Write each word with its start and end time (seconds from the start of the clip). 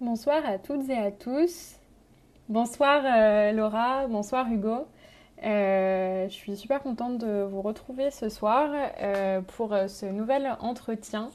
Bonsoir 0.00 0.46
à 0.46 0.58
toutes 0.58 0.88
et 0.90 0.96
à 0.96 1.10
tous. 1.10 1.74
Bonsoir 2.48 3.02
euh, 3.04 3.50
Laura, 3.50 4.06
bonsoir 4.06 4.46
Hugo. 4.48 4.86
Euh, 5.42 6.28
je 6.28 6.32
suis 6.32 6.56
super 6.56 6.80
contente 6.82 7.18
de 7.18 7.42
vous 7.42 7.62
retrouver 7.62 8.12
ce 8.12 8.28
soir 8.28 8.70
euh, 9.00 9.40
pour 9.40 9.76
ce 9.88 10.06
nouvel 10.06 10.56
entretien 10.60 11.30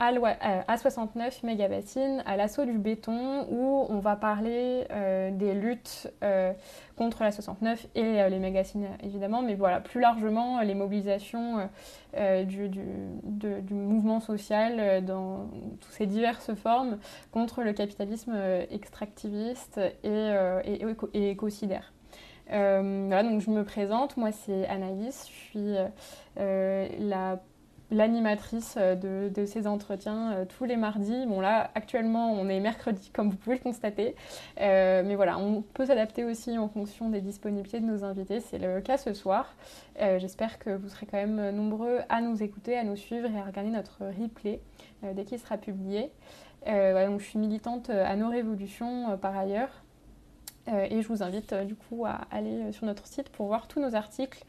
à 0.00 0.78
69 0.78 1.42
mégabassines, 1.42 2.22
à 2.24 2.36
l'assaut 2.36 2.64
du 2.64 2.78
béton, 2.78 3.46
où 3.50 3.86
on 3.90 3.98
va 3.98 4.16
parler 4.16 4.86
euh, 4.90 5.30
des 5.30 5.52
luttes 5.52 6.10
euh, 6.24 6.52
contre 6.96 7.22
la 7.22 7.30
69 7.30 7.86
et 7.94 8.02
euh, 8.02 8.28
les 8.30 8.38
mégabassines 8.38 8.88
évidemment, 9.02 9.42
mais 9.42 9.54
voilà, 9.54 9.80
plus 9.80 10.00
largement 10.00 10.62
les 10.62 10.74
mobilisations 10.74 11.68
du, 12.14 12.70
mouvement 13.70 14.20
social 14.20 15.04
dans 15.04 15.50
toutes 15.80 15.92
ses 15.92 16.06
diverses 16.06 16.54
formes 16.54 16.98
contre 17.30 17.62
le 17.62 17.74
capitalisme 17.74 18.34
extractiviste 18.70 19.78
et, 20.02 20.32
et, 20.64 20.86
et 21.12 21.30
écocidaire. 21.30 21.92
voilà, 22.48 23.22
donc 23.22 23.40
je 23.42 23.50
me 23.50 23.64
présente, 23.64 24.16
moi 24.16 24.32
c'est 24.32 24.66
Anaïs, 24.66 25.28
je 25.28 25.32
suis 25.32 25.74
la 26.36 27.38
l'animatrice 27.90 28.74
euh, 28.78 29.30
de, 29.30 29.44
ces 29.44 29.66
entretiens 29.66 30.32
euh, 30.32 30.44
tous 30.44 30.64
les 30.64 30.76
mardis. 30.76 31.26
Bon 31.26 31.40
là, 31.40 31.70
actuellement, 31.74 32.32
on 32.32 32.48
est 32.48 32.60
mercredi, 32.60 33.10
comme 33.12 33.30
vous 33.30 33.36
pouvez 33.36 33.56
le 33.56 33.62
constater. 33.62 34.14
Euh, 34.60 35.02
mais 35.04 35.16
voilà, 35.16 35.38
on 35.38 35.62
peut 35.62 35.86
s'adapter 35.86 36.24
aussi 36.24 36.56
en 36.58 36.68
fonction 36.68 37.10
des 37.10 37.20
disponibilités 37.20 37.80
de 37.80 37.86
nos 37.86 38.04
invités. 38.04 38.40
C'est 38.40 38.58
le 38.58 38.80
cas 38.80 38.96
ce 38.96 39.12
soir. 39.12 39.54
J'espère 40.16 40.58
que 40.58 40.70
vous 40.70 40.88
serez 40.88 41.04
quand 41.04 41.18
même 41.18 41.50
nombreux 41.50 41.98
à 42.08 42.22
nous 42.22 42.42
écouter, 42.42 42.78
à 42.78 42.84
nous 42.84 42.96
suivre 42.96 43.28
et 43.30 43.38
à 43.38 43.44
regarder 43.44 43.68
notre 43.68 43.98
replay 44.18 44.60
dès 45.02 45.24
qu'il 45.24 45.38
sera 45.38 45.58
publié. 45.58 46.10
donc, 46.66 47.20
je 47.20 47.24
suis 47.24 47.38
militante 47.38 47.90
à 47.90 48.16
nos 48.16 48.30
révolutions 48.30 49.18
par 49.18 49.36
ailleurs. 49.36 49.68
Euh, 50.70 50.86
et 50.90 51.02
je 51.02 51.08
vous 51.08 51.22
invite 51.22 51.52
euh, 51.52 51.64
du 51.64 51.74
coup 51.74 52.04
à 52.06 52.20
aller 52.30 52.62
euh, 52.62 52.72
sur 52.72 52.86
notre 52.86 53.06
site 53.06 53.28
pour 53.30 53.46
voir 53.46 53.66
tous 53.68 53.80
nos 53.80 53.94
articles 53.94 54.44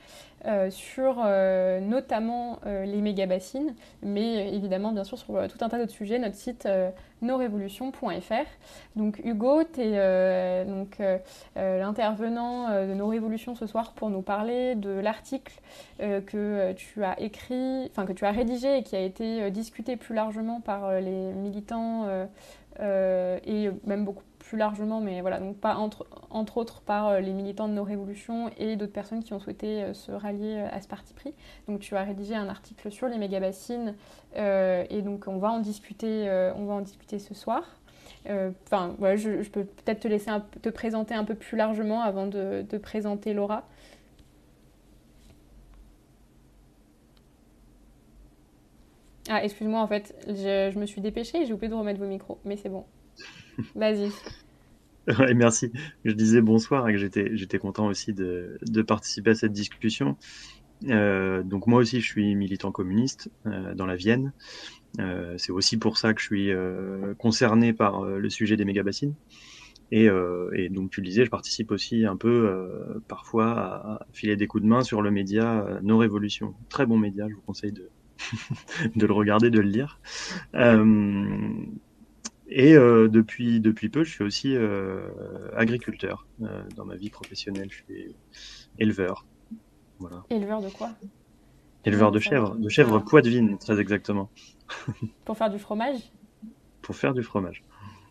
sur 0.71 1.23
notamment 1.23 2.57
les 2.65 2.99
méga-bassines, 2.99 3.75
mais 4.01 4.51
évidemment 4.55 4.91
bien 4.91 5.03
sûr 5.03 5.19
sur 5.19 5.47
tout 5.47 5.63
un 5.63 5.69
tas 5.69 5.77
d'autres 5.77 5.91
sujets, 5.91 6.17
notre 6.17 6.35
site 6.35 6.67
nosrévolutions.fr. 7.21 8.47
Donc 8.95 9.21
Hugo, 9.23 9.63
tu 9.71 9.81
es 9.81 10.65
donc 10.65 10.97
l'intervenant 11.55 12.69
de 12.71 12.91
Nos 12.95 13.05
Révolutions 13.05 13.53
ce 13.53 13.67
soir 13.67 13.93
pour 13.93 14.09
nous 14.09 14.23
parler 14.23 14.73
de 14.73 14.89
l'article 14.89 15.53
que 15.99 16.71
tu 16.71 17.03
as 17.03 17.21
écrit, 17.21 17.85
enfin 17.91 18.07
que 18.07 18.13
tu 18.13 18.25
as 18.25 18.31
rédigé 18.31 18.79
et 18.79 18.81
qui 18.81 18.95
a 18.95 19.01
été 19.01 19.51
discuté 19.51 19.95
plus 19.95 20.15
largement 20.15 20.59
par 20.59 20.99
les 20.99 21.33
militants 21.33 22.07
et 22.79 23.69
même 23.85 24.05
beaucoup 24.05 24.23
plus 24.51 24.57
largement, 24.57 24.99
mais 24.99 25.21
voilà, 25.21 25.39
donc 25.39 25.55
pas 25.55 25.75
entre, 25.75 26.05
entre 26.29 26.57
autres 26.57 26.81
par 26.81 27.07
euh, 27.07 27.19
les 27.21 27.31
militants 27.31 27.69
de 27.69 27.73
nos 27.73 27.85
révolutions 27.85 28.51
et 28.57 28.75
d'autres 28.75 28.91
personnes 28.91 29.23
qui 29.23 29.33
ont 29.33 29.39
souhaité 29.39 29.81
euh, 29.81 29.93
se 29.93 30.11
rallier 30.11 30.57
euh, 30.57 30.67
à 30.75 30.81
ce 30.81 30.89
parti 30.89 31.13
pris. 31.13 31.33
Donc 31.69 31.79
tu 31.79 31.95
as 31.95 32.03
rédigé 32.03 32.35
un 32.35 32.49
article 32.49 32.91
sur 32.91 33.07
les 33.07 33.17
mégabassines 33.17 33.95
et 34.35 35.01
donc 35.03 35.27
on 35.27 35.37
va 35.37 35.51
en 35.51 35.59
discuter, 35.59 36.29
on 36.55 36.65
va 36.65 36.73
en 36.73 36.81
discuter 36.81 37.17
ce 37.19 37.33
soir. 37.33 37.63
Enfin, 38.27 38.95
voilà, 38.97 39.15
je, 39.15 39.49
peux 39.49 39.63
peut-être 39.63 40.01
te 40.01 40.07
laisser 40.09 40.31
te 40.61 40.69
présenter 40.69 41.13
un 41.13 41.23
peu 41.23 41.35
plus 41.35 41.55
largement 41.57 42.01
avant 42.01 42.27
de, 42.27 42.65
de 42.69 42.77
présenter 42.77 43.33
Laura. 43.33 43.63
Ah, 49.29 49.43
excuse-moi, 49.43 49.79
en 49.79 49.87
fait, 49.87 50.13
je, 50.27 50.71
je 50.73 50.79
me 50.79 50.85
suis 50.85 50.99
dépêchée 50.99 51.41
et 51.41 51.45
j'ai 51.45 51.53
oublié 51.53 51.69
de 51.69 51.75
remettre 51.75 51.99
vos 51.99 52.07
micros, 52.07 52.39
mais 52.43 52.57
c'est 52.57 52.69
bon. 52.69 52.85
Vas-y. 53.75 54.11
Merci. 55.35 55.71
Je 56.05 56.11
disais 56.11 56.41
bonsoir 56.41 56.87
et 56.87 56.93
que 56.93 56.99
j'étais, 56.99 57.35
j'étais 57.35 57.57
content 57.57 57.87
aussi 57.87 58.13
de, 58.13 58.57
de, 58.61 58.81
participer 58.81 59.31
à 59.31 59.35
cette 59.35 59.51
discussion. 59.51 60.17
Euh, 60.89 61.43
donc 61.43 61.67
moi 61.67 61.79
aussi, 61.79 62.01
je 62.01 62.05
suis 62.05 62.35
militant 62.35 62.71
communiste 62.71 63.29
euh, 63.45 63.73
dans 63.75 63.85
la 63.85 63.95
Vienne. 63.95 64.33
Euh, 64.99 65.35
c'est 65.37 65.51
aussi 65.51 65.77
pour 65.77 65.97
ça 65.97 66.13
que 66.13 66.21
je 66.21 66.25
suis 66.25 66.51
concerné 67.17 67.73
par 67.73 68.03
le 68.03 68.29
sujet 68.29 68.57
des 68.57 68.65
méga-bassines. 68.65 69.15
Et, 69.93 70.07
donc 70.69 70.89
tu 70.91 71.01
le 71.01 71.07
disais, 71.07 71.25
je 71.25 71.29
participe 71.29 71.71
aussi 71.71 72.05
un 72.05 72.15
peu 72.15 73.01
parfois 73.07 73.59
à, 73.59 74.05
filer 74.13 74.37
des 74.37 74.47
coups 74.47 74.63
de 74.63 74.69
main 74.69 74.83
sur 74.83 75.01
le 75.01 75.11
média 75.11 75.79
Nos 75.81 75.97
Révolutions. 75.97 76.53
Très 76.69 76.85
bon 76.85 76.97
média, 76.97 77.27
je 77.27 77.35
vous 77.35 77.41
conseille 77.41 77.73
de, 77.73 77.89
de 78.95 79.05
le 79.05 79.13
regarder, 79.13 79.49
de 79.49 79.59
le 79.59 79.67
lire. 79.67 79.99
Et 82.53 82.75
euh, 82.75 83.07
depuis, 83.07 83.61
depuis 83.61 83.87
peu, 83.87 84.03
je 84.03 84.11
suis 84.11 84.23
aussi 84.25 84.55
euh, 84.55 85.07
agriculteur 85.55 86.27
euh, 86.41 86.63
dans 86.75 86.83
ma 86.83 86.97
vie 86.97 87.09
professionnelle. 87.09 87.69
Je 87.71 87.77
suis 87.77 88.15
éleveur. 88.77 89.25
Voilà. 89.99 90.23
Éleveur 90.29 90.61
de 90.61 90.69
quoi? 90.69 90.91
Éleveur 91.85 92.11
de 92.11 92.19
chèvres, 92.19 92.55
de 92.55 92.67
chèvres 92.67 92.99
poitevines, 92.99 93.57
très 93.57 93.79
exactement. 93.79 94.29
Pour 95.25 95.37
faire 95.37 95.49
du 95.49 95.59
fromage? 95.59 96.11
Pour 96.81 96.95
faire 96.95 97.13
du 97.13 97.23
fromage. 97.23 97.63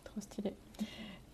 Trop 0.03 0.21
stylé. 0.21 0.53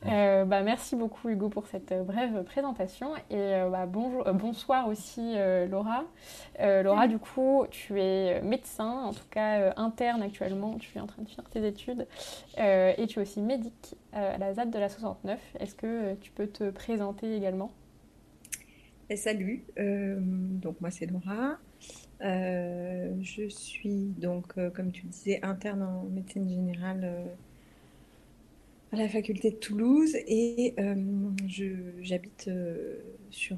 Euh, 0.07 0.45
bah, 0.45 0.61
merci 0.63 0.95
beaucoup 0.95 1.27
Hugo 1.27 1.49
pour 1.49 1.67
cette 1.67 1.91
euh, 1.91 2.03
brève 2.03 2.43
présentation 2.45 3.15
et 3.29 3.35
euh, 3.35 3.69
bah, 3.69 3.85
bonjour, 3.85 4.23
bonsoir 4.33 4.87
aussi 4.87 5.35
Laura. 5.69 6.05
Laura, 6.59 7.07
du 7.07 7.17
coup, 7.17 7.65
tu 7.69 7.99
es 7.99 8.41
médecin, 8.41 8.89
en 8.89 9.13
tout 9.13 9.27
cas 9.29 9.73
interne 9.75 10.21
actuellement, 10.21 10.77
tu 10.77 10.97
es 10.97 11.01
en 11.01 11.07
train 11.07 11.23
de 11.23 11.27
finir 11.27 11.49
tes 11.49 11.65
études 11.67 12.07
et 12.57 13.05
tu 13.07 13.19
es 13.19 13.21
aussi 13.21 13.41
médic 13.41 13.95
à 14.13 14.37
la 14.37 14.53
ZAD 14.53 14.71
de 14.71 14.79
la 14.79 14.89
69. 14.89 15.39
Est-ce 15.59 15.75
que 15.75 16.15
tu 16.15 16.31
peux 16.31 16.47
te 16.47 16.69
présenter 16.69 17.35
également? 17.35 17.71
Et 19.09 19.13
eh, 19.13 19.15
Salut, 19.17 19.65
donc 19.77 20.79
moi 20.81 20.89
c'est 20.89 21.05
Laura. 21.05 21.57
je 22.21 23.47
suis 23.49 24.13
donc, 24.17 24.53
comme 24.73 24.91
tu 24.91 25.05
disais, 25.05 25.39
interne 25.43 25.83
en 25.83 26.03
médecine 26.03 26.47
générale 26.47 27.37
à 28.91 28.95
la 28.95 29.09
faculté 29.09 29.51
de 29.51 29.55
Toulouse 29.55 30.15
et 30.27 30.73
euh, 30.79 30.95
j'habite 32.01 32.47
euh, 32.47 32.97
sur 33.29 33.57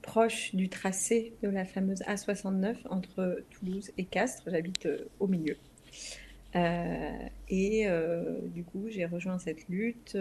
proche 0.00 0.54
du 0.54 0.68
tracé 0.68 1.34
de 1.42 1.48
la 1.48 1.64
fameuse 1.64 2.00
A69 2.02 2.76
entre 2.88 3.42
Toulouse 3.50 3.90
et 3.98 4.04
Castres. 4.04 4.44
J'habite 4.46 4.86
euh, 4.86 5.08
au 5.20 5.26
milieu. 5.26 5.56
et 7.48 7.86
du 8.54 8.62
coup, 8.62 8.86
j'ai 8.88 9.06
rejoint 9.06 9.38
cette 9.38 9.68
lutte 9.68 10.16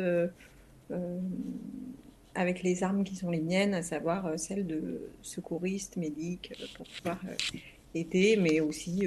avec 2.33 2.63
les 2.63 2.83
armes 2.83 3.03
qui 3.03 3.15
sont 3.15 3.29
les 3.29 3.39
miennes, 3.39 3.75
à 3.75 3.83
savoir 3.83 4.39
celles 4.39 4.65
de 4.65 5.11
secouriste, 5.21 5.95
médic, 5.95 6.53
pour 6.75 6.87
pouvoir 6.87 7.21
aider, 7.93 8.35
mais 8.35 8.61
aussi 8.61 9.03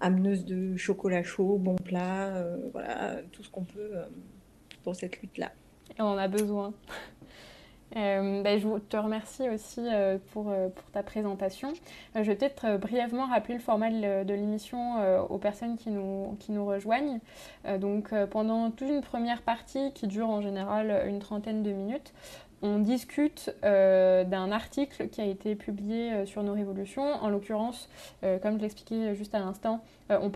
ameneuse 0.00 0.44
de 0.44 0.76
chocolat 0.76 1.22
chaud, 1.22 1.56
bon 1.56 1.76
plat, 1.76 2.44
voilà, 2.72 3.20
tout 3.30 3.44
ce 3.44 3.50
qu'on 3.50 3.64
peut 3.64 3.92
pour 4.82 4.96
cette 4.96 5.20
lutte-là. 5.20 5.50
On 5.98 6.04
en 6.04 6.18
a 6.18 6.28
besoin. 6.28 6.72
Euh, 7.96 8.42
ben, 8.42 8.60
je 8.60 8.68
te 8.78 8.96
remercie 8.96 9.48
aussi 9.48 9.80
euh, 9.80 10.18
pour, 10.30 10.50
euh, 10.50 10.68
pour, 10.68 10.88
ta 10.92 11.02
présentation. 11.02 11.72
je 12.14 12.20
vais 12.20 12.36
peut-être 12.36 12.76
brièvement 12.76 13.26
rappeler 13.26 13.54
le 13.54 13.60
format 13.60 13.90
de, 13.90 14.32
l'émission 14.32 15.24
aux 15.28 15.38
personnes 15.38 15.76
qui 15.76 15.90
nous, 15.90 16.36
qui 16.38 16.52
nous 16.52 16.64
rejoignent. 16.64 17.18
donc 17.78 18.14
pendant 18.30 18.70
toute 18.70 18.88
une 18.88 19.00
première 19.00 19.42
partie 19.42 19.92
qui 19.92 20.06
dure 20.06 20.28
en 20.28 20.40
général 20.40 21.04
une 21.08 21.18
trentaine 21.18 21.62
de 21.62 21.72
minutes, 21.72 22.14
on 22.62 22.78
discute 22.78 23.54
d'un 23.62 24.52
article 24.52 25.08
qui 25.08 25.20
a 25.20 25.24
été 25.24 25.54
publié 25.54 26.26
sur 26.26 26.42
nos 26.42 26.52
révolutions. 26.52 27.14
En 27.22 27.28
l'occurrence, 27.30 27.88
comme 28.42 28.56
je 28.56 28.62
l'expliquais 28.62 29.14
juste 29.14 29.34
à 29.34 29.38
l'instant, 29.38 29.82
on, 30.10 30.30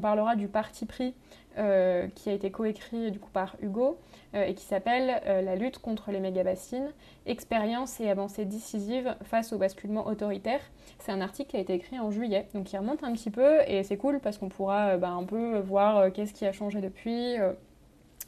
parlera 0.00 0.36
du 0.36 0.48
parti 0.48 0.86
pris 0.86 1.14
euh, 1.58 2.06
qui 2.14 2.30
a 2.30 2.34
été 2.34 2.52
coécrit 2.52 3.10
du 3.10 3.18
coup 3.18 3.30
par 3.32 3.56
Hugo 3.60 3.98
euh, 4.34 4.44
et 4.44 4.54
qui 4.54 4.64
s'appelle 4.64 5.20
euh, 5.26 5.42
La 5.42 5.56
lutte 5.56 5.80
contre 5.80 6.12
les 6.12 6.20
méga-bassines, 6.20 6.92
expérience 7.26 7.98
et 7.98 8.08
avancée 8.08 8.44
décisive 8.44 9.16
face 9.24 9.52
au 9.52 9.58
basculement 9.58 10.06
autoritaire. 10.06 10.60
C'est 11.00 11.10
un 11.10 11.20
article 11.20 11.50
qui 11.50 11.56
a 11.56 11.60
été 11.60 11.74
écrit 11.74 11.98
en 11.98 12.12
juillet, 12.12 12.46
donc 12.54 12.72
il 12.72 12.78
remonte 12.78 13.02
un 13.02 13.12
petit 13.12 13.30
peu 13.30 13.60
et 13.66 13.82
c'est 13.82 13.96
cool 13.96 14.20
parce 14.20 14.38
qu'on 14.38 14.48
pourra 14.48 14.98
bah, 14.98 15.10
un 15.10 15.24
peu 15.24 15.58
voir 15.58 16.12
qu'est-ce 16.12 16.32
qui 16.32 16.46
a 16.46 16.52
changé 16.52 16.80
depuis 16.80 17.36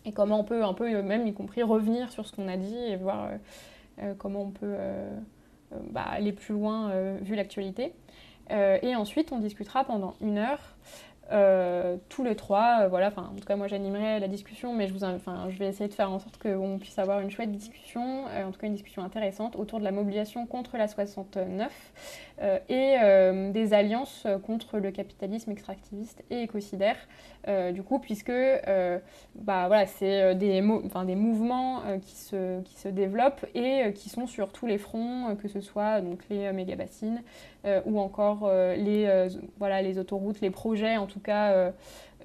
et 0.04 0.12
comment 0.12 0.40
on 0.40 0.44
peut 0.44 0.64
un 0.64 0.74
peu 0.74 1.02
même 1.02 1.26
y 1.26 1.34
compris 1.34 1.62
revenir 1.62 2.10
sur 2.10 2.26
ce 2.26 2.32
qu'on 2.32 2.48
a 2.48 2.56
dit 2.56 2.76
et 2.76 2.96
voir 2.96 3.30
comment 4.18 4.42
on 4.42 4.50
peut 4.50 4.76
bah, 5.90 6.04
aller 6.10 6.32
plus 6.32 6.54
loin 6.54 6.90
vu 7.20 7.34
l'actualité. 7.34 7.92
et 8.50 8.96
ensuite 8.96 9.30
on 9.32 9.38
discutera 9.38 9.84
pendant 9.84 10.14
une 10.22 10.38
heure 10.38 10.76
euh, 11.32 11.96
tous 12.08 12.24
les 12.24 12.34
trois. 12.34 12.80
Euh, 12.82 12.88
voilà, 12.88 13.12
en 13.16 13.34
tout 13.36 13.44
cas, 13.46 13.54
moi 13.54 13.68
j'animerai 13.68 14.18
la 14.18 14.26
discussion, 14.26 14.74
mais 14.74 14.88
je, 14.88 15.58
vais 15.58 15.68
essayer 15.68 15.88
de 15.88 15.94
faire 15.94 16.10
en 16.10 16.18
sorte 16.18 16.38
qu'on 16.38 16.78
puisse 16.78 16.98
avoir 16.98 17.20
une 17.20 17.30
chouette 17.30 17.52
discussion, 17.52 18.24
euh, 18.28 18.44
en 18.44 18.50
tout 18.50 18.58
cas 18.58 18.66
une 18.66 18.74
discussion 18.74 19.02
intéressante 19.02 19.54
autour 19.54 19.78
de 19.78 19.84
la 19.84 19.92
mobilisation 19.92 20.46
contre 20.46 20.76
la 20.76 20.88
69 20.88 21.70
et 22.70 22.96
des 23.52 23.74
alliances 23.74 24.26
contre 24.46 24.78
le 24.78 24.90
capitalisme 24.90 25.50
extractiviste 25.50 26.24
et 26.30 26.40
écocidaire. 26.40 26.96
du 27.72 27.82
coup, 27.82 27.98
puisque 27.98 28.32
bah, 29.34 29.66
voilà, 29.66 29.86
c'est 29.86 30.34
des, 30.36 30.62
mouvements 30.62 31.82
qui, 32.00 32.16
se, 32.16 32.62
qui 32.62 32.76
se 32.78 32.88
développent 32.88 33.44
et 33.54 33.92
qui 33.92 34.08
sont 34.08 34.26
sur 34.26 34.52
tous 34.52 34.66
les 34.66 34.78
fronts, 34.78 35.36
que 35.36 35.48
ce 35.48 35.60
soit 35.60 36.00
donc, 36.00 36.20
les 36.30 36.50
méga-bassines 37.64 37.82
ou 37.92 38.00
encore 38.00 38.50
les, 38.76 39.28
voilà, 39.58 39.82
les 39.82 39.98
autoroutes, 39.98 40.40
les 40.40 40.50
projets 40.50 40.96
en 40.96 41.06
tout 41.06 41.20
cas 41.20 41.52
euh, 41.52 41.70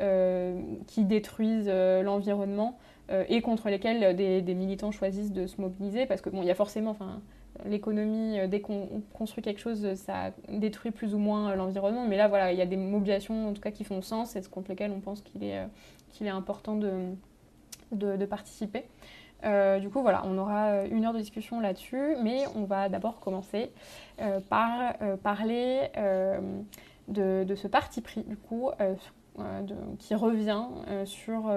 euh, 0.02 0.60
qui 0.88 1.06
détruisent 1.06 1.70
euh, 1.70 2.04
l'environnement 2.04 2.78
et 3.30 3.42
contre 3.42 3.70
lesquels 3.70 4.16
des, 4.16 4.54
militants 4.56 4.92
choisissent 4.92 5.32
de 5.32 5.46
se 5.46 5.62
mobiliser 5.62 6.08
parce 6.08 6.22
que 6.22 6.32
bon, 6.32 6.42
il 6.42 6.48
y 6.48 6.52
a 6.52 6.56
forcément, 6.56 6.90
enfin, 6.90 7.22
l'économie, 7.64 8.40
dès 8.48 8.62
qu'on 8.62 9.04
construit 9.14 9.44
quelque 9.44 9.60
chose, 9.60 9.94
ça 9.94 10.32
détruit 10.50 10.90
plus 10.90 11.14
ou 11.14 11.20
moins 11.20 11.56
l'environnement. 11.56 12.08
Mais 12.08 12.18
là, 12.18 12.28
voilà, 12.28 12.52
il 12.52 12.58
y 12.58 12.64
a 12.64 12.66
des 12.66 12.78
mobilisations 12.78 13.50
en 13.50 13.54
tout 13.54 13.62
cas 13.62 13.70
qui 13.70 13.84
font 13.84 14.02
sens 14.02 14.36
et 14.36 14.42
contre 14.42 14.70
lesquelles 14.70 14.92
on 14.92 15.02
pense 15.02 15.22
qu'il 15.22 15.44
est, 15.44 15.62
qu'il 16.14 16.26
est 16.26 16.32
important 16.32 16.76
de, 16.76 17.12
de, 17.92 18.26
participer. 18.26 18.86
Du 19.44 19.90
coup, 19.90 20.02
voilà, 20.02 20.24
on 20.26 20.38
aura 20.38 20.86
une 20.86 21.06
heure 21.06 21.14
de 21.14 21.20
discussion 21.20 21.60
là-dessus, 21.60 22.16
mais 22.24 22.46
on 22.56 22.64
va 22.64 22.90
d'abord 22.90 23.20
commencer 23.20 23.72
par 24.50 24.96
parler 25.22 25.90
de, 27.08 27.56
ce 27.56 27.68
parti 27.68 28.02
pris, 28.02 28.24
du 28.24 28.38
coup, 28.38 28.70
euh, 28.82 28.96
euh, 29.40 29.62
qui 30.00 30.16
revient 30.16 30.66
euh, 30.88 31.06
sur 31.06 31.54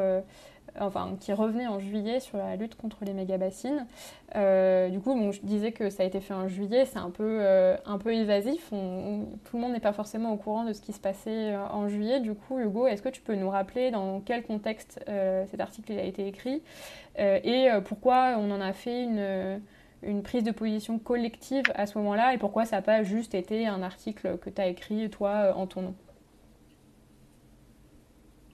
enfin 0.81 1.17
qui 1.21 1.33
revenait 1.33 1.67
en 1.67 1.79
juillet 1.79 2.21
sur 2.21 2.39
la 2.39 2.57
lutte 2.57 2.77
contre 2.77 3.05
les 3.05 3.13
méga-bassines. 3.13 3.87
du 4.35 5.01
coup, 5.01 5.15
bon, 5.15 5.33
je 5.33 5.41
disais 5.43 5.73
que 5.73 5.91
ça 5.91 6.03
a 6.03 6.07
été 6.07 6.21
fait 6.21 6.35
en 6.35 6.49
juillet, 6.49 6.85
c'est 6.85 6.99
un 6.99 7.11
peu, 7.11 7.41
un 7.85 7.99
peu 7.99 8.15
évasif. 8.15 8.69
tout 8.71 9.57
le 9.57 9.61
monde 9.61 9.73
n'est 9.73 9.81
pas 9.81 9.93
forcément 9.93 10.33
au 10.33 10.37
courant 10.37 10.65
de 10.65 10.73
ce 10.73 10.81
qui 10.81 10.93
se 10.93 11.01
passait 11.01 11.57
en 11.57 11.89
juillet. 11.89 12.21
Du 12.21 12.35
coup, 12.35 12.59
Hugo, 12.59 12.87
est-ce 12.87 13.03
que 13.03 13.09
tu 13.09 13.21
peux 13.21 13.35
nous 13.35 13.51
rappeler 13.51 13.91
dans 13.91 14.21
quel 14.21 14.43
contexte 14.43 15.01
cet 15.07 15.61
article 15.61 15.93
a 15.93 16.03
été 16.03 16.27
écrit 16.27 16.63
et 17.19 17.69
pourquoi 17.85 18.37
on 18.39 18.51
en 18.51 18.61
a 18.61 18.73
fait 18.73 19.03
une 19.03 19.61
une 20.03 20.23
prise 20.23 20.45
de 20.45 20.53
position 20.53 20.99
collective 20.99 21.65
à 21.75 21.87
ce 21.87 21.99
moment-là 21.99 22.35
et 22.35 22.39
pourquoi 22.39 22.65
ça 22.65 22.77
n'a 22.77 22.83
pas 22.83 23.03
juste 23.03 23.35
été 23.35 23.67
un 23.67 23.83
article 23.83 24.39
que 24.39 24.51
tu 24.51 24.61
as 24.61 24.69
écrit 24.69 25.11
toi 25.11 25.53
en 25.57 25.67
ton 25.67 25.83
nom? 25.83 25.95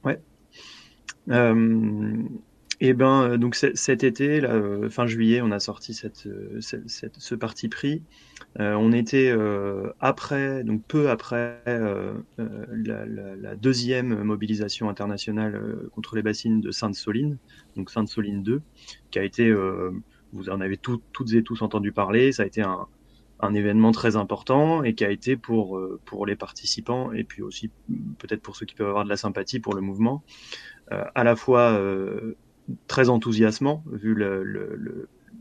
Ouais. 0.05 0.21
Euh, 1.31 2.23
et 2.81 2.88
eh 2.88 2.93
ben 2.93 3.23
euh, 3.23 3.37
donc 3.38 3.55
cet 3.55 4.03
été, 4.03 4.44
euh, 4.44 4.91
fin 4.91 5.06
juillet, 5.06 5.41
on 5.41 5.53
a 5.53 5.61
sorti 5.61 5.94
ce 5.94 7.35
parti 7.35 7.69
pris. 7.69 8.03
on 8.59 8.93
était 8.93 9.32
après, 10.00 10.65
donc 10.65 10.82
peu 10.87 11.09
après 11.09 11.62
la, 11.67 13.55
deuxième 13.56 14.23
mobilisation 14.25 14.88
internationale 14.88 15.88
contre 15.93 16.17
les 16.17 16.23
bassines 16.23 16.61
de 16.61 16.71
Sainte-Soline, 16.73 17.38
donc 17.76 17.91
Sainte-Soline 17.91 18.43
2, 18.43 18.61
qui 19.11 19.19
a 19.19 19.25
été 19.25 19.55
vous 20.35 20.50
en 20.50 20.61
avez 20.61 20.76
toutes 20.76 21.32
et 21.32 21.43
tous 21.43 21.62
entendu 21.62 21.93
parler. 21.93 22.32
Ça 22.32 22.43
a 22.43 22.47
été 22.47 22.62
un, 22.62 22.87
événement 23.55 23.93
très 23.93 24.17
important 24.17 24.82
et 24.85 24.94
qui 24.94 25.05
a 25.05 25.11
été 25.11 25.37
pour, 25.37 25.76
euh, 25.76 26.00
les 26.26 26.35
participants 26.35 27.12
et 27.12 27.25
puis 27.25 27.43
aussi 27.43 27.71
peut-être 28.19 28.41
pour 28.41 28.56
ceux 28.56 28.65
qui 28.65 28.75
peuvent 28.75 28.88
avoir 28.88 29.05
de 29.05 29.11
la 29.11 29.19
sympathie 29.19 29.61
pour 29.61 29.75
le 29.75 29.82
mouvement, 29.82 30.23
euh, 30.25 30.74
à 30.91 31.25
la 31.25 31.37
fois 31.37 31.73
euh, 31.73 32.37
très 32.87 33.09
enthousiasmant 33.09 33.85
vu 33.91 34.15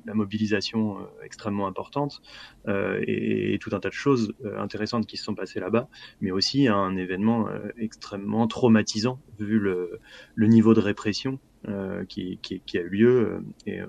la 0.05 0.13
mobilisation 0.13 0.97
extrêmement 1.23 1.67
importante 1.67 2.21
et, 2.67 3.57
tout 3.61 3.69
un 3.73 3.79
tas 3.79 3.89
de 3.89 3.93
choses 3.93 4.33
intéressantes 4.57 5.05
qui 5.05 5.17
se 5.17 5.23
sont 5.23 5.35
passées 5.35 5.59
là-bas, 5.59 5.87
mais 6.19 6.31
aussi 6.31 6.67
un 6.67 6.95
événement 6.97 7.47
extrêmement 7.77 8.47
traumatisant 8.47 9.19
vu 9.39 9.59
le, 9.59 9.99
le 10.35 10.47
niveau 10.47 10.73
de 10.73 10.81
répression 10.81 11.39
euh, 11.69 12.03
qui, 12.03 12.37
a 12.75 12.79
eu 12.79 12.89
lieu 12.89 13.07
euh, 13.07 13.39
et 13.65 13.79
euh, 13.79 13.87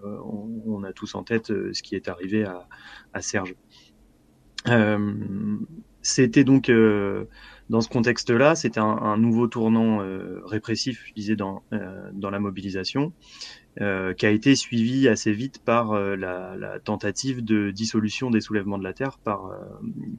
on, 0.65 0.85
a 0.85 0.93
tous 0.93 1.17
en 1.17 1.25
tête 1.25 1.49
ce 1.49 1.83
qui 1.83 1.97
est 1.97 2.07
arrivé 2.07 2.45
à, 3.13 3.21
Serge. 3.21 3.57
c'était 6.01 6.45
donc 6.45 6.71
dans 7.71 7.81
ce 7.81 7.89
contexte-là, 7.89 8.55
c'était 8.55 8.81
un, 8.81 9.17
nouveau 9.17 9.47
tournant 9.47 10.01
répressif, 10.45 11.05
je 11.07 11.15
disais, 11.15 11.37
dans, 11.37 11.63
dans 12.13 12.31
la 12.31 12.39
mobilisation, 12.39 13.13
qui 13.79 14.27
a 14.27 14.31
été 14.31 14.55
suivi 14.55 15.09
assez 15.09 15.33
vite 15.33 15.61
par 15.65 15.95
la, 15.95 16.79
tentative 16.85 17.43
de 17.43 17.71
dissolution 17.71 18.31
des 18.31 18.41
soulèvements 18.41 18.79
de 18.79 18.85
la 18.85 18.93
terre 18.93 19.19
par, 19.19 19.51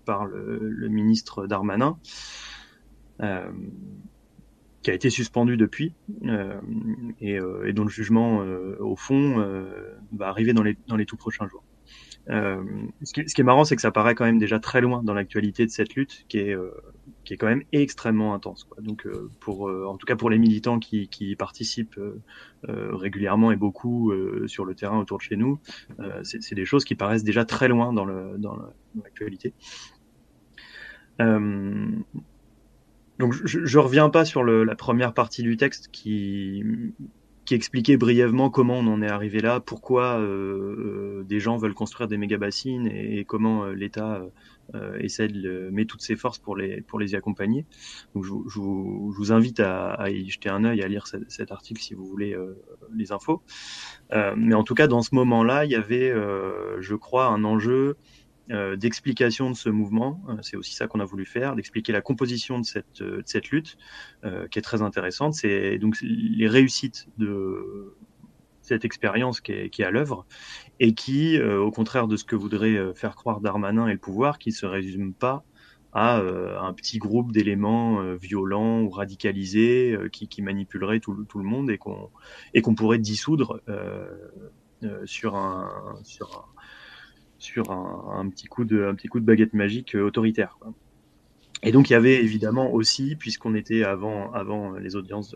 par 0.06 0.26
le, 0.26 0.58
le 0.60 0.88
ministre 0.88 1.46
Darmanin 1.46 1.98
qui 4.86 4.92
a 4.92 4.94
été 4.94 5.10
suspendu 5.10 5.58
depuis 5.58 5.94
euh, 6.26 6.62
euh, 7.24 7.66
et, 7.66 7.74
dont 7.74 7.86
le 7.86 7.90
jugement, 7.90 8.44
euh, 8.44 8.78
au 8.80 8.96
fond, 8.96 9.44
va 10.14 10.28
arriver 10.28 10.54
dans 10.54 10.62
les, 10.62 10.78
dans 10.88 10.96
les 10.96 11.08
tout 11.08 11.18
prochains 11.18 11.48
jours. 11.48 11.64
Ce 12.30 13.12
qui, 13.12 13.28
ce, 13.28 13.34
qui, 13.34 13.42
est 13.42 13.44
marrant, 13.44 13.66
c'est 13.66 13.76
que 13.76 13.82
ça 13.82 13.90
paraît 13.90 14.14
quand 14.14 14.26
même 14.26 14.38
déjà 14.38 14.60
très 14.60 14.82
loin 14.82 15.02
dans 15.02 15.16
l'actualité 15.16 15.66
de 15.66 15.72
cette 15.72 15.96
lutte, 15.96 16.26
qui 16.28 16.38
est, 16.38 16.56
qui 17.26 17.34
est 17.34 17.38
quand 17.38 17.48
même 17.48 17.64
extrêmement 17.72 18.34
intense. 18.34 18.68
Donc, 18.80 19.08
pour, 19.40 19.70
en 19.70 19.98
tout 19.98 20.06
cas 20.06 20.16
pour 20.16 20.30
les 20.30 20.38
militants 20.38 20.80
qui, 20.80 21.36
participent 21.38 22.00
régulièrement 22.64 23.52
et 23.52 23.56
beaucoup 23.56 24.14
sur 24.48 24.64
le 24.64 24.76
terrain 24.76 25.00
autour 25.00 25.18
de 25.18 25.24
chez 25.24 25.36
nous, 25.36 25.60
c'est 26.24 26.56
des 26.56 26.66
choses 26.66 26.86
qui 26.86 26.96
paraissent 26.96 27.24
déjà 27.24 27.44
très 27.44 27.68
loin 27.68 27.92
dans 27.92 28.06
l'actualité. 29.04 29.54
Euh, 31.22 31.88
donc 33.20 33.34
je, 33.34 33.66
je 33.66 33.80
reviens 33.80 34.10
pas 34.10 34.26
sur 34.26 34.44
la 34.44 34.76
première 34.76 35.14
partie 35.14 35.44
du 35.44 35.58
texte 35.58 35.90
qui, 35.92 36.64
qui 37.46 37.54
expliquait 37.54 37.98
brièvement 37.98 38.50
comment 38.50 38.80
on 38.80 38.88
en 38.88 39.02
est 39.02 39.10
arrivé 39.10 39.40
là, 39.40 39.60
pourquoi 39.60 40.20
euh, 40.20 41.24
des 41.24 41.40
gens 41.40 41.58
veulent 41.58 41.74
construire 41.74 42.08
des 42.08 42.18
méga 42.18 42.38
bassines 42.38 42.88
et, 42.88 43.24
comment 43.24 43.66
euh, 43.66 43.74
l'État 43.74 44.26
euh, 44.74 44.98
essaie 45.00 45.28
de 45.28 45.70
mettre 45.72 45.92
toutes 45.92 46.02
ses 46.02 46.16
forces 46.16 46.40
pour 46.40 46.58
les 46.58 46.82
pour 46.82 47.00
les 47.00 47.14
y 47.14 47.16
accompagner. 47.16 47.66
Donc 48.16 48.24
je, 48.24 48.32
je, 48.48 48.60
vous, 48.60 49.12
je 49.14 49.18
vous, 49.18 49.32
invite 49.32 49.60
à, 49.60 49.94
à, 49.94 50.10
y 50.10 50.28
jeter 50.28 50.50
un 50.50 50.64
œil, 50.64 50.82
à 50.82 50.88
lire 50.88 51.06
cet, 51.08 51.52
article 51.52 51.82
si 51.82 51.94
vous 51.94 52.06
voulez 52.06 52.34
euh, 52.34 52.60
les 52.96 53.12
infos. 53.12 53.44
Euh, 54.12 54.34
mais 54.36 54.56
en 54.56 54.64
tout 54.64 54.74
cas, 54.74 54.88
dans 54.88 55.04
ce 55.04 55.14
moment-là, 55.14 55.66
il 55.66 55.72
y 55.72 55.76
avait, 55.76 56.14
je 56.80 56.96
crois, 56.96 57.28
un 57.28 57.44
enjeu 57.44 57.76
euh, 57.76 57.94
d'explication 58.50 59.50
de 59.50 59.56
ce 59.56 59.70
mouvement. 59.70 60.22
Euh, 60.30 60.38
c'est 60.42 60.56
aussi 60.56 60.74
ça 60.74 60.88
qu'on 60.88 61.00
a 61.00 61.06
voulu 61.06 61.26
faire, 61.26 61.56
d'expliquer 61.56 61.92
la 61.92 62.02
composition 62.02 62.60
de 62.60 62.66
cette, 62.66 63.02
euh, 63.02 63.18
de 63.18 63.28
cette 63.28 63.50
lutte, 63.50 63.78
qui 64.52 64.60
est 64.60 64.64
très 64.64 64.82
intéressante. 64.82 65.34
C'est 65.34 65.78
donc 65.78 65.98
les 66.02 66.48
réussites 66.48 67.08
de 67.18 67.96
cette 68.62 68.86
expérience 68.86 69.40
qui 69.40 69.52
est, 69.52 69.70
qui 69.70 69.84
est 69.84 69.86
à 69.86 69.92
l'œuvre 69.92 70.26
et 70.80 70.96
qui, 70.96 71.40
au 71.40 71.70
contraire 71.70 72.08
de 72.08 72.18
ce 72.18 72.24
que 72.24 72.36
voudrait 72.36 72.94
faire 72.96 73.16
croire 73.16 73.40
Darmanin 73.40 73.88
et 73.88 73.94
le 73.94 74.00
pouvoir, 74.00 74.40
qui 74.40 74.50
ne 74.50 74.56
se 74.56 74.66
résume 74.66 75.14
pas 75.14 75.44
à 75.94 76.18
un 76.18 76.74
petit 76.74 76.98
groupe 76.98 77.32
d'éléments 77.32 78.02
violents 78.16 78.82
ou 78.82 78.90
radicalisés 78.90 79.96
qui, 80.12 80.28
qui 80.28 80.42
manipuleraient 80.42 81.00
tout, 81.00 81.14
le 81.14 81.44
monde 81.44 81.70
et 81.70 81.78
qu'on 81.78 82.10
et 82.56 82.62
pourrait 82.64 82.98
dissoudre 82.98 83.62
sur 85.06 85.36
un 85.36 85.70
sur 86.04 86.48
un 86.55 86.55
sur 87.38 87.72
un, 87.72 88.30
petit 88.30 88.48
coup 88.48 88.66
de, 88.66 88.86
un 88.86 88.96
petit 88.96 89.08
coup 89.08 89.20
de 89.20 89.26
baguette 89.26 89.54
magique 89.54 89.96
euh, 89.96 90.06
autoritaire. 90.06 90.58
Et 91.64 91.72
donc 91.72 91.90
il 91.90 91.94
y 91.94 91.96
avait 91.96 92.24
évidemment 92.24 92.72
aussi, 92.72 93.16
puisqu'on 93.16 93.56
était 93.56 93.84
avant, 93.84 94.32
avant 94.34 94.74
les 94.74 94.96
audiences 94.96 95.36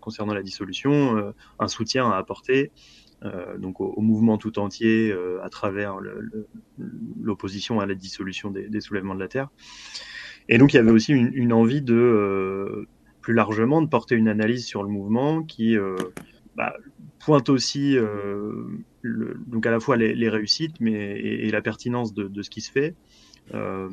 concernant 0.00 0.34
la 0.34 0.42
dissolution, 0.42 1.16
euh, 1.16 1.32
un 1.58 1.68
soutien 1.68 2.10
à 2.10 2.16
apporter 2.16 2.70
euh, 3.24 3.56
donc 3.58 3.80
au, 3.80 4.00
mouvement 4.00 4.38
tout 4.38 4.58
entier 4.58 5.14
à 5.42 5.48
travers 5.48 5.96
l'opposition 7.20 7.80
à 7.80 7.86
la 7.86 7.94
dissolution 7.94 8.50
des, 8.50 8.80
soulèvements 8.80 9.14
de 9.14 9.20
la 9.20 9.28
terre. 9.28 9.48
Et 10.48 10.58
donc 10.58 10.72
il 10.72 10.76
y 10.76 10.80
avait 10.80 10.90
aussi 10.90 11.12
une, 11.12 11.52
envie 11.52 11.82
de 11.82 12.86
plus 13.20 13.34
largement 13.34 13.82
de 13.82 13.88
porter 13.88 14.14
une 14.16 14.28
analyse 14.28 14.66
sur 14.66 14.82
le 14.82 14.88
mouvement 14.88 15.42
qui 15.42 15.76
bah, 16.56 16.74
pointe 17.18 17.48
aussi 17.48 17.96
donc 19.46 19.66
à 19.66 19.70
la 19.70 19.80
fois 19.80 19.96
les, 19.96 20.28
réussites 20.28 20.80
mais, 20.80 21.18
et, 21.18 21.50
la 21.50 21.62
pertinence 21.62 22.14
de, 22.14 22.42
ce 22.42 22.50
qui 22.50 22.60
se 22.60 22.70
fait. 22.70 22.94
Euh, 23.54 23.88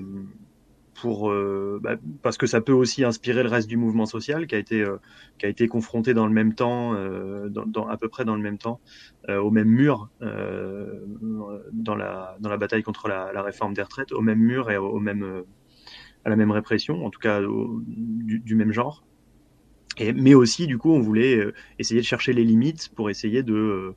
pour, 1.02 1.30
euh, 1.30 1.78
bah, 1.84 1.98
parce 2.22 2.38
que 2.38 2.48
ça 2.48 2.62
peut 2.62 2.72
aussi 2.72 3.04
inspirer 3.04 3.44
le 3.44 3.50
reste 3.50 3.68
du 3.68 3.76
mouvement 3.76 4.06
social 4.06 4.48
qui 4.48 4.56
a 4.56 4.58
été, 4.58 4.82
euh, 4.82 4.96
qui 5.38 5.46
a 5.46 5.50
été 5.50 5.68
confronté 5.68 6.14
dans 6.14 6.26
le 6.26 6.32
même 6.32 6.54
temps, 6.54 6.94
dans, 7.50 7.88
à 7.88 7.98
peu 7.98 8.08
près 8.08 8.24
dans 8.24 8.36
le 8.36 8.42
même 8.42 8.58
temps, 8.58 8.80
au 9.28 9.52
même 9.52 9.68
mur 9.68 10.10
dans, 10.22 11.96
la, 11.96 12.38
dans 12.40 12.50
la 12.50 12.58
bataille 12.58 12.84
contre 12.84 13.10
la, 13.10 13.42
réforme 13.42 13.74
des 13.74 13.82
retraites, 13.82 14.14
au 14.14 14.22
même 14.22 14.40
mur 14.40 14.72
et 14.72 14.78
au, 14.78 15.00
même, 15.00 15.44
à 16.24 16.30
la 16.30 16.38
même 16.38 16.52
répression, 16.52 17.06
en 17.06 17.10
tout 17.10 17.20
cas 17.20 17.42
du, 17.42 18.56
même 18.56 18.72
genre. 18.72 19.04
Mais 20.00 20.34
aussi, 20.34 20.66
du 20.66 20.78
coup, 20.78 20.92
on 20.92 21.02
voulait 21.02 21.46
essayer 21.78 22.00
de 22.00 22.06
chercher 22.06 22.32
les 22.32 22.46
limites 22.46 22.90
pour 22.96 23.10
essayer 23.10 23.44
de, 23.44 23.96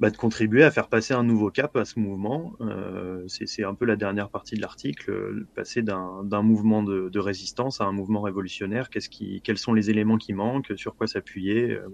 bah, 0.00 0.10
de 0.10 0.16
contribuer 0.16 0.62
à 0.62 0.70
faire 0.70 0.88
passer 0.88 1.12
un 1.12 1.24
nouveau 1.24 1.50
cap 1.50 1.76
à 1.76 1.84
ce 1.84 1.98
mouvement. 1.98 2.52
Euh, 2.60 3.24
c'est 3.26 3.64
un 3.64 3.74
peu 3.74 3.84
la 3.84 3.96
dernière 3.96 4.28
partie 4.28 4.54
de 4.54 4.60
l'article, 4.60 5.10
euh, 5.10 5.46
passer 5.56 5.82
d'un 5.82 6.42
mouvement 6.42 6.82
de, 6.82 7.18
résistance 7.18 7.80
à 7.80 7.84
un 7.84 7.92
mouvement 7.92 8.20
révolutionnaire. 8.20 8.90
Quels 8.90 9.58
sont 9.58 9.74
les 9.74 9.90
éléments 9.90 10.16
qui 10.16 10.32
manquent, 10.32 10.72
sur 10.76 10.94
quoi 10.94 11.08
s'appuyer. 11.08 11.72
Euh, 11.72 11.88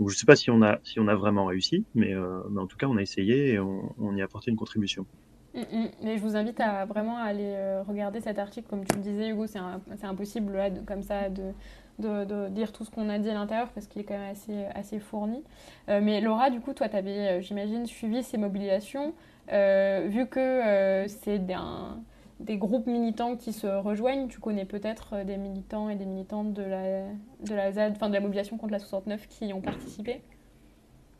je 0.00 0.04
ne 0.04 0.08
sais 0.10 0.26
pas 0.26 0.36
si 0.36 0.50
on 0.50 0.62
a 0.62 1.14
vraiment 1.14 1.46
réussi, 1.46 1.84
mais, 1.94 2.14
en 2.16 2.66
tout 2.66 2.76
cas 2.76 2.86
on 2.86 2.96
a 2.96 3.02
essayé 3.02 3.52
et 3.52 3.58
on, 3.60 4.16
y 4.16 4.20
a 4.20 4.24
apporté 4.24 4.50
une 4.50 4.56
contribution. 4.56 5.06
Mm, 5.54 5.60
mm. 5.60 5.88
Mais 6.02 6.18
je 6.18 6.22
vous 6.22 6.36
invite 6.36 6.58
à 6.58 6.84
vraiment 6.86 7.18
aller 7.18 7.56
regarder 7.86 8.20
cet 8.20 8.38
article, 8.40 8.66
comme 8.68 8.84
tu 8.84 8.96
le 8.96 9.02
disais 9.02 9.30
Hugo, 9.30 9.46
c'est 9.46 10.06
impossible 10.06 10.58
comme 10.86 11.02
ça 11.02 11.28
de, 11.30 11.52
de, 11.98 12.48
dire 12.48 12.72
tout 12.72 12.84
ce 12.84 12.90
qu'on 12.90 13.08
a 13.08 13.18
dit 13.18 13.30
à 13.30 13.34
l'intérieur 13.34 13.68
parce 13.70 13.86
qu'il 13.86 14.02
est 14.02 14.04
quand 14.04 14.18
même 14.18 14.30
assez, 14.30 14.64
assez 14.74 14.98
fourni. 14.98 15.42
Euh, 15.88 16.00
mais 16.02 16.20
Laura, 16.20 16.50
du 16.50 16.60
coup, 16.60 16.72
toi, 16.72 16.88
tu 16.88 16.96
avais, 16.96 17.38
euh, 17.38 17.40
j'imagine, 17.40 17.86
suivi 17.86 18.22
ces 18.22 18.38
mobilisations. 18.38 19.14
Euh, 19.52 20.06
vu 20.08 20.26
que 20.26 21.04
c'est 21.06 21.38
des, 21.38 22.56
groupes 22.56 22.86
militants 22.86 23.36
qui 23.36 23.52
se 23.52 23.66
rejoignent, 23.66 24.28
tu 24.28 24.40
connais 24.40 24.64
peut-être 24.64 25.24
des 25.24 25.36
militants 25.36 25.88
et 25.88 25.96
des 25.96 26.06
militantes 26.06 26.52
de 26.52 26.62
la, 26.62 27.04
de 27.46 27.54
la 27.54 27.72
ZAD, 27.72 27.92
enfin 27.92 28.08
de 28.08 28.14
la 28.14 28.20
mobilisation 28.20 28.56
contre 28.56 28.72
la 28.72 28.78
69 28.78 29.28
qui 29.28 29.52
ont 29.52 29.60
participé? 29.60 30.22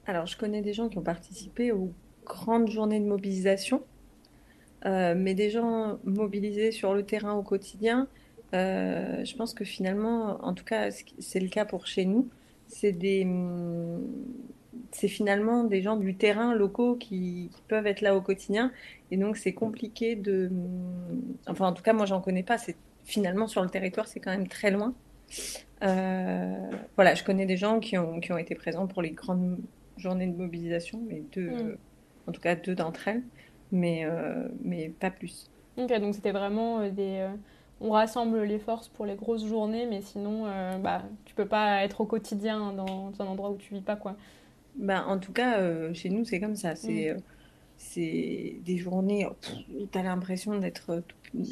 Alors, 0.06 0.26
je 0.26 0.36
connais 0.36 0.62
des 0.62 0.72
gens 0.72 0.88
qui 0.88 0.98
ont 0.98 1.02
participé 1.02 1.72
aux 1.72 1.92
grandes 2.24 2.68
journées 2.68 3.00
de 3.00 3.06
mobilisation. 3.06 3.82
Mais 4.86 5.32
des 5.32 5.48
gens 5.48 5.98
mobilisés 6.04 6.70
sur 6.70 6.92
le 6.92 7.06
terrain 7.06 7.32
au 7.32 7.42
quotidien, 7.42 8.06
euh, 8.54 9.24
je 9.24 9.36
pense 9.36 9.52
que 9.52 9.64
finalement, 9.64 10.38
en 10.44 10.54
tout 10.54 10.64
cas, 10.64 10.90
c'est 11.18 11.40
le 11.40 11.48
cas 11.48 11.64
pour 11.64 11.86
chez 11.86 12.04
nous, 12.04 12.28
c'est 12.68 12.92
des, 12.92 13.26
c'est 14.92 15.08
finalement 15.08 15.64
des 15.64 15.82
gens 15.82 15.96
du 15.96 16.14
terrain 16.14 16.54
locaux 16.54 16.96
qui, 16.96 17.50
qui, 17.52 17.62
peuvent 17.68 17.86
être 17.86 18.00
là 18.00 18.16
au 18.16 18.20
quotidien, 18.20 18.72
et 19.10 19.16
donc 19.16 19.36
c'est 19.36 19.52
compliqué 19.52 20.14
de, 20.14 20.50
enfin 21.46 21.68
en 21.68 21.72
tout 21.72 21.82
cas 21.82 21.92
moi 21.92 22.06
j'en 22.06 22.20
connais 22.20 22.42
pas, 22.42 22.58
c'est 22.58 22.76
finalement 23.04 23.46
sur 23.46 23.62
le 23.62 23.68
territoire 23.68 24.06
c'est 24.06 24.20
quand 24.20 24.30
même 24.30 24.48
très 24.48 24.70
loin. 24.70 24.94
Euh, 25.82 26.70
voilà, 26.94 27.14
je 27.14 27.24
connais 27.24 27.46
des 27.46 27.56
gens 27.56 27.80
qui 27.80 27.98
ont, 27.98 28.20
qui 28.20 28.32
ont 28.32 28.38
été 28.38 28.54
présents 28.54 28.86
pour 28.86 29.02
les 29.02 29.10
grandes 29.10 29.58
journées 29.96 30.26
de 30.26 30.36
mobilisation, 30.36 31.02
mais 31.06 31.22
deux, 31.32 31.50
mm. 31.50 31.76
en 32.28 32.32
tout 32.32 32.40
cas 32.40 32.54
deux 32.54 32.74
d'entre 32.74 33.08
elles, 33.08 33.22
mais, 33.72 34.04
euh, 34.04 34.48
mais 34.62 34.88
pas 34.88 35.10
plus. 35.10 35.50
Ok, 35.76 35.92
donc 36.00 36.14
c'était 36.14 36.32
vraiment 36.32 36.88
des 36.88 37.26
on 37.80 37.90
rassemble 37.90 38.42
les 38.42 38.58
forces 38.58 38.88
pour 38.88 39.06
les 39.06 39.14
grosses 39.14 39.46
journées, 39.46 39.86
mais 39.86 40.00
sinon, 40.00 40.46
euh, 40.46 40.78
bah, 40.78 41.02
tu 41.24 41.34
peux 41.34 41.46
pas 41.46 41.84
être 41.84 42.00
au 42.00 42.06
quotidien 42.06 42.72
dans, 42.72 43.10
dans, 43.10 43.24
un 43.24 43.26
endroit 43.26 43.50
où 43.50 43.56
tu 43.56 43.74
vis 43.74 43.80
pas, 43.80 43.96
quoi. 43.96 44.16
Bah, 44.76 45.04
en 45.06 45.18
tout 45.18 45.32
cas, 45.32 45.58
euh, 45.58 45.92
chez 45.94 46.10
nous, 46.10 46.24
c'est 46.24 46.40
comme 46.40 46.56
ça. 46.56 46.76
C'est 46.76 47.14
mm. 47.14 48.00
euh, 48.00 48.60
des 48.64 48.78
journées 48.78 49.26
où 49.26 49.86
tu 49.86 49.98
as 49.98 50.02
l'impression 50.02 50.58
d'être 50.58 51.02
tout, 51.06 51.46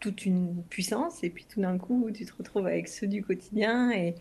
toute 0.00 0.26
une 0.26 0.62
puissance, 0.68 1.22
et 1.24 1.30
puis 1.30 1.46
tout 1.48 1.60
d'un 1.60 1.78
coup, 1.78 2.10
tu 2.12 2.26
te 2.26 2.32
retrouves 2.36 2.66
avec 2.66 2.88
ceux 2.88 3.06
du 3.06 3.22
quotidien, 3.22 3.92
et, 3.92 4.14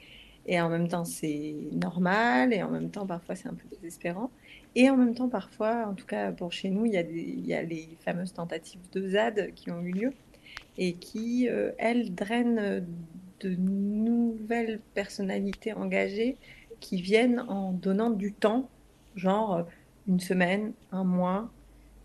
et 0.45 0.61
en 0.61 0.69
même 0.69 0.87
temps, 0.87 1.05
c'est 1.05 1.55
normal, 1.71 2.53
et 2.53 2.63
en 2.63 2.69
même 2.69 2.91
temps, 2.91 3.05
parfois, 3.07 3.35
c'est 3.35 3.47
un 3.47 3.55
peu 3.55 3.67
désespérant. 3.75 4.31
Et 4.75 4.89
en 4.89 4.95
même 4.95 5.15
temps, 5.15 5.27
parfois, 5.27 5.87
en 5.87 5.93
tout 5.95 6.05
cas 6.05 6.31
pour 6.31 6.53
chez 6.53 6.69
nous, 6.69 6.85
il 6.85 6.93
y 6.93 6.97
a, 6.97 7.03
des, 7.03 7.19
il 7.19 7.45
y 7.45 7.53
a 7.53 7.61
les 7.61 7.89
fameuses 8.05 8.33
tentatives 8.33 8.79
de 8.93 9.09
ZAD 9.09 9.53
qui 9.53 9.69
ont 9.71 9.81
eu 9.81 9.91
lieu 9.91 10.13
et 10.77 10.93
qui, 10.93 11.47
euh, 11.49 11.71
elles, 11.77 12.13
drainent 12.13 12.85
de 13.39 13.49
nouvelles 13.55 14.79
personnalités 14.93 15.73
engagées 15.73 16.37
qui 16.79 17.01
viennent 17.01 17.41
en 17.47 17.71
donnant 17.71 18.09
du 18.09 18.33
temps, 18.33 18.69
genre 19.15 19.65
une 20.07 20.19
semaine, 20.19 20.73
un 20.91 21.03
mois, 21.03 21.51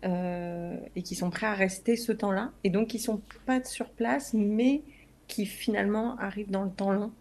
euh, 0.05 0.77
et 0.95 1.01
qui 1.01 1.15
sont 1.15 1.29
prêts 1.29 1.47
à 1.47 1.53
rester 1.53 1.95
ce 1.95 2.11
temps-là, 2.11 2.51
et 2.63 2.69
donc 2.69 2.89
qui 2.89 2.99
sont 2.99 3.21
pas 3.45 3.63
sur 3.63 3.89
place, 3.89 4.33
mais 4.33 4.83
qui 5.27 5.45
finalement 5.45 6.15
arrivent 6.17 6.51
dans 6.51 6.63
le 6.63 6.71
temps 6.71 6.91
long. 6.91 7.11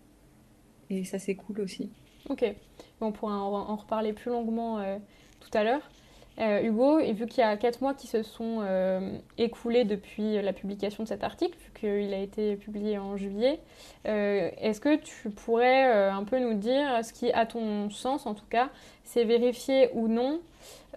Et 0.91 1.05
ça, 1.05 1.19
c'est 1.19 1.35
cool 1.35 1.63
aussi. 1.63 1.91
Ok, 2.29 2.45
on 3.01 3.13
pourra 3.13 3.39
en, 3.39 3.77
reparler 3.77 4.13
plus 4.13 4.31
longuement 4.31 4.79
euh, 4.79 4.99
tout 5.41 5.51
à 5.55 5.65
l'heure. 5.65 5.91
Euh, 6.39 6.63
Hugo, 6.63 6.99
vu 6.99 7.27
qu'il 7.27 7.39
y 7.39 7.43
a 7.43 7.57
quatre 7.57 7.81
mois 7.81 7.95
qui 7.95 8.07
se 8.07 8.23
sont 8.23 8.59
euh, 8.61 9.19
écoulés 9.39 9.85
depuis 9.85 10.41
la 10.43 10.53
publication 10.53 11.03
de 11.03 11.09
cet 11.09 11.25
article, 11.25 11.57
vu 11.59 11.71
qu'il 11.81 12.13
a 12.13 12.19
été 12.19 12.57
publié 12.57 12.99
en 12.99 13.17
juillet, 13.17 13.61
euh, 14.07 14.51
est-ce 14.59 14.81
que 14.81 14.97
tu 14.97 15.31
pourrais 15.31 15.85
un 16.11 16.25
peu 16.25 16.39
nous 16.39 16.55
dire 16.55 17.05
ce 17.05 17.13
qui, 17.13 17.33
à 17.33 17.47
ton 17.47 17.89
sens 17.91 18.27
en 18.27 18.35
tout 18.35 18.45
cas, 18.51 18.69
s'est 19.05 19.25
vérifié 19.25 19.89
ou 19.95 20.09
non 20.09 20.41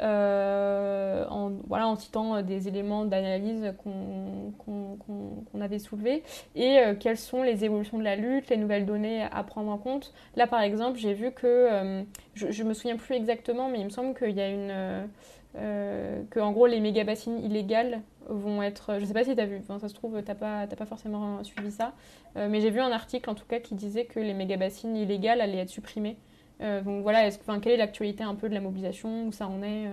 euh, 0.02 1.26
en, 1.30 1.52
voilà, 1.68 1.88
en 1.88 1.96
citant 1.96 2.42
des 2.42 2.68
éléments 2.68 3.06
d'analyse 3.06 3.74
qu'on 3.84 4.54
qu 4.66 5.52
qu 5.52 5.62
avait 5.62 5.80
soulevés 5.80 6.24
et 6.56 6.80
quelles 7.00 7.18
sont 7.18 7.44
les 7.44 7.66
évolutions 7.66 7.98
de 7.98 8.04
la 8.04 8.16
lutte, 8.16 8.50
les 8.50 8.58
nouvelles 8.58 8.86
données 8.86 9.24
à 9.24 9.44
prendre 9.44 9.72
en 9.72 9.78
compte. 9.78 10.14
Là, 10.36 10.48
par 10.48 10.62
exemple, 10.62 10.98
j'ai 10.98 11.14
vu 11.14 11.32
que, 11.32 12.04
je 12.34 12.64
ne 12.64 12.70
me 12.70 12.74
souviens 12.74 12.96
plus 12.96 13.16
exactement, 13.16 13.68
mais 13.70 13.80
il 13.80 13.86
me 13.86 13.90
semble 13.90 14.14
qu'il 14.14 14.32
y 14.32 14.42
a 14.42 14.50
une 14.50 15.08
euh, 15.56 16.22
que 16.30 16.40
en 16.40 16.52
gros 16.52 16.68
les 16.68 16.80
méga 16.80 17.04
bassines 17.04 17.44
illégales 17.44 18.02
vont 18.28 18.62
être. 18.62 19.00
Je 19.00 19.06
sais 19.06 19.14
pas 19.14 19.24
si 19.24 19.36
tu 19.36 19.42
as 19.42 19.48
vu, 19.48 19.62
ça 19.64 19.90
se 19.90 19.94
trouve, 19.96 20.22
tu 20.24 20.36
pas, 20.36 20.68
pas 20.68 20.86
forcément 20.86 21.44
suivi 21.44 21.72
ça, 21.72 21.94
euh, 22.38 22.48
mais 22.50 22.62
j'ai 22.62 22.70
vu 22.70 22.80
un 22.80 22.92
article 22.92 23.28
en 23.32 23.34
tout 23.34 23.46
cas 23.48 23.60
qui 23.60 23.74
disait 23.74 24.06
que 24.06 24.20
les 24.20 24.36
méga 24.36 24.58
bassines 24.58 24.96
illégales 24.96 25.42
allaient 25.42 25.58
être 25.58 25.70
supprimées. 25.70 26.18
Euh, 26.62 26.82
donc 26.82 27.04
voilà, 27.04 27.28
est 27.28 27.60
quelle 27.62 27.74
est 27.74 27.78
l'actualité 27.78 28.24
un 28.24 28.36
peu 28.36 28.50
de 28.50 28.54
la 28.54 28.62
mobilisation, 28.62 29.28
où 29.28 29.32
ça 29.32 29.48
en 29.48 29.62
est 29.64 29.88
euh... 29.88 29.92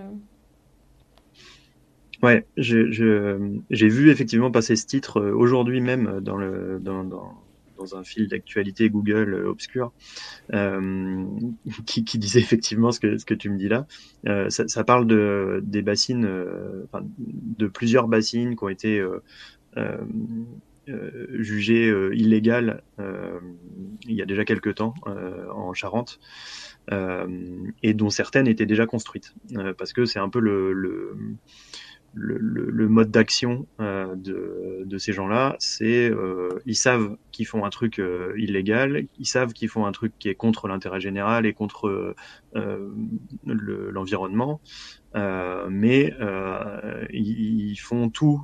Ouais, 2.23 2.47
j'ai 2.57 3.87
vu 3.87 4.09
effectivement 4.09 4.49
passer 4.49 4.75
ce 4.75 4.87
titre 4.87 5.21
euh, 5.21 5.31
aujourd'hui 5.33 5.81
même 5.81 6.19
dans 6.19 7.95
un 7.95 8.03
fil 8.03 8.27
d'actualité 8.27 8.89
Google 8.89 9.35
obscur 9.45 9.93
qui, 11.85 12.17
disait 12.17 12.39
effectivement 12.39 12.91
ce 12.91 12.99
que, 12.99 13.33
tu 13.35 13.51
me 13.51 13.57
dis 13.57 13.69
là. 13.69 13.85
Ça, 14.49 14.83
parle 14.83 15.05
de, 15.05 15.61
des 15.63 15.83
bassines, 15.83 16.23
de 16.23 17.67
plusieurs 17.67 18.07
bassines 18.07 18.55
qui 18.55 18.63
ont 18.63 18.69
été 18.69 19.05
euh, 20.89 21.11
euh, 21.15 21.43
jugées 21.43 21.93
illégales 22.13 22.83
il 24.07 24.15
y 24.15 24.21
a 24.21 24.25
déjà 24.25 24.45
quelques 24.45 24.75
temps 24.75 24.93
en 25.53 25.73
Charente. 25.73 26.19
et 26.91 27.93
dont 27.93 28.09
certaines 28.09 28.47
étaient 28.47 28.65
déjà 28.65 28.85
construites 28.85 29.33
parce 29.77 29.93
que 29.93 30.05
c'est 30.05 30.19
un 30.19 30.29
peu 30.29 30.39
le, 30.39 30.73
le 30.73 31.17
le, 32.17 32.37
le, 32.37 32.87
mode 32.89 33.11
d'action 33.11 33.67
euh, 33.79 34.15
de, 34.15 34.83
de, 34.85 34.97
ces 34.97 35.13
gens-là, 35.13 35.55
c'est 35.59 36.09
euh, 36.09 36.49
ils 36.65 36.75
savent 36.75 37.17
qu'ils 37.31 37.45
font 37.45 37.63
un 37.63 37.69
truc 37.69 37.99
euh, 37.99 38.33
illégal, 38.37 39.05
ils 39.19 39.25
savent 39.25 39.53
qu'ils 39.53 39.69
font 39.69 39.85
un 39.85 39.91
truc 39.91 40.13
qui 40.17 40.29
est 40.29 40.35
contre 40.35 40.67
l'intérêt 40.67 40.99
général 40.99 41.45
et 41.45 41.53
contre 41.53 42.15
euh, 42.55 42.93
l'environnement, 43.45 44.61
le, 45.13 45.67
mais 45.69 46.13
ils, 47.11 47.71
ils, 47.71 47.77
font 47.77 48.09
tout 48.09 48.41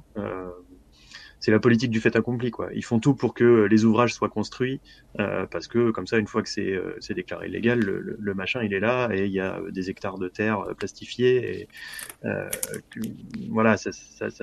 c'est 1.43 1.51
la 1.51 1.59
politique 1.59 1.91
du 1.91 2.00
fait 2.00 2.15
accompli. 2.15 2.51
Quoi. 2.51 2.69
Ils 2.73 2.85
font 2.85 3.01
tout 3.01 3.15
pour 3.15 3.33
que 3.33 3.65
les 3.65 3.83
ouvrages 3.83 4.13
soient 4.13 4.29
construits, 4.29 4.79
euh, 5.19 5.45
parce 5.45 5.67
que 5.67 5.91
comme 5.91 6.07
ça, 6.07 6.17
une 6.17 6.27
fois 6.27 6.41
que 6.41 6.47
c'est 6.47 6.71
euh, 6.71 6.97
déclaré 7.09 7.50
légal, 7.50 7.81
le, 7.81 8.33
machin, 8.33 8.63
il 8.63 8.73
est 8.73 8.79
là, 8.79 9.09
et 9.12 9.25
il 9.25 9.31
y 9.33 9.41
a 9.41 9.59
des 9.69 9.89
hectares 9.89 10.17
de 10.17 10.29
terre 10.29 10.62
euh, 10.62 10.73
plastifiés. 10.73 11.67
Euh, 12.23 12.50
voilà, 13.50 13.75
ça, 13.75 13.91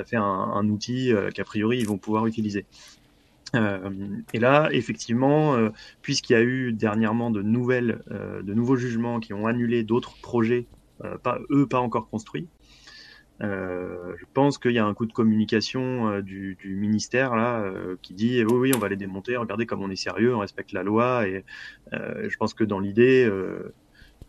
fait 0.04 0.16
un, 0.16 0.68
outil 0.68 1.14
euh, 1.14 1.30
qu'a 1.30 1.44
priori, 1.44 1.78
ils 1.78 1.88
vont 1.88 1.96
pouvoir 1.96 2.26
utiliser. 2.26 2.66
Euh, 3.54 3.78
et 4.34 4.38
là, 4.38 4.68
effectivement, 4.70 5.54
euh, 5.54 5.70
puisqu'il 6.02 6.34
y 6.34 6.36
a 6.36 6.42
eu 6.42 6.74
dernièrement 6.74 7.30
de 7.30 7.40
euh, 7.40 8.42
de 8.42 8.52
nouveaux 8.52 8.76
jugements 8.76 9.20
qui 9.20 9.32
ont 9.32 9.46
annulé 9.46 9.84
d'autres 9.84 10.16
projets, 10.20 10.66
eux 11.50 11.66
pas 11.66 11.80
encore 11.80 12.10
construits, 12.10 12.46
euh, 13.42 14.14
je 14.18 14.24
pense 14.34 14.58
qu'il 14.58 14.72
y 14.72 14.78
a 14.78 14.84
un 14.84 14.92
coup 14.92 15.06
de 15.06 15.12
communication 15.12 16.08
euh, 16.08 16.22
du, 16.22 16.56
ministère 16.62 17.34
là 17.34 17.60
euh, 17.60 17.96
qui 18.02 18.12
dit 18.12 18.44
oui 18.44 18.54
oui 18.54 18.72
on 18.74 18.78
va 18.78 18.88
les 18.88 18.96
démonter, 18.96 19.36
regardez 19.36 19.64
comme 19.64 19.82
on 19.82 19.90
est 19.90 19.96
sérieux, 19.96 20.34
on 20.34 20.40
respecte 20.40 20.72
la 20.72 20.82
loi 20.82 21.26
et 21.26 21.44
je 21.92 22.36
pense 22.36 22.54
que 22.54 22.64
dans 22.64 22.78
l'idée 22.78 23.30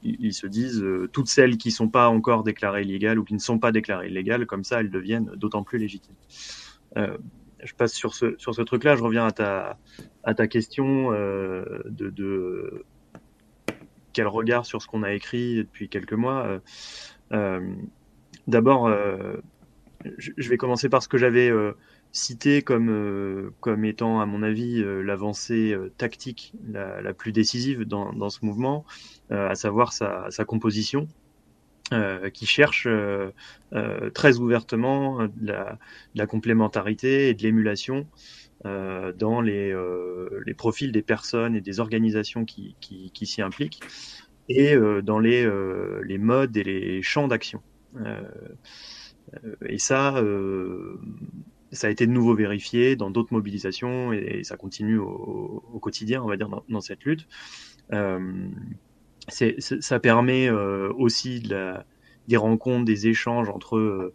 ils, 0.04 0.34
se 0.34 0.48
disent 0.48 0.84
toutes 1.12 1.28
celles 1.28 1.58
qui 1.58 1.72
sont 1.72 1.90
pas 1.90 2.08
encore 2.08 2.44
déclarées 2.44 2.84
illégales 2.84 3.20
ou 3.20 3.24
qui 3.24 3.34
ne 3.34 3.40
sont 3.40 3.60
pas 3.60 3.72
déclarées 3.72 4.08
illégales 4.08 4.46
comme 4.46 4.64
ça 4.64 4.80
elles 4.80 4.90
deviennent 4.90 5.32
d'autant 5.36 5.64
plus 5.64 5.78
légitimes. 5.78 6.16
je 6.96 7.74
passe 7.78 7.94
sur 7.94 8.14
ce 8.14 8.36
sur 8.38 8.56
ce 8.56 8.62
truc 8.62 8.84
là, 8.86 8.96
je 8.96 9.04
reviens 9.04 9.26
à 9.26 9.32
ta 9.32 9.78
à 10.24 10.34
ta 10.34 10.48
question 10.48 11.12
de, 11.12 12.86
quel 14.14 14.28
regard 14.28 14.66
sur 14.66 14.82
ce 14.82 14.88
qu'on 14.88 15.04
a 15.04 15.14
écrit 15.14 15.58
depuis 15.58 15.90
quelques 15.90 16.14
mois. 16.14 16.62
D'abord, 18.48 18.88
euh, 18.88 19.38
je 20.18 20.50
vais 20.50 20.58
commencer 20.58 20.90
par 20.90 21.04
ce 21.04 21.08
que 21.08 21.18
j'avais 21.18 21.52
cité 22.12 22.62
comme, 22.62 23.52
comme 23.60 23.86
étant, 23.86 24.20
à 24.20 24.26
mon 24.26 24.44
avis, 24.44 24.84
l'avancée 25.04 25.76
tactique 25.98 26.54
la, 26.72 27.14
plus 27.14 27.32
décisive 27.32 27.84
dans, 27.84 28.30
ce 28.30 28.44
mouvement, 28.44 28.86
à 29.30 29.56
savoir 29.56 29.94
sa, 29.94 30.46
composition. 30.46 31.08
qui 32.34 32.46
cherche 32.46 32.88
très 34.14 34.38
ouvertement 34.40 35.28
de 35.28 35.54
la, 36.16 36.28
complémentarité 36.28 37.30
et 37.30 37.34
de 37.34 37.44
l'émulation 37.44 38.08
dans 38.64 39.42
les, 39.42 39.76
profils 40.58 40.92
des 40.92 41.04
personnes 41.04 41.56
et 41.56 41.62
des 41.62 41.80
organisations 41.80 42.44
qui, 42.46 42.76
qui, 42.82 43.12
qui 43.12 43.26
s'y 43.28 43.42
impliquent 43.42 43.82
et 44.50 44.76
dans 45.04 45.20
les, 45.20 45.48
les 46.04 46.18
modes 46.18 46.58
et 46.58 46.64
les 46.64 47.02
champs 47.04 47.28
d'action. 47.28 47.62
Et 49.68 49.78
ça, 49.78 50.22
ça 51.72 51.88
a 51.88 51.90
été 51.90 52.06
de 52.06 52.12
nouveau 52.12 52.36
vérifié 52.36 52.96
dans 52.96 53.10
d'autres 53.10 53.34
mobilisations 53.34 54.12
et, 54.14 54.44
ça 54.44 54.58
continue 54.58 54.98
au, 54.98 55.80
quotidien, 55.82 56.22
on 56.22 56.28
va 56.28 56.38
dire, 56.38 56.50
dans, 56.68 56.82
cette 56.82 57.04
lutte. 57.04 57.28
Euh, 57.94 58.50
ça 59.30 60.00
permet 60.00 60.50
euh, 60.50 60.92
aussi 60.94 61.42
des 62.28 62.38
rencontres, 62.38 62.86
des 62.86 63.08
échanges 63.08 63.50
entre 63.50 63.78
euh, 63.78 64.14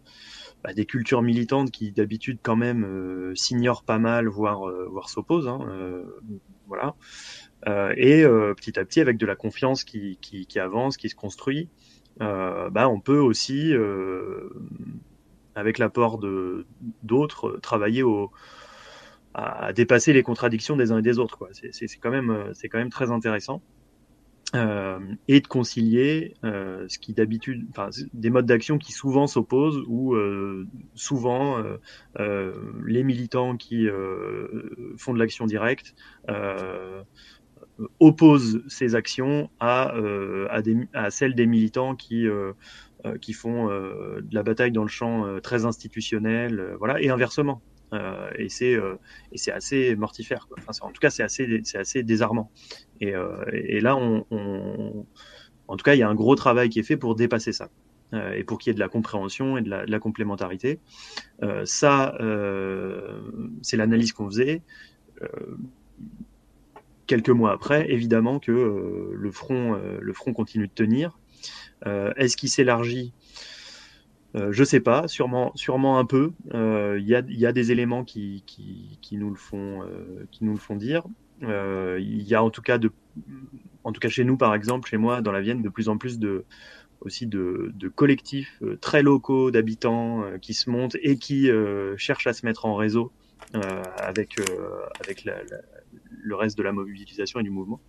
bah, 0.63 0.73
des 0.73 0.85
cultures 0.85 1.21
militantes 1.21 1.71
qui 1.71 1.91
d'habitude 1.91 2.39
quand 2.41 2.55
même 2.55 2.83
euh, 2.83 3.33
s'ignorent 3.35 3.83
pas 3.83 3.99
mal, 3.99 4.27
voire, 4.27 4.69
s'opposent. 5.07 5.47
Hein, 5.47 5.59
voilà. 6.67 6.95
et 7.95 8.23
petit 8.57 8.77
à 8.77 8.85
petit, 8.85 8.99
avec 8.99 9.17
de 9.17 9.25
la 9.25 9.35
confiance 9.35 9.83
qui 9.83 10.59
avance, 10.59 10.97
qui 10.97 11.09
se 11.09 11.15
construit, 11.15 11.69
bah, 12.19 12.89
on 12.89 12.99
peut 12.99 13.19
aussi 13.19 13.73
avec 15.57 15.79
l'apport 15.79 16.19
d'autres, 17.03 17.47
euh, 17.47 17.59
travailler 17.59 18.03
à, 19.33 19.73
dépasser 19.73 20.13
les 20.13 20.23
contradictions 20.23 20.77
des 20.77 20.91
uns 20.91 20.99
et 20.99 21.01
des 21.01 21.19
autres. 21.19 21.49
C'est 21.51 21.87
quand 21.99 22.11
même 22.11 22.29
euh, 22.29 22.53
c'est 22.53 22.69
quand 22.69 22.77
même 22.77 22.91
très 22.91 23.11
intéressant. 23.11 23.61
Euh, 24.55 24.99
et 25.27 25.41
de 25.41 25.47
concilier 25.47 26.35
euh, 26.45 26.85
ce 26.87 26.99
qui 26.99 27.11
d'habitude, 27.13 27.67
enfin, 27.71 27.89
des 28.13 28.29
modes 28.29 28.45
d'action 28.45 28.77
qui 28.77 28.93
souvent 28.93 29.27
s'opposent 29.27 29.83
euh, 29.89 30.65
souvent 30.95 31.61
euh, 32.17 32.53
les 32.85 33.03
militants 33.03 33.57
qui 33.57 33.87
font 34.97 35.13
de 35.13 35.19
l'action 35.19 35.45
directe 35.47 35.95
opposent 37.99 38.63
ces 38.67 38.95
actions 38.95 39.49
à, 39.59 39.93
des, 40.63 40.87
à, 40.93 41.09
celles 41.09 41.35
des 41.35 41.45
militants 41.45 41.95
qui 41.95 42.27
euh, 43.05 43.17
qui 43.19 43.33
font 43.33 43.69
euh, 43.69 44.21
de 44.21 44.33
la 44.33 44.41
bataille 44.41 44.71
dans 44.71 44.81
le 44.81 44.87
champ 44.87 45.25
euh, 45.25 45.39
très 45.39 45.65
institutionnel, 45.65 46.75
voilà, 46.79 46.99
et 46.99 47.09
inversement. 47.09 47.61
et 48.37 48.49
c'est 48.49 49.51
assez 49.51 49.95
mortifère. 49.95 50.47
En 50.81 50.91
tout 50.91 50.99
cas, 50.99 51.09
c'est 51.09 51.23
assez 51.23 51.61
assez 51.75 52.03
désarmant. 52.03 52.51
Et, 52.99 53.13
et 53.53 53.79
là, 53.79 53.95
on, 53.95 54.25
en 55.67 55.77
tout 55.77 55.83
cas, 55.83 55.95
il 55.95 55.99
y 55.99 56.03
a 56.03 56.09
un 56.09 56.15
gros 56.15 56.35
travail 56.35 56.69
qui 56.69 56.79
est 56.79 56.83
fait 56.83 56.97
pour 56.97 57.15
dépasser 57.15 57.53
ça. 57.53 57.69
Euh, 58.13 58.33
et 58.33 58.45
pour 58.45 58.57
qu'il 58.57 58.69
y 58.69 58.71
ait 58.71 58.73
de 58.73 58.79
la 58.79 58.87
compréhension 58.87 59.57
et 59.57 59.61
de 59.61 59.69
la, 59.69 59.85
de 59.85 59.91
la 59.91 59.99
complémentarité. 59.99 60.79
Euh, 61.43 61.63
ça, 61.65 62.15
euh, 62.21 63.19
c'est 63.61 63.75
l'analyse 63.75 64.13
qu'on 64.13 64.27
faisait. 64.27 64.61
Quelques 67.07 67.29
mois 67.29 67.53
après, 67.53 67.89
évidemment 67.91 68.39
que 68.39 69.11
le 69.13 69.31
front, 69.31 69.79
le 69.99 70.13
front 70.13 70.33
continue 70.33 70.67
de 70.67 70.73
tenir. 70.73 71.17
Euh, 71.85 72.13
est-ce 72.17 72.37
qu'il 72.37 72.49
s'élargit? 72.49 73.13
Euh, 74.35 74.49
je 74.51 74.63
sais 74.63 74.79
pas, 74.79 75.07
sûrement, 75.07 75.51
sûrement 75.55 75.99
un 75.99 76.05
peu. 76.05 76.31
Euh, 76.53 76.97
il 76.99 77.07
y, 77.07 77.15
a, 77.15 77.23
y, 77.27 77.45
a, 77.45 77.51
des 77.51 77.71
éléments 77.71 78.03
qui, 78.03 78.43
qui, 78.45 78.97
qui 79.01 79.17
nous 79.17 79.29
le 79.29 79.35
font, 79.35 79.83
qui 80.31 80.43
nous 80.43 80.53
le 80.53 80.59
font 80.59 80.75
dire. 80.75 81.03
Il 81.41 82.21
y 82.23 82.35
a 82.35 82.43
en 82.43 82.49
tout 82.49 82.61
cas 82.61 82.77
de, 82.77 82.91
en 83.83 83.91
tout 83.91 83.99
cas 83.99 84.09
chez 84.09 84.23
nous 84.23 84.37
par 84.37 84.53
exemple, 84.55 84.89
chez 84.89 84.97
moi 84.97 85.21
dans 85.21 85.31
la 85.31 85.41
Vienne, 85.41 85.61
de 85.61 85.69
plus 85.69 85.89
en 85.89 85.97
plus 85.97 86.19
de 86.19 86.45
aussi 87.01 87.27
de, 87.27 87.71
de 87.75 87.89
collectifs 87.89 88.61
très 88.81 89.03
locaux 89.03 89.51
d'habitants 89.51 90.23
qui 90.41 90.55
se 90.55 90.69
montent 90.69 90.97
et 91.03 91.17
qui 91.17 91.49
cherchent 91.95 92.27
à 92.27 92.33
se 92.33 92.45
mettre 92.45 92.65
en 92.65 92.75
réseau 92.75 93.11
avec 93.97 94.35
avec 94.99 95.23
la, 95.23 95.35
le 96.27 96.35
reste 96.35 96.57
de 96.57 96.63
la 96.63 96.71
mobilisation 96.71 97.39
et 97.39 97.43
du 97.43 97.49
mouvement. 97.49 97.79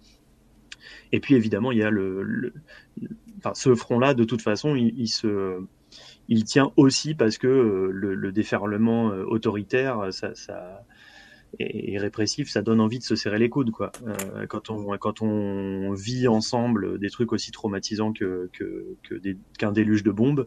Et 1.13 1.21
puis 1.21 1.35
évidemment, 1.35 1.73
il 1.73 1.79
y 1.79 1.83
a 1.83 1.91
le, 1.91 2.53
enfin, 3.39 3.53
ce 3.55 3.75
front-là, 3.75 4.15
de 4.15 4.25
toute 4.25 4.43
façon, 4.43 4.75
il, 4.75 5.09
se, 5.09 5.61
il 6.29 6.45
tient 6.45 6.73
aussi 6.77 7.15
parce 7.15 7.39
que 7.39 7.47
euh, 7.47 7.91
le, 7.93 8.15
le 8.15 8.33
déferlement 8.33 9.11
euh, 9.11 9.25
autoritaire, 9.25 10.13
ça, 10.13 10.35
ça 10.35 10.85
et, 11.59 11.97
répressif, 11.99 12.51
ça 12.51 12.61
donne 12.61 12.79
envie 12.79 12.99
de 12.99 13.05
se 13.05 13.17
serrer 13.17 13.39
les 13.39 13.49
coudes, 13.49 13.71
quoi. 13.71 13.91
Euh, 14.07 14.47
quand 14.47 14.69
on 14.69 14.99
quand 14.99 15.23
on 15.23 15.95
vit 15.95 16.29
ensemble 16.29 16.99
des 16.99 17.09
trucs 17.09 17.33
aussi 17.33 17.53
traumatisants 17.53 18.13
que 18.13 18.51
que 18.53 18.95
qu'un 19.59 19.73
déluge 19.73 20.03
de 20.03 20.11
bombes, 20.11 20.47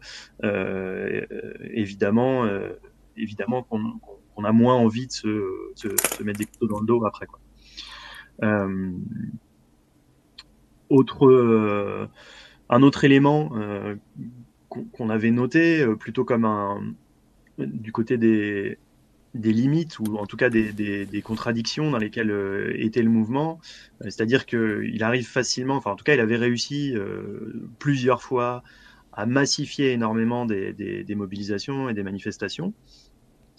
évidemment, 1.74 2.48
évidemment 3.18 3.64
qu'on 3.64 4.44
a 4.44 4.52
moins 4.52 4.76
envie 4.76 5.08
de 5.08 5.12
se, 5.12 5.72
se, 5.76 5.88
se, 5.90 6.24
mettre 6.24 6.38
des 6.38 6.46
couteaux 6.46 6.68
dans 6.68 6.80
le 6.80 6.86
dos 6.86 7.04
après, 7.04 7.26
quoi. 7.26 7.40
Euh, 8.44 8.92
autre, 10.90 11.28
euh, 11.28 12.08
un 12.70 12.82
autre 12.82 13.04
élément 13.06 13.52
euh, 13.56 13.96
qu'on 14.70 15.10
avait 15.10 15.32
noté 15.32 15.86
plutôt 16.00 16.26
comme 16.26 16.46
un 16.46 16.82
du 17.58 17.92
côté 17.92 18.18
des, 18.18 18.78
des 19.36 19.54
limites 19.54 20.00
ou 20.00 20.18
en 20.18 20.26
tout 20.26 20.38
cas 20.38 20.50
des, 20.50 20.74
des, 20.74 21.06
des 21.06 21.22
contradictions 21.22 21.92
dans 21.92 21.98
lesquelles 21.98 22.74
était 22.78 23.04
le 23.04 23.10
mouvement. 23.10 23.60
C'est-à-dire 24.02 24.46
qu'il 24.46 25.04
arrive 25.04 25.28
facilement, 25.28 25.76
enfin 25.76 25.92
en 25.92 25.96
tout 25.96 26.04
cas 26.06 26.14
il 26.14 26.20
avait 26.20 26.38
réussi 26.38 26.96
plusieurs 27.80 28.22
fois 28.22 28.64
à 29.14 29.26
massifier 29.26 29.92
énormément 29.92 30.46
des, 30.46 30.74
des, 30.74 31.16
mobilisations 31.16 31.90
et 31.90 31.94
des 31.94 32.04
manifestations, 32.04 32.74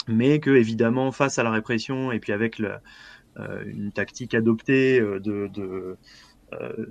mais 0.08 0.40
que 0.40 0.50
évidemment 0.50 1.12
face 1.12 1.38
à 1.38 1.42
la 1.42 1.50
répression 1.50 2.10
et 2.10 2.18
puis 2.18 2.32
avec 2.32 2.58
le, 2.58 2.72
une 3.36 3.92
tactique 3.92 4.34
adoptée 4.34 5.00
de, 5.00 5.18
de 5.48 5.96
euh, 6.60 6.86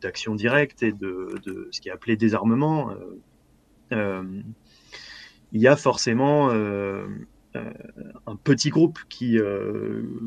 d'action 0.00 0.34
de, 0.34 0.38
directe 0.38 0.82
et 0.82 0.92
de, 0.92 1.34
de, 1.44 1.68
ce 1.70 1.80
qui 1.80 1.88
est 1.88 1.92
appelé 1.92 2.16
désarmement, 2.16 2.90
euh, 2.90 2.96
euh, 3.92 4.42
il 5.52 5.60
y 5.60 5.68
a 5.68 5.76
forcément 5.76 6.50
un 6.50 8.36
petit 8.42 8.70
groupe 8.70 8.98
qui, 9.08 9.38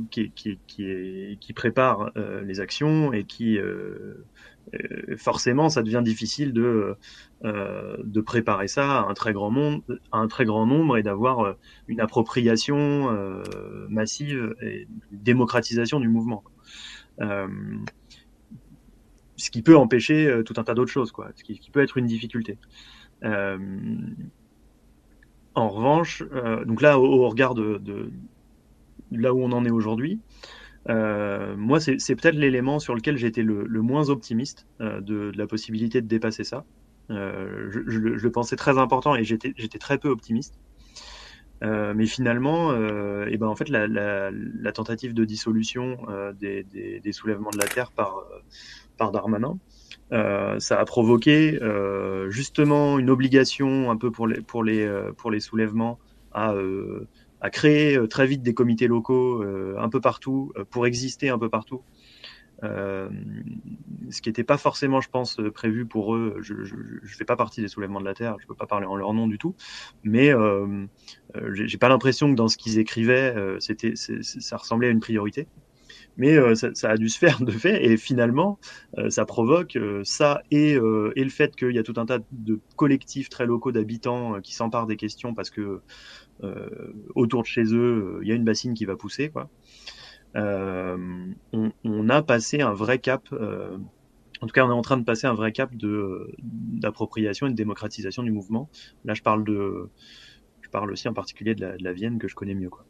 qui, 0.09 0.31
qui, 0.31 1.37
qui, 1.39 1.53
prépare 1.53 2.11
les 2.43 2.59
actions 2.59 3.13
et 3.13 3.23
qui 3.23 3.59
forcément 5.17 5.69
ça 5.69 5.83
devient 5.83 6.01
difficile 6.03 6.53
de, 6.53 6.95
de 7.43 8.21
préparer 8.21 8.67
ça 8.67 9.01
à 9.01 9.09
un 9.09 9.13
très 9.13 9.33
grand, 9.33 9.51
nombre 9.51 10.97
et 10.97 11.03
d'avoir 11.03 11.55
une 11.87 11.99
appropriation 11.99 13.09
massive 13.89 14.55
et 14.61 14.87
une 15.11 15.21
démocratisation 15.23 15.99
du 15.99 16.07
mouvement. 16.07 16.43
Euh, 17.19 17.47
ce 19.35 19.49
qui 19.49 19.61
peut 19.61 19.75
empêcher 19.75 20.27
euh, 20.27 20.43
tout 20.43 20.53
un 20.57 20.63
tas 20.63 20.73
d'autres 20.73 20.91
choses, 20.91 21.11
quoi, 21.11 21.29
ce 21.35 21.43
qui, 21.43 21.59
peut 21.71 21.81
être 21.81 21.97
une 21.97 22.05
difficulté. 22.05 22.57
Euh, 23.23 23.57
en 25.55 25.69
revanche, 25.69 26.23
donc 26.65 26.81
là, 26.81 26.97
au, 26.97 27.27
regard 27.27 27.55
de, 27.55 28.11
là 29.11 29.33
où 29.33 29.41
on 29.41 29.51
en 29.51 29.65
est 29.65 29.71
aujourd'hui, 29.71 30.19
euh, 30.89 31.55
moi, 31.55 31.79
c'est 31.79 32.15
peut-être 32.15 32.35
l'élément 32.35 32.79
sur 32.79 32.95
lequel 32.95 33.23
été 33.23 33.43
le, 33.43 33.65
le, 33.65 33.81
moins 33.81 34.09
optimiste 34.09 34.67
euh, 34.79 34.99
de, 34.99 35.31
de, 35.31 35.37
la 35.37 35.47
possibilité 35.47 36.01
de 36.01 36.07
dépasser 36.07 36.43
ça. 36.43 36.65
Euh, 37.11 37.69
je, 37.69 37.81
je, 37.85 38.17
je, 38.17 38.23
le 38.23 38.31
pensais 38.31 38.55
très 38.55 38.77
important 38.77 39.15
et 39.15 39.23
j'étais 39.23 39.79
très 39.79 39.97
peu 39.97 40.09
optimiste. 40.09 40.59
Euh, 41.63 41.93
mais 41.95 42.07
finalement, 42.07 42.71
euh, 42.71 43.27
et 43.27 43.37
ben 43.37 43.47
en 43.47 43.55
fait, 43.55 43.69
la, 43.69 43.87
la, 43.87 44.31
la 44.31 44.71
tentative 44.71 45.13
de 45.13 45.25
dissolution 45.25 45.97
euh, 46.09 46.33
des, 46.33 46.63
des, 46.63 46.99
des, 46.99 47.11
soulèvements 47.11 47.51
de 47.51 47.59
la 47.59 47.67
terre 47.67 47.91
par 47.91 48.23
par 48.97 49.11
Darmanin, 49.11 49.59
ça 50.11 50.79
a 50.79 50.85
provoqué 50.85 51.59
justement 52.29 52.97
une 52.97 53.09
obligation 53.09 53.91
un 53.91 53.97
peu 53.97 54.09
pour 54.09 54.27
les 54.27 54.41
pour 54.41 54.63
les 54.63 54.89
pour 55.17 55.29
les 55.29 55.39
soulèvements 55.39 55.99
à 56.33 56.55
à 57.41 57.49
créer 57.49 57.99
très 58.07 58.27
vite 58.27 58.43
des 58.43 58.53
comités 58.53 58.87
locaux 58.87 59.43
un 59.77 59.89
peu 59.89 59.99
partout 59.99 60.53
pour 60.69 60.85
exister 60.85 61.29
un 61.29 61.39
peu 61.39 61.49
partout 61.49 61.83
euh, 62.63 63.09
ce 64.09 64.21
qui 64.21 64.29
n'était 64.29 64.43
pas 64.43 64.57
forcément, 64.57 65.01
je 65.01 65.09
pense, 65.09 65.37
prévu 65.53 65.85
pour 65.85 66.15
eux. 66.15 66.37
Je 66.41 66.53
ne 66.53 67.07
fais 67.07 67.25
pas 67.25 67.35
partie 67.35 67.61
des 67.61 67.67
soulèvements 67.67 67.99
de 67.99 68.05
la 68.05 68.13
Terre, 68.13 68.35
je 68.39 68.45
ne 68.45 68.47
peux 68.47 68.55
pas 68.55 68.67
parler 68.67 68.85
en 68.85 68.95
leur 68.95 69.13
nom 69.13 69.27
du 69.27 69.37
tout, 69.37 69.55
mais 70.03 70.33
euh, 70.33 70.85
euh 71.35 71.51
j'ai 71.53 71.77
pas 71.77 71.89
l'impression 71.89 72.29
que 72.29 72.35
dans 72.35 72.47
ce 72.47 72.57
qu'ils 72.57 72.77
écrivaient, 72.77 73.33
euh, 73.35 73.59
c'était, 73.59 73.93
ça 73.95 74.57
ressemblait 74.57 74.87
à 74.87 74.91
une 74.91 74.99
priorité. 74.99 75.47
Mais 76.17 76.37
ça, 76.55 76.89
a 76.89 76.97
dû 76.97 77.09
se 77.09 77.17
faire 77.17 77.41
de 77.41 77.51
fait, 77.51 77.85
et 77.85 77.95
finalement, 77.95 78.59
ça 79.09 79.25
provoque 79.25 79.77
ça 80.03 80.41
et, 80.51 80.71
et, 80.71 81.23
le 81.23 81.29
fait 81.29 81.55
qu'il 81.55 81.71
y 81.71 81.79
a 81.79 81.83
tout 81.83 81.93
un 81.97 82.05
tas 82.05 82.19
de 82.31 82.59
collectifs 82.75 83.29
très 83.29 83.45
locaux 83.45 83.71
d'habitants 83.71 84.39
qui 84.41 84.53
s'emparent 84.53 84.87
des 84.87 84.97
questions 84.97 85.33
parce 85.33 85.49
que 85.49 85.81
autour 87.15 87.41
de 87.41 87.47
chez 87.47 87.63
eux, 87.73 88.19
il 88.21 88.27
y 88.27 88.31
a 88.31 88.35
une 88.35 88.43
bassine 88.43 88.73
qui 88.73 88.85
va 88.85 88.95
pousser, 88.95 89.29
quoi. 89.29 89.49
On, 90.35 91.71
on, 91.83 92.09
a 92.09 92.21
passé 92.21 92.61
un 92.61 92.73
vrai 92.73 92.99
cap 92.99 93.27
en 94.41 94.47
tout 94.47 94.53
cas, 94.53 94.65
on 94.65 94.69
est 94.69 94.73
en 94.73 94.81
train 94.81 94.97
de 94.97 95.03
passer 95.03 95.27
un 95.27 95.33
vrai 95.33 95.51
cap 95.51 95.71
d'appropriation 95.75 97.47
et 97.47 97.51
de 97.51 97.55
démocratisation 97.55 98.23
du 98.23 98.31
mouvement. 98.31 98.69
Là, 99.05 99.13
je 99.13 99.21
parle 99.21 99.43
de, 99.43 99.89
je 100.61 100.69
parle 100.69 100.91
aussi 100.91 101.07
en 101.07 101.13
particulier 101.13 101.53
de 101.53 101.75
la, 101.79 101.93
Vienne 101.93 102.17
que 102.17 102.27
je 102.27 102.33
connais 102.33 102.55
mieux, 102.55 102.69
quoi. 102.69 102.85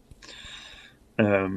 Euh, 1.19 1.49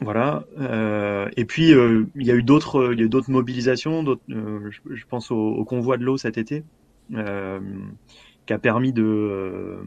voilà. 0.00 0.44
Euh, 0.58 1.28
et 1.36 1.46
puis 1.46 1.72
euh, 1.72 2.04
il 2.16 2.26
y 2.26 2.30
a 2.30 2.34
eu 2.34 2.42
d'autres, 2.42 2.92
il 2.92 3.00
y 3.00 3.04
a 3.04 3.08
d'autres 3.08 3.30
mobilisations. 3.30 4.02
D'autres, 4.02 4.22
je, 4.28 5.04
pense 5.08 5.30
au, 5.30 5.64
convoi 5.64 5.96
de 5.96 6.04
l'eau 6.04 6.18
cet 6.18 6.36
été, 6.36 6.64
qui 8.46 8.52
a 8.52 8.58
permis 8.58 8.92
de 8.92 9.78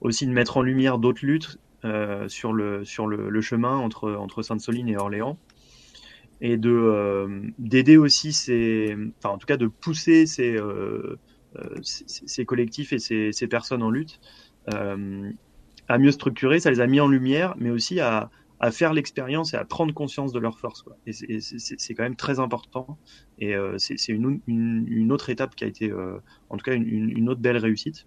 aussi 0.00 0.26
de 0.26 0.32
mettre 0.32 0.56
en 0.56 0.62
lumière 0.62 0.98
d'autres 0.98 1.24
luttes 1.24 1.58
sur 2.28 2.52
le 2.52 2.84
sur 2.84 3.06
le, 3.06 3.40
chemin 3.40 3.76
entre 3.76 4.12
entre 4.12 4.42
Sainte-Soline 4.42 4.88
et 4.88 4.96
Orléans 4.96 5.38
et 6.40 6.56
de 6.56 6.70
euh, 6.70 7.42
d'aider 7.58 7.96
aussi 7.96 8.32
ces, 8.32 8.96
enfin 9.18 9.34
en 9.34 9.38
tout 9.38 9.46
cas 9.46 9.56
de 9.56 9.66
pousser 9.66 10.26
ces, 10.26 10.56
euh, 10.56 11.18
euh, 11.56 11.68
ces, 11.82 12.44
collectifs 12.44 12.92
et 12.92 12.98
ces, 12.98 13.32
ces, 13.32 13.48
personnes 13.48 13.82
en 13.82 13.90
lutte 13.90 14.20
à 14.66 15.98
mieux 15.98 16.10
structurer. 16.10 16.60
Ça 16.60 16.70
les 16.70 16.80
a 16.80 16.86
mis 16.86 17.00
en 17.00 17.08
lumière, 17.08 17.54
mais 17.58 17.70
aussi 17.70 18.00
à, 18.00 18.30
à 18.60 18.70
faire 18.70 18.92
l'expérience 18.92 19.54
et 19.54 19.56
à 19.56 19.64
prendre 19.64 19.94
conscience 19.94 20.32
de 20.32 20.38
leur 20.38 20.58
force. 20.58 20.82
Quoi. 20.82 20.96
Et 21.06 21.12
c'est 21.12 21.94
quand 21.94 22.02
même 22.02 22.16
très 22.16 22.40
important. 22.40 22.98
Et 23.38 23.54
c'est 23.78 24.08
une, 24.08 24.40
une, 24.46 24.84
une, 24.88 25.12
autre 25.12 25.30
étape 25.30 25.54
qui 25.54 25.64
a 25.64 25.66
été, 25.66 25.92
en 25.92 26.56
tout 26.56 26.64
cas, 26.64 26.74
une, 26.74 27.10
une 27.10 27.28
autre 27.28 27.40
belle 27.40 27.56
réussite. 27.56 28.06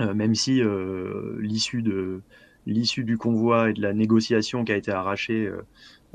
même 0.00 0.34
si 0.34 0.60
l'issue 1.38 1.82
de 1.82 2.22
l'issue 2.66 3.04
du 3.04 3.18
convoi 3.18 3.70
et 3.70 3.72
de 3.74 3.82
la 3.82 3.92
négociation 3.92 4.64
qui 4.64 4.72
a 4.72 4.76
été 4.76 4.90
arrachée 4.90 5.50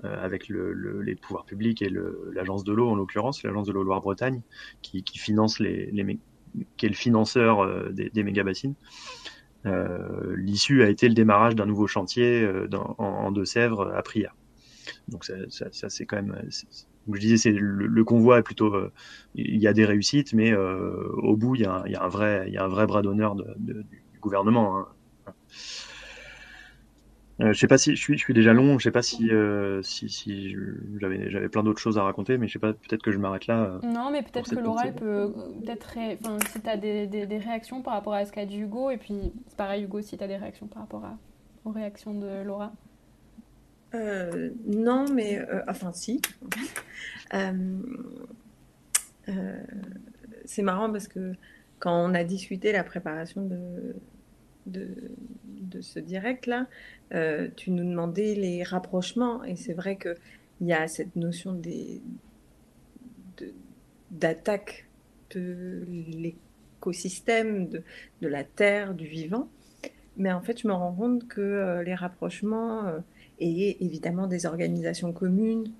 euh, 0.05 0.23
avec 0.23 0.47
le, 0.47 1.01
les 1.01 1.15
pouvoirs 1.15 1.45
publics 1.45 1.81
et 1.81 1.91
l'agence 2.33 2.63
de 2.63 2.71
l'eau 2.71 2.89
en 2.89 2.95
l'occurrence, 2.95 3.43
l'agence 3.43 3.67
de 3.67 3.73
l'eau 3.73 3.83
Loire-Bretagne, 3.83 4.41
qui, 4.81 5.03
qui, 5.03 5.17
finance 5.17 5.59
les, 5.59 5.91
les, 5.91 6.19
qui 6.77 6.85
est 6.85 6.89
le 6.89 6.95
financeur 6.95 7.59
euh, 7.59 7.89
des, 7.89 8.09
des 8.09 8.23
méga 8.23 8.43
bassines. 8.43 8.75
Euh, 9.65 10.35
L'issue 10.37 10.83
a 10.83 10.89
été 10.89 11.07
le 11.07 11.13
démarrage 11.13 11.55
d'un 11.55 11.65
nouveau 11.65 11.87
chantier 11.87 12.41
euh, 12.41 12.67
dans, 12.67 12.95
en, 12.97 13.31
Deux-Sèvres 13.31 13.91
à 13.93 14.01
Prière. 14.01 14.35
Donc 15.07 15.25
ça, 15.25 15.33
ça, 15.49 15.67
ça 15.71 15.89
c'est 15.89 16.05
quand 16.05 16.17
même. 16.17 16.35
Comme 17.05 17.15
je 17.15 17.19
disais, 17.19 17.51
le, 17.51 17.87
le, 17.87 18.03
convoi 18.03 18.39
est 18.39 18.43
plutôt. 18.43 18.73
Euh, 18.73 18.91
il 19.35 19.57
y 19.57 19.67
a 19.67 19.73
des 19.73 19.85
réussites, 19.85 20.33
mais 20.33 20.53
au 20.55 21.35
bout, 21.35 21.55
il 21.55 21.61
y, 21.61 21.65
a, 21.65 21.83
il 21.85 21.91
y, 21.91 21.95
a, 21.95 22.03
un 22.03 22.07
vrai, 22.07 22.45
il 22.47 22.53
y 22.53 22.57
a 22.57 22.63
un 22.63 22.67
vrai 22.67 22.85
bras 22.85 23.01
d'honneur 23.01 23.35
de, 23.35 23.45
de, 23.57 23.81
du 23.81 24.19
gouvernement. 24.21 24.79
Hein. 24.79 25.33
Euh, 27.41 27.53
je 27.53 27.59
sais 27.59 27.67
pas 27.67 27.77
si 27.77 27.95
je 27.95 28.01
suis, 28.01 28.17
je 28.17 28.23
suis 28.23 28.33
déjà 28.33 28.51
long. 28.53 28.77
Je 28.77 28.83
sais 28.83 28.91
pas 28.91 29.01
si 29.01 29.31
euh, 29.31 29.81
si, 29.81 30.09
si 30.09 30.55
j'avais 30.99 31.29
j'avais 31.29 31.47
plein 31.47 31.63
d'autres 31.63 31.79
choses 31.79 31.97
à 31.97 32.03
raconter, 32.03 32.37
mais 32.37 32.47
je 32.47 32.53
sais 32.53 32.59
pas. 32.59 32.73
Peut-être 32.73 33.01
que 33.01 33.11
je 33.11 33.17
m'arrête 33.17 33.47
là. 33.47 33.63
Euh, 33.63 33.79
non, 33.83 34.11
mais 34.11 34.21
peut-être 34.23 34.53
que 34.53 34.59
Laura 34.59 34.83
peut 34.87 35.33
peut-être 35.63 35.97
enfin 36.19 36.37
si 36.51 36.59
tu 36.61 36.69
as 36.69 36.75
des, 36.75 37.07
des, 37.07 37.25
des, 37.25 37.37
réactions 37.37 37.81
par 37.81 37.93
rapport 37.93 38.13
à 38.13 38.25
ce 38.25 38.33
qu'a 38.33 38.45
dit 38.45 38.57
Hugo, 38.57 38.89
et 38.89 38.97
puis 38.97 39.31
c'est 39.47 39.55
pareil 39.57 39.83
Hugo 39.83 40.01
si 40.01 40.17
tu 40.17 40.23
as 40.23 40.27
des 40.27 40.35
réactions 40.35 40.67
par 40.67 40.81
rapport 40.81 41.05
à, 41.05 41.17
aux 41.63 41.71
réactions 41.71 42.13
de 42.13 42.43
Laura. 42.43 42.73
non, 43.93 45.05
mais 45.13 45.39
enfin 45.67 45.93
si. 45.93 46.21
c'est 50.45 50.63
marrant 50.63 50.91
parce 50.91 51.07
que 51.07 51.33
quand 51.77 52.09
on 52.09 52.13
a 52.15 52.23
discuté 52.25 52.73
la 52.73 52.83
préparation 52.83 53.45
de 53.45 53.95
de, 54.69 55.11
de 55.69 55.81
ce 55.81 55.99
direct-là, 55.99 56.67
euh, 57.13 57.47
tu 57.55 57.71
nous 57.71 57.83
demandais 57.83 58.35
les 58.35 58.63
rapprochements, 58.63 59.43
et 59.43 59.55
c'est 59.55 59.73
vrai 59.73 59.97
qu'il 59.97 60.67
y 60.67 60.73
a 60.73 60.87
cette 60.87 61.15
notion 61.15 61.53
des, 61.53 62.01
d'attaque 64.11 64.87
de, 65.31 65.85
l'écosystème, 65.87 67.67
de, 67.67 67.83
de, 68.21 68.27
la 68.27 68.43
terre, 68.43 68.93
du 68.93 69.05
vivant. 69.05 69.49
Mais 70.17 70.31
en 70.31 70.41
fait, 70.41 70.59
je 70.59 70.67
me 70.67 70.73
rends 70.73 70.93
compte 70.93 71.27
que 71.27 71.41
euh, 71.41 71.83
les 71.83 71.95
rapprochements, 71.95 72.85
euh, 72.87 72.99
et 73.39 73.83
évidemment 73.83 74.27
des 74.27 74.45
organisations 74.45 75.13
communes 75.13 75.71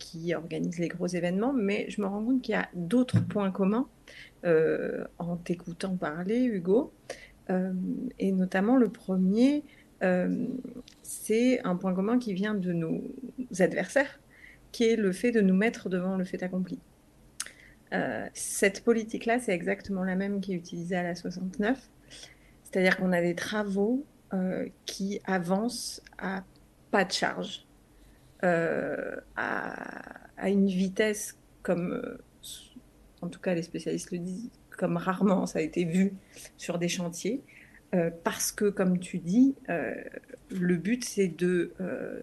qui 0.00 0.34
organisent 0.34 0.80
les 0.80 0.88
gros 0.88 1.06
événements, 1.06 1.52
mais 1.52 1.88
je 1.90 2.00
me 2.00 2.06
rends 2.08 2.24
compte 2.24 2.42
qu'il 2.42 2.54
y 2.54 2.58
a 2.58 2.68
d'autres 2.74 3.20
points 3.20 3.52
communs 3.52 3.86
en 4.44 5.36
t'écoutant 5.36 5.96
parler, 5.96 6.42
Hugo. 6.42 6.92
Et 7.48 8.32
notamment 8.32 8.76
le 8.76 8.88
premier, 8.88 9.64
euh, 10.02 10.46
c'est 11.02 11.60
un 11.64 11.76
point 11.76 11.94
commun 11.94 12.18
qui 12.18 12.32
vient 12.32 12.54
de 12.54 12.72
nos 12.72 13.02
adversaires, 13.58 14.20
qui 14.72 14.84
est 14.84 14.96
le 14.96 15.12
fait 15.12 15.32
de 15.32 15.40
nous 15.40 15.54
mettre 15.54 15.88
devant 15.88 16.16
le 16.16 16.24
fait 16.24 16.42
accompli. 16.42 16.78
Euh, 17.92 18.26
cette 18.32 18.84
politique-là, 18.84 19.40
c'est 19.40 19.52
exactement 19.52 20.04
la 20.04 20.16
même 20.16 20.40
qui 20.40 20.52
est 20.52 20.56
utilisée 20.56 20.96
à 20.96 21.02
la 21.02 21.14
69. 21.14 21.90
C'est-à-dire 22.64 22.96
qu'on 22.96 23.12
a 23.12 23.20
des 23.20 23.34
travaux 23.34 24.04
euh, 24.32 24.68
qui 24.86 25.20
avancent 25.24 26.00
à 26.18 26.44
pas 26.90 27.04
de 27.04 27.12
charge, 27.12 27.66
à, 28.42 29.20
une 30.48 30.66
vitesse 30.66 31.36
comme, 31.62 32.18
en 33.20 33.28
tout 33.28 33.38
cas 33.38 33.54
les 33.54 33.62
spécialistes 33.62 34.10
le 34.12 34.18
disent, 34.18 34.50
comme 34.80 34.96
rarement 34.96 35.44
ça 35.44 35.58
a 35.58 35.62
été 35.62 35.84
vu 35.84 36.14
sur 36.56 36.78
des 36.78 36.88
chantiers. 36.88 37.42
Euh, 37.94 38.10
parce 38.24 38.50
que, 38.50 38.70
comme 38.70 38.98
tu 38.98 39.18
dis, 39.18 39.54
euh, 39.68 39.94
le 40.50 40.76
but, 40.76 41.04
c'est 41.04 41.28
de 41.28 41.74
euh, 41.80 42.20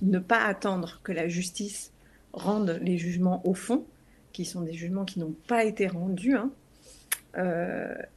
ne 0.00 0.20
pas 0.20 0.44
attendre 0.44 1.00
que 1.02 1.10
la 1.10 1.26
justice 1.26 1.92
rende 2.32 2.78
les 2.82 2.98
jugements 2.98 3.44
au 3.46 3.54
fond, 3.54 3.84
qui 4.32 4.44
sont 4.44 4.60
des 4.60 4.74
jugements 4.74 5.04
qui 5.04 5.18
n'ont 5.18 5.34
pas 5.48 5.64
été 5.64 5.88
rendus, 5.88 6.36
hein, 6.36 6.52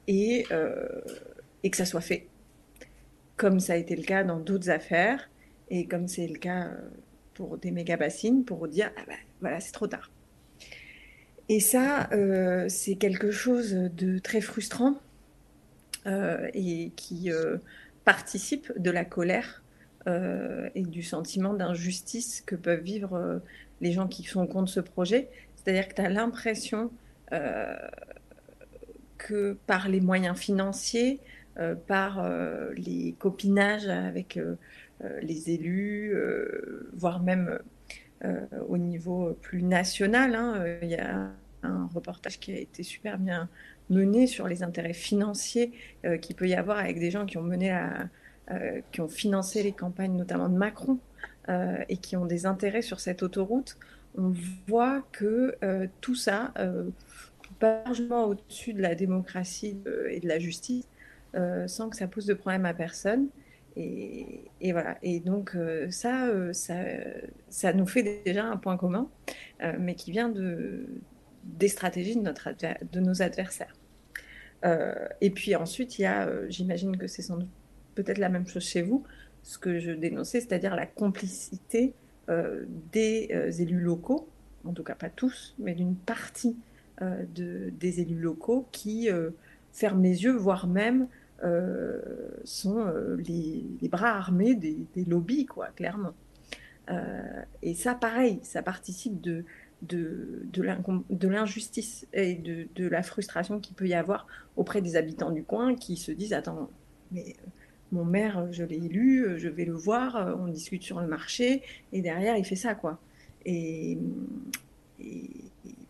et, 0.07 0.45
que 0.49 1.77
ça 1.77 1.85
soit 1.85 2.01
fait. 2.01 2.27
Comme 3.35 3.59
ça 3.59 3.73
a 3.73 3.77
été 3.77 3.95
le 3.95 4.03
cas 4.03 4.23
dans 4.23 4.39
d'autres 4.39 4.69
affaires, 4.69 5.29
et 5.69 5.87
comme 5.87 6.07
c'est 6.07 6.27
le 6.27 6.37
cas 6.37 6.69
pour 7.33 7.57
des 7.57 7.71
méga-bassines, 7.71 8.45
pour 8.45 8.67
dire, 8.67 8.91
ah 8.97 9.01
ben 9.07 9.17
voilà, 9.41 9.59
c'est 9.59 9.71
trop 9.71 9.87
tard. 9.87 10.11
Et 11.47 11.59
ça, 11.59 12.09
c'est 12.69 12.95
quelque 12.95 13.31
chose 13.31 13.71
de 13.73 14.17
très 14.17 14.41
frustrant 14.41 14.95
euh, 16.07 16.47
et 16.53 16.91
qui 16.95 17.31
euh, 17.31 17.57
participent 18.03 18.71
de 18.77 18.91
la 18.91 19.03
colère 19.05 19.63
euh, 20.05 20.69
et 20.75 20.83
du 20.83 21.01
sentiment 21.01 21.55
d'injustice 21.55 22.43
que 22.45 22.55
peuvent 22.55 22.83
vivre 22.83 23.41
les 23.81 23.91
gens 23.91 24.07
qui 24.07 24.21
sont 24.21 24.45
contre 24.45 24.69
ce 24.69 24.79
projet. 24.79 25.29
C'est-à-dire 25.55 25.87
que 25.87 25.95
tu 25.95 26.01
as 26.01 26.09
l'impression 26.09 26.91
que 29.17 29.57
par 29.65 29.89
les 29.89 29.99
moyens 29.99 30.37
financiers, 30.37 31.19
par 31.87 32.23
les 32.77 33.15
copinages 33.17 33.87
avec 33.87 34.39
les 35.21 35.49
élus, 35.49 36.15
voire 36.93 37.21
même 37.21 37.59
au 38.67 38.77
niveau 38.77 39.37
plus 39.41 39.61
national. 39.61 40.35
Hein, 40.35 40.65
il 40.81 40.89
y 40.89 40.95
a 40.95 41.31
un 41.63 41.89
reportage 41.93 42.39
qui 42.39 42.53
a 42.53 42.57
été 42.57 42.83
super 42.83 43.17
bien 43.17 43.49
mené 43.89 44.27
sur 44.27 44.47
les 44.47 44.63
intérêts 44.63 44.93
financiers 44.93 45.71
euh, 46.05 46.17
qu'il 46.17 46.35
peut 46.35 46.47
y 46.47 46.55
avoir 46.55 46.77
avec 46.77 46.99
des 46.99 47.11
gens 47.11 47.25
qui 47.25 47.37
ont 47.37 47.43
mené 47.43 47.77
euh, 48.51 48.81
qui 48.91 49.01
ont 49.01 49.07
financé 49.07 49.63
les 49.63 49.71
campagnes 49.71 50.15
notamment 50.15 50.49
de 50.49 50.57
Macron 50.57 50.99
euh, 51.49 51.77
et 51.89 51.97
qui 51.97 52.15
ont 52.15 52.25
des 52.25 52.45
intérêts 52.45 52.81
sur 52.81 52.99
cette 52.99 53.23
autoroute, 53.23 53.77
on 54.17 54.33
voit 54.67 55.03
que 55.11 55.57
tout 55.99 56.15
ça 56.15 56.53
largement 57.61 58.25
au-dessus 58.25 58.73
de 58.73 58.81
la 58.81 58.95
démocratie 58.95 59.77
et 60.09 60.19
de 60.19 60.27
la 60.27 60.39
justice 60.39 60.87
sans 61.67 61.89
que 61.89 61.97
ça 61.97 62.07
pose 62.07 62.25
de 62.25 62.33
problème 62.33 62.65
à 62.65 62.73
personne. 62.73 63.27
Et, 63.77 64.71
voilà. 64.71 64.97
Et 65.03 65.19
donc 65.19 65.57
ça, 65.89 66.53
ça, 66.53 66.75
ça, 67.49 67.73
nous 67.73 67.85
fait 67.85 68.21
déjà 68.25 68.45
un 68.45 68.57
point 68.57 68.77
commun, 68.77 69.09
mais 69.79 69.95
qui 69.95 70.11
vient 70.11 70.29
de, 70.29 70.87
des 71.45 71.67
stratégies 71.67 72.17
de, 72.17 72.99
nos 72.99 73.21
adversaires. 73.21 73.73
Euh, 74.65 75.07
et 75.21 75.29
puis 75.29 75.55
ensuite, 75.55 75.99
il 75.99 76.03
y 76.03 76.05
a, 76.05 76.27
euh, 76.27 76.47
j'imagine 76.49 76.97
que 76.97 77.07
c'est 77.07 77.21
sans 77.21 77.37
doute 77.37 77.49
peut-être 77.93 78.17
la 78.17 78.29
même 78.29 78.47
chose 78.47 78.63
chez 78.63 78.81
vous, 78.81 79.03
ce 79.43 79.57
que 79.57 79.79
je 79.79 79.91
dénonçais, 79.91 80.41
c'est-à-dire 80.41 80.75
la 80.75 80.87
complicité 80.87 81.93
euh, 82.29 82.65
des 82.91 83.29
élus 83.59 83.79
locaux, 83.79 84.27
en 84.65 84.73
tout 84.73 84.83
cas 84.83 84.95
pas 84.95 85.09
tous, 85.09 85.55
mais 85.59 85.75
d'une 85.75 85.95
partie 85.95 86.57
de, 87.01 87.71
des 87.77 87.99
élus 87.99 88.19
locaux 88.19 88.67
qui 88.71 89.09
ferment 89.73 90.01
les 90.01 90.23
yeux, 90.23 90.31
voire 90.31 90.65
même 90.65 91.07
sont 92.43 92.85
les, 93.17 93.89
bras 93.89 94.17
armés 94.17 94.55
des, 94.55 95.05
lobbies, 95.05 95.45
quoi, 95.45 95.67
clairement. 95.75 96.13
et 97.61 97.73
ça, 97.75 97.95
pareil, 97.95 98.39
ça 98.43 98.61
participe 98.63 99.21
de, 99.21 99.45
de, 99.81 100.45
de 100.51 101.27
l'injustice 101.27 102.07
et 102.13 102.35
de, 102.35 102.67
de, 102.75 102.87
la 102.87 103.03
frustration 103.03 103.59
qu'il 103.59 103.75
peut 103.75 103.87
y 103.87 103.93
avoir 103.93 104.27
auprès 104.55 104.81
des 104.81 104.95
habitants 104.95 105.31
du 105.31 105.43
coin 105.43 105.75
qui 105.75 105.97
se 105.97 106.11
disent 106.11 106.33
Attends, 106.33 106.69
mais 107.11 107.35
mon 107.91 108.05
maire, 108.05 108.51
je 108.51 108.63
l'ai 108.63 108.77
élu, 108.77 109.35
je 109.37 109.47
vais 109.47 109.65
le 109.65 109.73
voir, 109.73 110.35
on 110.39 110.47
discute 110.47 110.83
sur 110.83 110.99
le 110.99 111.07
marché, 111.07 111.61
et 111.93 112.01
derrière, 112.01 112.35
il 112.37 112.45
fait 112.45 112.55
ça, 112.55 112.75
quoi. 112.75 112.99
Et, 113.45 113.97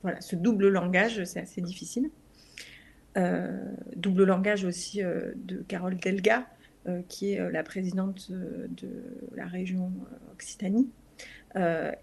voilà, 0.01 0.21
ce 0.21 0.36
double 0.36 0.69
langage, 0.69 1.23
c'est 1.23 1.39
assez 1.39 1.62
difficile. 1.62 2.10
Euh, 3.17 3.47
double 3.95 4.25
langage 4.25 4.65
aussi 4.65 5.01
euh, 5.01 5.32
de 5.36 5.63
Carole 5.67 5.95
Delga, 5.95 6.45
euh, 6.88 7.01
qui 7.08 7.32
est 7.32 7.51
la 7.51 7.63
présidente 7.63 8.30
de 8.30 8.89
la 9.36 9.45
région 9.45 9.91
Occitanie, 10.34 10.89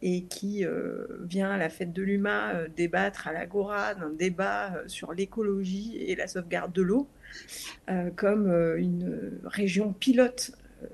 et 0.00 0.22
qui 0.30 0.64
vient 1.24 1.50
à 1.50 1.58
la 1.58 1.68
fête 1.68 1.92
de 1.92 2.02
l'UMA 2.02 2.68
débattre 2.74 3.28
à 3.28 3.34
l'Agora 3.34 3.94
d'un 3.94 4.08
débat 4.08 4.72
sur 4.86 5.12
l'écologie 5.12 5.98
et 5.98 6.16
la 6.16 6.26
sauvegarde 6.26 6.72
de 6.72 6.80
l'eau, 6.80 7.06
comme 8.16 8.50
une 8.78 9.38
région 9.44 9.92
pilote, 9.92 10.52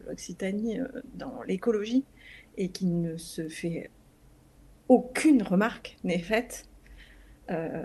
l'Occitanie, 0.08 0.80
dans 1.14 1.40
l'écologie, 1.44 2.04
et 2.56 2.70
qui 2.70 2.86
ne 2.86 3.16
se 3.16 3.48
fait 3.48 3.90
aucune 4.88 5.44
remarque 5.44 5.96
n'est 6.02 6.18
faite 6.18 6.68
euh, 7.50 7.84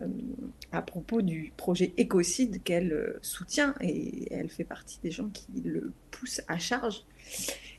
à 0.73 0.82
propos 0.82 1.21
du 1.21 1.54
projet 1.56 1.93
Écocide 1.95 2.62
qu'elle 2.63 2.91
euh, 2.91 3.19
soutient 3.21 3.76
et 3.80 4.34
elle 4.34 4.49
fait 4.49 4.65
partie 4.65 4.99
des 5.02 5.12
gens 5.12 5.30
qui 5.30 5.47
le 5.63 5.93
poussent 6.12 6.41
à 6.47 6.58
charge. 6.58 7.04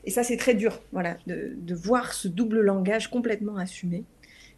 Et 0.03 0.09
ça, 0.09 0.23
c'est 0.23 0.37
très 0.37 0.55
dur, 0.55 0.81
voilà, 0.91 1.17
de, 1.27 1.75
voir 1.75 2.13
ce 2.13 2.27
double 2.27 2.61
langage 2.61 3.09
complètement 3.09 3.57
assumé 3.57 4.03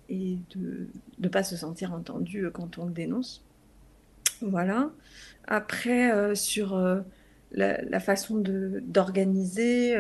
et 0.08 0.38
de 0.56 0.88
ne 1.20 1.28
pas 1.28 1.44
se 1.44 1.58
sentir 1.58 1.94
entendu 1.94 2.46
euh, 2.46 2.50
quand 2.50 2.78
on 2.78 2.86
le 2.86 2.94
dénonce. 2.94 3.44
Voilà. 4.42 4.92
Après, 5.48 6.36
sur 6.36 6.80
la, 7.52 8.00
façon 8.00 8.38
d'organiser, 8.38 9.98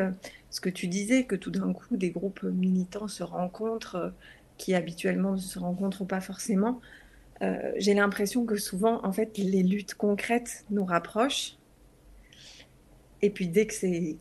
ce 0.52 0.62
que 0.62 0.70
tu 0.70 0.88
disais, 0.88 1.24
que 1.24 1.36
tout 1.36 1.50
d'un 1.50 1.74
coup, 1.74 1.98
des 1.98 2.12
groupes 2.12 2.44
militants 2.44 3.08
se 3.08 3.24
rencontrent 3.24 4.14
qui 4.58 4.76
habituellement 4.76 5.34
ne 5.34 5.38
se 5.38 5.58
rencontrent 5.60 6.06
pas 6.06 6.22
forcément. 6.22 6.82
Euh, 7.42 7.72
j'ai 7.78 7.94
l'impression 7.94 8.46
que 8.46 8.56
souvent, 8.56 9.06
en 9.06 9.12
fait, 9.12 9.38
les 9.38 9.64
luttes 9.64 9.94
concrètes 9.94 10.66
nous 10.70 10.86
rapprochent. 10.86 11.58
Et 13.22 13.30
puis 13.30 13.48
dès 13.48 13.66
que 13.68 13.74
c'est 13.74 14.18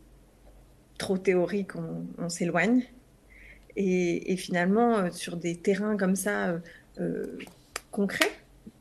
trop 0.98 1.18
théorique, 1.18 1.72
on, 2.18 2.29
s'éloigne. 2.29 2.85
Et, 3.76 4.37
finalement, 4.37 4.98
euh, 4.98 5.11
sur 5.11 5.37
des 5.37 5.57
terrains 5.57 5.96
comme 5.96 6.16
ça 6.16 6.61
euh, 6.98 7.38
concrets, 7.90 8.33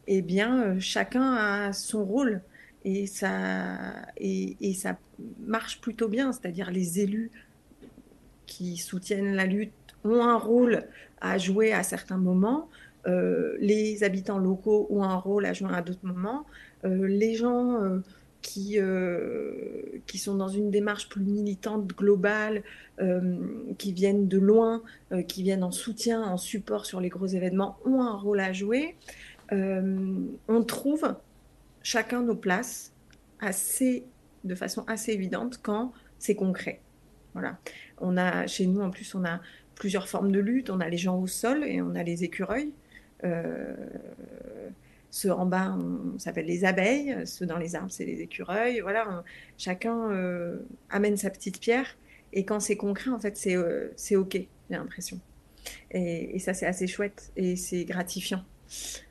eh 0.08 0.22
bien, 0.22 0.80
chacun 0.80 1.34
a 1.34 1.74
son 1.74 2.06
rôle. 2.06 2.42
Et 2.86 3.08
ça, 3.08 3.78
et, 4.18 4.56
et 4.62 4.74
ça 4.74 4.98
marche 5.40 5.82
plutôt 5.82 6.08
bien. 6.08 6.32
C'est-à-dire 6.32 6.72
les 6.72 7.00
élus 7.00 7.32
qui 8.46 8.78
soutiennent 8.78 9.34
la 9.34 9.46
lutte 9.46 9.74
ont 10.04 10.22
un 10.22 10.38
rôle 10.38 10.84
à 11.20 11.38
jouer 11.38 11.74
à 11.74 11.84
certains 11.84 12.18
moments. 12.18 12.70
Euh, 13.08 13.56
les 13.60 14.04
habitants 14.04 14.40
locaux 14.40 14.88
ont 14.90 15.04
un 15.04 15.16
rôle 15.16 15.46
à 15.46 15.54
jouer 15.54 15.70
à 15.74 15.82
d'autres 15.82 16.06
moments. 16.06 16.46
Euh, 16.84 17.08
les 17.08 17.36
gens 17.36 17.82
euh, 17.82 18.00
qui, 18.42 18.78
qui 20.06 20.18
sont 20.20 20.36
dans 20.36 20.48
une 20.48 20.70
démarche 20.70 21.10
plus 21.10 21.24
militante, 21.24 21.88
globale, 21.88 22.62
qui 23.80 23.92
viennent 23.92 24.28
de 24.28 24.38
loin, 24.38 24.84
qui 25.28 25.42
viennent 25.42 25.64
en 25.64 25.72
soutien, 25.72 26.22
en 26.22 26.38
support 26.38 26.86
sur 26.86 27.02
les 27.02 27.10
gros 27.10 27.26
événements, 27.26 27.80
ont 27.86 28.04
un 28.04 28.16
rôle 28.16 28.40
à 28.40 28.54
jouer. 28.54 28.98
on 29.52 30.64
trouve 30.68 31.16
chacun 31.82 32.22
nos 32.22 32.36
places 32.36 32.94
assez, 33.40 34.06
de 34.44 34.54
façon 34.54 34.84
assez 34.86 35.14
évidente 35.14 35.60
quand 35.64 35.92
c'est 36.20 36.36
concret. 36.36 36.82
Voilà. 37.34 37.58
On 37.98 38.16
a, 38.16 38.46
chez 38.46 38.68
nous, 38.68 38.82
en 38.82 38.92
plus, 38.92 39.16
on 39.16 39.26
a 39.26 39.42
plusieurs 39.74 40.08
formes 40.08 40.32
de 40.32 40.40
lutte. 40.40 40.70
On 40.70 40.82
a 40.82 40.88
les 40.88 40.98
gens 40.98 41.20
au 41.20 41.26
sol 41.26 41.64
et 41.64 41.82
on 41.82 41.96
a 41.96 42.04
les 42.04 42.24
écureuils. 42.24 42.72
Euh, 43.26 43.76
ceux 45.12 45.32
en 45.32 45.46
bas, 45.46 45.78
on, 45.78 46.20
s'appelle 46.20 46.46
les 46.46 46.66
abeilles. 46.66 47.16
Ceux 47.26 47.46
dans 47.46 47.58
les 47.58 47.76
arbres, 47.76 47.92
c'est 47.92 48.06
les 48.06 48.22
écureuils. 48.22 48.82
Voilà, 48.82 49.24
chacun 49.58 50.12
euh, 50.12 50.60
amène 50.90 51.18
sa 51.18 51.30
petite 51.30 51.60
pierre. 51.60 51.98
Et 52.34 52.46
quand 52.46 52.60
c'est 52.60 52.76
concret, 52.76 53.12
en 53.12 53.20
fait, 53.20 53.38
c'est 53.38 53.56
euh, 53.56 53.94
c'est 53.96 54.16
OK, 54.16 54.34
j'ai 54.34 54.50
l'impression. 54.70 55.20
Et, 55.92 56.38
ça, 56.40 56.54
c'est 56.54 56.68
assez 56.68 56.86
chouette 56.86 57.32
et 57.36 57.56
c'est 57.56 57.86
gratifiant. 57.86 58.44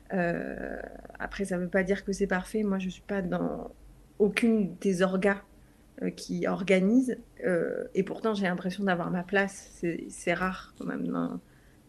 après, 0.09 1.45
ça 1.45 1.57
ne 1.57 1.63
veut 1.63 1.69
pas 1.69 1.83
dire 1.83 2.05
que 2.05 2.13
c'est 2.13 2.27
parfait. 2.27 2.63
Moi, 2.63 2.79
je 2.79 2.85
ne 2.85 2.91
suis 2.91 3.01
pas 3.01 3.21
dans 3.21 3.71
aucune 4.19 4.75
des 4.79 5.01
orgas 5.01 5.41
qui 6.15 6.47
organise. 6.47 7.17
Euh, 7.45 7.85
et 7.93 8.03
pourtant, 8.03 8.33
j'ai 8.33 8.45
l'impression 8.45 8.83
d'avoir 8.83 9.11
ma 9.11 9.23
place. 9.23 9.81
C'est 10.09 10.33
rare 10.33 10.73
quand 10.77 10.85
même 10.85 11.07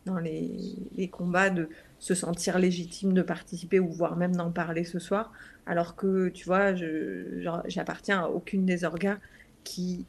dans, 0.04 0.18
les, 0.18 1.08
combats 1.08 1.50
de 1.50 1.68
se 1.98 2.14
sentir 2.14 2.58
légitime 2.58 3.12
de 3.12 3.22
participer 3.22 3.80
ou 3.80 3.88
voire 3.88 4.16
même 4.16 4.36
d'en 4.36 4.50
parler 4.50 4.84
ce 4.84 4.98
soir. 4.98 5.32
Alors 5.66 5.96
que, 5.96 6.28
tu 6.28 6.44
vois, 6.44 6.74
j'appartiens 7.66 8.20
à 8.20 8.28
aucune 8.28 8.64
des 8.66 8.84
orgas 8.84 9.18
qui 9.64 10.06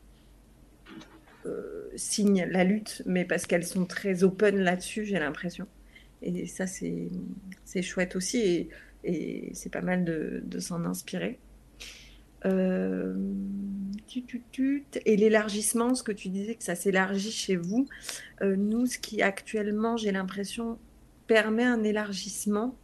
euh, 1.46 1.90
signent 1.96 2.46
la 2.50 2.64
lutte, 2.64 3.02
mais 3.06 3.26
parce 3.26 3.46
qu'elles 3.46 3.66
sont 3.66 3.86
très 3.86 4.24
open 4.24 4.58
là-dessus, 4.58 5.06
j'ai 5.06 5.20
l'impression. 5.20 5.68
Et 6.22 6.48
ça, 6.48 6.66
c'est 6.68 7.10
chouette 7.82 8.16
aussi. 8.16 8.70
Et, 9.04 9.52
c'est 9.54 9.72
pas 9.72 9.82
mal 9.82 10.04
de, 10.04 10.42
de 10.46 10.60
s'en 10.60 10.84
inspirer. 10.84 11.40
Euh, 12.46 13.16
et 15.06 15.18
l'élargissement, 15.18 15.96
ce 15.96 16.04
que 16.04 16.12
tu 16.12 16.30
disais 16.30 16.56
que 16.56 16.64
ça 16.64 16.76
s'élargit 16.76 17.32
chez 17.32 17.56
vous, 17.56 17.88
euh, 18.42 18.56
nous, 18.56 18.86
ce 18.86 18.98
qui 18.98 19.22
actuellement, 19.22 19.98
j'ai 19.98 20.12
l'impression, 20.12 20.78
permet 21.28 21.66
un 21.66 21.84
élargissement, 21.84 22.76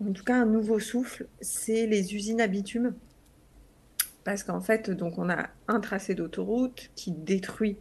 en 0.00 0.12
tout 0.12 0.24
cas 0.24 0.36
un 0.36 0.46
nouveau 0.46 0.80
souffle, 0.80 1.26
c'est 1.40 1.86
les 1.86 2.14
usines 2.14 2.40
à 2.40 2.46
bitume. 2.46 2.94
Parce 4.24 4.42
qu'en 4.42 4.60
fait, 4.60 4.90
donc 4.90 5.18
on 5.18 5.28
a 5.28 5.50
un 5.68 5.80
tracé 5.80 6.14
d'autoroute 6.14 6.90
qui 6.94 7.12
détruit 7.12 7.76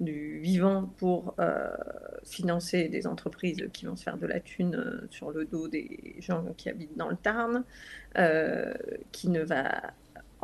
du 0.00 0.40
vivant 0.40 0.92
pour 0.98 1.34
euh, 1.38 1.70
financer 2.24 2.88
des 2.88 3.06
entreprises 3.06 3.68
qui 3.72 3.86
vont 3.86 3.94
se 3.94 4.02
faire 4.02 4.18
de 4.18 4.26
la 4.26 4.40
thune 4.40 5.06
sur 5.10 5.30
le 5.30 5.44
dos 5.44 5.68
des 5.68 6.16
gens 6.18 6.44
qui 6.56 6.68
habitent 6.68 6.96
dans 6.96 7.08
le 7.08 7.16
Tarn, 7.16 7.62
qui 9.12 9.28
ne 9.28 9.42
va 9.44 9.94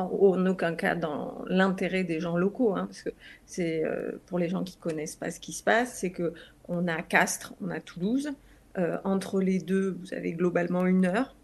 en 0.00 0.46
aucun 0.46 0.74
cas 0.74 0.94
dans 0.94 1.44
l'intérêt 1.46 2.04
des 2.04 2.20
gens 2.20 2.36
locaux, 2.36 2.74
hein, 2.74 2.86
parce 2.86 3.02
que 3.02 3.10
c'est 3.46 3.84
euh, 3.84 4.12
pour 4.26 4.38
les 4.38 4.48
gens 4.48 4.64
qui 4.64 4.76
connaissent 4.76 5.16
pas 5.16 5.30
ce 5.30 5.40
qui 5.40 5.52
se 5.52 5.62
passe, 5.62 5.94
c'est 5.94 6.10
que 6.10 6.32
on 6.68 6.88
a 6.88 7.02
Castres, 7.02 7.54
on 7.60 7.70
a 7.70 7.80
Toulouse. 7.80 8.30
Euh, 8.78 8.98
entre 9.04 9.40
les 9.40 9.58
deux, 9.58 9.96
vous 10.00 10.14
avez 10.14 10.32
globalement 10.32 10.86
une 10.86 11.06
heure. 11.06 11.36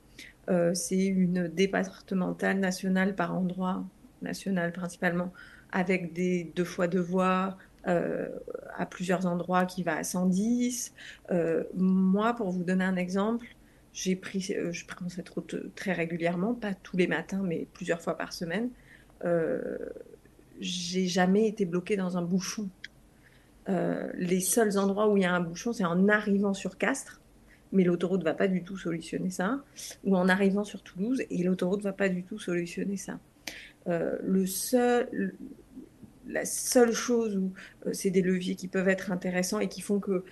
Euh, 0.48 0.74
c'est 0.74 1.04
une 1.04 1.48
départementale 1.48 2.60
nationale 2.60 3.14
par 3.14 3.34
endroit, 3.34 3.84
nationale 4.22 4.72
principalement, 4.72 5.32
avec 5.72 6.12
des 6.12 6.52
deux 6.54 6.64
fois 6.64 6.88
deux 6.88 7.00
voies 7.00 7.56
à 7.84 8.84
plusieurs 8.84 9.26
endroits 9.26 9.64
qui 9.64 9.84
va 9.84 9.94
à 9.94 10.02
110. 10.02 10.92
moi, 11.76 12.34
pour 12.34 12.50
vous 12.50 12.64
donner 12.64 12.84
un 12.84 12.96
exemple, 12.96 13.46
j'ai 13.96 14.14
pris, 14.14 14.46
euh, 14.50 14.72
je 14.72 14.84
prends 14.84 15.08
cette 15.08 15.30
route 15.30 15.74
très 15.74 15.94
régulièrement, 15.94 16.52
pas 16.54 16.74
tous 16.74 16.98
les 16.98 17.06
matins, 17.06 17.40
mais 17.42 17.66
plusieurs 17.72 18.02
fois 18.02 18.18
par 18.18 18.34
semaine. 18.34 18.68
Euh, 19.24 19.78
j'ai 20.60 21.06
jamais 21.06 21.48
été 21.48 21.64
bloquée 21.64 21.96
dans 21.96 22.18
un 22.18 22.22
bouchon. 22.22 22.68
Euh, 23.68 24.10
les 24.14 24.40
seuls 24.40 24.78
endroits 24.78 25.08
où 25.08 25.16
il 25.16 25.22
y 25.22 25.26
a 25.26 25.34
un 25.34 25.40
bouchon, 25.40 25.72
c'est 25.72 25.84
en 25.84 26.08
arrivant 26.08 26.54
sur 26.54 26.78
Castres, 26.78 27.20
mais 27.72 27.84
l'autoroute 27.84 28.22
va 28.22 28.34
pas 28.34 28.48
du 28.48 28.62
tout 28.62 28.76
solutionner 28.76 29.30
ça, 29.30 29.60
ou 30.04 30.16
en 30.16 30.28
arrivant 30.28 30.64
sur 30.64 30.82
Toulouse, 30.82 31.22
et 31.30 31.42
l'autoroute 31.42 31.82
va 31.82 31.92
pas 31.92 32.08
du 32.08 32.22
tout 32.22 32.38
solutionner 32.38 32.96
ça. 32.96 33.18
Euh, 33.88 34.16
le 34.22 34.46
seul, 34.46 35.34
la 36.28 36.44
seule 36.44 36.92
chose 36.92 37.36
où 37.36 37.52
euh, 37.86 37.92
c'est 37.92 38.10
des 38.10 38.22
leviers 38.22 38.56
qui 38.56 38.68
peuvent 38.68 38.88
être 38.88 39.12
intéressants 39.12 39.60
et 39.60 39.68
qui 39.68 39.80
font 39.80 40.00
qu'ils 40.00 40.22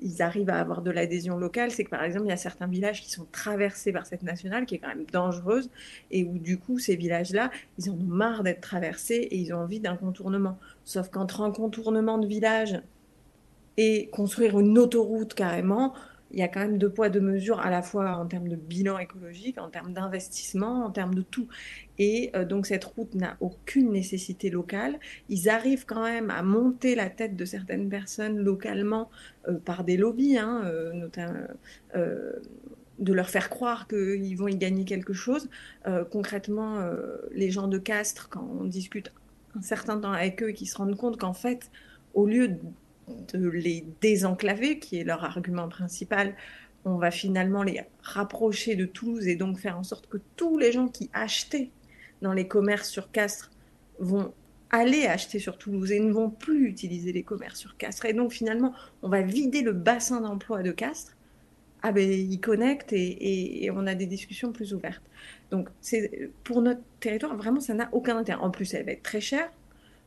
ils 0.00 0.22
arrivent 0.22 0.50
à 0.50 0.60
avoir 0.60 0.82
de 0.82 0.90
l'adhésion 0.90 1.36
locale, 1.36 1.70
c'est 1.70 1.84
que 1.84 1.90
par 1.90 2.04
exemple, 2.04 2.26
il 2.26 2.30
y 2.30 2.32
a 2.32 2.36
certains 2.36 2.66
villages 2.66 3.00
qui 3.02 3.10
sont 3.10 3.26
traversés 3.32 3.92
par 3.92 4.06
cette 4.06 4.22
nationale 4.22 4.66
qui 4.66 4.76
est 4.76 4.78
quand 4.78 4.88
même 4.88 5.06
dangereuse 5.12 5.70
et 6.10 6.24
où 6.24 6.38
du 6.38 6.58
coup, 6.58 6.78
ces 6.78 6.96
villages-là, 6.96 7.50
ils 7.78 7.90
en 7.90 7.94
ont 7.94 8.04
marre 8.04 8.42
d'être 8.42 8.60
traversés 8.60 9.14
et 9.14 9.36
ils 9.36 9.52
ont 9.52 9.58
envie 9.58 9.80
d'un 9.80 9.96
contournement. 9.96 10.58
Sauf 10.84 11.08
qu'entre 11.08 11.40
un 11.40 11.50
contournement 11.50 12.18
de 12.18 12.26
village 12.26 12.80
et 13.76 14.08
construire 14.10 14.58
une 14.58 14.78
autoroute 14.78 15.34
carrément, 15.34 15.94
il 16.32 16.38
y 16.38 16.42
a 16.42 16.48
quand 16.48 16.60
même 16.60 16.78
deux 16.78 16.90
poids, 16.90 17.08
deux 17.08 17.20
mesures, 17.20 17.60
à 17.60 17.70
la 17.70 17.82
fois 17.82 18.10
en 18.12 18.26
termes 18.26 18.48
de 18.48 18.56
bilan 18.56 18.98
écologique, 18.98 19.58
en 19.58 19.68
termes 19.68 19.92
d'investissement, 19.92 20.84
en 20.84 20.90
termes 20.90 21.14
de 21.14 21.22
tout. 21.22 21.48
Et 21.98 22.30
euh, 22.34 22.44
donc 22.44 22.66
cette 22.66 22.84
route 22.84 23.14
n'a 23.14 23.36
aucune 23.40 23.92
nécessité 23.92 24.48
locale. 24.50 24.98
Ils 25.28 25.48
arrivent 25.48 25.86
quand 25.86 26.04
même 26.04 26.30
à 26.30 26.42
monter 26.42 26.94
la 26.94 27.10
tête 27.10 27.36
de 27.36 27.44
certaines 27.44 27.88
personnes 27.88 28.38
localement 28.38 29.10
euh, 29.48 29.58
par 29.58 29.84
des 29.84 29.96
lobbies, 29.96 30.38
hein, 30.38 30.62
euh, 30.64 30.92
notamment 30.92 31.30
de 32.98 33.14
leur 33.14 33.30
faire 33.30 33.48
croire 33.48 33.88
qu'ils 33.88 34.36
vont 34.36 34.48
y 34.48 34.56
gagner 34.56 34.84
quelque 34.84 35.14
chose. 35.14 35.48
concrètement, 36.10 36.84
les 37.32 37.50
gens 37.50 37.66
de 37.66 37.78
Castres, 37.78 38.28
quand 38.28 38.46
on 38.60 38.64
discute 38.64 39.10
un 39.56 39.62
certain 39.62 39.98
temps 39.98 40.12
avec 40.12 40.42
eux, 40.42 40.50
qui 40.50 40.66
se 40.66 40.76
rendent 40.76 40.96
compte 40.96 41.18
qu'en 41.18 41.32
fait, 41.32 41.70
au 42.12 42.26
lieu 42.26 42.58
de 43.32 43.48
les 43.48 43.84
désenclaver, 44.00 44.78
qui 44.78 44.98
est 44.98 45.04
leur 45.04 45.24
argument 45.24 45.68
principal, 45.68 46.34
on 46.84 46.96
va 46.96 47.10
finalement 47.10 47.62
les 47.62 47.82
rapprocher 48.02 48.74
de 48.74 48.86
Toulouse 48.86 49.26
et 49.26 49.36
donc 49.36 49.58
faire 49.58 49.78
en 49.78 49.82
sorte 49.82 50.08
que 50.08 50.18
tous 50.36 50.58
les 50.58 50.72
gens 50.72 50.88
qui 50.88 51.10
achetaient 51.12 51.70
dans 52.22 52.32
les 52.32 52.48
commerces 52.48 52.88
sur 52.88 53.10
Castres 53.10 53.50
vont 53.98 54.32
aller 54.70 55.06
acheter 55.06 55.38
sur 55.38 55.58
Toulouse 55.58 55.90
et 55.92 56.00
ne 56.00 56.12
vont 56.12 56.30
plus 56.30 56.66
utiliser 56.66 57.12
les 57.12 57.22
commerces 57.22 57.58
sur 57.58 57.76
Castres. 57.76 58.06
Et 58.06 58.12
donc 58.12 58.32
finalement, 58.32 58.72
on 59.02 59.08
va 59.08 59.22
vider 59.22 59.62
le 59.62 59.72
bassin 59.72 60.20
d'emploi 60.20 60.62
de 60.62 60.70
Castres. 60.70 61.16
Ah 61.82 61.92
ben, 61.92 62.08
ils 62.08 62.40
connectent 62.40 62.92
et, 62.92 63.70
on 63.74 63.86
a 63.86 63.94
des 63.94 64.06
discussions 64.06 64.52
plus 64.52 64.74
ouvertes. 64.74 65.02
Donc 65.50 65.68
c'est 65.80 66.30
pour 66.44 66.62
notre 66.62 66.82
territoire, 67.00 67.36
vraiment, 67.36 67.60
ça 67.60 67.74
n'a 67.74 67.88
aucun 67.92 68.16
intérêt. 68.16 68.40
En 68.40 68.50
plus, 68.50 68.72
elle 68.74 68.84
va 68.84 68.92
être 68.92 69.02
très 69.02 69.20
chère 69.20 69.50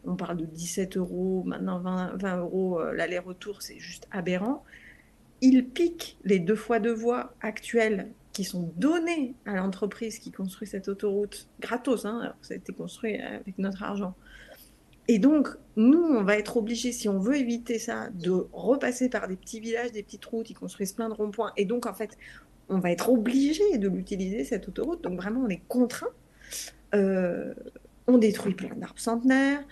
on 0.05 0.15
parle 0.15 0.37
de 0.37 0.45
17 0.45 0.97
euros, 0.97 1.43
maintenant 1.45 1.79
20, 1.79 2.37
euros 2.37 2.79
euh, 2.79 2.93
l'aller-retour, 2.93 3.61
c'est 3.61 3.79
juste 3.79 4.07
aberrant. 4.11 4.63
Il 5.41 5.67
pique 5.67 6.17
les 6.23 6.39
deux 6.39 6.55
fois 6.55 6.79
deux 6.79 6.93
voies 6.93 7.33
actuelles 7.41 8.11
qui 8.31 8.43
sont 8.43 8.71
données 8.77 9.35
à 9.45 9.55
l'entreprise 9.55 10.19
qui 10.19 10.31
construit 10.31 10.67
cette 10.67 10.87
autoroute 10.87 11.47
gratos, 11.59 12.05
hein, 12.05 12.33
ça 12.41 12.53
a 12.53 12.57
été 12.57 12.73
construit 12.73 13.19
avec 13.19 13.57
notre 13.57 13.83
argent. 13.83 14.15
Et 15.07 15.19
donc, 15.19 15.49
nous, 15.75 16.01
on 16.01 16.23
va 16.23 16.37
être 16.37 16.55
obligés, 16.57 16.93
si 16.93 17.09
on 17.09 17.19
veut 17.19 17.35
éviter 17.35 17.77
ça, 17.77 18.09
de 18.13 18.47
repasser 18.53 19.09
par 19.09 19.27
des 19.27 19.35
petits 19.35 19.59
villages, 19.59 19.91
des 19.91 20.01
petites 20.01 20.23
routes, 20.25 20.49
ils 20.49 20.55
construisent 20.55 20.93
plein 20.93 21.09
de 21.09 21.13
ronds-points. 21.13 21.51
Et 21.57 21.65
donc, 21.65 21.85
en 21.85 21.93
fait, 21.93 22.17
on 22.69 22.79
va 22.79 22.89
être 22.89 23.09
obligé 23.09 23.77
de 23.77 23.89
l'utiliser, 23.89 24.45
cette 24.45 24.69
autoroute. 24.69 25.03
Donc, 25.03 25.19
vraiment, 25.19 25.41
on 25.41 25.49
est 25.49 25.61
contraint. 25.67 26.07
Euh, 26.95 27.53
on 28.07 28.17
détruit 28.17 28.53
plein 28.53 28.75
d'arbres 28.75 28.99
centenaires, 28.99 29.63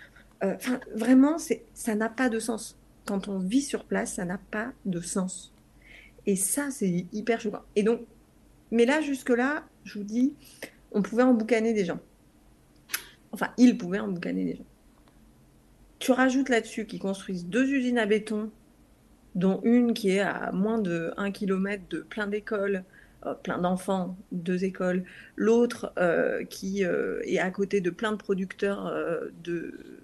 euh, 0.44 0.56
vraiment, 0.96 1.38
ça 1.74 1.96
n'a 1.96 2.10
pas 2.10 2.30
de 2.30 2.40
sens. 2.40 2.78
Quand 3.06 3.28
on 3.28 3.40
vit 3.40 3.62
sur 3.62 3.86
place, 3.86 4.16
ça 4.16 4.26
n'a 4.26 4.40
pas 4.40 4.74
de 4.86 5.00
sens. 5.00 5.54
Et 6.26 6.36
ça, 6.36 6.72
c'est 6.72 7.06
hyper 7.12 7.40
choquant. 7.40 7.64
Et 7.76 7.84
donc, 7.84 8.02
mais 8.72 8.86
là, 8.86 9.02
jusque-là, 9.02 9.64
je 9.84 10.00
vous 10.00 10.06
dis, 10.06 10.34
on 10.92 11.02
pouvait 11.02 11.24
emboucaner 11.24 11.74
des 11.74 11.86
gens. 11.86 12.00
Enfin, 13.32 13.50
ils 13.58 13.78
pouvaient 13.78 14.00
emboucaner 14.00 14.46
des 14.46 14.56
gens. 14.56 14.66
Tu 16.00 16.12
rajoutes 16.12 16.50
là-dessus 16.50 16.86
qu'ils 16.86 17.00
construisent 17.00 17.46
deux 17.46 17.70
usines 17.72 17.98
à 17.98 18.06
béton, 18.06 18.52
dont 19.36 19.62
une 19.64 19.94
qui 19.94 20.10
est 20.10 20.20
à 20.20 20.52
moins 20.52 20.80
de 20.80 21.14
1 21.18 21.32
km 21.32 21.84
de 21.90 22.00
plein 22.02 22.28
d'écoles, 22.28 22.84
euh, 23.26 23.36
plein 23.36 23.60
d'enfants, 23.60 24.18
deux 24.32 24.64
écoles, 24.64 25.04
l'autre 25.36 25.94
euh, 25.98 26.44
qui 26.46 26.82
est 26.82 27.40
à 27.40 27.52
côté 27.52 27.82
de 27.82 27.90
plein 27.92 28.12
de 28.12 28.18
producteurs 28.18 28.92
de, 29.44 30.01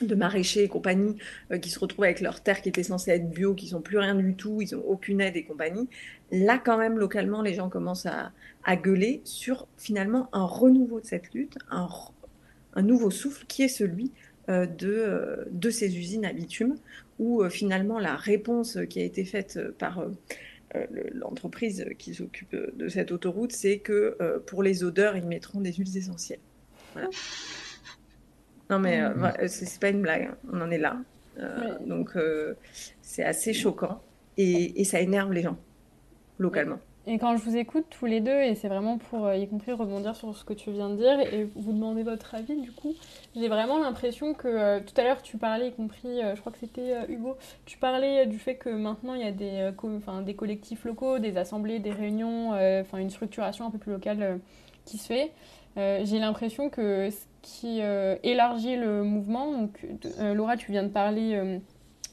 de 0.00 0.14
maraîchers 0.14 0.64
et 0.64 0.68
compagnie 0.68 1.16
euh, 1.50 1.58
qui 1.58 1.70
se 1.70 1.78
retrouvent 1.78 2.04
avec 2.04 2.20
leurs 2.20 2.42
terres 2.42 2.62
qui 2.62 2.68
étaient 2.68 2.82
censées 2.82 3.12
être 3.12 3.30
bio, 3.30 3.54
qui 3.54 3.68
sont 3.68 3.80
plus 3.80 3.98
rien 3.98 4.14
du 4.14 4.34
tout, 4.34 4.60
ils 4.60 4.74
n'ont 4.74 4.84
aucune 4.84 5.20
aide 5.20 5.36
et 5.36 5.44
compagnie. 5.44 5.88
Là, 6.30 6.58
quand 6.58 6.78
même, 6.78 6.98
localement, 6.98 7.42
les 7.42 7.54
gens 7.54 7.68
commencent 7.68 8.06
à, 8.06 8.32
gueuler 8.76 9.20
sur 9.24 9.68
finalement 9.76 10.28
un 10.32 10.44
renouveau 10.44 11.00
de 11.00 11.06
cette 11.06 11.32
lutte, 11.32 11.56
un, 11.70 11.88
nouveau 12.82 13.10
souffle 13.10 13.46
qui 13.46 13.62
est 13.62 13.68
celui 13.68 14.10
euh, 14.48 14.66
de, 14.66 14.92
euh, 14.92 15.44
de 15.50 15.70
ces 15.70 15.96
usines 15.96 16.24
à 16.24 16.32
bitume, 16.32 16.76
où 17.18 17.48
finalement 17.48 17.98
la 17.98 18.14
réponse 18.16 18.78
qui 18.90 19.00
a 19.00 19.04
été 19.04 19.24
faite 19.24 19.58
par 19.78 20.04
l'entreprise 21.14 21.86
qui 21.96 22.12
s'occupe 22.12 22.54
de 22.54 22.88
cette 22.88 23.10
autoroute, 23.10 23.52
c'est 23.52 23.78
que 23.78 24.18
pour 24.44 24.62
les 24.62 24.84
odeurs, 24.84 25.16
ils 25.16 25.24
mettront 25.24 25.62
des 25.62 25.72
huiles 25.72 25.96
essentielles. 25.96 26.40
Non, 28.70 28.78
mais 28.78 29.00
euh, 29.00 29.10
mm. 29.10 29.48
c'est 29.48 29.80
pas 29.80 29.90
une 29.90 30.02
blague, 30.02 30.30
hein. 30.30 30.36
on 30.52 30.60
en 30.60 30.70
est 30.70 30.78
là. 30.78 30.96
Euh, 31.38 31.78
donc, 31.86 32.16
euh, 32.16 32.54
c'est 33.02 33.24
assez 33.24 33.52
choquant 33.52 34.00
et, 34.38 34.84
ça 34.84 35.00
énerve 35.00 35.32
les 35.32 35.42
gens, 35.42 35.56
localement. 36.38 36.78
Et 37.08 37.18
quand 37.18 37.36
je 37.36 37.42
vous 37.44 37.56
écoute 37.56 37.84
tous 37.88 38.06
les 38.06 38.20
deux, 38.20 38.40
et 38.40 38.56
c'est 38.56 38.66
vraiment 38.66 38.98
pour 38.98 39.32
y 39.32 39.46
compris 39.46 39.70
rebondir 39.70 40.16
sur 40.16 40.36
ce 40.36 40.44
que 40.44 40.52
tu 40.52 40.72
viens 40.72 40.90
de 40.90 40.96
dire 40.96 41.20
et 41.20 41.44
vous 41.54 41.72
demander 41.72 42.02
votre 42.02 42.34
avis, 42.34 42.60
du 42.60 42.72
coup, 42.72 42.94
j'ai 43.36 43.46
vraiment 43.46 43.78
l'impression 43.78 44.34
que 44.34 44.80
tout 44.80 44.94
à 44.96 45.04
l'heure 45.04 45.22
tu 45.22 45.38
parlais, 45.38 45.68
y 45.68 45.72
compris, 45.72 46.20
je 46.34 46.40
crois 46.40 46.50
que 46.50 46.58
c'était 46.58 47.08
Hugo, 47.08 47.36
tu 47.64 47.78
parlais 47.78 48.26
du 48.26 48.40
fait 48.40 48.56
que 48.56 48.70
maintenant 48.70 49.14
il 49.14 49.20
y 49.20 49.28
a 49.28 49.30
des, 49.30 49.70
des 50.24 50.34
collectifs 50.34 50.84
locaux, 50.84 51.20
des 51.20 51.36
assemblées, 51.36 51.78
des 51.78 51.92
réunions, 51.92 52.50
enfin 52.80 52.98
une 52.98 53.10
structuration 53.10 53.66
un 53.66 53.70
peu 53.70 53.78
plus 53.78 53.92
locale 53.92 54.40
qui 54.84 54.98
se 54.98 55.06
fait. 55.06 55.30
j'ai 55.76 56.18
l'impression 56.18 56.70
que 56.70 57.08
qui 57.46 57.80
euh, 57.80 58.16
élargit 58.24 58.76
le 58.76 59.04
mouvement. 59.04 59.52
Donc, 59.52 59.86
euh, 60.18 60.34
Laura, 60.34 60.56
tu 60.56 60.72
viens 60.72 60.82
de 60.82 60.88
parler 60.88 61.60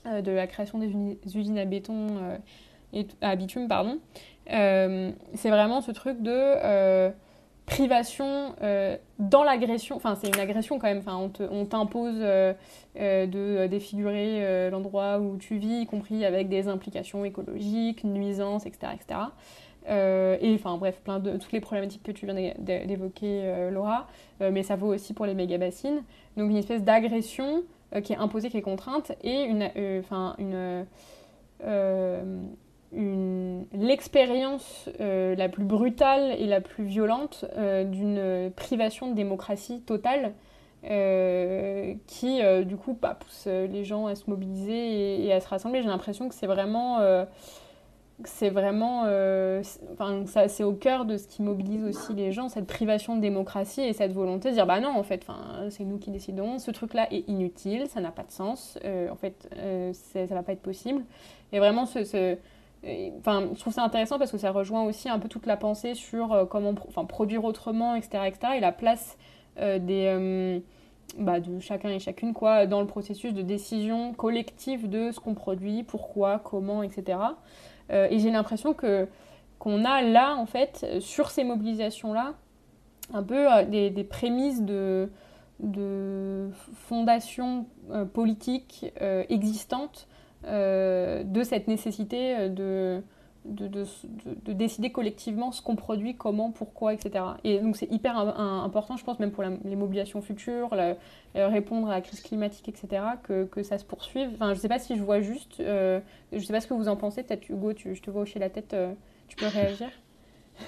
euh, 0.06 0.22
de 0.22 0.32
la 0.32 0.48
création 0.48 0.78
des 0.78 0.94
usines 1.36 1.58
à 1.58 1.66
béton 1.66 2.20
et 2.94 3.08
à 3.22 3.36
bitume, 3.36 3.68
pardon. 3.68 4.00
c'est 4.48 5.50
vraiment 5.50 5.82
ce 5.82 5.92
truc 5.92 6.22
de 6.22 7.12
privation 7.66 8.54
dans 9.18 9.44
l'agression. 9.44 9.96
Enfin, 9.96 10.16
c'est 10.16 10.28
une 10.28 10.40
agression 10.40 10.78
quand 10.78 10.88
même. 10.88 11.00
Enfin, 11.00 11.32
on 11.50 11.66
t'impose 11.66 12.20
de 12.20 13.68
défigurer 13.68 14.70
l'endroit 14.70 15.20
où 15.20 15.38
tu 15.38 15.58
vis, 15.58 15.82
y 15.82 15.86
compris 15.86 16.26
avec 16.26 16.50
des 16.50 16.68
implications 16.68 17.24
écologiques, 17.24 18.04
nuisances, 18.04 18.66
etc., 18.66 18.92
etc. 18.94 19.20
Euh, 19.90 20.38
et 20.42 20.54
enfin 20.56 20.78
bref, 20.78 21.00
plein 21.04 21.20
de 21.20 21.38
toutes 21.38 21.52
les 21.52 21.60
problématiques 21.60 22.04
que 22.04 22.12
tu 22.12 22.26
viens 22.26 22.36
d'évoquer, 22.58 23.42
euh, 23.44 23.72
Laura, 23.72 24.08
euh, 24.42 24.50
mais 24.52 24.64
ça 24.64 24.76
vaut 24.76 24.94
aussi 24.94 25.14
pour 25.14 25.26
les 25.26 25.34
méga 25.34 25.58
bassines. 25.58 26.04
Donc 26.38 26.50
une 26.50 26.58
espèce 26.58 26.84
d'agression 26.84 27.64
qui 28.04 28.14
est 28.14 28.18
imposée, 28.18 28.50
qui 28.50 28.58
est 28.58 28.64
contrainte, 28.64 29.12
et 29.24 29.44
une, 29.44 29.70
enfin 30.00 30.36
une, 30.40 30.86
l'expérience 33.72 34.90
la 35.00 35.48
plus 35.50 35.64
brutale 35.64 36.36
et 36.40 36.48
la 36.48 36.60
plus 36.60 36.86
violente 36.86 37.46
d'une 37.56 38.52
privation 38.56 39.12
de 39.12 39.16
démocratie 39.16 39.82
totale. 39.82 40.34
qui 42.08 42.42
du 42.66 42.78
coup 42.78 42.98
bah, 43.00 43.16
pousse 43.20 43.46
les 43.46 43.84
gens 43.84 44.08
à 44.08 44.16
se 44.16 44.28
mobiliser 44.28 45.24
et 45.24 45.32
à 45.32 45.40
se 45.40 45.48
rassembler. 45.48 45.84
J'ai 45.84 45.90
l'impression 45.90 46.30
que 46.30 46.34
c'est 46.34 46.48
vraiment 46.48 46.98
c'est 48.26 48.50
vraiment, 48.50 49.04
euh, 49.06 49.64
ça, 50.26 50.48
c'est 50.48 50.64
au 50.64 50.74
cœur 50.74 51.06
de 51.06 51.18
ce 51.18 51.28
qui 51.28 51.42
mobilise 51.42 51.84
aussi 51.84 52.14
les 52.14 52.32
gens, 52.32 52.48
cette 52.48 52.68
privation 52.68 53.16
de 53.16 53.22
démocratie 53.22 53.82
et 53.82 53.94
cette 53.94 54.14
volonté 54.14 54.50
de 54.50 54.54
dire 54.54 54.68
bah 54.68 54.80
non, 54.80 54.90
en 54.90 55.04
fait, 55.04 55.26
enfin, 55.28 55.70
c'est 55.70 55.84
nous 55.84 55.98
qui 55.98 56.12
décidons, 56.12 56.60
ce 56.60 56.72
truc-là 56.72 57.08
est 57.12 57.28
inutile, 57.28 57.88
ça 57.88 58.02
n'a 58.02 58.12
pas 58.12 58.24
de 58.24 58.32
sens, 58.32 58.78
euh, 58.86 59.10
en 59.10 59.16
fait, 59.16 59.50
euh, 59.58 59.92
ça 59.94 60.26
va 60.28 60.44
pas 60.44 60.54
être 60.54 60.62
possible. 60.62 61.04
Et 61.52 61.60
vraiment, 61.60 61.86
ce, 61.86 62.38
enfin, 63.20 63.50
je 63.54 63.60
trouve 63.60 63.74
ça 63.74 63.84
intéressant 63.84 64.20
parce 64.20 64.32
que 64.32 64.38
ça 64.38 64.52
rejoint 64.52 64.84
aussi 64.84 65.10
un 65.10 65.20
peu 65.20 65.28
toute 65.28 65.46
la 65.46 65.58
pensée 65.58 65.96
sur 65.96 66.48
comment, 66.50 66.76
enfin, 66.88 67.06
produire 67.06 67.44
autrement, 67.44 67.96
etc., 67.96 68.26
etc., 68.28 68.54
et 68.58 68.60
la 68.60 68.72
place 68.72 69.18
des 69.58 70.62
bah, 71.18 71.40
de 71.40 71.60
chacun 71.60 71.90
et 71.90 72.00
chacune 72.00 72.34
quoi, 72.34 72.66
dans 72.66 72.82
le 72.82 72.88
processus 72.88 73.34
de 73.34 73.44
décision 73.44 74.14
collective 74.14 74.90
de 74.90 75.12
ce 75.12 75.20
qu'on 75.20 75.36
produit, 75.36 75.84
pourquoi, 75.84 76.40
comment, 76.40 76.82
etc. 76.82 77.20
Euh, 77.92 78.08
et 78.10 78.20
j'ai 78.20 78.32
l'impression 78.32 78.74
que 78.74 79.08
qu'on 79.60 79.86
a 79.86 80.02
là, 80.02 80.36
en 80.36 80.46
fait, 80.46 80.86
sur 81.00 81.30
ces 81.30 81.46
mobilisations-là, 81.46 82.34
un 83.14 83.24
peu 83.24 83.50
euh, 83.52 83.64
des, 83.64 83.90
des, 83.90 84.04
prémices 84.04 84.62
de, 84.62 85.10
de 85.62 86.50
fondations 86.74 87.66
euh, 87.92 88.04
politiques 88.04 88.92
existantes 89.30 90.08
de 90.46 91.44
cette 91.44 91.70
nécessité 91.70 92.50
de, 92.50 93.02
de, 93.46 93.68
de, 93.68 93.86
de, 94.46 94.54
décider 94.54 94.92
collectivement 94.92 95.52
ce 95.52 95.62
qu'on 95.62 95.76
produit, 95.76 96.16
comment, 96.16 96.52
pourquoi, 96.52 96.94
etc. 96.94 97.26
Et 97.44 97.60
donc 97.60 97.76
c'est 97.76 97.92
hyper 97.92 98.18
important, 98.18 98.98
je 98.98 99.04
pense, 99.04 99.20
même 99.20 99.32
pour 99.32 99.44
les 99.44 99.76
mobilisations 99.76 100.22
futures, 100.22 100.74
euh, 100.74 100.94
répondre 101.36 101.90
à 101.90 101.92
la 101.92 102.02
crise 102.02 102.22
climatique, 102.22 102.70
etc., 102.70 103.04
que, 103.24 103.64
ça 103.64 103.78
se 103.78 103.86
poursuive. 103.86 104.30
Enfin, 104.34 104.50
je 104.50 104.58
ne 104.58 104.62
sais 104.62 104.70
pas 104.70 104.80
si 104.80 104.98
je 104.98 105.04
vois 105.04 105.22
juste, 105.22 105.60
euh, 105.60 106.00
je 106.32 106.38
ne 106.38 106.42
sais 106.42 106.54
pas 106.54 106.62
ce 106.62 106.68
que 106.68 106.74
vous 106.74 106.88
en 106.88 106.96
pensez, 106.96 107.24
peut-être 107.24 107.50
Hugo, 107.50 107.74
je 107.76 108.02
te 108.02 108.12
vois 108.12 108.22
hocher 108.22 108.40
la 108.40 108.50
tête, 108.50 108.74
euh, 108.74 108.94
tu 109.28 109.36
peux 109.36 109.48
réagir 109.48 109.90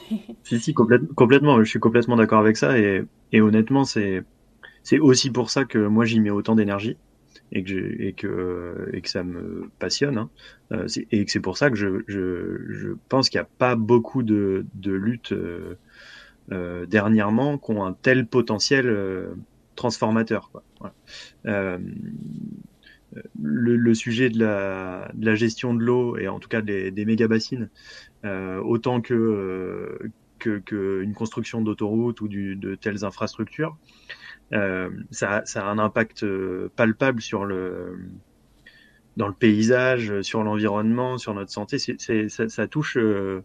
Si, 0.44 0.60
si, 0.60 0.74
complètement, 0.74 1.64
je 1.64 1.70
suis 1.70 1.80
complètement 1.80 2.16
d'accord 2.16 2.40
avec 2.40 2.58
ça, 2.58 2.78
et 2.78 3.42
honnêtement, 3.42 3.86
c'est 3.86 4.24
aussi 5.00 5.32
pour 5.32 5.50
ça 5.50 5.66
que 5.66 5.78
moi 5.78 6.06
j'y 6.06 6.20
mets 6.20 6.30
autant 6.30 6.56
d'énergie. 6.56 6.98
Et 7.56 7.64
que, 7.64 8.02
et 8.02 8.14
que, 8.14 8.90
et 8.94 9.02
que 9.02 9.10
ça 9.10 9.24
me 9.24 9.70
passionne. 9.80 10.18
Hein. 10.18 10.30
et 11.12 11.26
que 11.26 11.32
c'est 11.32 11.40
pour 11.40 11.58
ça 11.58 11.70
que 11.72 11.76
je, 11.76 12.04
je, 12.08 12.58
je 12.70 12.90
pense 13.10 13.30
qu'il 13.30 13.40
n'y 13.40 13.46
a 13.46 13.50
pas 13.58 13.76
beaucoup 13.76 14.22
de, 14.22 14.66
de 14.76 14.92
luttes 14.92 15.34
dernièrement 16.88 17.58
qui 17.58 17.72
ont 17.72 17.84
un 17.84 17.94
tel 17.94 18.28
potentiel 18.28 18.96
transformateur. 19.76 20.52
Quoi. 20.52 20.94
Le, 23.42 23.94
sujet 23.94 24.30
de 24.30 24.40
la, 24.40 25.10
de 25.14 25.26
la, 25.26 25.36
gestion 25.36 25.74
de 25.74 25.82
l'eau 25.82 26.18
et 26.18 26.28
en 26.28 26.40
tout 26.40 26.50
cas 26.50 26.62
des, 26.62 26.92
des 26.92 27.06
méga 27.06 27.28
bassines, 27.28 27.70
euh, 28.26 28.60
autant 28.60 29.02
que, 29.02 29.14
euh, 29.14 30.12
que, 30.40 30.60
que, 30.60 31.02
une 31.02 31.14
construction 31.14 31.62
d'autoroutes 31.62 32.20
ou 32.22 32.28
de 32.28 32.76
telles 32.76 33.06
infrastructures, 33.06 33.78
euh, 34.10 34.25
ça, 34.52 35.42
ça, 35.46 35.66
a 35.66 35.70
un 35.70 35.80
impact 35.80 36.24
euh, 36.24 36.70
palpable 36.76 37.22
dans 39.18 39.28
le 39.28 39.34
paysage, 39.34 40.22
sur 40.22 40.44
l'environnement, 40.44 41.18
sur 41.18 41.34
notre 41.34 41.52
santé. 41.52 41.78
Ça, 41.78 42.68
touche 42.68 42.98
euh, 42.98 43.42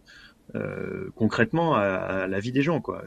euh, 0.57 1.09
concrètement 1.15 1.75
à, 1.75 2.27
la 2.27 2.41
vie 2.41 2.53
des 2.53 2.63
gens, 2.63 2.81
quoi, 2.81 3.05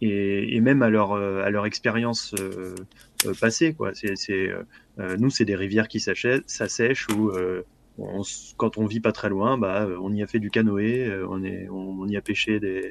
et, 0.00 0.60
même 0.60 0.82
à 0.82 0.90
leur 0.90 1.66
expérience 1.66 2.34
passée, 3.40 3.74
quoi. 3.74 3.92
Euh, 4.98 5.16
nous, 5.18 5.30
c'est 5.30 5.44
des 5.44 5.56
rivières 5.56 5.88
qui 5.88 6.00
s'assèchent 6.00 7.08
ou 7.16 7.30
euh, 7.30 7.62
quand 8.56 8.78
on 8.78 8.86
vit 8.86 9.00
pas 9.00 9.12
très 9.12 9.28
loin, 9.28 9.58
bah, 9.58 9.86
on 10.00 10.12
y 10.12 10.22
a 10.22 10.26
fait 10.26 10.38
du 10.38 10.50
canoë, 10.50 11.06
euh, 11.06 11.26
on, 11.28 11.42
est, 11.42 11.68
on, 11.68 12.06
y 12.06 12.16
a 12.16 12.22
pêché 12.22 12.58
des, 12.58 12.90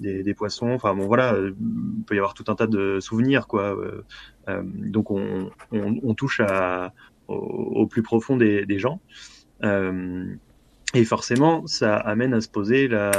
des, 0.00 0.34
poissons. 0.34 0.70
Enfin 0.70 0.94
bon, 0.94 1.06
voilà, 1.06 1.36
il 1.38 2.04
peut 2.04 2.14
y 2.14 2.18
avoir 2.18 2.34
tout 2.34 2.44
un 2.48 2.54
tas 2.54 2.66
de 2.66 2.98
souvenirs, 3.00 3.46
quoi. 3.46 3.76
Euh, 4.48 4.62
donc 4.64 5.10
on, 5.10 5.50
on, 5.72 6.14
touche 6.14 6.40
au, 7.28 7.86
plus 7.86 8.02
profond 8.02 8.36
des, 8.36 8.78
gens. 8.78 9.00
Euh, 9.64 10.34
et 10.94 11.04
forcément, 11.04 11.66
ça 11.66 11.96
amène 11.96 12.32
à 12.32 12.40
se 12.40 12.48
poser 12.48 12.88
la, 12.88 13.10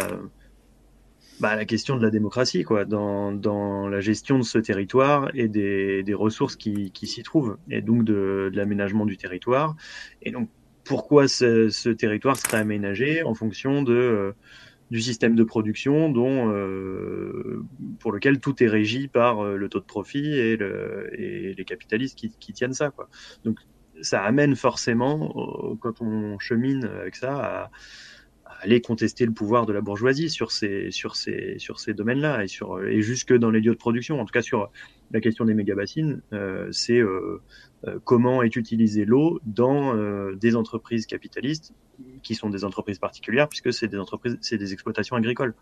bah, 1.39 1.55
la 1.55 1.65
question 1.65 1.95
de 1.95 2.01
la 2.01 2.09
démocratie, 2.09 2.63
quoi, 2.63 2.85
dans, 2.85 3.31
dans 3.31 3.87
la 3.87 3.99
gestion 3.99 4.39
de 4.39 4.43
ce 4.43 4.57
territoire 4.57 5.29
et 5.35 5.47
des, 5.47 6.01
des 6.01 6.13
ressources 6.15 6.55
qui, 6.55 6.91
qui 6.91 7.05
s'y 7.05 7.21
trouvent, 7.21 7.57
et 7.69 7.81
donc 7.81 8.03
de, 8.03 8.49
de 8.51 8.57
l'aménagement 8.57 9.05
du 9.05 9.17
territoire. 9.17 9.75
Et 10.23 10.31
donc, 10.31 10.49
pourquoi 10.89 11.27
ce, 11.27 11.89
territoire 11.89 12.35
serait 12.35 12.57
aménagé 12.57 13.21
en 13.21 13.35
fonction 13.35 13.83
de, 13.83 13.93
euh, 13.93 14.31
du 14.89 14.99
système 15.01 15.35
de 15.35 15.43
production 15.43 16.09
dont, 16.09 16.51
euh, 16.51 17.63
pour 17.99 18.11
lequel 18.11 18.39
tout 18.39 18.63
est 18.63 18.67
régi 18.67 19.07
par 19.07 19.45
euh, 19.45 19.55
le 19.55 19.69
taux 19.69 19.81
de 19.81 19.85
profit 19.85 20.33
et, 20.33 20.57
le, 20.57 21.11
et 21.13 21.53
les 21.53 21.63
capitalistes 21.63 22.17
qui, 22.17 22.31
qui 22.39 22.53
tiennent 22.53 22.73
ça, 22.73 22.89
quoi. 22.89 23.07
Donc, 23.45 23.59
ça 24.01 24.23
amène 24.23 24.55
forcément, 24.55 25.77
quand 25.81 26.01
on 26.01 26.39
chemine 26.39 26.85
avec 26.85 27.15
ça, 27.17 27.35
à 27.35 27.71
aller 28.61 28.81
contester 28.81 29.25
le 29.25 29.31
pouvoir 29.31 29.65
de 29.65 29.73
la 29.73 29.81
bourgeoisie 29.81 30.29
sur 30.29 30.51
ces, 30.51 30.91
sur 30.91 31.15
ces, 31.15 31.55
sur 31.59 31.79
ces 31.79 31.93
domaines-là 31.93 32.43
et, 32.43 32.47
sur, 32.47 32.83
et 32.83 33.01
jusque 33.01 33.33
dans 33.33 33.51
les 33.51 33.61
lieux 33.61 33.73
de 33.73 33.77
production. 33.77 34.19
En 34.19 34.25
tout 34.25 34.31
cas, 34.31 34.41
sur 34.41 34.69
la 35.11 35.21
question 35.21 35.45
des 35.45 35.53
méga-bassines, 35.53 36.21
euh, 36.33 36.67
c'est 36.71 36.99
euh, 36.99 37.41
euh, 37.87 37.99
comment 38.03 38.43
est 38.43 38.55
utilisée 38.55 39.05
l'eau 39.05 39.39
dans 39.45 39.95
euh, 39.95 40.35
des 40.35 40.55
entreprises 40.55 41.05
capitalistes 41.05 41.73
qui 42.21 42.35
sont 42.35 42.49
des 42.49 42.63
entreprises 42.63 42.99
particulières 42.99 43.47
puisque 43.47 43.71
c'est 43.71 43.87
des 43.87 43.97
entreprises, 43.97 44.37
c'est 44.41 44.57
des 44.57 44.73
exploitations 44.73 45.15
agricoles. 45.15 45.55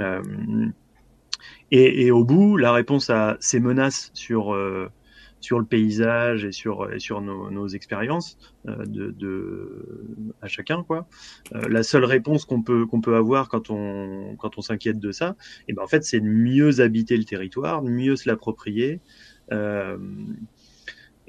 Euh, 0.00 0.22
et, 1.70 2.06
et, 2.06 2.10
au 2.10 2.24
bout, 2.24 2.56
la 2.56 2.72
réponse 2.72 3.10
à 3.10 3.36
ces 3.40 3.60
menaces 3.60 4.10
sur 4.14 4.56
sur 5.40 5.58
le 5.58 5.64
paysage 5.64 6.44
et 6.44 6.52
sur, 6.52 6.92
et 6.92 6.98
sur 6.98 7.20
nos, 7.20 7.50
nos 7.50 7.68
expériences 7.68 8.38
euh, 8.66 8.84
de, 8.86 9.10
de, 9.10 10.16
à 10.42 10.48
chacun. 10.48 10.82
Quoi. 10.82 11.06
Euh, 11.54 11.68
la 11.68 11.82
seule 11.82 12.04
réponse 12.04 12.44
qu'on 12.44 12.62
peut, 12.62 12.86
qu'on 12.86 13.00
peut 13.00 13.16
avoir 13.16 13.48
quand 13.48 13.70
on, 13.70 14.36
quand 14.36 14.58
on 14.58 14.62
s'inquiète 14.62 14.98
de 14.98 15.12
ça, 15.12 15.36
et 15.60 15.64
eh 15.68 15.72
ben 15.74 15.82
en 15.82 15.86
fait, 15.86 16.04
c'est 16.04 16.20
de 16.20 16.26
mieux 16.26 16.80
habiter 16.80 17.16
le 17.16 17.24
territoire, 17.24 17.82
de 17.82 17.90
mieux 17.90 18.16
se 18.16 18.28
l'approprier. 18.28 19.00
Euh, 19.52 19.96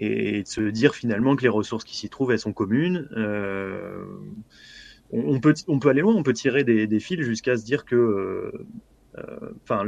et 0.01 0.43
de 0.43 0.47
se 0.47 0.61
dire 0.61 0.95
finalement 0.95 1.35
que 1.35 1.41
les 1.41 1.49
ressources 1.49 1.83
qui 1.83 1.97
s'y 1.97 2.09
trouvent, 2.09 2.31
elles 2.31 2.39
sont 2.39 2.53
communes. 2.53 3.09
On, 5.11 5.41
peut, 5.41 5.53
on 5.67 5.77
peut 5.77 5.89
aller 5.89 5.99
loin, 5.99 6.15
on 6.15 6.23
peut 6.23 6.31
tirer 6.31 6.63
des, 6.63 6.87
des 6.87 6.99
fils 7.01 7.21
jusqu'à 7.21 7.57
se 7.57 7.65
dire 7.65 7.83
que 7.83 8.49
enfin, 9.63 9.85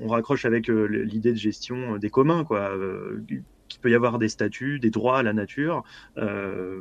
on, 0.00 0.08
raccroche 0.08 0.44
avec 0.44 0.70
euh, 0.70 0.86
l'idée 0.86 1.32
de 1.32 1.38
gestion 1.38 1.98
des 1.98 2.10
communs, 2.10 2.44
quoi. 2.44 2.70
Euh, 2.70 3.20
qu'il 3.68 3.80
peut 3.80 3.90
y 3.90 3.94
avoir 3.94 4.18
des 4.18 4.28
statuts, 4.28 4.80
des 4.80 4.90
droits 4.90 5.18
à 5.18 5.22
la 5.22 5.32
nature, 5.32 5.84
euh, 6.16 6.80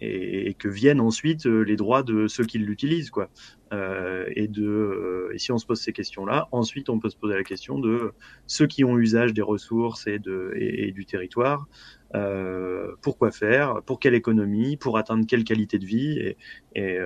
et, 0.00 0.54
que 0.54 0.68
viennent 0.68 1.00
ensuite 1.00 1.46
les 1.46 1.76
droits 1.76 2.02
de 2.02 2.28
ceux 2.28 2.44
qui 2.44 2.58
l'utilisent, 2.58 3.10
quoi. 3.10 3.30
Euh, 3.72 4.26
et 4.36 5.38
si 5.38 5.52
on 5.52 5.58
se 5.58 5.66
pose 5.66 5.80
ces 5.80 5.92
questions-là, 5.92 6.48
ensuite 6.52 6.88
on 6.88 6.98
peut 6.98 7.10
se 7.10 7.16
poser 7.16 7.34
la 7.34 7.44
question 7.44 7.78
de 7.78 8.12
ceux 8.46 8.66
qui 8.66 8.84
ont 8.84 8.98
usage 8.98 9.32
des 9.34 9.42
ressources 9.42 10.06
et 10.06 10.18
de 10.18 10.52
et, 10.56 10.92
du 10.92 11.04
territoire. 11.06 11.66
Euh, 12.14 12.92
pourquoi 13.02 13.30
faire 13.30 13.82
Pour 13.82 14.00
quelle 14.00 14.14
économie 14.14 14.76
Pour 14.76 14.96
atteindre 14.96 15.26
quelle 15.26 15.44
qualité 15.44 15.78
de 15.78 15.84
vie 15.84 16.34
et 16.74 16.98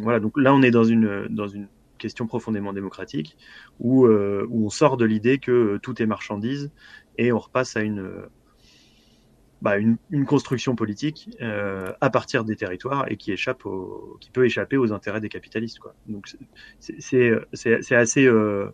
voilà. 0.00 0.20
Donc 0.20 0.38
là, 0.38 0.54
on 0.54 0.62
est 0.62 0.70
dans 0.70 0.84
une 0.84 1.26
dans 1.28 1.48
une 1.48 1.68
question 1.98 2.26
profondément 2.26 2.72
démocratique, 2.72 3.36
où, 3.80 4.06
euh, 4.06 4.46
où 4.50 4.66
on 4.66 4.70
sort 4.70 4.96
de 4.96 5.04
l'idée 5.04 5.38
que 5.38 5.78
tout 5.82 6.00
est 6.02 6.06
marchandise 6.06 6.70
et 7.16 7.32
on 7.32 7.38
repasse 7.38 7.76
à 7.76 7.82
une, 7.82 8.10
bah, 9.60 9.76
une, 9.76 9.96
une, 10.10 10.24
construction 10.24 10.76
politique 10.76 11.30
euh, 11.40 11.92
à 12.00 12.10
partir 12.10 12.44
des 12.44 12.56
territoires 12.56 13.10
et 13.10 13.16
qui, 13.16 13.32
échappe 13.32 13.66
au, 13.66 14.16
qui 14.20 14.30
peut 14.30 14.44
échapper 14.44 14.76
aux 14.76 14.92
intérêts 14.92 15.20
des 15.20 15.28
capitalistes. 15.28 15.80
Quoi. 15.80 15.94
Donc 16.06 16.28
c'est 16.78 17.94
assez... 17.94 18.26
Euh, 18.26 18.72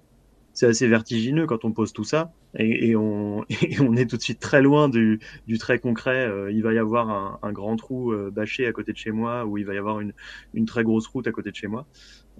assez 0.62 0.86
vertigineux 0.86 1.46
quand 1.46 1.64
on 1.64 1.72
pose 1.72 1.92
tout 1.92 2.04
ça 2.04 2.32
et, 2.56 2.94
on, 2.94 3.44
on, 3.80 3.96
est 3.96 4.08
tout 4.08 4.16
de 4.16 4.22
suite 4.22 4.38
très 4.38 4.62
loin 4.62 4.88
du, 4.88 5.18
du 5.46 5.58
très 5.58 5.78
concret. 5.78 6.26
Euh, 6.26 6.52
il 6.52 6.62
va 6.62 6.72
y 6.72 6.78
avoir 6.78 7.38
un, 7.42 7.52
grand 7.52 7.76
trou 7.76 8.12
euh, 8.12 8.30
bâché 8.30 8.66
à 8.66 8.72
côté 8.72 8.92
de 8.92 8.96
chez 8.96 9.10
moi 9.10 9.44
ou 9.44 9.58
il 9.58 9.66
va 9.66 9.74
y 9.74 9.78
avoir 9.78 10.00
une, 10.00 10.12
une 10.52 10.66
très 10.66 10.84
grosse 10.84 11.06
route 11.08 11.26
à 11.26 11.32
côté 11.32 11.50
de 11.50 11.56
chez 11.56 11.66
moi. 11.66 11.86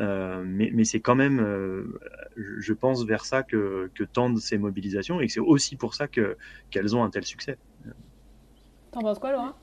Euh, 0.01 0.43
mais, 0.45 0.71
mais 0.75 0.85
c'est 0.85 1.01
quand 1.01 1.15
même, 1.15 1.39
euh, 1.41 2.01
je 2.37 2.73
pense, 2.73 3.05
vers 3.05 3.25
ça 3.25 3.43
que, 3.45 3.91
que 3.95 4.03
tendent 4.03 4.39
ces 4.39 4.59
mobilisations 4.59 5.21
et 5.21 5.29
c'est 5.29 5.41
aussi 5.41 5.77
pour 5.77 5.95
ça 5.95 6.09
que, 6.09 6.37
qu'elles 6.71 6.97
ont 6.97 7.05
un 7.05 7.11
tel 7.11 7.25
succès. 7.25 7.59
T'en 8.91 9.01
penses 9.01 9.19
quoi, 9.19 9.33
Laura? 9.33 9.59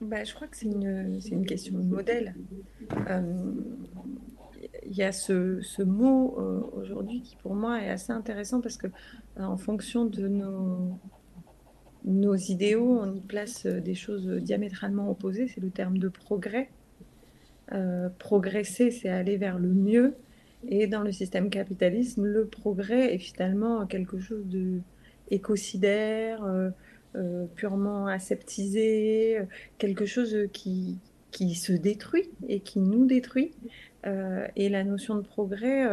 Bah, 0.00 0.24
Je 0.24 0.34
crois 0.34 0.46
que 0.46 0.56
c'est 0.56 0.66
une, 0.66 1.20
c'est 1.20 1.30
une 1.30 1.46
question 1.46 1.78
de 1.78 1.84
modèle. 1.84 2.34
Euh, 3.08 3.52
il 4.84 4.94
y 4.94 5.02
a 5.02 5.12
ce, 5.12 5.60
ce 5.62 5.82
mot 5.82 6.36
euh, 6.38 6.60
aujourd'hui 6.72 7.22
qui 7.22 7.36
pour 7.36 7.54
moi 7.54 7.80
est 7.82 7.88
assez 7.88 8.12
intéressant 8.12 8.60
parce 8.60 8.76
que 8.76 8.86
euh, 8.86 9.42
en 9.42 9.56
fonction 9.56 10.04
de 10.04 10.28
nos, 10.28 10.98
nos 12.04 12.34
idéaux, 12.34 12.98
on 13.00 13.14
y 13.14 13.20
place 13.20 13.66
des 13.66 13.94
choses 13.94 14.26
diamétralement 14.28 15.10
opposées. 15.10 15.48
C'est 15.48 15.60
le 15.62 15.70
terme 15.70 15.98
de 15.98 16.08
progrès. 16.08 16.70
Euh, 17.72 18.08
progresser, 18.18 18.90
c'est 18.90 19.08
aller 19.08 19.36
vers 19.36 19.58
le 19.58 19.68
mieux. 19.68 20.14
Et 20.68 20.86
dans 20.86 21.02
le 21.02 21.12
système 21.12 21.50
capitalisme, 21.50 22.24
le 22.24 22.46
progrès 22.46 23.14
est 23.14 23.18
finalement 23.18 23.86
quelque 23.86 24.18
chose 24.18 24.46
de 24.46 24.80
écocidaire, 25.30 26.44
euh, 26.44 26.70
euh, 27.16 27.46
purement 27.56 28.06
aseptisé, 28.06 29.40
quelque 29.78 30.06
chose 30.06 30.36
qui, 30.52 30.98
qui 31.32 31.54
se 31.54 31.72
détruit 31.72 32.30
et 32.48 32.60
qui 32.60 32.80
nous 32.80 33.06
détruit. 33.06 33.52
Et 34.54 34.68
la 34.68 34.84
notion 34.84 35.16
de 35.16 35.22
progrès 35.22 35.84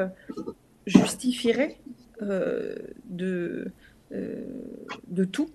justifierait 0.86 1.78
de, 2.21 3.71
de 4.11 5.24
tout, 5.26 5.49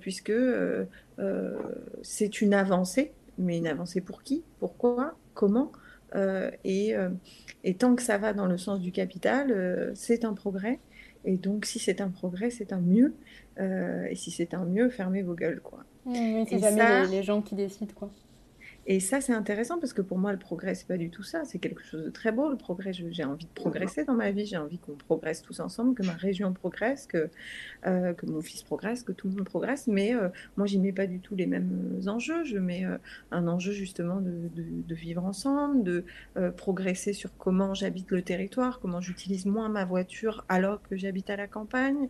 puisque 0.00 0.34
c'est 2.02 2.42
une 2.42 2.52
avancée, 2.52 3.12
mais 3.38 3.56
une 3.56 3.66
avancée 3.66 4.02
pour 4.02 4.22
qui? 4.22 4.42
Pourquoi? 4.58 5.16
Comment. 5.34 5.72
Euh, 6.14 6.50
et, 6.64 6.94
euh, 6.94 7.10
et, 7.64 7.74
tant 7.74 7.94
que 7.96 8.02
ça 8.02 8.18
va 8.18 8.32
dans 8.32 8.46
le 8.46 8.56
sens 8.56 8.80
du 8.80 8.92
capital, 8.92 9.50
euh, 9.50 9.90
c'est 9.94 10.24
un 10.24 10.34
progrès. 10.34 10.78
Et 11.24 11.36
donc, 11.36 11.64
si 11.64 11.78
c'est 11.78 12.00
un 12.00 12.08
progrès, 12.08 12.50
c'est 12.50 12.72
un 12.72 12.80
mieux. 12.80 13.14
et 13.58 14.14
si 14.14 14.30
c'est 14.30 14.54
un 14.54 14.64
mieux, 14.64 14.90
fermez 14.90 15.22
vos 15.22 15.34
gueules, 15.34 15.60
quoi. 15.60 15.84
Mmh, 16.06 16.44
c'est 16.48 16.58
jamais 16.58 16.76
ça, 16.76 17.04
les, 17.04 17.10
les, 17.10 17.22
gens 17.22 17.40
qui 17.40 17.54
décident, 17.54 17.92
quoi. 17.94 18.10
Et 18.86 19.00
ça, 19.00 19.20
c'est 19.20 19.32
intéressant 19.32 19.78
parce 19.78 19.94
que 19.94 20.02
pour 20.02 20.18
moi, 20.18 20.32
le 20.32 20.38
progrès, 20.38 20.74
c'est 20.74 20.86
pas 20.86 20.98
du 20.98 21.08
tout 21.08 21.22
ça. 21.22 21.44
C'est 21.44 21.58
quelque 21.58 21.82
chose 21.82 22.04
de 22.04 22.10
très 22.10 22.32
beau, 22.32 22.50
le 22.50 22.56
progrès. 22.56 22.92
J'ai 22.92 23.24
envie 23.24 23.46
de 23.46 23.50
progresser 23.54 24.04
dans 24.04 24.14
ma 24.14 24.30
vie. 24.30 24.44
J'ai 24.44 24.58
envie 24.58 24.78
qu'on 24.78 24.94
progresse 24.94 25.40
tous 25.40 25.60
ensemble, 25.60 25.94
que 25.94 26.04
ma 26.04 26.12
région 26.12 26.52
progresse, 26.52 27.06
que, 27.06 27.30
euh, 27.86 28.12
que 28.12 28.26
mon 28.26 28.42
fils 28.42 28.62
progresse, 28.62 29.02
que 29.02 29.12
tout 29.12 29.28
le 29.28 29.36
monde 29.36 29.44
progresse. 29.44 29.86
Mais 29.86 30.14
euh, 30.14 30.28
moi, 30.56 30.66
j'y 30.66 30.78
mets 30.78 30.92
pas 30.92 31.06
du 31.06 31.20
tout 31.20 31.34
les 31.34 31.46
mêmes 31.46 32.00
enjeux. 32.06 32.44
Je 32.44 32.58
mets 32.58 32.84
euh, 32.84 32.98
un 33.30 33.48
enjeu 33.48 33.72
justement 33.72 34.20
de, 34.20 34.50
de, 34.54 34.94
vivre 34.94 35.24
ensemble, 35.24 35.82
de 35.82 36.04
progresser 36.56 37.12
sur 37.12 37.36
comment 37.36 37.74
j'habite 37.74 38.10
le 38.10 38.22
territoire, 38.22 38.78
comment 38.80 39.00
j'utilise 39.00 39.44
moins 39.44 39.68
ma 39.68 39.84
voiture 39.84 40.44
alors 40.48 40.80
que 40.82 40.96
j'habite 40.96 41.30
à 41.30 41.36
la 41.36 41.48
campagne, 41.48 42.08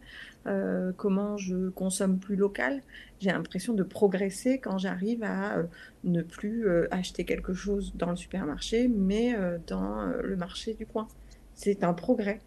comment 0.97 1.37
je 1.37 1.71
consomme 1.71 2.19
plus 2.19 2.37
local 2.37 2.83
j'ai 3.25 3.31
l'impression 3.31 3.73
de 3.73 3.83
progresser 3.83 4.59
quand 4.59 4.77
j'arrive 4.77 5.23
à 5.23 5.57
euh, 5.57 5.63
ne 6.05 6.21
plus 6.21 6.69
euh, 6.69 6.87
acheter 6.91 7.25
quelque 7.25 7.55
chose 7.55 7.93
dans 7.95 8.11
le 8.11 8.17
supermarché, 8.17 8.87
mais 8.87 9.35
euh, 9.35 9.57
dans 9.67 10.05
le 10.05 10.37
marché 10.37 10.75
du 10.75 10.85
coin. 10.85 11.09
C'est 11.55 11.85
un 11.85 11.95
progrès. 11.95 12.41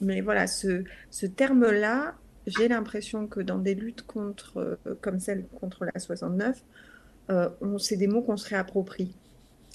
mais 0.00 0.20
voilà, 0.20 0.46
ce, 0.46 0.84
ce 1.10 1.26
terme-là, 1.26 2.14
j'ai 2.46 2.68
l'impression 2.68 3.26
que 3.26 3.40
dans 3.40 3.58
des 3.58 3.74
luttes 3.74 4.02
contre, 4.02 4.78
comme 5.00 5.18
celle 5.18 5.46
contre 5.60 5.86
la 5.86 5.98
69, 5.98 6.62
c'est 7.78 7.96
des 7.96 8.06
mots 8.06 8.22
qu'on 8.22 8.36
se 8.36 8.48
réapproprie. 8.48 9.16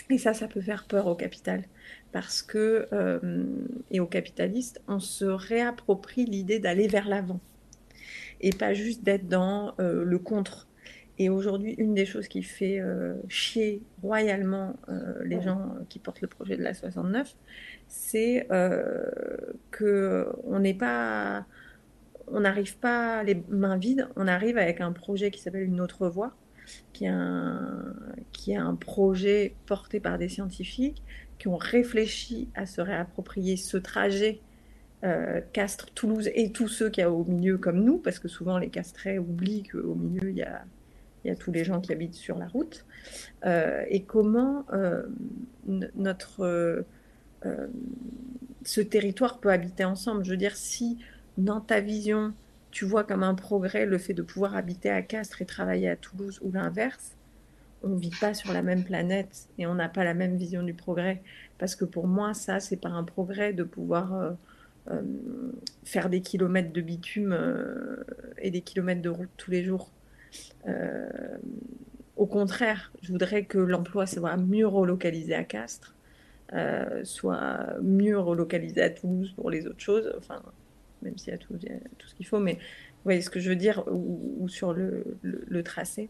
Et 0.10 0.18
ça, 0.18 0.34
ça 0.34 0.48
peut 0.48 0.62
faire 0.62 0.86
peur 0.86 1.08
au 1.08 1.16
capital. 1.16 1.64
Parce 2.12 2.42
que, 2.42 2.88
et 3.90 4.00
aux 4.00 4.06
capitalistes, 4.06 4.82
on 4.88 5.00
se 5.00 5.26
réapproprie 5.26 6.26
l'idée 6.26 6.60
d'aller 6.60 6.88
vers 6.88 7.08
l'avant 7.08 7.40
et 8.44 8.52
pas 8.52 8.74
juste 8.74 9.04
d'être 9.04 9.28
dans 9.28 9.74
euh, 9.80 10.04
le 10.04 10.20
contre. 10.20 10.68
Et 11.18 11.30
aujourd'hui, 11.30 11.76
une 11.78 11.94
des 11.94 12.06
choses 12.06 12.28
qui 12.28 12.44
fait 12.44 12.80
euh, 12.80 13.16
chier 13.30 13.82
royalement 14.02 14.76
euh, 14.90 15.24
les 15.24 15.42
gens 15.42 15.76
qui 15.88 16.00
portent 16.00 16.22
le 16.22 16.28
projet 16.28 16.58
de 16.58 16.64
la 16.64 16.74
69, 16.74 17.36
c'est 17.88 18.48
que 19.72 20.28
on 20.44 20.60
n'est 20.60 20.74
pas, 20.74 21.46
on 22.28 22.42
n'arrive 22.42 22.78
pas 22.78 23.24
les 23.24 23.42
mains 23.50 23.78
vides. 23.78 24.08
On 24.16 24.28
arrive 24.28 24.58
avec 24.58 24.82
un 24.82 24.92
projet 24.92 25.32
qui 25.32 25.42
s'appelle 25.42 25.64
une 25.64 25.82
autre 25.82 26.08
voie, 26.08 26.36
qui 26.92 27.06
est 27.06 28.56
un, 28.56 28.76
projet 28.76 29.56
porté 29.66 30.00
par 30.00 30.18
des 30.18 30.30
scientifiques 30.30 31.02
qui 31.40 31.48
ont 31.48 31.58
réfléchi 31.58 32.50
à 32.56 32.66
se 32.66 32.82
réapproprier 32.82 33.58
ce 33.58 33.78
trajet 33.78 34.40
euh, 35.04 35.42
Castres, 35.52 35.92
Toulouse 35.94 36.30
et 36.34 36.52
tous 36.52 36.68
ceux 36.68 36.90
qu'il 36.90 37.02
y 37.02 37.06
a 37.06 37.12
au 37.12 37.26
milieu 37.26 37.58
comme 37.58 37.84
nous, 37.84 37.98
parce 37.98 38.20
que 38.20 38.28
souvent 38.28 38.58
les 38.58 38.70
Castrés 38.70 39.20
oublient 39.20 39.64
qu'au 39.64 39.96
milieu 39.96 40.30
il 40.30 40.38
y, 40.38 40.44
a, 40.44 40.64
il 41.24 41.28
y 41.28 41.32
a 41.32 41.36
tous 41.36 41.52
les 41.52 41.64
gens 41.64 41.82
qui 41.82 41.92
habitent 41.92 42.14
sur 42.14 42.38
la 42.38 42.48
route, 42.48 42.86
euh, 43.46 43.84
et 43.90 44.04
comment 44.04 44.66
euh, 44.72 45.04
notre 45.68 46.86
ce 48.66 48.80
territoire 48.80 49.40
peut 49.40 49.52
habiter 49.52 49.84
ensemble? 49.84 50.24
Je 50.24 50.32
veux 50.32 50.38
dire, 50.38 50.56
si 50.56 50.98
dans 51.38 51.60
ta 51.60 51.82
vision 51.82 52.34
tu 52.74 52.86
vois 52.86 53.04
comme 53.04 53.22
un 53.22 53.36
progrès 53.36 53.86
le 53.86 54.00
fait 54.00 54.16
de 54.16 54.24
pouvoir 54.24 54.56
habiter 54.56 54.90
à 54.90 55.04
Castres 55.04 55.44
et 55.44 55.46
travailler 55.46 55.88
à 55.90 55.96
Toulouse 55.96 56.40
ou 56.42 56.52
l'inverse, 56.52 57.16
on 57.84 57.90
ne 57.90 58.00
vit 58.00 58.16
pas 58.20 58.34
sur 58.34 58.52
la 58.52 58.64
même 58.64 58.84
planète 58.84 59.48
et 59.60 59.68
on 59.68 59.76
n'a 59.76 59.90
pas 59.90 60.04
la 60.04 60.16
même 60.16 60.38
vision 60.38 60.64
du 60.64 60.74
progrès. 60.74 61.22
Parce 61.60 61.76
que 61.76 61.86
pour 61.86 62.08
moi, 62.08 62.34
ça, 62.34 62.60
c'est 62.60 62.78
pas 62.78 62.90
un 62.90 63.04
progrès 63.04 63.54
de 63.54 63.64
pouvoir 63.64 64.36
euh, 64.90 65.02
faire 65.84 66.10
des 66.10 66.22
kilomètres 66.22 66.74
de 66.74 66.82
bitume 66.82 67.32
euh, 67.32 68.04
et 68.40 68.50
des 68.50 68.62
kilomètres 68.62 69.04
de 69.04 69.10
route 69.10 69.30
tous 69.38 69.52
les 69.52 69.64
jours. 69.64 69.92
Euh, 70.68 71.38
au 72.18 72.26
contraire, 72.26 72.92
je 73.04 73.12
voudrais 73.12 73.46
que 73.46 73.60
l'emploi 73.60 74.08
soit 74.08 74.36
mieux 74.36 74.68
relocalisé 74.68 75.36
à 75.36 75.44
Castres, 75.44 75.94
soit 77.04 77.76
mieux 77.84 78.18
relocalisé 78.18 78.82
à 78.82 78.90
Toulouse 78.90 79.32
pour 79.36 79.52
les 79.52 79.68
autres 79.68 79.80
choses, 79.80 80.12
enfin, 80.18 80.42
même 81.04 81.18
s'il 81.18 81.32
y 81.32 81.36
a 81.36 81.38
tout, 81.38 81.58
ce 81.60 82.16
qu'il 82.16 82.26
faut, 82.26 82.40
mais 82.40 82.54
vous 82.54 83.06
voyez 83.06 83.22
ce 83.22 83.30
que 83.30 83.40
je 83.40 83.50
veux 83.50 83.56
dire, 83.56 83.84
ou, 83.92 84.48
sur 84.48 84.74
le, 84.74 85.64
tracé. 85.64 86.10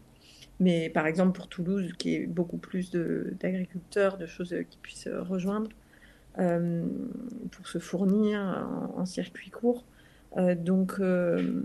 Mais 0.60 0.88
par 0.88 1.06
exemple 1.06 1.36
pour 1.36 1.48
Toulouse, 1.48 1.92
qui 1.98 2.14
est 2.14 2.26
beaucoup 2.26 2.58
plus 2.58 2.90
d'agriculteurs, 2.90 4.18
de, 4.18 4.26
choses 4.26 4.54
qui 4.70 4.78
puissent 4.78 5.08
rejoindre, 5.08 5.68
euh, 6.38 6.84
pour 7.52 7.68
se 7.68 7.78
fournir 7.78 8.40
en, 8.96 9.04
circuit 9.06 9.50
court. 9.50 9.84
Euh, 10.36 10.54
donc 10.54 10.94
euh, 10.98 11.62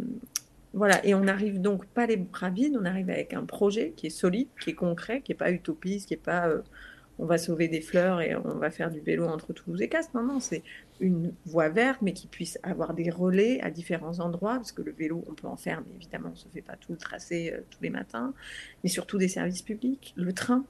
voilà, 0.74 1.04
et 1.06 1.16
on 1.16 1.22
n'arrive 1.22 1.60
donc 1.60 1.88
pas 1.88 2.06
les 2.06 2.18
bras 2.18 2.52
vides, 2.52 2.78
on 2.80 2.86
arrive 2.86 3.10
avec 3.10 3.34
un 3.34 3.46
projet 3.46 3.94
qui 3.96 4.08
est 4.08 4.12
solide, 4.12 4.48
qui 4.62 4.72
est 4.72 4.76
concret, 4.76 5.22
qui 5.22 5.32
n'est 5.32 5.38
pas 5.38 5.52
utopiste, 5.52 6.08
qui 6.08 6.14
n'est 6.14 6.20
pas 6.20 6.52
on 7.20 7.26
va 7.26 7.38
sauver 7.38 7.68
des 7.68 7.82
fleurs 7.82 8.22
et 8.22 8.36
on 8.36 8.56
va 8.56 8.72
faire 8.72 8.90
du 8.90 9.00
vélo 9.00 9.28
entre 9.28 9.54
Toulouse 9.54 9.82
et 9.82 9.90
Castres. 9.90 10.16
Non, 10.16 10.24
non, 10.24 10.40
c'est 10.40 10.64
une 11.00 11.34
voie 11.46 11.70
verte, 11.70 12.02
mais 12.02 12.14
qui 12.14 12.28
puisse 12.28 12.58
avoir 12.64 12.94
des 12.94 13.10
relais 13.10 13.62
à 13.62 13.70
différents 13.70 14.20
endroits, 14.20 14.56
parce 14.56 14.72
que 14.72 14.82
le 14.82 14.92
vélo, 14.92 15.24
on 15.30 15.34
peut 15.34 15.48
en 15.48 15.58
faire, 15.58 15.82
mais 15.82 15.96
évidemment, 15.96 16.30
on 16.30 16.32
ne 16.32 16.38
se 16.38 16.48
fait 16.48 16.62
pas 16.62 16.76
tout 16.76 16.94
le 16.94 16.98
tracé 16.98 17.54
tous 17.70 17.82
les 17.84 17.90
matins, 17.90 18.34
mais 18.84 18.90
surtout 18.90 19.18
des 19.18 19.28
services 19.28 19.62
publics, 19.62 20.14
le 20.16 20.34
train. 20.34 20.66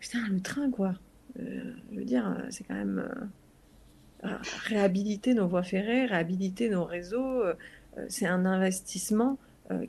Putain, 0.00 0.26
le 0.28 0.40
train, 0.40 0.70
quoi. 0.70 0.94
Euh, 1.38 1.72
je 1.92 1.98
veux 1.98 2.04
dire, 2.04 2.26
euh, 2.28 2.46
c'est 2.50 2.64
quand 2.64 2.74
même 2.74 3.08
euh, 4.24 4.36
réhabiliter 4.64 5.34
nos 5.34 5.46
voies 5.46 5.62
ferrées, 5.62 6.06
réhabiliter 6.06 6.68
nos 6.68 6.84
réseaux. 6.84 7.42
c'est 8.08 8.26
un 8.26 8.44
investissement 8.44 9.38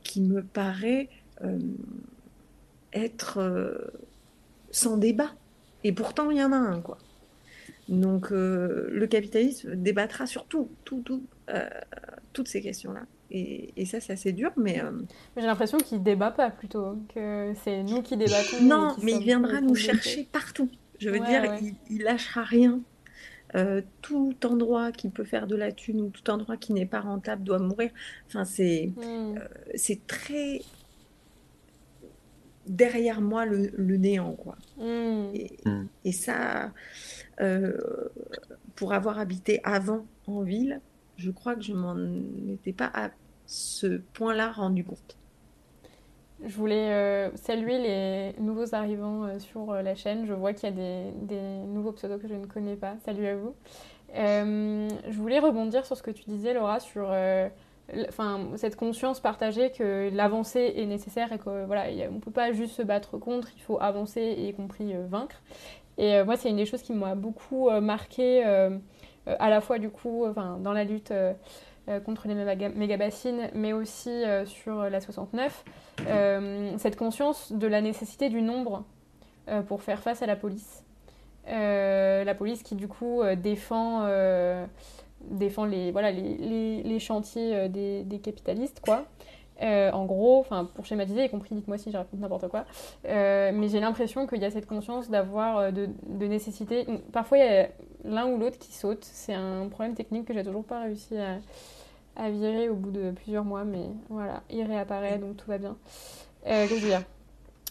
qui 0.03 0.21
me 0.21 0.43
paraît 0.43 1.09
être 2.93 3.91
sans 4.71 4.97
débat. 4.97 5.33
Et 5.83 5.91
pourtant, 5.91 6.31
il 6.31 6.37
y 6.37 6.43
en 6.43 6.51
a 6.51 6.57
un, 6.57 6.81
quoi. 6.81 6.97
Donc, 7.89 8.29
le 8.31 9.05
capitalisme 9.09 9.75
débattra 9.75 10.25
sur 10.25 10.45
tout, 10.45 10.69
tout, 10.85 11.01
tout, 11.01 11.23
toutes 12.31 12.47
ces 12.47 12.61
questions-là. 12.61 13.01
Et, 13.31 13.73
et, 13.75 13.85
ça, 13.85 13.99
c'est 13.99 14.13
assez 14.13 14.31
dur, 14.31 14.51
mais... 14.55 14.81
J'ai 15.35 15.45
l'impression 15.45 15.77
qu'il 15.77 15.99
ne 15.99 16.03
débat 16.03 16.31
pas, 16.31 16.51
plutôt, 16.51 16.97
que 17.13 17.53
c'est 17.63 17.83
nous 17.83 18.01
qui 18.01 18.15
débattons. 18.15 18.61
Non, 18.61 18.95
mais 19.01 19.13
il 19.13 19.23
viendra 19.23 19.59
nous 19.59 19.75
chercher 19.75 20.27
partout. 20.31 20.69
Je 21.01 21.09
veux 21.09 21.19
dire, 21.19 21.57
Il, 21.89 22.03
lâchera 22.03 22.43
rien. 22.43 22.79
Euh, 23.55 23.81
tout 24.01 24.35
endroit 24.45 24.93
qui 24.93 25.09
peut 25.09 25.25
faire 25.25 25.45
de 25.45 25.57
la 25.57 25.73
thune 25.73 25.99
ou 25.99 26.09
tout 26.09 26.29
endroit 26.29 26.55
qui 26.55 26.71
n'est 26.71 26.85
pas 26.85 27.01
rentable 27.01 27.43
doit 27.43 27.59
mourir. 27.59 27.91
Enfin, 28.27 28.45
c'est 28.45 28.93
hmm. 28.95 29.37
euh, 29.37 29.47
c'est 29.75 30.07
très 30.07 30.61
derrière 32.67 33.21
moi 33.21 33.45
le, 33.45 33.97
néant, 33.97 34.33
quoi. 34.33 34.55
Hmm. 34.77 35.31
Hmm. 35.65 35.85
Et, 36.05 36.11
ça, 36.11 36.71
euh, 37.41 37.77
pour 38.75 38.93
avoir 38.93 39.19
habité 39.19 39.59
avant 39.63 40.05
en 40.27 40.41
ville, 40.41 40.81
je 41.17 41.31
crois 41.31 41.55
que 41.55 41.61
je 41.61 41.73
m'en 41.73 41.97
étais 42.51 42.73
pas 42.73 42.91
à 42.93 43.09
ce 43.45 43.97
point-là 44.13 44.51
rendu 44.51 44.83
compte. 44.83 45.17
Je 46.43 46.55
voulais 46.55 46.91
euh, 46.91 47.29
saluer 47.35 47.77
les 47.77 48.41
nouveaux 48.41 48.73
arrivants 48.73 49.25
euh, 49.25 49.37
sur 49.37 49.71
euh, 49.71 49.81
la 49.83 49.93
chaîne. 49.93 50.25
Je 50.25 50.33
vois 50.33 50.53
qu'il 50.53 50.69
y 50.69 50.71
a 50.71 50.75
des, 50.75 51.11
des, 51.21 51.41
nouveaux 51.67 51.91
pseudos 51.91 52.19
que 52.19 52.27
je 52.27 52.33
ne 52.33 52.47
connais 52.47 52.75
pas. 52.75 52.95
Salut 53.05 53.27
à 53.27 53.35
vous. 53.35 53.53
je 54.15 55.17
voulais 55.17 55.39
rebondir 55.39 55.85
sur 55.85 55.95
ce 55.95 56.01
que 56.01 56.09
tu 56.09 56.23
disais, 56.23 56.53
Laura, 56.53 56.79
sur 56.79 57.13
enfin, 58.09 58.49
cette 58.55 58.75
conscience 58.75 59.19
partagée 59.19 59.71
que 59.71 60.09
l'avancée 60.13 60.73
est 60.77 60.85
nécessaire 60.85 61.31
et 61.33 61.37
qu'on 61.37 61.65
voilà, 61.65 61.91
ne 61.91 62.19
peut 62.19 62.31
pas 62.31 62.51
juste 62.51 62.75
se 62.75 62.81
battre 62.81 63.17
contre, 63.17 63.49
il 63.55 63.61
faut 63.61 63.79
avancer 63.81 64.21
et 64.21 64.47
y 64.49 64.53
compris 64.53 64.93
vaincre. 65.09 65.41
Et 65.97 66.23
moi, 66.23 66.37
c'est 66.37 66.49
une 66.49 66.55
des 66.55 66.65
choses 66.65 66.81
qui 66.81 66.93
m'a 66.93 67.15
beaucoup 67.15 67.69
marqué, 67.69 68.43
à 68.43 69.49
la 69.49 69.61
fois 69.61 69.77
du 69.77 69.89
coup, 69.89 70.25
enfin, 70.25 70.57
dans 70.61 70.73
la 70.73 70.83
lutte 70.83 71.13
euh, 71.89 71.99
contre 71.99 72.27
les 72.27 72.35
méga-bassines, 72.35 73.49
mais 73.55 73.73
aussi 73.73 74.09
euh, 74.09 74.45
sur 74.45 74.83
la 74.83 75.01
69, 75.01 75.65
euh, 76.05 76.73
cette 76.77 76.95
conscience 76.95 77.51
de 77.51 77.65
la 77.65 77.81
nécessité 77.81 78.29
du 78.29 78.43
nombre 78.43 78.83
pour 79.67 79.81
faire 79.81 79.99
face 79.99 80.21
à 80.21 80.27
la 80.27 80.35
police. 80.35 80.83
la 81.47 82.35
police 82.35 82.61
qui 82.61 82.75
du 82.75 82.87
coup 82.87 83.21
défend, 83.35 84.07
défend 85.29 85.65
les, 85.65 85.91
voilà, 85.91 86.11
les, 86.11 86.83
les, 86.83 86.99
chantiers 86.99 87.69
des, 87.69 88.03
des, 88.03 88.19
capitalistes, 88.19 88.81
quoi. 88.81 89.05
en 89.61 90.05
gros, 90.05 90.45
pour 90.75 90.85
schématiser, 90.85 91.25
y 91.25 91.29
compris 91.29 91.55
dites-moi 91.55 91.77
si 91.77 91.91
je 91.91 91.97
raconte 91.97 92.19
n'importe 92.19 92.47
quoi, 92.47 92.65
mais 93.03 93.67
j'ai 93.69 93.79
l'impression 93.79 94.27
qu'il 94.27 94.41
y 94.41 94.45
a 94.45 94.51
cette 94.51 94.67
conscience 94.67 95.09
d'avoir 95.09 95.71
de, 95.71 95.89
de, 96.07 96.25
nécessité. 96.25 96.85
Parfois, 97.11 97.37
il 97.37 97.45
y 97.45 97.47
a 97.47 97.69
l'un 98.05 98.27
ou 98.27 98.37
l'autre 98.37 98.57
qui 98.57 98.73
saute. 98.73 99.03
C'est 99.03 99.33
un 99.33 99.67
problème 99.69 99.95
technique 99.95 100.25
que 100.25 100.33
j'ai 100.33 100.43
toujours 100.43 100.63
pas 100.63 100.81
réussi 100.81 101.15
à, 101.17 102.29
virer 102.29 102.69
au 102.69 102.75
bout 102.75 102.91
de 102.91 103.11
plusieurs 103.11 103.43
mois, 103.43 103.63
mais 103.63 103.89
voilà, 104.09 104.43
il 104.49 104.63
réapparaît, 104.63 105.17
donc 105.17 105.37
tout 105.37 105.47
va 105.47 105.57
bien. 105.57 105.75
Euh, 106.47 106.67
que 106.67 106.75
je 106.77 106.87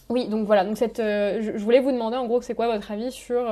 Oui, 0.09 0.27
donc 0.27 0.45
voilà, 0.45 0.65
donc 0.65 0.77
cette, 0.77 0.99
euh, 0.99 1.41
je, 1.41 1.63
voulais 1.63 1.79
vous 1.79 1.91
demander 1.91 2.17
en 2.17 2.25
gros, 2.25 2.41
c'est 2.41 2.55
quoi 2.55 2.67
votre 2.67 2.91
avis 2.91 3.11
sur... 3.11 3.49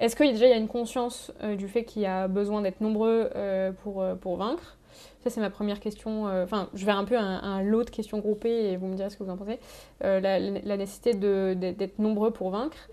Euh, 0.00 0.04
est-ce 0.04 0.16
qu'il 0.16 0.32
déjà 0.32 0.46
il 0.46 0.50
y 0.50 0.54
a 0.54 0.56
une 0.56 0.68
conscience 0.68 1.32
euh, 1.42 1.56
du 1.56 1.68
fait 1.68 1.84
qu'il 1.84 2.02
y 2.02 2.06
a 2.06 2.28
besoin 2.28 2.62
d'être 2.62 2.80
nombreux 2.80 3.30
pour, 3.82 4.04
pour 4.20 4.36
vaincre? 4.36 4.76
Ça, 5.22 5.30
c'est 5.30 5.40
ma 5.40 5.50
première 5.50 5.80
question. 5.80 6.24
Enfin, 6.24 6.68
je 6.74 6.86
vais 6.86 6.92
un 6.92 7.04
peu 7.04 7.16
lot 7.62 7.84
de 7.84 7.90
questions 7.90 8.18
groupées 8.18 8.70
et 8.70 8.76
vous 8.76 8.86
me 8.86 8.94
direz 8.94 9.10
ce 9.10 9.16
que 9.16 9.24
vous 9.24 9.30
en 9.30 9.36
pensez. 9.36 9.58
La, 10.00 10.38
nécessité 10.76 11.14
d'être 11.14 11.98
nombreux 11.98 12.30
pour 12.30 12.50
vaincre. 12.50 12.88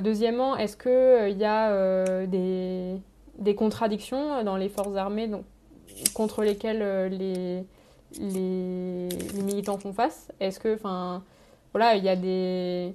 deuxièmement, 0.00 0.56
est-ce 0.56 0.76
qu'il 0.76 1.38
y 1.38 1.44
a 1.44 2.26
des, 2.26 3.54
contradictions 3.54 4.42
dans 4.44 4.56
les 4.56 4.68
forces 4.68 4.96
armées 4.96 5.30
contre 6.14 6.42
lesquelles 6.42 7.08
les, 7.10 7.64
les, 8.20 9.08
les, 9.08 9.42
militants 9.42 9.78
font 9.78 9.92
face? 9.92 10.30
Est-ce 10.40 10.60
que, 10.60 10.74
enfin, 10.74 11.22
voilà, 11.72 11.94
il 11.94 12.04
y 12.04 12.08
a 12.08 12.16
des 12.16 12.94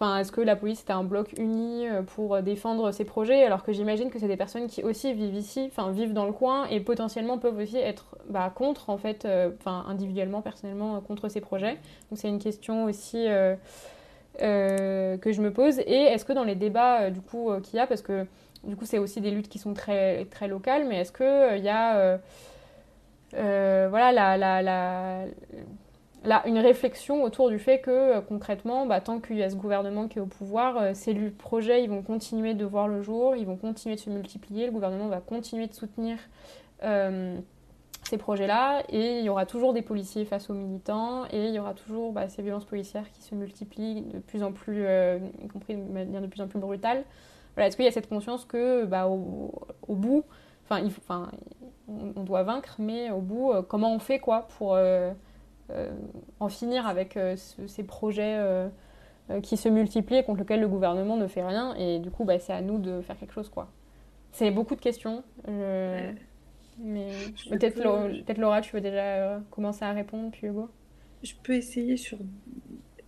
Enfin, 0.00 0.18
est-ce 0.18 0.30
que 0.30 0.40
la 0.40 0.54
police 0.54 0.82
était 0.82 0.92
un 0.92 1.02
bloc 1.02 1.32
uni 1.38 1.88
euh, 1.88 2.02
pour 2.02 2.40
défendre 2.40 2.92
ces 2.92 3.04
projets 3.04 3.42
alors 3.42 3.64
que 3.64 3.72
j'imagine 3.72 4.10
que 4.10 4.20
c'est 4.20 4.28
des 4.28 4.36
personnes 4.36 4.68
qui 4.68 4.84
aussi 4.84 5.12
vivent 5.12 5.34
ici, 5.34 5.68
enfin 5.72 5.90
vivent 5.90 6.12
dans 6.12 6.24
le 6.24 6.30
coin 6.32 6.66
et 6.66 6.78
potentiellement 6.78 7.36
peuvent 7.38 7.58
aussi 7.58 7.78
être 7.78 8.16
bah, 8.28 8.52
contre 8.54 8.90
en 8.90 8.96
fait, 8.96 9.24
euh, 9.24 9.50
enfin 9.58 9.84
individuellement, 9.88 10.40
personnellement 10.40 10.94
euh, 10.94 11.00
contre 11.00 11.28
ces 11.28 11.40
projets. 11.40 11.78
Donc 12.10 12.18
c'est 12.20 12.28
une 12.28 12.38
question 12.38 12.84
aussi 12.84 13.26
que 14.38 15.32
je 15.32 15.40
me 15.40 15.52
pose. 15.52 15.80
Et 15.80 16.02
est-ce 16.12 16.24
que 16.24 16.32
dans 16.32 16.44
les 16.44 16.54
débats 16.54 17.10
du 17.10 17.20
coup 17.20 17.50
qu'il 17.64 17.78
y 17.78 17.80
a, 17.80 17.88
parce 17.88 18.02
que 18.02 18.24
du 18.62 18.76
coup 18.76 18.84
c'est 18.84 18.98
aussi 18.98 19.20
des 19.20 19.32
luttes 19.32 19.48
qui 19.48 19.58
sont 19.58 19.74
très 19.74 20.26
très 20.26 20.46
locales, 20.46 20.86
mais 20.86 21.00
est-ce 21.00 21.10
que 21.10 21.56
il 21.58 21.64
y 21.64 21.68
a 21.68 22.20
voilà 23.32 24.12
la, 24.12 24.36
la, 24.36 24.62
la 24.62 25.24
là, 26.24 26.42
une 26.46 26.58
réflexion 26.58 27.22
autour 27.22 27.48
du 27.48 27.58
fait 27.58 27.80
que 27.80 27.90
euh, 27.90 28.20
concrètement, 28.20 28.86
bah, 28.86 29.00
tant 29.00 29.20
qu'il 29.20 29.36
y 29.36 29.42
a 29.42 29.50
ce 29.50 29.56
gouvernement 29.56 30.08
qui 30.08 30.18
est 30.18 30.22
au 30.22 30.26
pouvoir, 30.26 30.76
euh, 30.76 30.90
ces 30.94 31.14
projets 31.30 31.84
ils 31.84 31.90
vont 31.90 32.02
continuer 32.02 32.54
de 32.54 32.64
voir 32.64 32.88
le 32.88 33.02
jour, 33.02 33.36
ils 33.36 33.46
vont 33.46 33.56
continuer 33.56 33.96
de 33.96 34.00
se 34.00 34.10
multiplier, 34.10 34.66
le 34.66 34.72
gouvernement 34.72 35.08
va 35.08 35.20
continuer 35.20 35.66
de 35.66 35.74
soutenir 35.74 36.18
euh, 36.84 37.38
ces 38.04 38.16
projets-là, 38.16 38.82
et 38.88 39.18
il 39.18 39.24
y 39.24 39.28
aura 39.28 39.44
toujours 39.44 39.72
des 39.74 39.82
policiers 39.82 40.24
face 40.24 40.48
aux 40.50 40.54
militants, 40.54 41.24
et 41.30 41.46
il 41.46 41.54
y 41.54 41.58
aura 41.58 41.74
toujours 41.74 42.12
bah, 42.12 42.28
ces 42.28 42.42
violences 42.42 42.64
policières 42.64 43.10
qui 43.12 43.22
se 43.22 43.34
multiplient 43.34 44.02
de 44.02 44.18
plus 44.18 44.42
en 44.42 44.52
plus, 44.52 44.84
y 44.84 45.48
compris 45.48 45.74
de 45.74 45.82
manière 45.82 46.22
de 46.22 46.26
plus 46.26 46.40
en 46.40 46.46
plus 46.46 46.58
brutale. 46.58 47.04
Voilà, 47.54 47.68
Est-ce 47.68 47.76
qu'il 47.76 47.84
y 47.84 47.88
a 47.88 47.92
cette 47.92 48.08
conscience 48.08 48.44
que 48.46 48.84
bah, 48.86 49.08
au, 49.08 49.52
bout, 49.88 50.24
enfin, 50.64 50.80
on, 51.88 52.12
on, 52.16 52.22
doit 52.22 52.44
vaincre, 52.44 52.76
mais 52.78 53.10
au 53.10 53.20
bout, 53.20 53.52
comment 53.68 53.92
on 53.94 53.98
fait 53.98 54.20
quoi 54.20 54.46
pour 54.56 54.78
en 56.40 56.48
finir 56.48 56.86
avec 56.86 57.16
euh, 57.16 57.36
ces 57.36 57.84
projets 57.84 58.36
euh, 58.38 58.68
qui 59.42 59.56
se 59.56 59.68
multiplient 59.68 60.18
et 60.18 60.24
contre 60.24 60.40
lesquels 60.40 60.60
le 60.60 60.68
gouvernement 60.68 61.16
ne 61.16 61.26
fait 61.26 61.44
rien. 61.44 61.74
Et 61.74 61.98
du 61.98 62.10
coup, 62.10 62.24
bah, 62.24 62.38
c'est 62.38 62.52
à 62.52 62.62
nous 62.62 62.78
de 62.78 63.00
faire 63.00 63.18
quelque 63.18 63.32
chose. 63.32 63.48
quoi. 63.48 63.70
C'est 64.32 64.50
beaucoup 64.50 64.74
de 64.74 64.80
questions. 64.80 65.22
Mais 65.46 67.10
peut-être 67.50 68.38
Laura, 68.38 68.60
tu 68.60 68.74
veux 68.74 68.80
déjà 68.80 69.40
commencer 69.50 69.84
à 69.84 69.92
répondre, 69.92 70.30
puis 70.30 70.46
Hugo? 70.46 70.70
Je 71.24 71.32
peux 71.42 71.54
essayer 71.54 71.96
sur 71.96 72.18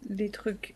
des 0.08 0.30
trucs. 0.30 0.74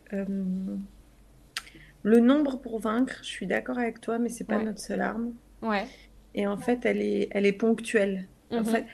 Le 2.05 2.21
nombre 2.21 2.61
pour 2.61 2.79
vaincre, 2.79 3.19
je 3.23 3.29
suis 3.29 3.47
d'accord 3.47 3.79
avec 3.79 4.01
toi, 4.01 4.19
mais 4.19 4.29
c'est 4.29 4.45
pas 4.45 4.63
notre 4.63 4.79
seule 4.79 5.01
arme. 5.01 5.33
Ouais. 5.63 5.87
Et 6.35 6.47
en 6.47 6.57
fait, 6.57 6.85
elle 6.85 7.01
est, 7.01 7.29
elle 7.31 7.47
est 7.47 7.53
ponctuelle. 7.53 8.29
En 8.51 8.59
mhm. 8.59 8.65
fait, 8.67 8.85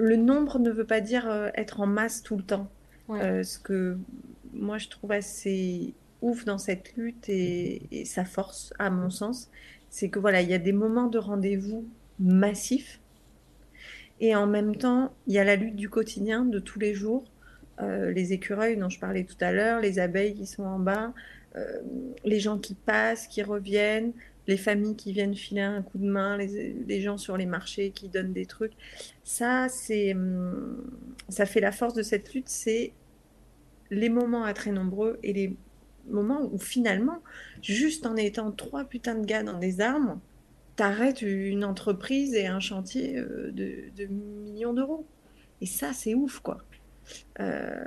le 0.00 0.16
nombre 0.16 0.58
ne 0.58 0.70
veut 0.70 0.84
pas 0.84 1.00
dire 1.00 1.28
euh, 1.28 1.50
être 1.54 1.80
en 1.80 1.86
masse 1.86 2.22
tout 2.22 2.36
le 2.36 2.42
temps. 2.42 2.68
Euh, 3.10 3.42
ce 3.42 3.58
que 3.58 3.98
moi 4.52 4.78
je 4.78 4.88
trouve 4.88 5.10
assez 5.12 5.94
ouf 6.22 6.44
dans 6.44 6.58
cette 6.58 6.96
lutte 6.96 7.28
et, 7.28 8.04
sa 8.04 8.24
force, 8.24 8.72
à 8.78 8.88
mon 8.88 9.10
sens, 9.10 9.50
c'est 9.90 10.08
que 10.08 10.18
voilà, 10.18 10.42
il 10.42 10.48
y 10.48 10.54
a 10.54 10.58
des 10.58 10.72
moments 10.72 11.08
de 11.08 11.18
rendez-vous 11.18 11.84
massifs 12.20 13.00
et 14.20 14.36
en 14.36 14.46
même 14.46 14.76
temps, 14.76 15.12
il 15.26 15.34
y 15.34 15.38
a 15.38 15.44
la 15.44 15.56
lutte 15.56 15.76
du 15.76 15.88
quotidien 15.88 16.44
de 16.44 16.58
tous 16.58 16.78
les 16.78 16.94
jours. 16.94 17.24
Euh, 17.80 18.10
les 18.12 18.34
écureuils 18.34 18.76
dont 18.76 18.90
je 18.90 19.00
parlais 19.00 19.24
tout 19.24 19.38
à 19.40 19.50
l'heure, 19.50 19.80
les 19.80 19.98
abeilles 19.98 20.34
qui 20.34 20.46
sont 20.46 20.64
en 20.64 20.78
bas, 20.78 21.12
les 22.24 22.38
gens 22.38 22.58
qui 22.58 22.74
passent, 22.74 23.26
qui 23.26 23.42
reviennent, 23.42 24.12
les 24.46 24.56
familles 24.56 24.96
qui 24.96 25.12
viennent 25.12 25.34
filer 25.34 25.60
un 25.60 25.82
coup 25.82 25.98
de 25.98 26.08
main, 26.08 26.36
les, 26.36 27.00
gens 27.00 27.18
sur 27.18 27.36
les 27.36 27.46
marchés 27.46 27.90
qui 27.90 28.08
donnent 28.08 28.32
des 28.32 28.46
trucs. 28.46 28.72
Ça, 29.24 29.68
c'est, 29.68 30.14
hum, 30.14 30.82
ça 31.28 31.46
fait 31.46 31.60
la 31.60 31.72
force 31.72 31.94
de 31.94 32.02
cette 32.02 32.32
lutte, 32.34 32.48
c'est 32.48 32.92
les 33.90 34.08
moments 34.08 34.44
à 34.44 34.54
très 34.54 34.72
nombreux 34.72 35.18
et 35.22 35.32
les 35.32 35.56
moments 36.08 36.48
où 36.52 36.58
finalement, 36.58 37.22
juste 37.62 38.06
en 38.06 38.16
étant 38.16 38.50
trois 38.50 38.84
putains 38.84 39.14
de 39.14 39.26
gars 39.26 39.42
dans 39.42 39.58
des 39.58 39.80
armes, 39.80 40.20
t'arrêtes 40.76 41.22
une 41.22 41.64
entreprise 41.64 42.34
et 42.34 42.46
un 42.46 42.60
chantier 42.60 43.18
euh, 43.18 43.50
de, 43.52 44.06
millions 44.06 44.72
d'euros. 44.72 45.06
Et 45.60 45.66
ça, 45.66 45.92
c'est 45.92 46.14
ouf, 46.14 46.40
quoi. 46.40 46.58
Euh, 47.40 47.84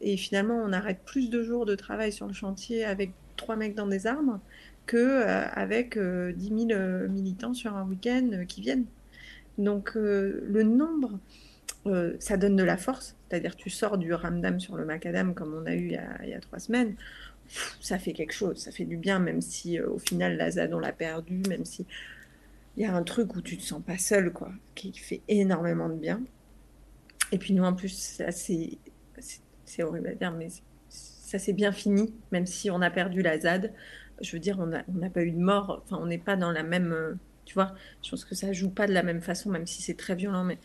et 0.00 0.16
finalement, 0.16 0.60
on 0.62 0.72
arrête 0.72 1.00
plus 1.04 1.30
de 1.30 1.42
jours 1.42 1.64
de 1.64 1.74
travail 1.74 2.12
sur 2.12 2.26
le 2.26 2.34
chantier 2.34 2.84
avec 2.84 3.12
trois 3.36 3.56
mecs 3.56 3.74
dans 3.74 3.86
des 3.86 4.06
armes 4.06 4.40
que 4.86 4.96
euh, 4.96 5.46
avec 5.52 5.94
10 5.94 6.00
euh, 6.00 6.32
000 6.38 6.70
euh, 6.70 7.08
militants 7.08 7.54
sur 7.54 7.74
un 7.74 7.86
week-end 7.86 8.44
qui 8.48 8.60
viennent. 8.60 8.86
Donc 9.58 9.92
le 9.94 10.62
nombre, 10.62 11.18
ça 12.18 12.36
donne 12.36 12.56
de 12.56 12.62
la 12.62 12.76
force. 12.76 13.16
C'est-à-dire 13.28 13.56
tu 13.56 13.70
sors 13.70 13.96
du 13.96 14.12
ramdam 14.12 14.60
sur 14.60 14.76
le 14.76 14.84
macadam 14.84 15.34
comme 15.34 15.54
on 15.54 15.64
a 15.64 15.74
eu 15.74 15.96
il 16.22 16.28
y 16.28 16.34
a, 16.34 16.40
trois 16.40 16.58
semaines. 16.58 16.94
ça 17.80 17.98
fait 17.98 18.12
quelque 18.12 18.34
chose, 18.34 18.58
ça 18.58 18.70
fait 18.70 18.84
du 18.84 18.98
bien, 18.98 19.18
même 19.18 19.40
si 19.40 19.80
au 19.80 19.98
final 19.98 20.36
la 20.36 20.50
ZAD 20.50 20.74
on 20.74 20.78
l'a 20.78 20.92
perdu, 20.92 21.40
même 21.48 21.64
si 21.64 21.86
il 22.76 22.82
y 22.82 22.84
a 22.84 22.94
un 22.94 23.02
truc 23.02 23.34
où 23.34 23.40
tu 23.40 23.56
te 23.56 23.62
sens 23.62 23.82
pas 23.82 23.96
seul, 23.96 24.30
quoi, 24.30 24.52
qui 24.74 24.92
fait 24.92 25.22
énormément 25.28 25.88
de 25.88 25.94
bien. 25.94 26.20
Et 27.32 27.38
puis 27.38 27.54
nous 27.54 27.64
en 27.64 27.72
plus, 27.72 28.20
c'est 28.30 29.82
horrible 29.82 30.08
à 30.08 30.14
dire, 30.14 30.32
mais 30.32 30.48
ça 30.90 31.38
s'est 31.38 31.54
bien 31.54 31.72
fini, 31.72 32.12
même 32.30 32.44
si 32.44 32.70
on 32.70 32.82
a 32.82 32.90
perdu 32.90 33.22
la 33.22 33.40
ZAD 33.40 33.72
je 34.20 34.32
veux 34.32 34.40
dire, 34.40 34.58
on 34.58 34.66
n'a 34.66 35.10
pas 35.10 35.22
eu 35.22 35.30
de 35.30 35.38
mort, 35.38 35.82
enfin, 35.84 35.98
on 36.00 36.06
n'est 36.06 36.18
pas 36.18 36.36
dans 36.36 36.52
la 36.52 36.62
même. 36.62 36.92
Euh, 36.92 37.14
tu 37.44 37.54
vois, 37.54 37.74
je 38.02 38.10
pense 38.10 38.24
que 38.24 38.34
ça 38.34 38.52
joue 38.52 38.70
pas 38.70 38.86
de 38.86 38.92
la 38.92 39.02
même 39.02 39.20
façon, 39.20 39.50
même 39.50 39.66
si 39.66 39.82
c'est 39.82 39.94
très 39.96 40.14
violent, 40.16 40.44
mais 40.44 40.58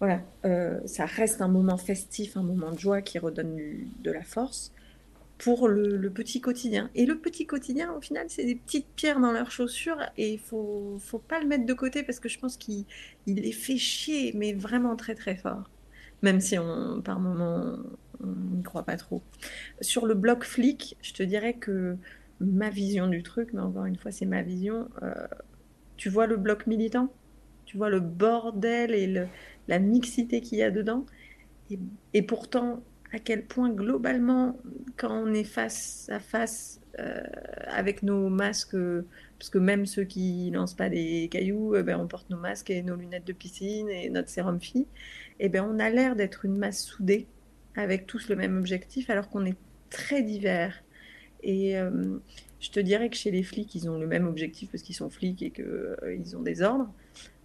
voilà, 0.00 0.22
euh, 0.44 0.80
ça 0.86 1.06
reste 1.06 1.40
un 1.42 1.48
moment 1.48 1.76
festif, 1.76 2.36
un 2.36 2.42
moment 2.42 2.72
de 2.72 2.78
joie 2.78 3.02
qui 3.02 3.18
redonne 3.18 3.56
de 4.02 4.10
la 4.10 4.22
force 4.22 4.72
pour 5.38 5.68
le, 5.68 6.10
petit 6.10 6.40
quotidien. 6.40 6.90
Et 6.94 7.06
le 7.06 7.18
petit 7.18 7.46
quotidien, 7.46 7.92
au 7.92 8.00
final, 8.00 8.26
c'est 8.28 8.44
des 8.44 8.54
petites 8.54 8.86
pierres 8.96 9.20
dans 9.20 9.32
leurs 9.32 9.50
chaussures 9.50 10.00
et 10.16 10.32
il 10.32 10.38
faut, 10.38 10.96
faut 11.00 11.18
pas 11.18 11.40
le 11.40 11.46
mettre 11.46 11.66
de 11.66 11.74
côté 11.74 12.02
parce 12.02 12.20
que 12.20 12.28
je 12.28 12.38
pense 12.38 12.56
qu'il 12.56 12.84
les 13.26 13.52
fait 13.52 13.76
chier, 13.76 14.32
mais 14.34 14.52
vraiment 14.52 14.96
très 14.96 15.14
très 15.14 15.36
fort. 15.36 15.70
Même 16.22 16.40
si 16.40 16.58
on, 16.58 17.02
par 17.02 17.20
moment, 17.20 17.76
on 18.22 18.56
n'y 18.56 18.62
croit 18.62 18.84
pas 18.84 18.96
trop. 18.96 19.22
Sur 19.80 20.06
le 20.06 20.14
bloc 20.14 20.44
flic, 20.44 20.96
je 21.02 21.12
te 21.12 21.22
dirais 21.22 21.54
que 21.54 21.96
ma 22.40 22.70
vision 22.70 23.08
du 23.08 23.22
truc, 23.22 23.52
mais 23.52 23.60
encore 23.60 23.86
une 23.86 23.96
fois, 23.96 24.10
c'est 24.10 24.26
ma 24.26 24.42
vision. 24.42 24.88
Euh, 25.02 25.14
tu 25.96 26.08
vois 26.08 26.26
le 26.26 26.36
bloc 26.36 26.66
militant? 26.66 27.12
Tu 27.64 27.76
vois 27.76 27.90
le 27.90 28.00
bordel 28.00 28.94
et 28.94 29.26
la 29.68 29.78
mixité 29.78 30.40
qu'il 30.40 30.58
y 30.58 30.62
a 30.62 30.70
dedans? 30.70 31.06
Et, 32.12 32.22
pourtant, 32.22 32.82
à 33.12 33.18
quel 33.18 33.46
point 33.46 33.70
globalement, 33.70 34.58
quand 34.96 35.10
on 35.10 35.32
est 35.32 35.44
face 35.44 36.08
à 36.10 36.20
face 36.20 36.80
euh, 36.98 37.22
avec 37.66 38.02
nos 38.02 38.28
masques, 38.28 38.76
parce 39.38 39.50
que 39.50 39.58
même 39.58 39.86
ceux 39.86 40.04
qui 40.04 40.50
lancent 40.52 40.74
pas 40.74 40.88
des 40.88 41.28
cailloux, 41.30 41.74
eh 41.76 41.82
ben, 41.82 41.98
on 41.98 42.06
porte 42.06 42.28
nos 42.30 42.36
masques 42.36 42.70
et 42.70 42.82
nos 42.82 42.96
lunettes 42.96 43.26
de 43.26 43.32
piscine 43.32 43.88
et 43.88 44.10
notre 44.10 44.28
sérum 44.28 44.60
fille, 44.60 44.86
eh 45.40 45.48
ben, 45.48 45.64
on 45.64 45.78
a 45.78 45.90
l'air 45.90 46.16
d'être 46.16 46.44
une 46.44 46.58
masse 46.58 46.84
soudée 46.84 47.26
avec 47.76 48.06
tous 48.06 48.28
le 48.28 48.36
même 48.36 48.56
objectif 48.58 49.10
alors 49.10 49.28
qu'on 49.28 49.44
est 49.46 49.56
très 49.90 50.22
divers 50.22 50.83
et 51.44 51.78
euh, 51.78 51.90
je 52.58 52.70
te 52.70 52.80
dirais 52.80 53.10
que 53.10 53.16
chez 53.16 53.30
les 53.30 53.42
flics, 53.42 53.74
ils 53.74 53.88
ont 53.88 53.98
le 53.98 54.06
même 54.06 54.26
objectif 54.26 54.70
parce 54.70 54.82
qu'ils 54.82 54.96
sont 54.96 55.10
flics 55.10 55.42
et 55.42 55.50
qu'ils 55.50 55.64
euh, 55.64 56.36
ont 56.36 56.42
des 56.42 56.62
ordres. 56.62 56.92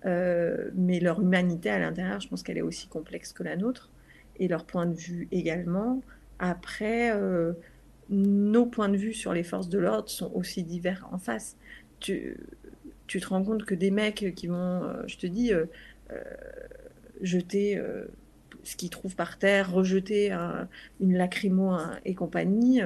Euh, 0.05 0.71
mais 0.73 1.01
leur 1.01 1.21
humanité 1.21 1.69
à 1.69 1.77
l'intérieur, 1.77 2.21
je 2.21 2.29
pense 2.29 2.41
qu'elle 2.41 2.57
est 2.57 2.63
aussi 2.63 2.87
complexe 2.87 3.33
que 3.33 3.43
la 3.43 3.57
nôtre. 3.57 3.91
Et 4.37 4.47
leur 4.47 4.65
point 4.65 4.85
de 4.85 4.95
vue 4.95 5.27
également. 5.33 6.01
Après, 6.39 7.11
nos 8.09 8.65
points 8.65 8.87
de 8.87 8.95
vue 8.95 9.13
sur 9.13 9.33
les 9.33 9.43
forces 9.43 9.67
de 9.67 9.77
l'ordre 9.77 10.07
sont 10.07 10.31
aussi 10.33 10.63
divers 10.63 11.05
en 11.11 11.17
face. 11.17 11.57
Tu, 11.99 12.37
tu, 13.07 13.19
te 13.19 13.27
rends 13.27 13.43
compte 13.43 13.65
que 13.65 13.75
des 13.75 13.91
mecs 13.91 14.33
qui 14.35 14.47
vont, 14.47 14.93
je 15.07 15.17
te 15.17 15.27
dis, 15.27 15.51
jeter 17.19 17.81
ce 18.63 18.77
qu'ils 18.77 18.89
trouvent 18.89 19.17
par 19.17 19.37
terre, 19.37 19.73
rejeter 19.73 20.31
une 21.01 21.17
lacrymo 21.17 21.75
et 22.05 22.15
compagnie, 22.15 22.81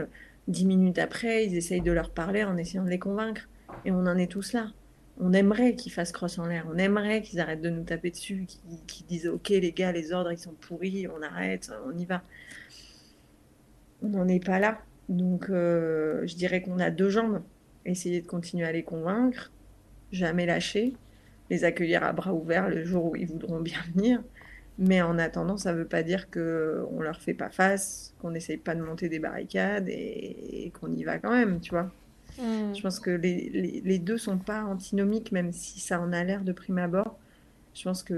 Dix 0.47 0.65
minutes 0.65 0.99
après, 0.99 1.45
ils 1.45 1.55
essayent 1.55 1.81
de 1.81 1.91
leur 1.91 2.09
parler 2.09 2.43
en 2.43 2.57
essayant 2.57 2.83
de 2.83 2.89
les 2.89 2.99
convaincre. 2.99 3.47
Et 3.85 3.91
on 3.91 4.05
en 4.05 4.17
est 4.17 4.31
tous 4.31 4.53
là. 4.53 4.71
On 5.19 5.31
aimerait 5.31 5.75
qu'ils 5.75 5.91
fassent 5.91 6.11
crosse 6.11 6.39
en 6.39 6.45
l'air. 6.45 6.67
On 6.73 6.77
aimerait 6.77 7.21
qu'ils 7.21 7.39
arrêtent 7.39 7.61
de 7.61 7.69
nous 7.69 7.83
taper 7.83 8.11
dessus, 8.11 8.45
qu'ils 8.87 9.05
disent 9.05 9.27
Ok, 9.27 9.49
les 9.49 9.71
gars, 9.71 9.91
les 9.91 10.11
ordres, 10.11 10.31
ils 10.31 10.37
sont 10.37 10.53
pourris, 10.53 11.07
on 11.07 11.21
arrête, 11.21 11.71
on 11.85 11.97
y 11.97 12.05
va. 12.05 12.23
On 14.01 14.09
n'en 14.09 14.27
est 14.27 14.43
pas 14.43 14.59
là. 14.59 14.81
Donc, 15.09 15.49
euh, 15.49 16.25
je 16.25 16.35
dirais 16.35 16.61
qu'on 16.61 16.79
a 16.79 16.89
deux 16.89 17.09
jambes. 17.09 17.41
Essayer 17.85 18.21
de 18.21 18.27
continuer 18.27 18.65
à 18.65 18.71
les 18.71 18.83
convaincre, 18.83 19.51
jamais 20.11 20.45
lâcher, 20.45 20.93
les 21.49 21.63
accueillir 21.65 22.03
à 22.03 22.13
bras 22.13 22.33
ouverts 22.33 22.69
le 22.69 22.83
jour 22.83 23.05
où 23.05 23.15
ils 23.15 23.27
voudront 23.27 23.59
bien 23.61 23.79
venir. 23.93 24.23
Mais 24.79 25.01
en 25.01 25.19
attendant, 25.19 25.57
ça 25.57 25.71
ne 25.73 25.79
veut 25.79 25.87
pas 25.87 26.01
dire 26.03 26.31
qu'on 26.31 26.39
ne 26.39 27.03
leur 27.03 27.21
fait 27.21 27.35
pas 27.35 27.49
face, 27.49 28.13
qu'on 28.19 28.31
n'essaye 28.31 28.57
pas 28.57 28.73
de 28.73 28.81
monter 28.81 29.07
des 29.07 29.19
barricades 29.19 29.87
et, 29.87 30.71
qu'on 30.79 30.91
y 30.91 31.03
va 31.03 31.19
quand 31.19 31.31
même, 31.31 31.59
tu 31.59 31.71
vois. 31.71 31.91
Mm. 32.39 32.75
Je 32.75 32.81
pense 32.81 32.99
que 32.99 33.11
les, 33.11 33.49
les, 33.49 33.81
les 33.85 33.99
deux 33.99 34.17
sont 34.17 34.39
pas 34.39 34.63
antinomiques, 34.63 35.31
même 35.31 35.51
si 35.51 35.79
ça 35.79 35.99
en 35.99 36.11
a 36.11 36.23
l'air 36.23 36.43
de 36.43 36.51
prime 36.51 36.79
abord. 36.79 37.19
Je 37.75 37.83
pense 37.83 38.03
qu'il 38.03 38.17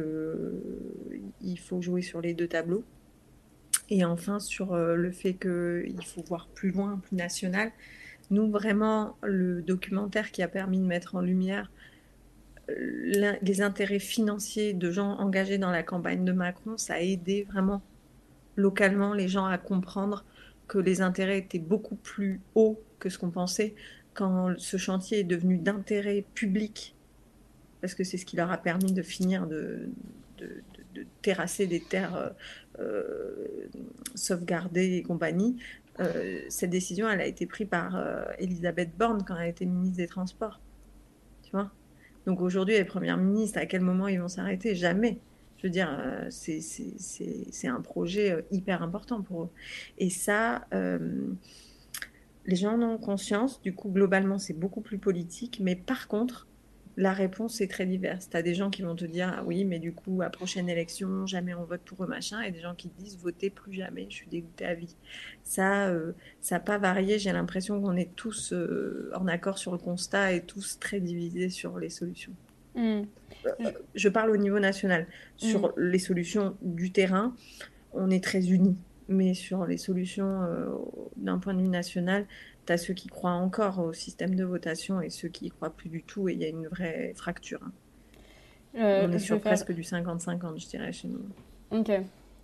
il 1.42 1.60
faut 1.60 1.82
jouer 1.82 2.02
sur 2.02 2.22
les 2.22 2.34
deux 2.34 2.48
tableaux. 2.48 2.84
Et 3.90 4.04
enfin, 4.04 4.40
sur 4.40 4.74
euh, 4.74 4.96
le 4.96 5.12
fait 5.12 5.34
qu'il 5.34 6.06
faut 6.06 6.24
voir 6.24 6.48
plus 6.48 6.72
loin, 6.72 7.00
plus 7.04 7.16
national. 7.16 7.72
Nous, 8.32 8.50
vraiment, 8.50 9.16
le 9.24 9.62
documentaire 9.62 10.32
qui 10.32 10.42
a 10.42 10.48
permis 10.48 10.80
de 10.80 10.86
mettre 10.86 11.16
en 11.16 11.22
lumière 11.22 11.70
euh, 11.70 11.75
les 12.68 13.62
intérêts 13.62 14.00
financiers 14.00 14.74
de 14.74 14.92
gens 14.92 15.18
engagés 15.20 15.58
dans 15.58 15.72
la 15.72 15.84
campagne 15.84 16.26
de 16.26 16.32
Macron, 16.32 16.78
ça 16.78 16.96
a 16.96 17.00
aidé 17.00 17.44
vraiment 17.44 17.82
localement 18.56 19.14
les 19.14 19.28
gens 19.28 19.46
à 19.46 19.58
comprendre 19.58 20.26
que 20.68 20.80
les 20.80 21.02
intérêts 21.02 21.38
étaient 21.38 21.60
beaucoup 21.60 21.96
plus 21.96 22.42
hauts 22.56 22.82
que 23.00 23.10
ce 23.10 23.20
qu'on 23.20 23.30
pensait 23.30 23.76
quand 24.14 24.58
ce 24.58 24.78
chantier 24.78 25.20
est 25.20 25.24
devenu 25.26 25.58
d'intérêt 25.58 26.26
public, 26.34 26.96
parce 27.82 27.94
que 27.94 28.04
c'est 28.04 28.18
ce 28.18 28.26
qui 28.26 28.38
leur 28.38 28.50
a 28.52 28.58
permis 28.58 28.94
de 28.94 29.02
finir 29.02 29.46
de, 29.46 29.90
terrasser 31.22 31.68
des 31.68 31.82
terres 31.82 32.16
euh, 32.16 32.30
euh, 32.80 33.68
sauvegardées 34.16 34.96
et 34.96 35.04
compagnie. 35.04 35.58
cette 36.50 36.70
décision, 36.70 37.10
elle 37.10 37.22
a 37.22 37.26
été 37.26 37.46
prise 37.46 37.68
par 37.70 37.98
Elisabeth 38.40 38.98
Borne 38.98 39.24
quand 39.26 39.38
elle 39.38 39.50
était 39.50 39.66
ministre 39.66 39.98
des 39.98 40.08
Transports. 40.08 40.60
Tu 41.44 41.52
vois? 41.52 41.72
Donc 42.26 42.42
aujourd'hui, 42.42 42.76
les 42.76 42.86
premiers 42.86 43.16
ministres, 43.16 43.60
à 43.60 43.66
quel 43.66 43.82
moment 43.82 44.08
ils 44.08 44.20
vont 44.20 44.28
s'arrêter? 44.28 44.76
Jamais. 44.76 45.20
Je 45.58 45.68
veux 45.68 45.72
dire, 45.72 45.98
euh, 46.00 46.28
c'est 46.30 47.68
un 47.68 47.82
projet 47.82 48.32
euh, 48.32 48.42
hyper 48.52 48.84
important 48.84 49.22
pour 49.22 49.44
eux. 49.44 49.50
Et 49.98 50.10
ça, 50.10 50.66
euh, 50.74 51.28
les 52.46 52.56
gens 52.56 52.74
en 52.74 52.82
ont 52.82 52.98
conscience. 52.98 53.62
Du 53.62 53.74
coup, 53.74 53.90
globalement, 53.90 54.38
c'est 54.38 54.54
beaucoup 54.54 54.82
plus 54.82 54.98
politique. 54.98 55.60
Mais 55.64 55.76
par 55.76 56.08
contre, 56.08 56.48
la 56.98 57.12
réponse 57.12 57.60
est 57.60 57.68
très 57.68 57.86
diverse. 57.86 58.30
Tu 58.30 58.38
as 58.38 58.42
des 58.42 58.56
gens 58.56 58.70
qui 58.70 58.82
vont 58.82 58.96
te 58.96 59.06
dire 59.06 59.34
ah 59.38 59.44
oui, 59.46 59.66
mais 59.66 59.80
du 59.80 59.92
coup, 59.92 60.22
à 60.22 60.30
prochaine 60.30 60.70
élection, 60.70 61.28
jamais 61.28 61.54
on 61.54 61.64
vote 61.64 61.82
pour 61.82 62.04
eux, 62.04 62.08
machin. 62.08 62.42
Et 62.42 62.52
des 62.52 62.62
gens 62.62 62.74
qui 62.74 62.90
disent 62.98 63.18
votez 63.18 63.50
plus 63.50 63.74
jamais, 63.74 64.08
je 64.10 64.16
suis 64.16 64.28
dégoûté 64.28 64.66
à 64.66 64.74
vie. 64.76 64.96
Ça, 65.44 65.88
euh, 65.88 66.14
ça 66.40 66.56
n'a 66.56 66.60
pas 66.62 66.78
varié. 66.78 67.20
J'ai 67.20 67.34
l'impression 67.34 67.82
qu'on 67.82 67.98
est 67.98 68.16
tous 68.16 68.54
euh, 68.54 69.12
en 69.16 69.28
accord 69.28 69.58
sur 69.58 69.74
le 69.74 69.78
constat 69.78 70.34
et 70.34 70.42
tous 70.42 70.80
très 70.80 71.02
divisés 71.02 71.50
sur 71.50 71.78
les 71.80 71.90
solutions. 71.90 72.34
Hmm. 72.76 73.04
Euh, 73.46 73.72
je 73.94 74.10
parle 74.10 74.32
au 74.32 74.38
niveau 74.38 74.60
national. 74.60 75.06
Sur 75.36 75.68
hmm. 75.68 75.74
les 75.78 76.00
solutions 76.00 76.56
du 76.62 76.92
terrain, 76.92 77.36
on 77.94 78.10
est 78.10 78.24
très 78.24 78.52
unis. 78.52 78.78
Mais 79.08 79.36
sur 79.36 79.68
les 79.68 79.78
solutions 79.78 80.40
d'un 81.16 81.38
point 81.38 81.54
de 81.54 81.62
vue 81.62 81.68
national, 81.68 82.26
tu 82.66 82.74
as 82.74 82.78
ceux 82.78 82.94
qui 82.94 83.08
croient 83.08 83.32
encore 83.32 83.80
au 83.80 83.94
système 83.94 84.36
de 84.36 84.44
votation 84.44 85.02
et 85.02 85.10
ceux 85.10 85.28
qui 85.28 85.46
y 85.46 85.50
croient 85.50 85.70
plus 85.70 85.90
du 85.90 86.04
tout, 86.04 86.30
et 86.30 86.34
il 86.34 86.40
y 86.40 86.46
a 86.46 86.50
une 86.50 86.68
vraie 86.68 87.14
fracture. 87.16 87.60
Hein. 87.64 87.72
Euh, 88.78 89.08
On 89.08 89.12
est 89.12 89.20
sur 89.20 89.40
presque 89.40 89.72
du 89.72 89.82
50-50, 89.82 90.60
je 90.60 90.68
dirais, 90.68 90.92
chez 90.92 91.08
nous. 91.08 91.22
Ok. 91.72 91.92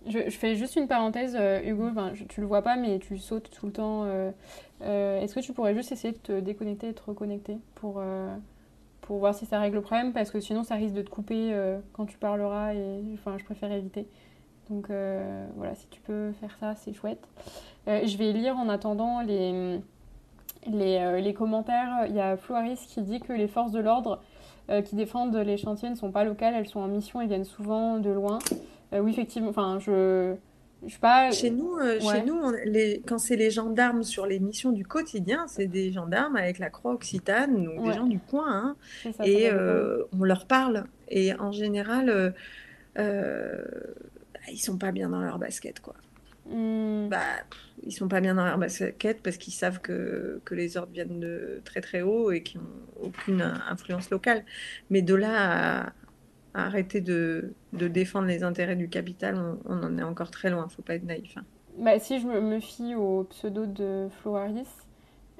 Je, 0.06 0.18
fais 0.30 0.56
juste 0.56 0.74
une 0.76 0.88
parenthèse, 0.88 1.36
euh, 1.38 1.60
Hugo, 1.62 1.90
tu 2.14 2.26
tu 2.26 2.40
le 2.40 2.46
vois 2.46 2.62
pas, 2.62 2.76
mais 2.76 2.98
tu 2.98 3.18
sautes 3.18 3.50
tout 3.50 3.66
le 3.66 3.72
temps. 3.72 4.04
Euh, 4.04 5.20
est-ce 5.20 5.34
que 5.34 5.40
tu 5.40 5.52
pourrais 5.52 5.74
juste 5.74 5.92
essayer 5.92 6.12
de 6.12 6.18
te 6.18 6.40
déconnecter 6.40 6.88
et 6.88 6.94
te 6.94 7.02
reconnecter 7.02 7.58
pour, 7.76 8.02
pour 9.02 9.18
voir 9.18 9.34
si 9.34 9.46
ça 9.46 9.60
règle 9.60 9.76
le 9.76 9.82
problème? 9.82 10.12
Parce 10.12 10.30
que 10.30 10.40
sinon, 10.40 10.64
ça 10.64 10.74
risque 10.74 10.94
de 10.94 11.02
te 11.02 11.10
couper 11.10 11.54
quand 11.92 12.06
tu 12.06 12.18
parleras, 12.18 12.74
et 12.74 13.02
enfin, 13.14 13.36
je 13.38 13.44
préfère 13.44 13.70
éviter. 13.70 14.08
Donc 14.70 14.88
voilà, 15.56 15.74
si 15.76 15.86
tu 15.88 16.00
peux 16.00 16.32
faire 16.32 16.56
ça, 16.58 16.74
c'est 16.74 16.92
chouette. 16.92 17.28
je 17.86 18.16
vais 18.16 18.32
lire 18.32 18.56
en 18.56 18.68
attendant 18.68 19.20
les, 19.20 19.78
euh, 20.68 21.20
les, 21.20 21.34
commentaires, 21.34 22.06
il 22.08 22.14
y 22.14 22.20
a 22.20 22.36
Floris 22.36 22.80
qui 22.86 23.02
dit 23.02 23.20
que 23.20 23.32
les 23.32 23.48
forces 23.48 23.72
de 23.72 23.80
l'ordre 23.80 24.22
euh, 24.70 24.80
qui 24.82 24.94
défendent 24.94 25.36
les 25.36 25.56
chantiers 25.56 25.90
ne 25.90 25.96
sont 25.96 26.12
pas 26.12 26.24
locales, 26.24 26.54
elles 26.56 26.68
sont 26.68 26.80
en 26.80 26.88
mission 26.88 27.20
et 27.20 27.26
viennent 27.26 27.44
souvent 27.44 27.98
de 27.98 28.10
loin. 28.10 28.38
Euh, 28.92 29.00
oui, 29.00 29.10
effectivement, 29.12 29.50
enfin, 29.50 29.78
je. 29.80 30.34
Je 30.84 30.94
sais 30.94 30.98
pas. 30.98 31.30
Chez 31.30 31.52
nous, 31.52 31.78
chez 32.00 32.24
nous 32.24 32.42
les, 32.64 33.02
quand 33.06 33.18
c'est 33.18 33.36
les 33.36 33.52
gendarmes 33.52 34.02
sur 34.02 34.26
les 34.26 34.40
missions 34.40 34.72
du 34.72 34.84
quotidien, 34.84 35.46
c'est 35.46 35.68
des 35.68 35.92
gendarmes 35.92 36.34
avec 36.34 36.58
la 36.58 36.70
croix 36.70 36.94
occitane 36.94 37.68
ou 37.68 37.86
des 37.86 37.92
gens 37.92 38.06
du 38.06 38.18
coin. 38.18 38.74
Hein, 39.04 39.12
et 39.24 39.48
on 39.52 40.24
leur 40.24 40.46
parle. 40.46 40.86
Et 41.08 41.34
en 41.34 41.52
général, 41.52 42.34
ils 42.96 44.58
sont 44.58 44.76
pas 44.76 44.90
bien 44.90 45.10
dans 45.10 45.20
leur 45.20 45.38
basket, 45.38 45.78
quoi. 45.78 45.94
Hmm. 46.50 47.08
Bah, 47.08 47.20
ils 47.84 47.92
sont 47.92 48.08
pas 48.08 48.20
bien 48.20 48.34
dans 48.34 48.44
leur 48.44 48.58
basket 48.58 49.22
parce 49.22 49.36
qu'ils 49.36 49.52
savent 49.52 49.80
que, 49.80 50.40
que, 50.44 50.54
les 50.54 50.76
ordres 50.76 50.92
viennent 50.92 51.20
de 51.20 51.60
très 51.64 51.80
très 51.80 52.02
haut 52.02 52.30
et 52.30 52.42
qu'ils 52.42 52.60
n'ont 52.60 53.06
aucune 53.06 53.42
influence 53.68 54.10
locale. 54.10 54.44
Mais 54.90 55.02
de 55.02 55.14
là 55.14 55.86
à, 55.86 55.92
arrêter 56.54 57.00
de, 57.00 57.54
de, 57.72 57.88
défendre 57.88 58.28
les 58.28 58.42
intérêts 58.42 58.76
du 58.76 58.88
capital, 58.88 59.40
on, 59.64 59.82
en 59.82 59.98
est 59.98 60.02
encore 60.02 60.30
très 60.30 60.50
loin. 60.50 60.68
Faut 60.68 60.82
pas 60.82 60.94
être 60.94 61.04
naïf. 61.04 61.36
Hein. 61.36 61.44
Bah, 61.78 61.98
si 61.98 62.20
je 62.20 62.26
me 62.26 62.60
fie 62.60 62.94
au 62.94 63.24
pseudo 63.24 63.66
de 63.66 64.08
Floaris, 64.20 64.68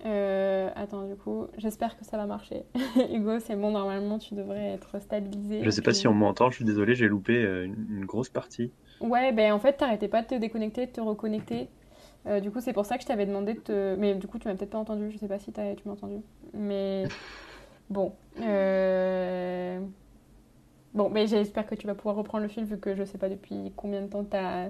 euh, 0.04 0.70
attends, 0.74 1.06
du 1.06 1.14
coup, 1.14 1.46
j'espère 1.58 1.96
que 1.96 2.04
ça 2.04 2.16
va 2.16 2.26
marcher. 2.26 2.64
Hugo, 3.12 3.38
c'est 3.38 3.56
bon, 3.56 3.70
normalement, 3.70 4.18
tu 4.18 4.34
devrais 4.34 4.72
être 4.72 5.00
stabilisé. 5.00 5.60
Je 5.62 5.70
sais 5.70 5.82
pas 5.82 5.92
si 5.92 6.08
on 6.08 6.14
m'entend, 6.14 6.50
je 6.50 6.56
suis 6.56 6.64
désolé, 6.64 6.94
j'ai 6.94 7.06
loupé 7.06 7.36
euh, 7.36 7.64
une, 7.64 8.04
grosse 8.04 8.28
partie. 8.28 8.72
Ouais, 9.00 9.32
ben 9.32 9.52
en 9.52 9.58
fait, 9.58 9.74
t'arrêtais 9.74 10.08
pas 10.08 10.22
de 10.22 10.28
te 10.28 10.34
déconnecter, 10.34 10.86
de 10.86 10.92
te 10.92 11.00
reconnecter. 11.00 11.68
Euh, 12.26 12.40
du 12.40 12.50
coup, 12.50 12.60
c'est 12.60 12.72
pour 12.72 12.86
ça 12.86 12.96
que 12.96 13.02
je 13.02 13.08
t'avais 13.08 13.26
demandé 13.26 13.54
de 13.54 13.60
te. 13.60 13.96
Mais 13.96 14.14
du 14.14 14.26
coup, 14.26 14.38
tu 14.38 14.48
m'as 14.48 14.54
peut-être 14.54 14.70
pas 14.70 14.78
entendu, 14.78 15.10
je 15.10 15.18
sais 15.18 15.28
pas 15.28 15.38
si 15.38 15.52
tu 15.52 15.60
m'as 15.84 15.92
entendu. 15.92 16.20
Mais 16.54 17.04
bon. 17.90 18.12
Bon, 20.94 21.08
mais 21.08 21.26
j'espère 21.26 21.66
que 21.66 21.74
tu 21.74 21.86
vas 21.86 21.94
pouvoir 21.94 22.16
reprendre 22.16 22.42
le 22.42 22.48
fil 22.48 22.64
vu 22.64 22.78
que 22.78 22.94
je 22.94 23.04
sais 23.04 23.16
pas 23.16 23.30
depuis 23.30 23.72
combien 23.76 24.02
de 24.02 24.08
temps 24.08 24.26
as... 24.32 24.68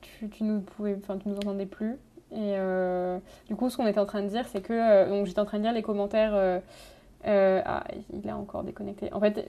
Tu, 0.00 0.30
tu, 0.30 0.44
nous 0.44 0.60
pouvais... 0.60 0.96
enfin, 1.02 1.18
tu 1.18 1.28
nous 1.28 1.36
entendais 1.36 1.66
plus. 1.66 1.98
Et 2.32 2.54
euh, 2.56 3.18
du 3.48 3.56
coup, 3.56 3.68
ce 3.70 3.76
qu'on 3.76 3.86
était 3.86 3.98
en 3.98 4.06
train 4.06 4.22
de 4.22 4.28
dire, 4.28 4.46
c'est 4.48 4.60
que. 4.60 4.72
Euh, 4.72 5.08
donc, 5.08 5.26
j'étais 5.26 5.40
en 5.40 5.44
train 5.44 5.58
de 5.58 5.64
lire 5.64 5.72
les 5.72 5.82
commentaires. 5.82 6.32
Euh, 6.34 6.60
ah, 7.24 7.84
il 8.12 8.26
est 8.26 8.32
encore 8.32 8.62
déconnecté. 8.62 9.12
En 9.12 9.20
fait, 9.20 9.48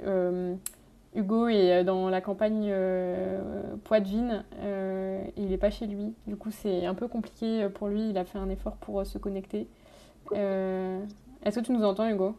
Hugo 1.16 1.48
est 1.48 1.84
dans 1.84 2.10
la 2.10 2.22
campagne 2.22 2.74
Poitevine. 3.84 4.44
il 5.38 5.48
n'est 5.48 5.58
pas 5.58 5.70
chez 5.70 5.88
lui. 5.88 6.14
Du 6.28 6.36
coup, 6.36 6.52
c'est 6.52 6.86
un 6.86 6.94
peu 6.94 7.08
compliqué 7.08 7.68
pour 7.74 7.90
lui. 7.90 8.10
Il 8.10 8.18
a 8.18 8.24
fait 8.24 8.38
un 8.38 8.50
effort 8.50 8.78
pour 8.78 9.06
se 9.06 9.18
connecter. 9.18 9.68
Est-ce 10.32 11.60
que 11.60 11.66
tu 11.66 11.72
nous 11.74 11.84
entends, 11.84 12.08
Hugo? 12.10 12.36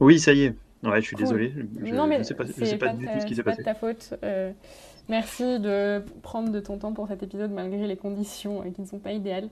Oui, 0.00 0.18
ça 0.18 0.32
y 0.32 0.44
est. 0.44 0.54
Ouais, 0.82 1.00
je 1.00 1.06
suis 1.06 1.16
désolé. 1.16 1.54
Je, 1.82 1.94
non, 1.94 2.06
mais 2.06 2.22
sais 2.24 2.34
pas, 2.34 2.46
sais 2.46 2.76
pas, 2.76 2.92
du 2.92 3.06
tout 3.06 3.20
ce 3.20 3.24
qui 3.24 3.34
s'est 3.34 3.42
passé. 3.42 3.62
C'est 3.62 3.64
pas 3.64 3.72
de 3.72 3.78
ta 3.78 3.94
faute. 3.94 4.14
Merci 5.08 5.60
de 5.60 6.02
prendre 6.22 6.50
de 6.50 6.60
ton 6.60 6.78
temps 6.78 6.92
pour 6.92 7.08
cet 7.08 7.22
épisode 7.22 7.50
malgré 7.50 7.86
les 7.86 7.96
conditions 7.96 8.62
euh, 8.62 8.70
qui 8.70 8.80
ne 8.80 8.86
sont 8.86 8.98
pas 8.98 9.12
idéales. 9.12 9.48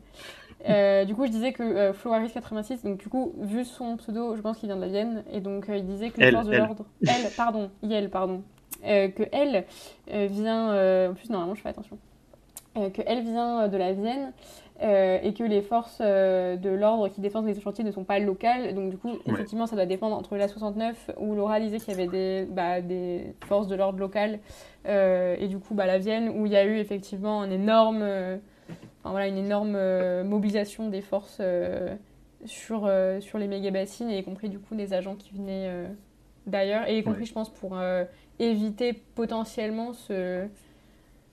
Euh, 0.68 1.04
du 1.04 1.14
coup, 1.14 1.26
je 1.26 1.30
disais 1.30 1.52
que 1.52 1.62
euh, 1.62 1.92
Floaris86, 1.92 2.84
donc 2.84 2.98
du 2.98 3.08
coup, 3.08 3.34
vu 3.38 3.64
son 3.64 3.96
pseudo, 3.96 4.36
je 4.36 4.40
pense 4.40 4.58
qu'il 4.58 4.68
vient 4.68 4.76
de 4.76 4.82
la 4.82 4.88
Vienne, 4.88 5.24
et 5.32 5.40
donc 5.40 5.66
il 5.68 5.84
disait 5.84 6.10
que 6.10 6.20
les 6.20 6.30
forces 6.30 6.46
de 6.46 6.56
l'ordre. 6.56 6.84
Elle, 7.06 7.30
pardon, 7.36 7.70
Yel, 7.82 8.10
pardon. 8.10 8.42
que 8.82 9.22
elle 9.32 9.64
vient. 10.28 11.08
en 11.10 11.14
plus, 11.14 11.30
normalement, 11.30 11.54
je 11.54 11.62
fais 11.62 11.70
attention. 11.70 11.98
que 12.74 13.02
elle 13.06 13.22
vient 13.22 13.68
de 13.68 13.76
la 13.76 13.92
Vienne 13.92 14.32
euh, 14.82 15.18
et 15.22 15.32
que 15.32 15.44
les 15.44 15.62
forces 15.62 15.98
euh, 16.00 16.56
de 16.56 16.68
l'ordre 16.68 17.06
qui 17.06 17.20
défendent 17.20 17.46
les 17.46 17.60
chantiers 17.60 17.84
ne 17.84 17.92
sont 17.92 18.02
pas 18.02 18.18
locales. 18.18 18.74
Donc 18.74 18.90
du 18.90 18.96
coup, 18.96 19.12
effectivement, 19.26 19.66
ça 19.66 19.76
doit 19.76 19.86
dépendre 19.86 20.16
entre 20.16 20.36
la 20.36 20.48
69 20.48 21.12
où 21.20 21.36
Laura 21.36 21.60
disait 21.60 21.78
qu'il 21.78 21.90
y 21.90 21.96
avait 21.96 22.08
des, 22.08 22.48
bah, 22.50 22.80
des 22.80 23.36
forces 23.46 23.68
de 23.68 23.76
l'ordre 23.76 24.00
locales 24.00 24.40
euh, 24.88 25.36
et 25.38 25.46
du 25.46 25.58
coup 25.58 25.74
bah, 25.74 25.86
la 25.86 25.98
Vienne 25.98 26.30
où 26.30 26.46
il 26.46 26.52
y 26.52 26.56
a 26.56 26.64
eu 26.64 26.78
effectivement 26.78 27.42
un 27.42 27.50
énorme, 27.50 28.04
enfin, 29.00 29.10
voilà, 29.10 29.28
une 29.28 29.38
énorme 29.38 29.78
mobilisation 30.22 30.88
des 30.88 31.00
forces 31.00 31.40
sur, 32.44 32.90
sur 33.20 33.38
les 33.38 33.46
méga-bassines 33.46 34.10
et 34.10 34.18
y 34.18 34.24
compris 34.24 34.48
du 34.48 34.58
coup 34.58 34.74
des 34.74 34.92
agents 34.92 35.16
qui 35.16 35.32
venaient 35.34 35.70
d'ailleurs 36.46 36.88
et 36.88 36.98
y 36.98 37.02
compris 37.02 37.26
je 37.26 37.32
pense 37.32 37.50
pour 37.50 37.76
éviter 38.38 38.92
potentiellement 38.92 39.92
ce... 39.92 40.46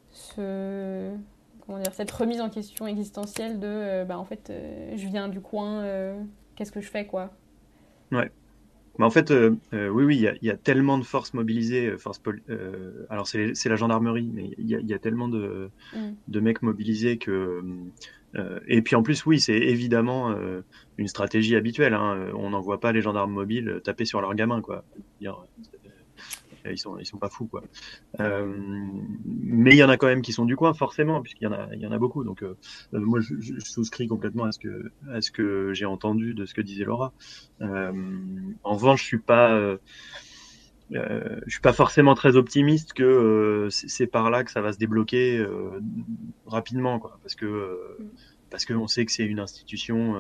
ce 0.10 1.14
dire, 1.78 1.94
cette 1.94 2.12
remise 2.12 2.42
en 2.42 2.50
question 2.50 2.88
existentielle 2.88 3.60
de 3.60 3.68
euh, 3.68 4.06
bah, 4.06 4.18
en 4.18 4.26
fait, 4.26 4.50
euh, 4.50 4.94
je 4.96 5.08
viens 5.08 5.28
du 5.28 5.42
coin, 5.42 5.82
euh, 5.82 6.20
qu'est-ce 6.56 6.72
que 6.72 6.82
je 6.82 6.90
fais 6.90 7.06
quoi? 7.06 7.30
Ouais. 8.12 8.32
Mais 9.00 9.06
en 9.06 9.10
fait, 9.10 9.32
oui, 9.32 10.04
oui, 10.04 10.28
il 10.41 10.45
y, 10.47 10.52
a 10.52 10.58
tellement 10.58 10.97
de 10.97 11.04
forces 11.04 11.34
mobilisées. 11.34 11.97
Force 11.97 12.22
alors, 13.10 13.28
c'est 13.28 13.70
la 13.70 13.76
gendarmerie, 13.76 14.30
mais 14.32 14.52
il 14.58 14.70
y, 14.70 14.93
a 14.93 15.00
tellement 15.00 15.28
de, 15.28 15.72
mm. 15.95 16.12
de 16.28 16.39
mecs 16.39 16.62
mobilisés 16.62 17.18
que. 17.18 17.64
et 18.68 18.82
puis 18.82 18.95
en 18.95 19.02
plus, 19.02 19.26
oui, 19.26 19.39
c'est 19.39 19.58
évidemment 19.58 20.36
une 20.97 21.08
stratégie 21.08 21.56
habituelle. 21.56 21.93
Hein. 21.93 22.30
On 22.36 22.52
n'envoie 22.52 22.80
pas 22.80 22.91
les 22.91 23.02
gendarmes 23.02 23.32
mobiles 23.32 23.82
taper 23.84 24.06
sur 24.06 24.22
leurs 24.22 24.36
gamins, 24.36 24.62
quoi. 24.62 24.84
Ils 26.72 26.78
sont, 26.78 26.97
ils 26.97 27.05
sont 27.05 27.17
pas 27.17 27.30
fous, 27.30 27.47
quoi. 27.47 27.63
mais 28.17 29.72
il 29.72 29.78
y 29.78 29.84
en 29.84 29.89
a 29.89 29.97
quand 29.97 30.07
même 30.07 30.22
qui 30.22 30.34
sont 30.34 30.45
du 30.45 30.55
coin, 30.55 30.74
forcément, 30.74 31.22
puisqu'il 31.22 31.45
y 31.45 31.47
en 31.47 31.53
a, 31.53 31.67
il 31.74 31.80
y 31.80 31.88
en 31.88 31.91
a 31.91 31.97
beaucoup. 31.97 32.24
Donc, 32.24 32.43
moi, 32.91 33.20
je, 33.22 33.59
souscris 33.59 34.07
complètement 34.07 34.45
à 34.45 34.51
ce 34.51 34.59
que, 34.59 34.91
à 35.11 35.22
ce 35.22 35.32
que 35.32 35.74
j'ai 35.74 35.86
entendu 35.86 36.34
de 36.34 36.45
ce 36.45 36.53
que 36.53 36.61
disait 36.61 36.86
Laura. 36.86 37.13
en 37.61 38.74
revanche, 38.74 39.01
je 39.01 39.07
suis 39.07 39.20
pas 39.20 39.78
euh, 40.95 41.39
je 41.45 41.51
suis 41.51 41.61
pas 41.61 41.74
forcément 41.74 42.15
très 42.15 42.36
optimiste 42.36 42.93
que 42.93 43.03
euh, 43.03 43.70
c'est 43.70 44.07
par 44.07 44.30
là 44.32 44.43
que 44.43 44.51
ça 44.51 44.61
va 44.61 44.74
se 44.74 44.80
débloquer 44.80 45.38
euh, 45.38 45.80
rapidement, 46.47 46.99
quoi, 46.99 47.20
parce 47.22 47.36
que 47.36 47.45
euh, 47.45 48.11
parce 48.49 48.65
qu'on 48.65 48.88
sait 48.88 49.05
que 49.05 49.11
c'est 49.11 49.26
une 49.26 49.39
institution 49.39 50.15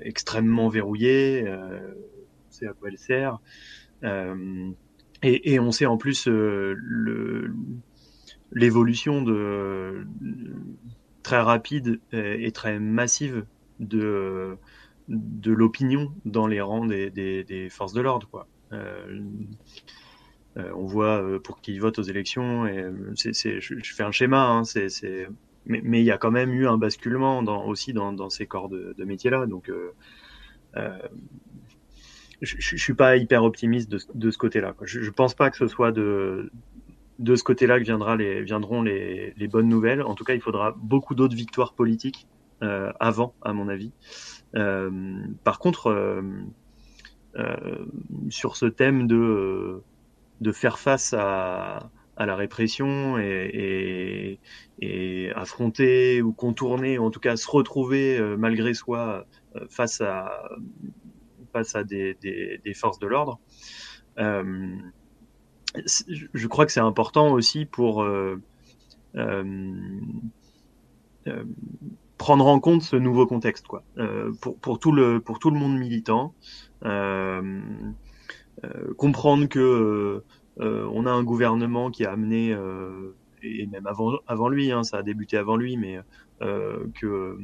extrêmement 0.00 0.70
verrouillée, 0.70 1.44
on 1.46 2.50
sait 2.50 2.66
à 2.66 2.72
quoi 2.72 2.88
elle 2.88 2.96
sert, 2.96 3.40
et, 5.22 5.58
on 5.58 5.72
sait 5.72 5.86
en 5.86 5.96
plus 5.96 6.26
le 6.26 7.52
l'évolution 8.52 9.22
de 9.22 10.06
très 11.22 11.40
rapide 11.40 12.00
et, 12.12 12.50
très 12.52 12.78
massive 12.78 13.44
de 13.80 14.56
de 15.08 15.52
l'opinion 15.52 16.12
dans 16.24 16.46
les 16.46 16.60
rangs 16.60 16.86
des, 16.86 17.68
forces 17.70 17.92
de 17.92 18.00
l'ordre, 18.00 18.28
quoi. 18.30 18.46
Euh, 18.72 19.20
euh, 20.58 20.70
on 20.76 20.86
voit 20.86 21.22
euh, 21.22 21.38
pour 21.38 21.60
qui 21.60 21.78
vote 21.78 21.98
aux 21.98 22.02
élections. 22.02 22.66
Je, 22.66 23.94
fais 23.94 24.02
un 24.02 24.12
schéma, 24.12 24.44
hein, 24.44 24.62
mais, 25.66 26.00
il 26.00 26.04
y 26.04 26.10
a 26.10 26.18
quand 26.18 26.30
même 26.30 26.52
eu 26.52 26.66
un 26.66 26.78
basculement 26.78 27.38
aussi 27.66 27.92
dans, 27.92 28.30
ces 28.30 28.46
corps 28.46 28.68
de, 28.68 29.04
métier-là. 29.04 29.46
Donc, 29.46 29.70
je, 32.40 32.76
suis 32.76 32.94
pas 32.94 33.16
hyper 33.16 33.44
optimiste 33.44 33.90
de, 33.90 34.30
ce 34.30 34.38
côté-là. 34.38 34.74
Je, 34.82 35.00
je 35.02 35.10
pense 35.10 35.34
pas 35.34 35.50
que 35.50 35.56
ce 35.56 35.66
soit 35.66 35.92
de, 35.92 36.50
ce 37.18 37.42
côté-là 37.42 37.78
que 37.78 37.84
viendront 38.44 38.82
les, 38.82 39.48
bonnes 39.50 39.68
nouvelles. 39.68 40.02
En 40.02 40.14
tout 40.14 40.24
cas, 40.24 40.34
il 40.34 40.40
faudra 40.40 40.74
beaucoup 40.76 41.14
d'autres 41.14 41.36
victoires 41.36 41.74
politiques 41.74 42.26
avant, 42.60 43.34
à 43.42 43.52
mon 43.52 43.68
avis. 43.68 43.92
par 44.52 45.58
contre, 45.58 46.22
euh, 47.38 47.84
sur 48.30 48.56
ce 48.56 48.66
thème 48.66 49.06
de, 49.06 49.82
euh, 50.44 50.52
faire 50.52 50.78
face 50.78 51.14
à, 51.16 51.90
la 52.18 52.34
répression 52.34 53.16
et, 53.18 54.40
et, 54.80 55.30
affronter 55.36 56.20
ou 56.20 56.32
contourner, 56.32 56.98
ou 56.98 57.04
en 57.04 57.10
tout 57.10 57.20
cas 57.20 57.36
se 57.36 57.48
retrouver 57.48 58.18
euh, 58.18 58.36
malgré 58.36 58.74
soi 58.74 59.24
face 59.68 60.00
à, 60.00 60.48
face 61.52 61.74
à 61.74 61.84
des, 61.84 62.16
forces 62.74 62.98
de 62.98 63.06
l'ordre. 63.06 63.38
Euh, 64.18 64.76
je 66.34 66.46
crois 66.46 66.66
que 66.66 66.72
c'est 66.72 66.80
important 66.80 67.32
aussi 67.32 67.66
pour 67.66 68.02
euh, 68.02 68.40
euh, 69.16 69.74
prendre 72.18 72.46
en 72.46 72.60
compte 72.60 72.82
ce 72.82 72.96
nouveau 72.96 73.26
contexte, 73.26 73.66
quoi. 73.66 73.84
pour, 74.60 74.78
tout 74.78 74.92
le, 74.92 75.22
monde 75.52 75.78
militant, 75.78 76.34
euh, 76.84 77.60
euh, 78.64 78.94
comprendre 78.94 79.48
que 79.48 80.22
euh, 80.60 80.88
on 80.92 81.06
a 81.06 81.10
un 81.10 81.22
gouvernement 81.22 81.90
qui 81.90 82.04
a 82.04 82.12
amené 82.12 82.56
et 83.42 83.66
même 83.66 83.86
avant, 83.86 84.48
lui, 84.48 84.72
hein, 84.72 84.82
ça 84.82 84.98
a 84.98 85.02
débuté 85.02 85.36
avant 85.36 85.56
lui, 85.56 85.76
mais 85.76 86.00
que 86.40 87.38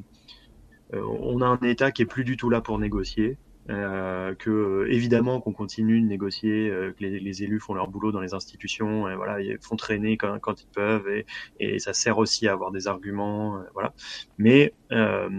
on 0.93 1.41
a 1.41 1.47
un 1.47 1.59
État 1.63 1.93
qui 1.93 2.03
est 2.03 2.07
plus 2.07 2.25
du 2.25 2.37
tout 2.37 2.51
là 2.51 2.61
pour 2.61 2.79
négocier, 2.79 3.39
euh, 3.71 4.35
que 4.35 4.87
évidemment 4.91 5.41
qu'on 5.41 5.55
continue 5.55 5.99
de 5.99 6.07
négocier, 6.07 6.69
euh, 6.69 6.93
que 6.93 7.03
les, 7.03 7.19
les, 7.19 7.43
élus 7.43 7.61
font 7.61 7.73
leur 7.73 7.89
boulot 7.89 8.13
dans 8.13 8.21
les 8.21 8.35
institutions, 8.35 9.09
et 9.09 9.17
voilà, 9.17 9.41
ils 9.41 9.57
font 9.59 9.77
traîner 9.77 10.19
quand, 10.19 10.39
quand 10.39 10.61
ils 10.61 10.69
peuvent, 10.69 11.09
et, 11.09 11.25
et, 11.61 11.79
ça 11.79 11.95
sert 11.95 12.19
aussi 12.19 12.47
à 12.47 12.53
avoir 12.53 12.73
des 12.73 12.89
arguments, 12.89 13.59
voilà. 13.73 13.95
Mais 14.37 14.75
euh, 14.93 15.31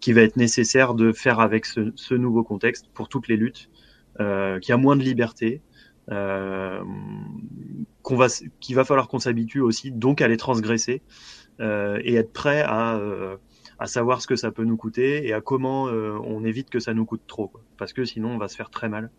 qui 0.00 0.14
va 0.14 0.22
être 0.22 0.36
nécessaire 0.36 0.94
de 0.94 1.12
faire 1.12 1.40
avec 1.40 1.66
ce, 1.66 1.92
ce 1.94 2.14
nouveau 2.14 2.42
contexte 2.42 2.88
pour 2.94 3.10
toutes 3.10 3.28
les 3.28 3.36
luttes, 3.36 3.68
qui 4.16 4.72
a 4.72 4.76
moins 4.76 4.96
de 4.96 5.02
liberté, 5.02 5.60
qu'on 6.08 6.86
va, 8.16 8.28
qu'il 8.60 8.76
va 8.76 8.84
falloir 8.84 9.08
qu'on 9.08 9.18
s'habitue 9.18 9.60
aussi, 9.60 9.90
donc 9.90 10.22
à 10.22 10.28
les 10.28 10.36
transgresser 10.36 11.02
et 11.58 12.14
être 12.14 12.32
prêt 12.32 12.62
à 12.62 13.00
à 13.78 13.86
savoir 13.86 14.22
ce 14.22 14.26
que 14.26 14.36
ça 14.36 14.50
peut 14.50 14.64
nous 14.64 14.76
coûter 14.76 15.26
et 15.26 15.32
à 15.32 15.40
comment 15.40 15.88
euh, 15.88 16.18
on 16.24 16.44
évite 16.44 16.70
que 16.70 16.78
ça 16.78 16.94
nous 16.94 17.04
coûte 17.04 17.22
trop, 17.26 17.52
parce 17.76 17.92
que 17.92 18.04
sinon 18.04 18.30
on 18.30 18.38
va 18.38 18.48
se 18.48 18.56
faire 18.56 18.70
très 18.70 18.88
mal. 18.88 19.10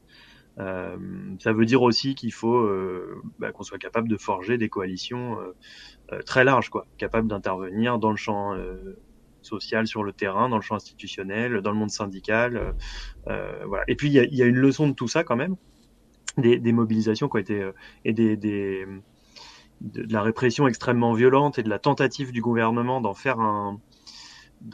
Euh, 0.58 0.96
ça 1.40 1.52
veut 1.52 1.66
dire 1.66 1.82
aussi 1.82 2.16
qu'il 2.16 2.32
faut 2.32 2.56
euh, 2.56 3.22
bah, 3.40 3.52
qu'on 3.52 3.64
soit 3.64 3.78
capable 3.78 4.08
de 4.08 4.16
forger 4.16 4.58
des 4.58 4.70
coalitions 4.70 5.38
très 6.26 6.44
larges, 6.44 6.70
quoi, 6.70 6.86
capable 6.98 7.28
d'intervenir 7.28 8.00
dans 8.00 8.12
le 8.12 8.16
champ 8.16 8.56
social 9.42 9.86
sur 9.88 10.04
le 10.04 10.14
terrain, 10.14 10.50
dans 10.50 10.56
le 10.56 10.62
champ 10.62 10.76
institutionnel, 10.76 11.62
dans 11.62 11.72
le 11.72 11.78
monde 11.78 11.92
syndical. 11.92 12.76
voilà. 13.26 13.84
Et 13.88 13.96
puis 13.96 14.08
il 14.08 14.14
y 14.14 14.42
a, 14.42 14.46
une 14.46 14.58
leçon 14.58 14.88
de 14.88 14.94
tout 14.94 15.08
ça 15.08 15.24
quand 15.24 15.36
même, 15.36 15.56
des, 16.38 16.72
mobilisations 16.72 17.28
qui 17.28 17.36
ont 17.36 17.40
été 17.40 17.72
et 18.06 18.14
des, 18.14 18.38
des 18.38 18.86
de, 19.82 20.04
de, 20.04 20.14
la 20.14 20.22
répression 20.22 20.68
extrêmement 20.68 21.14
violente 21.14 21.60
et 21.60 21.64
de 21.64 21.70
la 21.70 21.80
tentative 21.80 22.32
du 22.32 22.42
gouvernement 22.42 23.02
d'en 23.02 23.14
faire 23.14 23.40
un, 23.40 23.80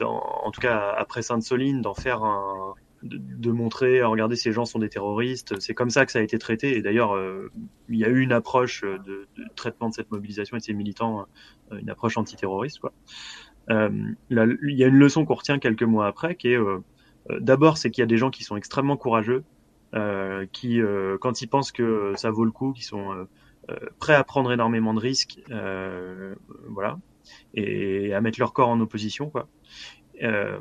en 0.00 0.50
tout 0.50 0.60
cas 0.60 0.94
après 0.96 1.22
Sainte-Soline, 1.22 1.82
d'en 1.82 1.94
faire 1.94 2.22
un, 2.22 2.74
de, 3.02 3.50
montrer, 3.50 4.02
regardez, 4.02 4.36
ces 4.36 4.52
gens 4.52 4.64
sont 4.64 4.78
des 4.78 4.88
terroristes. 4.88 5.58
C'est 5.60 5.74
comme 5.74 5.90
ça 5.90 6.06
que 6.06 6.12
ça 6.12 6.20
a 6.20 6.22
été 6.22 6.38
traité. 6.38 6.76
Et 6.76 6.82
d'ailleurs, 6.82 7.14
euh, 7.14 7.50
il 7.88 7.98
y 7.98 8.04
a 8.04 8.08
eu 8.08 8.20
une 8.20 8.32
approche 8.32 8.82
de, 8.82 9.26
traitement 9.56 9.88
de 9.88 9.94
cette 9.94 10.10
mobilisation 10.10 10.56
et 10.56 10.60
de 10.60 10.64
ces 10.64 10.74
militants, 10.74 11.26
euh, 11.72 11.78
une 11.78 11.90
approche 11.90 12.16
antiterroriste. 12.16 12.78
Quoi. 12.78 12.92
Euh, 13.70 13.90
il 14.30 14.76
y 14.76 14.84
a 14.84 14.86
une 14.86 14.98
leçon 14.98 15.24
qu'on 15.24 15.34
retient 15.34 15.58
quelques 15.58 15.82
mois 15.82 16.06
après, 16.06 16.36
qui 16.36 16.48
est 16.48 16.58
d'abord, 17.38 17.78
c'est 17.78 17.90
qu'il 17.90 18.02
y 18.02 18.04
a 18.04 18.06
des 18.06 18.18
gens 18.18 18.30
qui 18.30 18.42
sont 18.42 18.56
extrêmement 18.56 18.96
courageux, 18.96 19.44
qui, 20.52 20.80
quand 21.20 21.42
ils 21.42 21.46
pensent 21.46 21.70
que 21.70 22.14
ça 22.16 22.30
vaut 22.30 22.44
le 22.44 22.50
coup, 22.50 22.72
qui 22.72 22.82
sont 22.82 23.28
prêts 24.00 24.14
à 24.14 24.24
prendre 24.24 24.50
énormément 24.50 24.94
de 24.94 24.98
risques, 24.98 25.38
voilà, 26.68 26.98
et 27.54 28.12
à 28.12 28.20
mettre 28.20 28.40
leur 28.40 28.52
corps 28.52 28.68
en 28.68 28.80
opposition, 28.80 29.30
quoi. 29.30 29.48
Euh, 30.22 30.58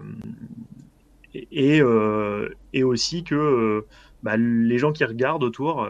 et, 1.34 1.82
euh, 1.82 2.49
et, 2.74 2.84
aussi 2.84 3.24
que 3.24 3.36
euh, 3.36 3.88
bah, 4.24 4.38
les 4.38 4.78
gens 4.78 4.91
qui 4.91 5.05
regardent 5.05 5.43
autour, 5.43 5.89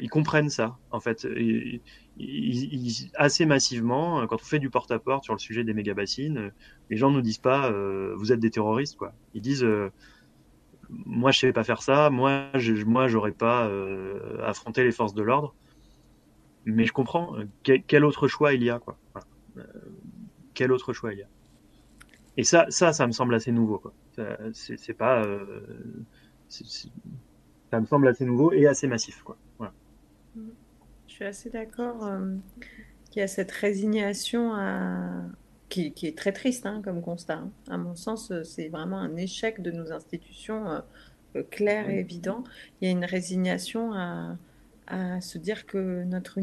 ils 0.00 0.08
comprennent 0.08 0.48
ça, 0.48 0.78
en 0.90 1.00
fait. 1.00 1.26
assez 3.14 3.46
massivement, 3.46 4.26
quand 4.26 4.36
on 4.36 4.44
fait 4.44 4.58
du 4.58 4.70
porte-à-porte 4.70 5.24
sur 5.24 5.34
le 5.34 5.38
sujet 5.38 5.64
des 5.64 5.74
méga-bassines, 5.74 6.52
les 6.88 6.96
gens 6.96 7.10
ne 7.10 7.20
disent 7.20 7.38
pas 7.38 7.70
vous 8.16 8.32
êtes 8.32 8.40
des 8.40 8.50
terroristes, 8.50 8.96
quoi. 8.96 9.12
Ils 9.34 9.42
disent 9.42 9.66
moi 10.88 11.30
je 11.30 11.40
sais 11.40 11.52
pas 11.52 11.62
faire 11.62 11.82
ça, 11.82 12.08
moi 12.08 12.46
je, 12.54 12.72
moi 12.84 13.06
j'aurais 13.06 13.32
pas 13.32 13.70
affronté 14.42 14.82
les 14.82 14.92
forces 14.92 15.12
de 15.12 15.22
l'ordre, 15.22 15.54
mais 16.64 16.86
je 16.86 16.92
comprends 16.94 17.36
quel, 17.62 18.04
autre 18.06 18.28
choix 18.28 18.54
il 18.54 18.64
y 18.64 18.70
a, 18.70 18.78
quoi. 18.78 18.96
quel 20.54 20.72
autre 20.72 20.94
choix 20.94 21.12
il 21.12 21.18
y 21.18 21.22
a. 21.22 21.28
Et 22.40 22.42
ça, 22.42 22.64
ça, 22.70 22.94
ça 22.94 23.06
me 23.06 23.12
semble 23.12 23.34
assez 23.34 23.52
nouveau. 23.52 23.82
C'est 24.54 24.94
pas, 24.94 25.22
euh, 25.22 25.60
ça 26.48 27.78
me 27.78 27.84
semble 27.84 28.08
assez 28.08 28.24
nouveau 28.24 28.50
et 28.52 28.66
assez 28.66 28.86
massif. 28.86 29.20
Quoi. 29.22 29.36
Voilà. 29.58 29.74
Je 31.06 31.12
suis 31.12 31.24
assez 31.26 31.50
d'accord 31.50 32.02
euh, 32.06 32.36
qu'il 33.10 33.20
y 33.20 33.22
a 33.22 33.28
cette 33.28 33.52
résignation 33.52 34.54
à... 34.54 35.22
qui, 35.68 35.92
qui, 35.92 36.06
est 36.06 36.16
très 36.16 36.32
triste 36.32 36.64
hein, 36.64 36.80
comme 36.82 37.02
constat. 37.02 37.34
Hein. 37.34 37.50
À 37.68 37.76
mon 37.76 37.94
sens, 37.94 38.32
c'est 38.44 38.68
vraiment 38.68 39.00
un 39.00 39.16
échec 39.16 39.60
de 39.60 39.70
nos 39.70 39.92
institutions 39.92 40.80
euh, 41.36 41.42
clair 41.50 41.90
et 41.90 41.98
évident. 41.98 42.42
Il 42.80 42.86
y 42.86 42.88
a 42.88 42.90
une 42.90 43.04
résignation 43.04 43.92
à, 43.92 44.38
à 44.86 45.20
se 45.20 45.36
dire 45.36 45.66
que 45.66 46.04
notre, 46.04 46.40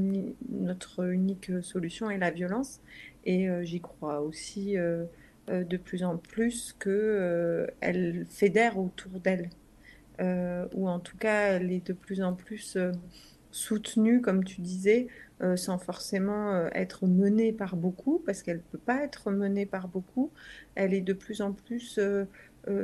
notre 0.48 1.10
unique 1.10 1.52
solution 1.64 2.12
est 2.12 2.20
la 2.20 2.30
violence. 2.30 2.82
Et 3.26 3.50
j'y 3.64 3.82
crois 3.82 4.22
aussi 4.22 4.78
euh, 4.78 5.04
de 5.48 5.78
plus 5.78 6.04
en 6.04 6.18
plus 6.18 6.76
qu'elle 6.80 6.92
euh, 7.84 8.26
fédère 8.30 8.78
autour 8.78 9.20
d'elle. 9.20 9.50
Euh, 10.20 10.66
ou 10.74 10.90
en 10.90 11.00
tout 11.00 11.18
cas, 11.18 11.54
elle 11.54 11.72
est 11.72 11.86
de 11.86 11.94
plus 11.94 12.22
en 12.22 12.34
plus 12.34 12.78
soutenue, 13.52 14.22
comme 14.22 14.44
tu 14.44 14.62
disais, 14.62 15.08
sans 15.56 15.78
forcément 15.78 16.68
être 16.74 17.06
menée 17.06 17.54
par 17.54 17.76
beaucoup, 17.76 18.22
parce 18.26 18.42
qu'elle 18.42 18.58
ne 18.58 18.72
peut 18.72 18.80
pas 18.80 19.04
être 19.04 19.32
menée 19.32 19.66
par 19.68 19.88
beaucoup. 19.88 20.32
Elle 20.76 20.94
est 20.94 21.02
de 21.02 21.14
plus 21.14 21.42
en 21.42 21.54
plus 21.54 22.00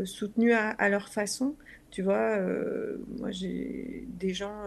soutenue 0.05 0.53
à, 0.53 0.89
leur 0.89 1.09
façon. 1.09 1.55
Tu 1.89 2.03
vois, 2.03 2.39
moi 3.19 3.31
j'ai 3.31 4.07
des 4.19 4.33
gens 4.33 4.63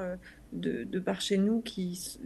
de, 0.52 0.84
de, 0.84 0.98
par 0.98 1.20
chez 1.20 1.38
nous 1.38 1.60
qui, 1.60 2.18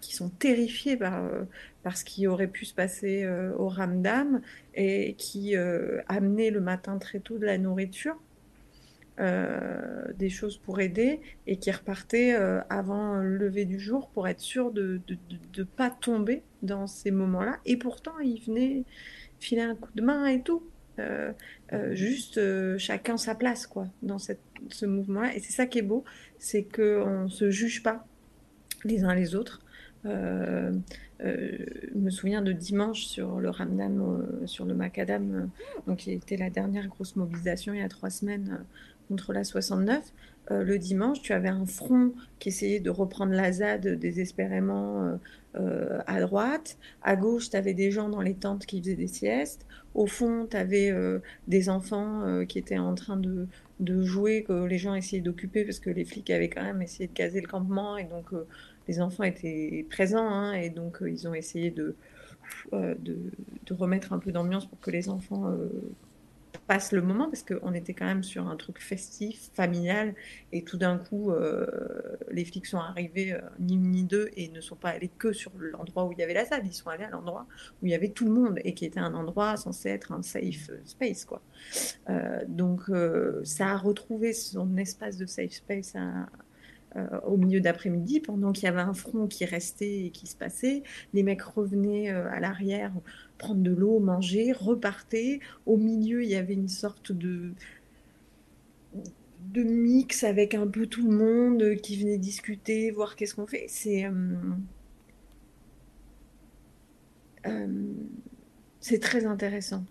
qui, 0.00 0.14
sont 0.14 0.28
terrifiés 0.28 0.96
par, 0.96 1.24
euh, 1.24 1.42
par, 1.82 1.96
ce 1.96 2.04
qui 2.04 2.26
aurait 2.26 2.48
pu 2.48 2.64
se 2.64 2.74
passer 2.74 3.22
euh, 3.24 3.52
au 3.56 3.68
Ramdam 3.68 4.40
et 4.74 5.14
qui 5.14 5.56
euh, 5.56 6.00
amenaient 6.08 6.50
le 6.50 6.60
matin 6.60 6.98
très 6.98 7.20
tôt 7.20 7.38
de 7.38 7.46
la 7.46 7.58
nourriture. 7.58 8.16
des 9.18 10.30
choses 10.30 10.56
pour 10.56 10.80
aider 10.80 11.20
et 11.46 11.56
qui 11.58 11.70
repartaient 11.70 12.32
avant 12.70 13.16
le 13.16 13.36
lever 13.36 13.66
du 13.66 13.78
jour 13.78 14.08
pour 14.08 14.26
être 14.26 14.40
sûr 14.40 14.70
de 14.72 15.02
ne 15.58 15.62
pas 15.62 15.90
tomber 15.90 16.42
dans 16.62 16.86
ces 16.86 17.10
moments-là. 17.10 17.58
Et 17.66 17.76
pourtant, 17.76 18.18
ils 18.20 18.40
venaient 18.40 18.84
filer 19.38 19.60
un 19.60 19.74
coup 19.74 19.92
de 19.94 20.02
main 20.02 20.24
et 20.24 20.40
tout. 20.40 20.62
juste 21.92 22.40
chacun 22.78 23.18
sa 23.18 23.34
place 23.34 23.66
quoi 23.66 23.88
dans 24.00 24.18
cette, 24.18 24.40
ce 24.70 24.86
mouvement-là. 24.86 25.34
Et 25.36 25.40
c'est 25.40 25.52
ça 25.52 25.66
qui 25.66 25.80
est 25.80 25.88
beau, 25.92 26.02
c'est 26.38 26.62
qu'on 26.62 27.24
ne 27.24 27.28
se 27.28 27.50
juge 27.50 27.82
pas 27.82 28.06
les 28.84 29.04
uns 29.04 29.14
les 29.14 29.34
autres. 29.34 29.60
Euh, 30.06 30.72
euh, 31.22 31.58
je 31.92 31.98
me 31.98 32.10
souviens 32.10 32.42
de 32.42 32.52
dimanche 32.52 33.04
sur 33.04 33.40
le 33.40 33.50
Ramdam, 33.50 34.00
euh, 34.00 34.46
sur 34.46 34.64
le 34.64 34.74
Macadam, 34.74 35.50
donc 35.86 35.98
qui 35.98 36.12
était 36.12 36.36
la 36.36 36.50
dernière 36.50 36.88
grosse 36.88 37.16
mobilisation 37.16 37.74
il 37.74 37.80
y 37.80 37.82
a 37.82 37.88
trois 37.88 38.10
semaines 38.10 38.64
contre 39.08 39.32
la 39.32 39.44
69. 39.44 40.12
le 40.50 40.78
dimanche, 40.78 41.20
tu 41.20 41.32
avais 41.32 41.48
un 41.48 41.66
front 41.66 42.12
qui 42.38 42.48
essayait 42.48 42.80
de 42.80 42.90
reprendre 42.90 43.32
la 43.32 43.52
ZAD 43.52 43.86
désespérément 43.86 45.18
à 45.54 46.20
droite. 46.20 46.76
À 47.02 47.16
gauche, 47.16 47.50
tu 47.50 47.56
avais 47.56 47.74
des 47.74 47.90
gens 47.90 48.08
dans 48.08 48.20
les 48.20 48.34
tentes 48.34 48.66
qui 48.66 48.80
faisaient 48.80 48.94
des 48.94 49.08
siestes. 49.08 49.66
Au 49.94 50.06
fond, 50.06 50.46
tu 50.48 50.56
avais 50.56 50.92
des 51.48 51.68
enfants 51.68 52.44
qui 52.48 52.58
étaient 52.58 52.78
en 52.78 52.94
train 52.94 53.16
de, 53.16 53.46
de, 53.80 54.02
jouer, 54.02 54.44
que 54.44 54.64
les 54.64 54.78
gens 54.78 54.94
essayaient 54.94 55.22
d'occuper 55.22 55.64
parce 55.64 55.80
que 55.80 55.90
les 55.90 56.04
flics 56.04 56.30
avaient 56.30 56.48
quand 56.48 56.62
même 56.62 56.82
essayé 56.82 57.08
de 57.08 57.12
caser 57.12 57.40
le 57.40 57.48
campement. 57.48 57.96
Et 57.96 58.04
donc, 58.04 58.32
les 58.90 59.00
enfants 59.00 59.22
étaient 59.22 59.86
présents 59.88 60.28
hein, 60.28 60.52
et 60.52 60.68
donc 60.68 61.00
euh, 61.00 61.08
ils 61.08 61.28
ont 61.28 61.34
essayé 61.34 61.70
de, 61.70 61.94
euh, 62.72 62.96
de, 62.98 63.72
remettre 63.72 64.12
un 64.12 64.18
peu 64.18 64.32
d'ambiance 64.32 64.66
pour 64.66 64.80
que 64.80 64.90
les 64.90 65.08
enfants 65.08 65.48
euh, 65.48 65.68
passent 66.66 66.90
le 66.90 67.00
moment 67.00 67.30
parce 67.30 67.44
qu'on 67.44 67.72
était 67.72 67.94
quand 67.94 68.06
même 68.06 68.24
sur 68.24 68.48
un 68.48 68.56
truc 68.56 68.80
festif, 68.80 69.50
familial 69.54 70.16
et 70.50 70.64
tout 70.64 70.76
d'un 70.76 70.98
coup 70.98 71.32
les 72.32 72.44
flics 72.44 72.66
sont 72.66 72.78
arrivés 72.78 73.38
ni 73.60 73.74
une 73.74 73.90
ni 73.92 74.02
deux 74.02 74.28
et 74.36 74.48
ne 74.48 74.60
sont 74.60 74.74
pas 74.74 74.90
allés 74.90 75.10
que 75.16 75.32
sur 75.32 75.52
l'endroit 75.56 76.04
où 76.06 76.12
il 76.12 76.18
y 76.18 76.22
avait 76.24 76.34
la 76.34 76.44
salle, 76.44 76.62
ils 76.66 76.74
sont 76.74 76.88
allés 76.88 77.04
à 77.04 77.10
l'endroit 77.10 77.46
où 77.80 77.86
il 77.86 77.92
y 77.92 77.94
avait 77.94 78.08
tout 78.08 78.24
le 78.24 78.32
monde 78.32 78.58
et 78.64 78.74
qui 78.74 78.84
était 78.84 78.98
un 78.98 79.14
endroit 79.14 79.56
censé 79.56 79.88
être 79.90 80.10
un 80.10 80.22
safe 80.22 80.70
space 80.84 81.24
quoi. 81.24 81.40
donc 82.48 82.90
ça 83.44 83.68
a 83.68 83.76
retrouvé 83.76 84.32
son 84.32 84.76
espace 84.76 85.16
de 85.16 85.26
safe 85.26 85.52
space 85.52 85.94
à, 85.94 86.26
euh, 86.96 87.20
au 87.20 87.36
milieu 87.36 87.60
d'après-midi, 87.60 88.18
pendant 88.18 88.50
qu'il 88.50 88.64
y 88.64 88.68
avait 88.68 88.80
un 88.80 88.94
front 88.94 89.28
qui 89.28 89.44
restait 89.44 90.06
et 90.06 90.10
qui 90.10 90.26
se 90.26 90.34
passait. 90.34 90.82
Les 91.14 91.22
mecs 91.22 91.42
revenaient 91.42 92.10
euh, 92.10 92.28
à 92.32 92.40
l'arrière 92.40 92.92
prendre 93.38 93.62
de 93.62 93.70
l'eau, 93.70 94.00
manger, 94.00 94.50
repartaient. 94.50 95.38
Au 95.66 95.76
milieu, 95.76 96.24
il 96.24 96.30
y 96.30 96.34
avait 96.34 96.54
une 96.54 96.68
sorte 96.68 97.12
de 97.12 97.52
de 99.52 99.62
mix 99.62 100.24
avec 100.24 100.54
un 100.54 100.66
peu 100.66 100.86
tout 100.86 101.08
le 101.08 101.16
monde 101.16 101.76
qui 101.76 101.96
venait 101.96 102.18
discuter, 102.18 102.90
voir 102.90 103.14
qu'est-ce 103.16 103.34
qu'on 103.36 103.46
fait. 103.46 103.66
C'est 103.68 104.04
euh, 107.46 107.94
très 109.00 109.26
intéressant. 109.26 109.84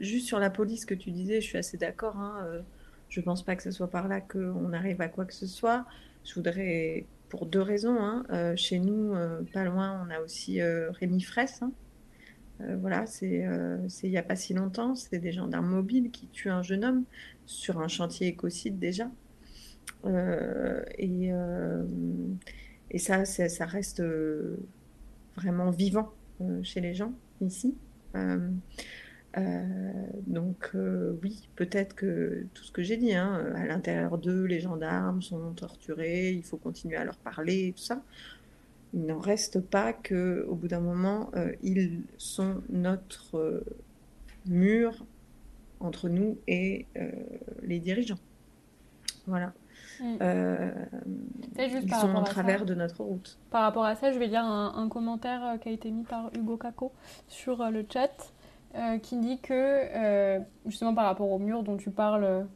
juste 0.00 0.26
sur 0.26 0.40
la 0.40 0.50
police 0.50 0.84
que 0.84 0.94
tu 0.94 1.12
disais, 1.12 1.40
je 1.40 1.46
suis 1.46 1.58
assez 1.58 1.78
d'accord. 1.78 2.16
Hein, 2.16 2.62
je 3.08 3.20
ne 3.20 3.24
pense 3.24 3.42
pas 3.42 3.56
que 3.56 3.62
ce 3.62 3.70
soit 3.70 3.90
par 3.90 4.08
là 4.08 4.20
qu'on 4.20 4.72
arrive 4.72 5.00
à 5.00 5.08
quoi 5.08 5.24
que 5.24 5.34
ce 5.34 5.46
soit. 5.46 5.86
Je 6.24 6.34
voudrais, 6.34 7.06
pour 7.28 7.46
deux 7.46 7.62
raisons, 7.62 7.98
hein, 8.00 8.24
euh, 8.30 8.54
chez 8.56 8.78
nous, 8.78 9.14
euh, 9.14 9.40
pas 9.52 9.64
loin, 9.64 10.04
on 10.06 10.10
a 10.10 10.20
aussi 10.20 10.60
euh, 10.60 10.90
Rémi 10.90 11.22
Fraisse. 11.22 11.62
Hein. 11.62 11.72
voilà, 12.80 13.06
c'est 13.06 13.46
il 14.02 14.10
n'y 14.10 14.18
a 14.18 14.22
pas 14.22 14.36
si 14.36 14.52
longtemps, 14.52 14.94
c'est 14.94 15.18
des 15.18 15.32
gendarmes 15.32 15.68
mobiles 15.68 16.10
qui 16.10 16.26
tuent 16.28 16.50
un 16.50 16.62
jeune 16.62 16.84
homme 16.84 17.04
sur 17.46 17.80
un 17.80 17.88
chantier 17.88 18.26
écocide 18.26 18.78
déjà. 18.78 19.10
et, 20.06 21.30
et 22.90 22.98
ça, 22.98 23.24
ça 23.24 23.66
reste 23.66 24.02
vraiment 25.36 25.70
vivant 25.70 26.12
chez 26.62 26.80
les 26.80 26.94
gens 26.94 27.12
ici. 27.40 27.76
Euh, 29.38 30.06
donc 30.26 30.70
euh, 30.74 31.18
oui, 31.22 31.48
peut-être 31.56 31.94
que 31.94 32.46
tout 32.54 32.64
ce 32.64 32.72
que 32.72 32.82
j'ai 32.82 32.96
dit, 32.96 33.14
hein, 33.14 33.52
à 33.54 33.66
l'intérieur 33.66 34.18
d'eux, 34.18 34.44
les 34.44 34.60
gendarmes 34.60 35.22
sont 35.22 35.52
torturés, 35.52 36.30
il 36.30 36.42
faut 36.42 36.56
continuer 36.56 36.96
à 36.96 37.04
leur 37.04 37.16
parler, 37.16 37.72
tout 37.76 37.82
ça. 37.82 38.02
Il 38.94 39.04
n'en 39.04 39.18
reste 39.18 39.60
pas 39.60 39.92
que, 39.92 40.46
au 40.48 40.54
bout 40.54 40.68
d'un 40.68 40.80
moment, 40.80 41.30
euh, 41.36 41.52
ils 41.62 42.02
sont 42.16 42.62
notre 42.70 43.62
mur 44.46 45.04
entre 45.80 46.08
nous 46.08 46.38
et 46.48 46.86
les 47.62 47.78
dirigeants. 47.78 48.18
Voilà. 49.26 49.52
Mm. 50.00 50.16
ils 51.58 51.94
sont 51.94 52.14
en 52.14 52.22
travers 52.22 52.64
de 52.64 52.74
notre 52.74 53.02
route. 53.02 53.38
Par 53.50 53.62
rapport 53.62 53.84
à 53.84 53.94
ça, 53.94 54.10
je 54.10 54.18
vais 54.18 54.26
lire 54.26 54.44
un, 54.44 54.74
un 54.76 54.88
commentaire 54.88 55.58
qui 55.60 55.68
a 55.68 55.72
été 55.72 55.90
mis 55.90 56.04
par 56.04 56.30
Hugo 56.34 56.56
Caco 56.56 56.92
sur 57.28 57.70
le 57.70 57.84
chat. 57.92 58.32
Euh, 58.74 58.98
qui 58.98 59.16
dit 59.16 59.40
que, 59.40 59.52
euh, 59.54 60.40
justement 60.66 60.94
par 60.94 61.06
rapport 61.06 61.30
au 61.30 61.38
mur 61.38 61.62
dont 61.62 61.78
tu 61.78 61.90
parles, 61.90 62.46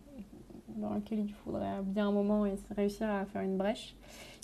dans 0.77 0.95
lequel 0.95 1.21
il 1.21 1.33
faudrait 1.33 1.81
bien 1.83 2.09
un 2.09 2.13
moment 2.13 2.45
réussir 2.77 3.09
à 3.09 3.25
faire 3.25 3.43
une 3.43 3.57
brèche, 3.57 3.97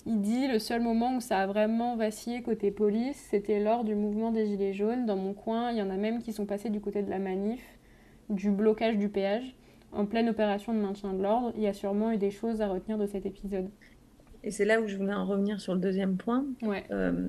il 0.05 0.21
dit 0.21 0.47
le 0.47 0.59
seul 0.59 0.81
moment 0.81 1.17
où 1.17 1.21
ça 1.21 1.39
a 1.39 1.47
vraiment 1.47 1.95
vacillé 1.95 2.41
côté 2.41 2.71
police, 2.71 3.17
c'était 3.29 3.59
lors 3.59 3.83
du 3.83 3.95
mouvement 3.95 4.31
des 4.31 4.47
Gilets 4.47 4.73
jaunes. 4.73 5.05
Dans 5.05 5.17
mon 5.17 5.33
coin, 5.33 5.71
il 5.71 5.77
y 5.77 5.81
en 5.81 5.89
a 5.89 5.97
même 5.97 6.21
qui 6.23 6.33
sont 6.33 6.45
passés 6.45 6.69
du 6.69 6.81
côté 6.81 7.03
de 7.03 7.09
la 7.09 7.19
manif, 7.19 7.63
du 8.29 8.49
blocage 8.49 8.97
du 8.97 9.09
péage, 9.09 9.55
en 9.91 10.05
pleine 10.05 10.29
opération 10.29 10.73
de 10.73 10.79
maintien 10.79 11.13
de 11.13 11.21
l'ordre. 11.21 11.51
Il 11.55 11.61
y 11.61 11.67
a 11.67 11.73
sûrement 11.73 12.11
eu 12.11 12.17
des 12.17 12.31
choses 12.31 12.61
à 12.61 12.67
retenir 12.67 12.97
de 12.97 13.05
cet 13.05 13.25
épisode. 13.25 13.69
Et 14.43 14.51
c'est 14.51 14.65
là 14.65 14.81
où 14.81 14.87
je 14.87 14.95
voulais 14.97 15.13
en 15.13 15.25
revenir 15.25 15.59
sur 15.59 15.73
le 15.73 15.79
deuxième 15.79 16.15
point. 16.15 16.45
Ouais. 16.61 16.85
Euh, 16.91 17.27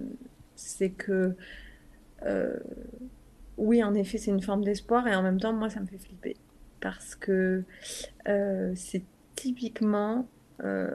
c'est 0.55 0.91
que 0.91 1.35
oui, 3.61 3.85
en 3.85 3.95
effet, 3.95 4.17
c'est 4.17 4.31
une 4.31 4.41
forme 4.41 4.65
d'espoir 4.65 5.07
et 5.07 5.15
en 5.15 5.23
même 5.23 5.39
temps, 5.39 5.53
moi, 5.53 5.69
ça 5.69 5.81
me 5.81 5.87
fait 5.87 5.99
flipper 5.99 6.35
parce 6.81 7.15
que 7.15 7.63
euh, 8.27 8.73
c'est 8.75 9.03
typiquement 9.37 10.27
euh, 10.65 10.91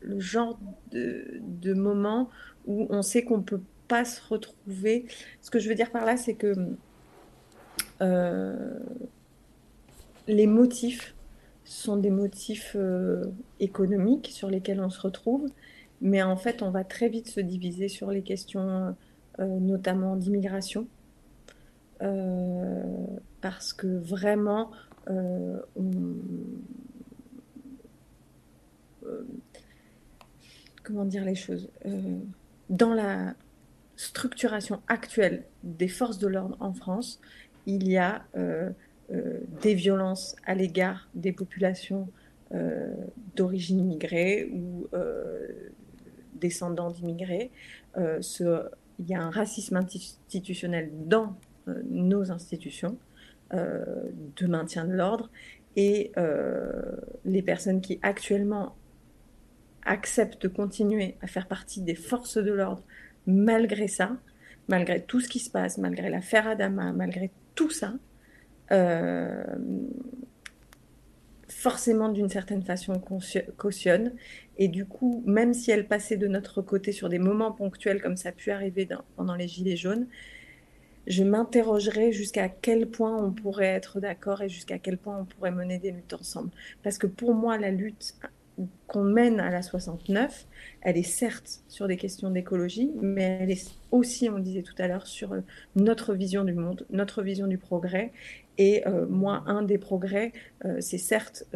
le 0.00 0.18
genre 0.18 0.58
de, 0.90 1.72
moment 1.72 2.30
où 2.66 2.88
on 2.90 3.02
sait 3.02 3.22
qu'on 3.22 3.38
ne 3.38 3.42
peut 3.44 3.62
pas 3.86 4.04
se 4.04 4.20
retrouver. 4.28 5.06
Ce 5.40 5.52
que 5.52 5.60
je 5.60 5.68
veux 5.68 5.76
dire 5.76 5.92
par 5.92 6.04
là, 6.04 6.16
c'est 6.16 6.34
que 6.34 6.54
euh, 8.00 8.78
les 10.26 10.48
motifs 10.48 11.14
sont 11.64 11.96
des 11.96 12.10
motifs 12.10 12.76
économiques 13.60 14.30
sur 14.32 14.50
lesquels 14.50 14.80
on 14.80 14.90
se 14.90 15.00
retrouve, 15.00 15.46
mais 16.00 16.22
en 16.24 16.36
fait, 16.36 16.62
on 16.62 16.70
va 16.70 16.82
très 16.82 17.08
vite 17.08 17.28
se 17.28 17.38
diviser 17.38 17.86
sur 17.86 18.10
les 18.10 18.22
questions 18.22 18.96
notamment 19.38 20.16
d'immigration, 20.16 20.86
euh, 22.02 23.06
parce 23.42 23.72
que 23.72 23.86
vraiment, 23.86 24.70
euh, 25.08 25.60
comment 30.82 31.04
dire 31.04 31.24
les 31.24 31.34
choses 31.34 31.68
Dans 32.70 32.94
la 32.94 33.34
structuration 33.96 34.80
actuelle 34.88 35.44
des 35.62 35.88
forces 35.88 36.18
de 36.18 36.26
l'ordre 36.26 36.56
en 36.60 36.72
France, 36.72 37.20
il 37.66 37.88
y 37.88 37.98
a 37.98 38.24
des 39.62 39.74
violences 39.74 40.36
à 40.46 40.54
l'égard 40.54 41.08
des 41.14 41.32
populations 41.32 42.08
d'origine 43.36 43.80
immigrée 43.80 44.50
ou 44.52 44.88
descendants 46.34 46.90
d'immigrés. 46.90 47.50
ce 48.20 48.70
il 49.00 49.08
y 49.08 49.14
a 49.14 49.22
un 49.22 49.30
racisme 49.30 49.76
institutionnel 49.76 50.90
dans 51.06 51.36
euh, 51.68 51.82
nos 51.88 52.30
institutions 52.30 52.98
euh, 53.54 53.84
de 54.36 54.46
maintien 54.46 54.84
de 54.84 54.92
l'ordre 54.92 55.30
et 55.74 56.12
euh, 56.18 56.96
les 57.24 57.42
personnes 57.42 57.80
qui 57.80 57.98
actuellement 58.02 58.76
acceptent 59.84 60.42
de 60.42 60.48
continuer 60.48 61.16
à 61.22 61.26
faire 61.26 61.48
partie 61.48 61.80
des 61.80 61.94
forces 61.94 62.36
de 62.36 62.52
l'ordre 62.52 62.84
malgré 63.26 63.88
ça, 63.88 64.16
malgré 64.68 65.02
tout 65.02 65.20
ce 65.20 65.28
qui 65.28 65.38
se 65.38 65.50
passe, 65.50 65.78
malgré 65.78 66.10
l'affaire 66.10 66.46
Adama, 66.46 66.92
malgré 66.92 67.30
tout 67.54 67.70
ça, 67.70 67.94
forcément 71.50 72.08
d'une 72.08 72.28
certaine 72.28 72.62
façon 72.62 73.00
cautionne 73.56 74.12
et 74.58 74.68
du 74.68 74.86
coup, 74.86 75.22
même 75.26 75.52
si 75.52 75.70
elle 75.70 75.86
passait 75.86 76.16
de 76.16 76.28
notre 76.28 76.62
côté 76.62 76.92
sur 76.92 77.08
des 77.08 77.18
moments 77.18 77.52
ponctuels 77.52 78.00
comme 78.00 78.16
ça 78.16 78.30
a 78.30 78.32
pu 78.32 78.50
arriver 78.50 78.88
pendant 79.16 79.34
les 79.34 79.48
Gilets 79.48 79.76
jaunes, 79.76 80.06
je 81.06 81.24
m'interrogerais 81.24 82.12
jusqu'à 82.12 82.48
quel 82.48 82.86
point 82.86 83.16
on 83.16 83.32
pourrait 83.32 83.66
être 83.66 84.00
d'accord 84.00 84.42
et 84.42 84.48
jusqu'à 84.48 84.78
quel 84.78 84.96
point 84.96 85.18
on 85.18 85.24
pourrait 85.24 85.50
mener 85.50 85.78
des 85.78 85.90
luttes 85.90 86.12
ensemble. 86.12 86.50
Parce 86.82 86.98
que 86.98 87.06
pour 87.06 87.34
moi, 87.34 87.58
la 87.58 87.70
lutte 87.70 88.14
qu'on 88.86 89.04
mène 89.04 89.40
à 89.40 89.50
la 89.50 89.62
69, 89.62 90.46
elle 90.82 90.98
est 90.98 91.02
certes 91.02 91.62
sur 91.68 91.88
des 91.88 91.96
questions 91.96 92.30
d'écologie, 92.30 92.90
mais 93.00 93.38
elle 93.40 93.50
est 93.50 93.70
aussi, 93.90 94.28
on 94.28 94.36
le 94.36 94.42
disait 94.42 94.62
tout 94.62 94.74
à 94.78 94.86
l'heure, 94.86 95.06
sur 95.06 95.34
notre 95.76 96.14
vision 96.14 96.44
du 96.44 96.52
monde, 96.52 96.86
notre 96.90 97.22
vision 97.22 97.46
du 97.46 97.58
progrès. 97.58 98.12
Et 98.58 98.84
moi, 99.08 99.42
un 99.46 99.62
des 99.62 99.78
progrès, 99.78 100.32
c'est 100.80 100.98
certes 100.98 101.46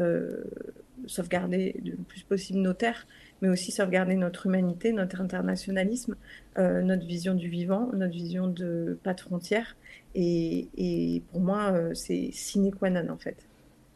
sauvegarder 1.07 1.81
le 1.85 1.97
plus 1.97 2.23
possible 2.23 2.61
nos 2.61 2.73
terres, 2.73 3.07
mais 3.43 3.49
aussi 3.49 3.73
sauvegarder 3.73 4.15
notre 4.17 4.47
humanité, 4.47 4.93
notre 4.93 5.21
internationalisme, 5.21 6.17
euh, 6.59 6.83
notre 6.83 7.07
vision 7.07 7.35
du 7.35 7.49
vivant, 7.49 7.91
notre 7.93 8.13
vision 8.13 8.47
de 8.47 8.99
pas 9.03 9.15
de 9.15 9.21
frontières. 9.21 9.77
Et, 10.15 11.23
pour 11.33 11.41
moi, 11.41 11.73
euh, 11.73 11.95
c'est 11.95 12.31
sine 12.33 12.73
qua 12.73 12.91
non 12.91 13.13
en 13.13 13.19
fait. 13.19 13.47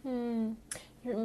Hmm. 0.05 0.53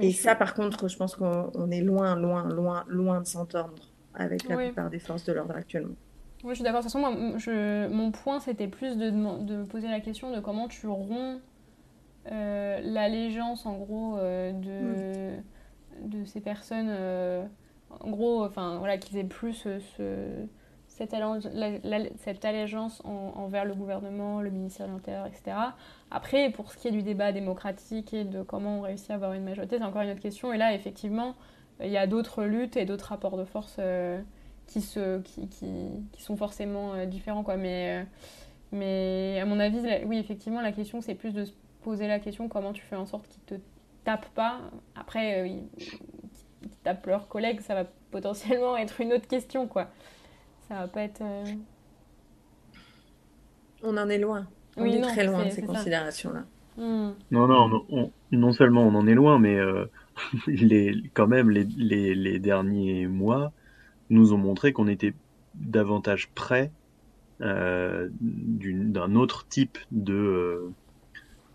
Et 0.01 0.11
ça, 0.11 0.35
par 0.35 0.53
contre, 0.53 0.87
je 0.87 0.95
pense 0.95 1.15
qu'on 1.15 1.71
est 1.71 1.81
loin, 1.81 2.15
loin, 2.15 2.47
loin, 2.47 2.85
loin 2.87 3.21
de 3.21 3.27
s'entendre 3.27 3.73
avec 4.13 4.47
la 4.47 4.55
plupart 4.55 4.89
des 4.89 4.99
forces 4.99 5.25
de 5.25 5.33
l'ordre 5.33 5.55
actuellement. 5.55 5.95
Oui, 6.43 6.51
je 6.51 6.55
suis 6.55 6.63
d'accord. 6.63 6.81
De 6.81 6.85
toute 6.85 6.93
façon, 6.93 6.99
moi, 6.99 7.37
je, 7.37 7.87
mon 7.87 8.11
point, 8.11 8.39
c'était 8.39 8.67
plus 8.67 8.97
de, 8.97 9.09
de, 9.43 9.63
poser 9.63 9.87
la 9.87 9.99
question 9.99 10.33
de 10.33 10.39
comment 10.39 10.67
tu 10.67 10.87
romps 10.87 11.39
euh, 11.39 11.39
l'allégeance, 12.25 13.65
en 13.65 13.77
gros, 13.77 14.17
de, 14.17 15.35
de 16.01 16.25
ces 16.25 16.41
personnes 16.41 16.89
en 17.99 18.09
gros, 18.09 18.43
enfin, 18.43 18.77
voilà, 18.77 18.97
qu'ils 18.97 19.17
aient 19.17 19.23
plus 19.23 19.53
ce, 19.53 19.79
cette, 20.87 21.15
cette, 22.17 22.45
allégeance 22.45 23.01
envers 23.05 23.65
le 23.65 23.73
gouvernement, 23.73 24.41
le 24.41 24.51
ministère 24.51 24.87
de 24.87 24.93
l'Intérieur, 24.93 25.25
etc. 25.25 25.57
Après, 26.11 26.49
pour 26.51 26.71
ce 26.71 26.77
qui 26.77 26.87
est 26.87 26.91
du 26.91 27.03
débat 27.03 27.31
démocratique 27.31 28.13
et 28.13 28.23
de 28.23 28.43
comment 28.43 28.79
on 28.79 28.81
réussit 28.81 29.11
à 29.11 29.15
avoir 29.15 29.33
une 29.33 29.43
majorité, 29.43 29.77
c'est 29.77 29.83
encore 29.83 30.01
une 30.01 30.11
autre 30.11 30.21
question. 30.21 30.53
Et 30.53 30.57
là, 30.57 30.73
effectivement, 30.73 31.35
il 31.81 31.89
y 31.89 31.97
a 31.97 32.07
d'autres 32.07 32.43
luttes 32.43 32.77
et 32.77 32.85
d'autres 32.85 33.07
rapports 33.07 33.37
de 33.37 33.45
force 33.45 33.77
euh, 33.79 34.21
qui, 34.67 34.81
se, 34.81 35.19
qui, 35.21 35.47
qui, 35.47 35.89
qui, 36.11 36.21
sont 36.21 36.37
forcément 36.37 36.93
euh, 36.93 37.05
différents. 37.05 37.43
Quoi. 37.43 37.57
Mais, 37.57 38.01
euh, 38.01 38.03
mais 38.71 39.39
à 39.41 39.45
mon 39.45 39.59
avis, 39.59 39.79
oui, 40.05 40.17
effectivement, 40.19 40.61
la 40.61 40.71
question, 40.71 41.01
c'est 41.01 41.15
plus 41.15 41.33
de 41.33 41.45
se 41.45 41.53
poser 41.83 42.07
la 42.07 42.19
question 42.19 42.47
comment 42.49 42.73
tu 42.73 42.81
fais 42.83 42.95
en 42.95 43.05
sorte 43.05 43.27
qu'ils 43.27 43.43
te 43.43 43.55
tapent 44.03 44.33
pas. 44.33 44.59
Après, 44.95 45.51
qui 46.63 46.77
tapent 46.83 47.05
leurs 47.07 47.27
collègues, 47.27 47.61
ça 47.61 47.75
va 47.75 47.85
potentiellement 48.11 48.77
être 48.77 49.01
une 49.01 49.13
autre 49.13 49.27
question, 49.27 49.67
quoi. 49.67 49.87
Ça 50.67 50.75
va 50.75 50.87
pas 50.87 51.01
être. 51.01 51.21
Euh, 51.21 51.43
on 53.83 53.97
en 53.97 54.09
est 54.09 54.17
loin. 54.17 54.47
On 54.77 54.85
est 54.85 55.01
très 55.01 55.25
loin 55.25 55.45
de 55.45 55.49
ces 55.49 55.61
considérations-là. 55.61 56.45
Hmm. 56.77 57.13
Non, 57.29 57.47
non, 57.47 58.11
non 58.31 58.51
seulement 58.53 58.81
on 58.81 58.95
en 58.95 59.05
est 59.05 59.13
loin, 59.13 59.37
mais 59.37 59.55
euh, 59.55 59.85
les, 60.47 60.95
quand 61.13 61.27
même, 61.27 61.51
les, 61.51 61.65
les, 61.77 62.15
les, 62.15 62.39
derniers 62.39 63.05
mois 63.05 63.51
nous 64.09 64.33
ont 64.33 64.37
montré 64.37 64.73
qu'on 64.73 64.87
était 64.87 65.13
davantage 65.53 66.29
près 66.29 66.71
euh, 67.41 68.09
d'un 68.21 69.13
autre 69.13 69.47
type 69.47 69.77
de, 69.91 70.71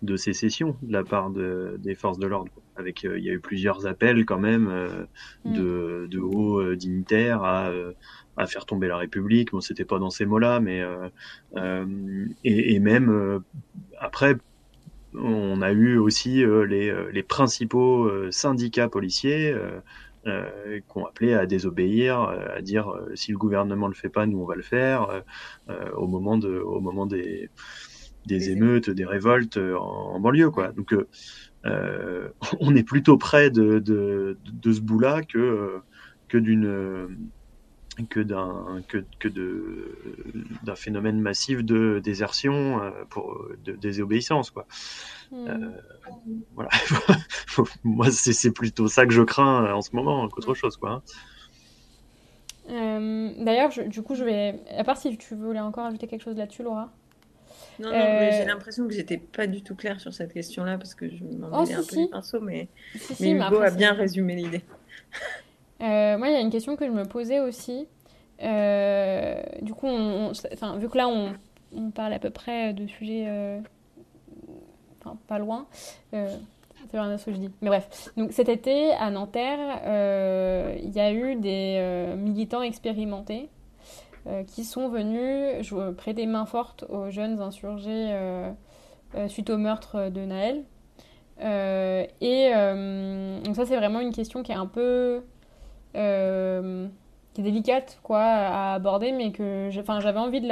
de 0.03 0.16
sécession 0.16 0.76
de 0.82 0.92
la 0.92 1.05
part 1.05 1.30
de, 1.30 1.76
des 1.78 1.94
forces 1.94 2.18
de 2.18 2.26
l'ordre. 2.26 2.53
Avec, 2.76 3.05
euh, 3.05 3.18
il 3.18 3.24
y 3.24 3.30
a 3.30 3.32
eu 3.32 3.40
plusieurs 3.40 3.86
appels 3.86 4.24
quand 4.24 4.38
même 4.38 4.68
euh, 4.68 5.05
mm. 5.44 5.53
de, 5.53 6.09
de, 6.11 6.20
hauts 6.20 6.61
euh, 6.61 6.76
dignitaires 6.76 7.42
à, 7.42 7.70
à, 8.36 8.46
faire 8.46 8.66
tomber 8.66 8.88
la 8.88 8.96
République. 8.96 9.53
Bon, 9.53 9.61
c'était 9.61 9.84
pas 9.84 9.99
dans 9.99 10.11
ces 10.11 10.26
mots-là, 10.26 10.61
mais 10.61 10.84
et, 12.44 12.74
et, 12.74 12.78
même 12.78 13.42
après, 13.99 14.36
on 15.14 15.61
a 15.62 15.72
eu 15.72 15.99
aussi 15.99 16.44
les, 16.68 16.94
les, 17.12 17.22
principaux 17.22 18.30
syndicats 18.30 18.88
policiers. 18.88 19.55
Euh, 20.26 20.80
qui 20.80 20.99
ont 20.99 21.07
appelé 21.07 21.32
à 21.32 21.46
désobéir, 21.46 22.20
à 22.20 22.61
dire 22.61 22.92
si 23.14 23.30
le 23.30 23.38
gouvernement 23.38 23.86
le 23.86 23.94
fait 23.94 24.09
pas, 24.09 24.26
nous 24.26 24.40
on 24.40 24.44
va 24.44 24.57
le 24.57 24.62
faire. 24.62 25.22
au 25.96 26.07
moment 26.07 26.36
de, 26.36 26.59
au 26.59 26.80
moment 26.80 27.07
des, 27.07 27.49
des 28.29 28.51
émeutes, 28.51 28.91
des 28.91 29.05
révoltes 29.05 29.57
euh, 29.57 29.76
en, 29.76 30.20
banlieue, 30.20 30.51
quoi. 30.51 30.68
Donc, 30.68 30.93
euh, 30.93 31.09
euh, 31.66 32.29
on 32.61 32.76
est 32.76 32.85
plutôt 32.85 33.18
près 33.18 33.51
de, 33.51 33.81
de, 33.81 34.39
de 34.45 34.72
ce 34.72 34.81
bout-là 34.81 35.22
que, 35.22 35.81
que 36.29 36.39
d'une 36.39 37.18
que 38.11 38.20
d'un 38.20 38.81
que, 38.87 39.05
que 39.18 39.26
de 39.26 39.99
d'un 40.62 40.76
phénomène 40.76 41.20
massif 41.20 41.64
de 41.64 41.99
désertion 41.99 42.81
pour 43.11 43.45
de, 43.64 43.72
désobéissance 43.72 44.53
quoi 44.53 44.68
hmm. 45.33 45.72
voilà 46.55 46.70
moi 47.83 48.09
c'est 48.12 48.53
plutôt 48.53 48.87
ça 48.87 49.05
que 49.05 49.12
je 49.12 49.22
crains 49.22 49.74
en 49.74 49.83
ce 49.83 49.97
moment 49.97 50.29
qu'autre 50.29 50.55
chose 50.55 50.76
quoi 50.76 51.03
d'ailleurs 52.68 53.72
du 53.89 54.03
coup 54.03 54.14
je 54.14 54.22
vais 54.22 54.61
à 54.76 54.85
part 54.85 54.97
si 54.97 55.18
tu 55.18 55.35
voulais 55.35 55.59
encore 55.59 55.87
ajouter 55.87 56.07
quelque 56.07 56.22
chose 56.22 56.37
là-dessus 56.37 56.62
Laura? 56.62 56.93
Non, 57.79 57.91
non, 57.91 57.93
mais 57.93 58.33
j'ai 58.33 58.43
euh, 58.43 58.47
l'impression 58.47 58.87
que 58.89 58.93
j'étais 58.93 59.18
pas 59.18 59.47
du 59.47 59.62
tout 59.62 59.74
claire 59.74 60.01
sur 60.01 60.12
cette 60.12 60.33
question-là 60.33 60.79
parce 60.79 60.95
que 60.95 61.09
je 61.09 61.22
m'en 61.24 61.49
oh, 61.53 61.62
un 61.62 61.66
peu 61.66 61.97
les 61.97 62.09
pinceaux, 62.09 62.41
mais, 62.41 62.68
mais 63.20 63.31
Hugo 63.31 63.61
a 63.61 63.70
bien 63.70 63.93
résumé 63.93 64.35
l'idée. 64.35 64.62
Euh, 65.81 66.18
moi, 66.18 66.29
il 66.29 66.33
y 66.33 66.37
a 66.37 66.41
une 66.41 66.51
question 66.51 66.74
que 66.74 66.85
je 66.85 66.91
me 66.91 67.05
posais 67.05 67.39
aussi. 67.39 67.87
Euh, 68.43 69.41
du 69.62 69.74
coup, 69.74 69.87
on, 69.87 70.33
vu 70.76 70.89
que 70.89 70.97
là, 70.97 71.07
on, 71.07 71.35
on, 71.72 71.91
parle 71.91 72.14
à 72.14 72.18
peu 72.18 72.31
près 72.31 72.72
de 72.72 72.89
sujets, 72.89 73.61
pas 75.29 75.39
loin. 75.39 75.68
c'est 76.11 76.29
rien 76.93 77.16
ce 77.16 77.26
que 77.26 77.33
je 77.33 77.37
dis. 77.37 77.51
Mais 77.62 77.68
bref, 77.68 78.11
donc 78.16 78.33
cet 78.33 78.49
été 78.49 78.91
à 78.91 79.09
Nanterre, 79.11 79.83
il 80.83 80.91
y 80.91 80.99
a 80.99 81.12
eu 81.12 81.37
des 81.37 82.14
militants 82.16 82.62
expérimentés 82.62 83.49
euh, 83.49 83.57
qui 84.47 84.64
sont 84.64 84.89
venus 84.89 85.72
prêter 85.97 86.26
main 86.26 86.47
forte 86.47 86.85
aux 86.89 87.11
jeunes 87.11 87.41
insurgés 87.41 88.09
euh, 88.11 88.51
euh, 89.14 89.29
suite 89.29 89.51
au 89.51 89.57
meurtre 89.57 90.11
de 90.11 90.20
Naël. 90.20 90.64
et 92.20 92.51
donc 93.45 93.57
ça 93.57 93.64
c'est 93.66 93.76
vraiment 93.76 94.01
une 94.01 94.12
question 94.12 94.43
qui 94.43 94.53
est 94.53 94.57
un 94.57 94.66
peu 94.66 95.22
qui 95.95 95.99
est 97.41 97.45
délicate 97.45 98.01
quoi 98.03 98.22
à 98.22 98.74
aborder 98.74 99.12
mais 99.12 99.33
que 99.33 99.68
j'avais 99.70 100.18
envie 100.18 100.41
de 100.41 100.49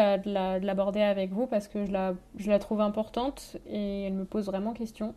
l'aborder 0.64 1.00
la, 1.00 1.08
avec 1.08 1.32
vous 1.32 1.46
parce 1.46 1.68
que 1.68 1.84
je 1.84 1.92
la, 1.92 2.14
je 2.38 2.48
la 2.48 2.58
trouve 2.58 2.80
importante 2.80 3.56
et 3.68 4.04
elle 4.04 4.14
me 4.14 4.24
pose 4.24 4.46
vraiment 4.46 4.72
question 4.72 5.14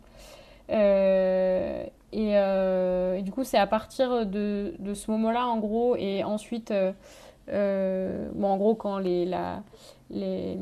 et, 2.12 3.22
du 3.22 3.32
coup 3.32 3.44
c'est 3.44 3.58
à 3.58 3.66
partir 3.66 4.26
de, 4.26 4.74
de 4.78 4.94
ce 4.94 5.10
moment 5.10 5.30
là 5.30 5.46
en 5.46 5.58
gros 5.58 5.96
et 5.96 6.24
ensuite 6.24 6.70
euh, 6.70 6.92
bon, 7.50 8.48
en 8.48 8.56
gros, 8.56 8.74
quand 8.74 8.98
les, 8.98 9.28
les, 10.10 10.58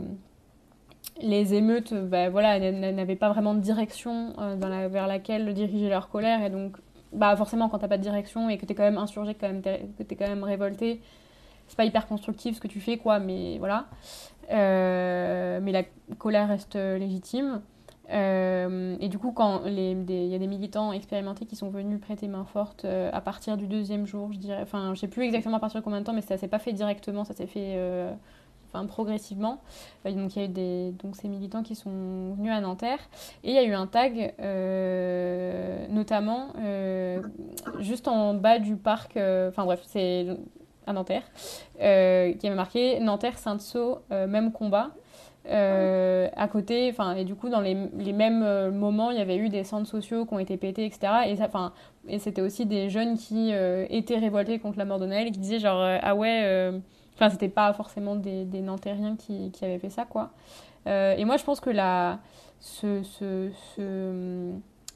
les 1.20 1.54
émeutes 1.54 1.94
bah, 1.94 2.28
voilà, 2.28 2.58
n'avaient 2.70 3.16
pas 3.16 3.30
vraiment 3.30 3.54
de 3.54 3.60
direction 3.60 4.32
euh, 4.38 4.88
vers 4.88 5.06
laquelle 5.06 5.52
diriger 5.54 5.88
leur 5.88 6.08
colère. 6.08 6.42
Et 6.42 6.50
donc, 6.50 6.76
bah, 7.12 7.36
forcément, 7.36 7.68
quand 7.68 7.78
t'as 7.78 7.88
pas 7.88 7.98
de 7.98 8.02
direction 8.02 8.48
et 8.48 8.58
que 8.58 8.66
tu 8.66 8.72
es 8.72 8.74
quand 8.74 8.84
même 8.84 8.98
insurgé, 8.98 9.34
que 9.34 9.46
tu 9.46 9.68
es 9.68 10.16
quand 10.16 10.28
même 10.28 10.44
révolté, 10.44 11.00
c'est 11.66 11.76
pas 11.76 11.84
hyper 11.84 12.06
constructif 12.06 12.56
ce 12.56 12.60
que 12.60 12.68
tu 12.68 12.80
fais, 12.80 12.96
quoi, 12.96 13.18
mais 13.18 13.58
voilà. 13.58 13.86
Euh, 14.50 15.60
mais 15.62 15.72
la 15.72 15.82
colère 16.18 16.48
reste 16.48 16.76
légitime. 16.76 17.60
Euh, 18.10 18.96
et 19.00 19.08
du 19.08 19.18
coup, 19.18 19.32
quand 19.32 19.62
il 19.66 20.10
y 20.10 20.34
a 20.34 20.38
des 20.38 20.46
militants 20.46 20.92
expérimentés 20.92 21.44
qui 21.44 21.56
sont 21.56 21.68
venus 21.68 22.00
prêter 22.00 22.26
main 22.28 22.44
forte 22.44 22.84
euh, 22.84 23.10
à 23.12 23.20
partir 23.20 23.56
du 23.56 23.66
deuxième 23.66 24.06
jour, 24.06 24.32
je 24.32 24.38
dirais, 24.38 24.60
enfin, 24.62 24.94
je 24.94 25.00
sais 25.00 25.08
plus 25.08 25.24
exactement 25.24 25.56
à 25.56 25.60
partir 25.60 25.80
de 25.80 25.84
combien 25.84 26.00
de 26.00 26.04
temps, 26.04 26.14
mais 26.14 26.22
ça 26.22 26.38
s'est 26.38 26.48
pas 26.48 26.58
fait 26.58 26.72
directement, 26.72 27.24
ça 27.24 27.34
s'est 27.34 27.46
fait 27.46 27.74
euh, 27.76 28.10
enfin, 28.68 28.86
progressivement. 28.86 29.60
donc, 30.04 30.36
il 30.36 30.38
y 30.38 30.42
a 30.42 30.44
eu 30.46 30.48
des, 30.48 30.92
donc, 31.02 31.16
ces 31.16 31.28
militants 31.28 31.62
qui 31.62 31.74
sont 31.74 32.34
venus 32.34 32.52
à 32.52 32.60
Nanterre. 32.60 33.00
Et 33.44 33.50
il 33.50 33.54
y 33.54 33.58
a 33.58 33.64
eu 33.64 33.74
un 33.74 33.86
tag, 33.86 34.34
notamment, 35.90 36.52
juste 37.80 38.08
en 38.08 38.34
bas 38.34 38.58
du 38.58 38.76
parc, 38.76 39.18
enfin 39.18 39.64
bref, 39.64 39.82
c'est 39.84 40.28
à 40.86 40.94
Nanterre, 40.94 41.24
qui 41.74 42.46
avait 42.46 42.54
marqué 42.54 43.00
Nanterre, 43.00 43.36
Sainte-Saul, 43.36 43.98
même 44.10 44.50
combat. 44.50 44.92
Euh, 45.50 46.28
à 46.36 46.46
côté, 46.46 46.90
enfin, 46.90 47.14
et 47.14 47.24
du 47.24 47.34
coup, 47.34 47.48
dans 47.48 47.60
les, 47.60 47.74
les, 47.96 48.12
mêmes 48.12 48.42
euh, 48.42 48.70
moments, 48.70 49.10
il 49.10 49.18
y 49.18 49.20
avait 49.20 49.36
eu 49.36 49.48
des 49.48 49.64
centres 49.64 49.88
sociaux 49.88 50.26
qui 50.26 50.34
ont 50.34 50.38
été 50.38 50.58
pétés, 50.58 50.84
etc. 50.84 51.12
Et, 51.26 51.36
ça, 51.36 51.46
enfin, 51.46 51.72
et 52.06 52.18
c'était 52.18 52.42
aussi 52.42 52.66
des 52.66 52.90
jeunes 52.90 53.16
qui 53.16 53.52
euh, 53.54 53.86
étaient 53.88 54.18
révoltés 54.18 54.58
contre 54.58 54.76
la 54.78 54.84
mort 54.84 54.98
de 54.98 55.06
Noël, 55.06 55.30
qui 55.30 55.38
disaient 55.38 55.58
genre, 55.58 55.82
ah 56.02 56.14
ouais, 56.14 56.70
enfin, 57.14 57.30
c'était 57.30 57.48
pas 57.48 57.72
forcément 57.72 58.14
des, 58.14 58.44
des 58.44 58.60
Nantériens 58.60 59.16
qui, 59.16 59.50
qui, 59.50 59.64
avaient 59.64 59.78
fait 59.78 59.90
ça, 59.90 60.04
quoi. 60.04 60.30
et 60.86 61.24
moi, 61.24 61.38
je 61.38 61.44
pense 61.44 61.60
que 61.60 61.70
la, 61.70 62.18
ce, 62.60 63.02
ce, 63.02 63.48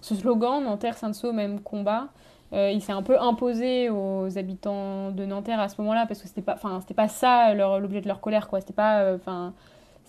ce, 0.02 0.14
slogan, 0.14 0.62
Nanterre, 0.64 0.98
Saint-Saul, 0.98 1.34
même 1.34 1.60
combat, 1.60 2.08
il 2.52 2.82
s'est 2.82 2.92
un 2.92 3.02
peu 3.02 3.18
imposé 3.18 3.88
aux 3.88 4.36
habitants 4.36 5.12
de 5.12 5.24
Nanterre 5.24 5.60
à 5.60 5.70
ce 5.70 5.80
moment-là, 5.80 6.04
parce 6.06 6.20
que 6.20 6.28
c'était 6.28 6.42
pas, 6.42 6.58
pas 6.94 7.08
ça 7.08 7.54
l'objet 7.54 8.02
de 8.02 8.08
leur 8.08 8.20
colère, 8.20 8.48
quoi. 8.48 8.60
C'était 8.60 8.74
pas, 8.74 9.14
enfin 9.14 9.54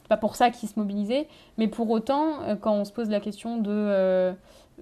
pas 0.09 0.17
pour 0.17 0.35
ça 0.35 0.49
qu'ils 0.49 0.69
se 0.69 0.79
mobilisaient. 0.79 1.27
Mais 1.57 1.67
pour 1.67 1.89
autant, 1.89 2.41
euh, 2.43 2.55
quand 2.55 2.73
on 2.73 2.85
se 2.85 2.91
pose 2.91 3.09
la 3.09 3.19
question 3.19 3.57
de. 3.57 3.71
Euh, 3.71 4.33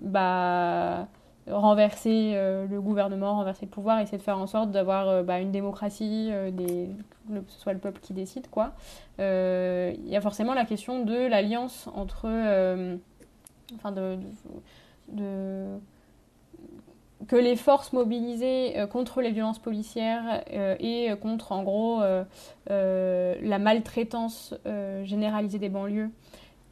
bah, 0.01 1.07
renverser 1.49 2.33
le 2.69 2.79
gouvernement, 2.79 3.35
renverser 3.35 3.65
le 3.65 3.71
pouvoir, 3.71 3.99
essayer 3.99 4.19
de 4.19 4.23
faire 4.23 4.37
en 4.37 4.45
sorte 4.45 4.69
d'avoir 4.71 5.23
bah, 5.23 5.39
une 5.39 5.51
démocratie, 5.51 6.29
que 6.31 7.41
ce 7.47 7.59
soit 7.59 7.73
le 7.73 7.79
peuple 7.79 7.99
qui 7.99 8.13
décide, 8.13 8.47
quoi. 8.49 8.73
Il 9.17 10.07
y 10.07 10.15
a 10.15 10.21
forcément 10.21 10.53
la 10.53 10.65
question 10.65 11.03
de 11.03 11.15
l'alliance 11.27 11.89
entre, 11.95 12.27
enfin 13.75 13.91
de 13.91 14.19
que 17.27 17.35
les 17.35 17.55
forces 17.55 17.93
mobilisées 17.93 18.77
euh, 18.77 18.87
contre 18.87 19.21
les 19.21 19.31
violences 19.31 19.59
policières 19.59 20.43
euh, 20.51 20.75
et 20.79 21.09
contre, 21.21 21.51
en 21.51 21.63
gros, 21.63 22.01
euh, 22.01 23.35
la 23.41 23.59
maltraitance 23.59 24.53
généralisée 25.03 25.59
des 25.59 25.69
banlieues, 25.69 26.09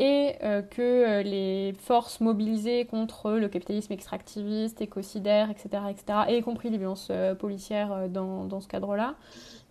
et 0.02 0.36
que 0.72 1.22
les 1.24 1.74
forces 1.78 2.22
mobilisées 2.22 2.86
contre 2.86 3.32
le 3.32 3.50
capitalisme 3.50 3.92
extractiviste, 3.92 4.80
écocidaire, 4.80 5.50
etc., 5.50 5.84
etc., 5.90 6.20
et 6.30 6.38
y 6.38 6.42
compris 6.42 6.70
les 6.70 6.78
violences 6.78 7.12
policières 7.38 8.08
dans, 8.08 8.46
dans, 8.46 8.62
ce 8.62 8.70
cadre-là, 8.70 9.16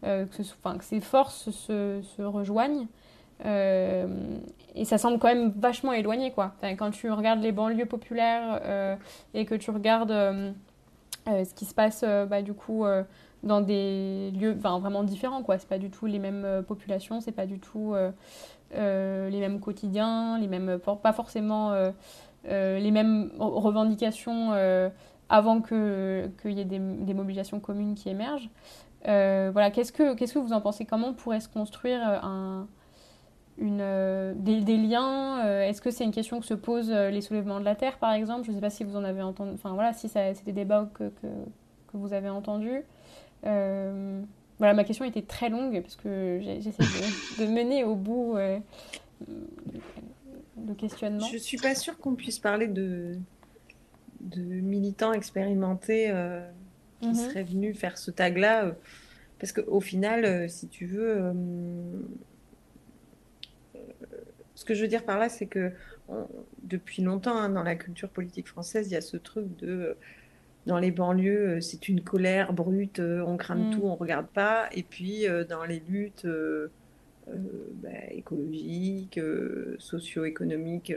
que, 0.02 0.42
enfin, 0.62 0.76
ces 0.82 1.00
forces 1.00 1.50
se, 1.50 2.02
rejoignent. 2.22 2.88
et 3.42 4.84
ça 4.84 4.98
semble 4.98 5.18
quand 5.18 5.28
même 5.28 5.54
vachement 5.56 5.94
éloigné, 5.94 6.30
quoi. 6.30 6.52
quand 6.78 6.90
tu 6.90 7.10
regardes 7.10 7.40
les 7.40 7.52
banlieues 7.52 7.86
populaires 7.86 8.98
et 9.32 9.46
que 9.46 9.54
tu 9.54 9.70
regardes 9.70 10.12
ce 11.26 11.54
qui 11.54 11.64
se 11.64 11.74
passe 11.74 12.04
euh, 12.06 12.26
bah, 12.26 12.42
du 12.42 12.54
coup 12.54 12.84
euh, 12.84 13.02
dans 13.42 13.60
des 13.60 14.30
lieux 14.32 14.52
vraiment 14.52 15.04
différents 15.04 15.42
quoi. 15.42 15.58
C'est 15.58 15.68
pas 15.68 15.78
du 15.78 15.90
tout 15.90 16.06
les 16.06 16.18
mêmes 16.18 16.62
populations 16.66 17.20
c'est 17.20 17.32
pas 17.32 17.46
du 17.46 17.58
tout 17.58 17.94
les 18.74 19.40
mêmes 19.40 19.60
quotidiens 19.60 20.38
les 20.38 20.48
mêmes 20.48 20.78
pas 21.02 21.12
forcément 21.12 21.72
les 22.44 22.90
mêmes 22.90 23.30
revendications 23.38 24.52
avant 25.28 25.60
qu'il 25.60 26.32
y 26.46 26.60
ait 26.60 26.64
des, 26.64 26.78
des, 26.80 27.14
mobilisations 27.14 27.60
communes 27.60 27.94
qui 27.94 28.08
émergent. 28.08 28.50
Voilà. 29.04 29.70
Qu'est-ce 29.70 29.92
que 29.92 30.14
qu'est-ce 30.14 30.34
que 30.34 30.40
vous 30.40 30.52
en 30.52 30.60
pensez? 30.60 30.84
Comment 30.84 31.12
pourrait 31.12 31.40
se 31.40 31.48
construire 31.48 32.00
un 32.02 32.66
une, 33.58 34.34
des, 34.36 34.60
des, 34.60 34.76
liens 34.76 35.44
Est-ce 35.62 35.80
que 35.80 35.90
c'est 35.90 36.04
une 36.04 36.12
question 36.12 36.40
que 36.40 36.46
se 36.46 36.54
posent 36.54 36.90
les 36.90 37.20
soulèvements 37.20 37.60
de 37.60 37.64
la 37.64 37.74
Terre, 37.74 37.98
par 37.98 38.12
exemple? 38.12 38.44
Je 38.44 38.50
ne 38.50 38.56
sais 38.56 38.60
pas 38.60 38.70
si 38.70 38.84
vous 38.84 38.96
en 38.96 39.04
avez 39.04 39.22
entendu. 39.22 39.52
Enfin, 39.54 39.74
voilà, 39.74 39.92
si 39.92 40.08
c'est 40.08 40.44
des 40.44 40.52
débats 40.52 40.88
que, 40.94 41.04
que, 41.04 41.26
que, 41.88 41.96
vous 41.96 42.12
avez 42.12 42.28
entendus. 42.28 42.82
Euh, 43.46 44.20
voilà, 44.58 44.74
ma 44.74 44.84
question 44.84 45.04
était 45.04 45.22
très 45.22 45.48
longue 45.48 45.80
parce 45.80 45.96
que 45.96 46.40
j'essaie 46.42 46.82
de, 46.82 47.44
de, 47.44 47.50
mener 47.50 47.84
au 47.84 47.94
bout 47.94 48.36
euh, 48.36 48.58
le 50.66 50.74
questionnement. 50.74 51.26
Je 51.26 51.34
ne 51.34 51.38
suis 51.38 51.58
pas 51.58 51.74
sûre 51.74 51.98
qu'on 51.98 52.14
puisse 52.14 52.40
parler 52.40 52.66
de, 52.66 53.16
de 54.20 54.40
militants 54.42 55.12
expérimentés 55.12 56.10
euh, 56.10 56.44
qui 57.00 57.08
mm-hmm. 57.08 57.14
seraient 57.14 57.44
venus 57.44 57.78
faire 57.78 57.96
ce 57.98 58.10
tag-là. 58.10 58.72
parce 59.38 59.52
qu'au 59.52 59.80
final, 59.80 60.50
si 60.50 60.66
tu 60.66 60.86
veux 60.86 61.32
que 64.68 64.74
je 64.74 64.82
veux 64.82 64.88
dire 64.88 65.04
par 65.04 65.18
là, 65.18 65.28
c'est 65.28 65.46
que 65.46 65.72
depuis 66.62 67.02
longtemps, 67.02 67.36
hein, 67.36 67.48
dans 67.48 67.62
la 67.62 67.74
culture 67.74 68.08
politique 68.08 68.46
française, 68.46 68.88
il 68.88 68.94
y 68.94 68.96
a 68.96 69.00
ce 69.00 69.16
truc 69.16 69.56
de 69.56 69.96
dans 70.68 70.78
les 70.78 70.90
banlieues, 70.90 71.48
euh, 71.48 71.60
c'est 71.60 71.88
une 71.88 72.02
colère 72.02 72.52
brute, 72.52 73.00
euh, 73.00 73.24
on 73.26 73.36
crame 73.36 73.68
mm. 73.68 73.70
tout, 73.72 73.82
on 73.84 73.96
regarde 73.96 74.28
pas. 74.28 74.68
Et 74.72 74.84
puis 74.84 75.26
euh, 75.26 75.42
dans 75.42 75.64
les 75.64 75.82
luttes 75.88 76.26
bah, 77.82 77.88
écologiques, 78.10 79.20
socio-économiques, 79.78 80.94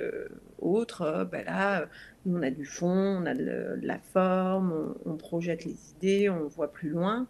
autres, 0.60 1.27
bah, 1.30 1.43
là, 1.43 1.88
on 2.26 2.41
a 2.41 2.49
du 2.49 2.64
fond, 2.65 2.88
on 3.22 3.26
a 3.26 3.34
de, 3.34 3.80
la 3.81 3.98
forme, 3.98 4.95
on, 5.06 5.15
projette 5.15 5.65
les 5.65 5.76
idées, 5.98 6.30
on 6.30 6.48
voit 6.48 6.72
plus 6.72 6.89
loin. 6.89 7.27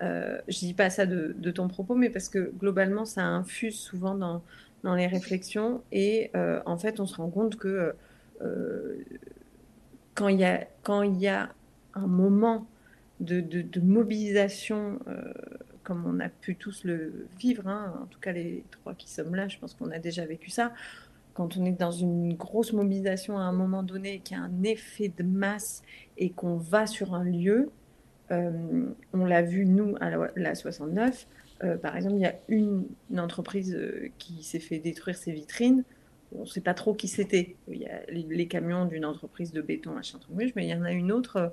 je 0.00 0.58
dis 0.58 0.72
pas 0.72 0.88
ça 0.88 1.04
de, 1.04 1.34
de, 1.38 1.50
ton 1.50 1.68
propos, 1.68 1.94
mais 1.94 2.08
parce 2.08 2.30
que 2.30 2.50
globalement, 2.58 3.04
ça 3.04 3.22
infuse 3.22 3.78
souvent 3.78 4.14
dans 4.14 4.42
dans 4.82 4.94
les 4.94 5.06
réflexions. 5.06 5.82
Et 5.92 6.30
euh, 6.34 6.60
en 6.66 6.78
fait, 6.78 7.00
on 7.00 7.06
se 7.06 7.16
rend 7.16 7.30
compte 7.30 7.56
que 7.56 7.94
euh, 8.42 9.04
quand 10.14 10.28
il 10.28 10.38
y 10.38 11.20
y 11.20 11.28
a 11.28 11.48
un 11.94 12.06
moment 12.06 12.66
de, 13.20 13.80
mobilisation, 13.80 14.98
euh, 15.08 15.32
comme 15.82 16.04
on 16.06 16.20
a 16.20 16.28
pu 16.28 16.56
tous 16.56 16.84
le 16.84 17.26
vivre, 17.38 17.66
hein, 17.66 17.94
en 18.02 18.06
tout 18.06 18.20
cas 18.20 18.32
les 18.32 18.64
trois 18.70 18.94
qui 18.94 19.10
sommes 19.10 19.34
là, 19.34 19.48
je 19.48 19.58
pense 19.58 19.74
qu'on 19.74 19.90
a 19.90 19.98
déjà 19.98 20.24
vécu 20.24 20.50
ça. 20.50 20.72
Quand 21.34 21.56
on 21.56 21.64
est 21.64 21.72
dans 21.72 21.92
une 21.92 22.34
grosse 22.34 22.72
mobilisation 22.72 23.38
à 23.38 23.42
un 23.42 23.52
moment 23.52 23.82
donné, 23.82 24.20
qu'il 24.20 24.36
y 24.36 24.40
a 24.40 24.42
un 24.42 24.62
effet 24.64 25.12
de 25.16 25.22
masse 25.22 25.82
et 26.16 26.30
qu'on 26.30 26.56
va 26.56 26.86
sur 26.86 27.14
un 27.14 27.24
lieu, 27.24 27.70
on 28.30 29.24
l'a 29.24 29.40
vu 29.40 29.64
nous 29.64 29.94
à 30.00 30.10
la 30.36 30.54
69, 30.54 31.26
euh, 31.64 31.76
par 31.76 31.96
exemple, 31.96 32.16
il 32.16 32.22
y 32.22 32.26
a 32.26 32.34
une, 32.48 32.86
entreprise 33.16 33.74
euh, 33.74 34.10
qui 34.18 34.42
s'est 34.42 34.60
fait 34.60 34.78
détruire 34.78 35.16
ses 35.16 35.32
vitrines. 35.32 35.84
On 36.34 36.42
ne 36.42 36.46
sait 36.46 36.60
pas 36.60 36.74
trop 36.74 36.94
qui 36.94 37.08
c'était. 37.08 37.56
Il 37.68 37.78
y 37.78 37.86
a 37.86 38.02
les, 38.10 38.46
camions 38.46 38.84
d'une 38.84 39.04
entreprise 39.04 39.52
de 39.52 39.62
béton 39.62 39.96
à 39.96 40.02
Châteaurouge, 40.02 40.52
mais 40.54 40.66
il 40.66 40.70
y 40.70 40.74
en 40.74 40.84
a 40.84 40.92
une 40.92 41.10
autre. 41.10 41.36
Euh, 41.36 41.48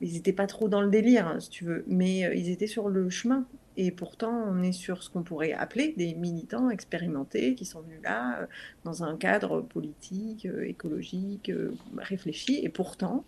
ils 0.00 0.12
n'étaient 0.12 0.32
pas 0.32 0.46
trop 0.46 0.68
dans 0.68 0.80
le 0.80 0.90
délire, 0.90 1.26
hein, 1.26 1.40
si 1.40 1.50
tu 1.50 1.64
veux, 1.64 1.84
mais 1.88 2.20
ils 2.38 2.50
étaient 2.50 2.68
sur 2.68 2.88
le 2.88 3.10
chemin. 3.10 3.48
Et 3.76 3.90
pourtant, 3.90 4.44
on 4.46 4.62
est 4.62 4.70
sur 4.70 5.02
ce 5.02 5.10
qu'on 5.10 5.24
pourrait 5.24 5.52
appeler 5.52 5.92
des 5.96 6.14
militants 6.14 6.70
expérimentés 6.70 7.56
qui 7.56 7.64
sont 7.64 7.80
venus 7.80 8.00
là 8.04 8.46
dans 8.84 9.02
un 9.02 9.16
cadre 9.16 9.60
politique, 9.60 10.46
écologique, 10.46 11.50
réfléchi. 11.96 12.60
Et 12.62 12.68
pourtant, 12.68 13.24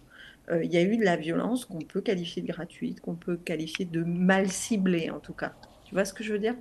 il 0.52 0.72
y 0.72 0.76
a 0.76 0.82
eu 0.82 0.97
de 0.97 1.05
la 1.05 1.16
violence 1.16 1.64
qu'on 1.64 1.80
peut 1.80 2.02
qualifier 2.02 2.42
de 2.42 2.47
gratuite, 2.47 3.01
qu'on 3.01 3.16
peut 3.16 3.36
qualifier 3.36 3.84
de 3.84 4.05
mal 4.05 4.48
ciblée 4.48 5.10
en 5.10 5.18
tout 5.18 5.34
cas. 5.34 5.56
Tu 5.90 5.96
vois 5.96 6.04
ce 6.04 6.12
que 6.12 6.22
je 6.22 6.32
veux 6.32 6.38
dire? 6.38 6.54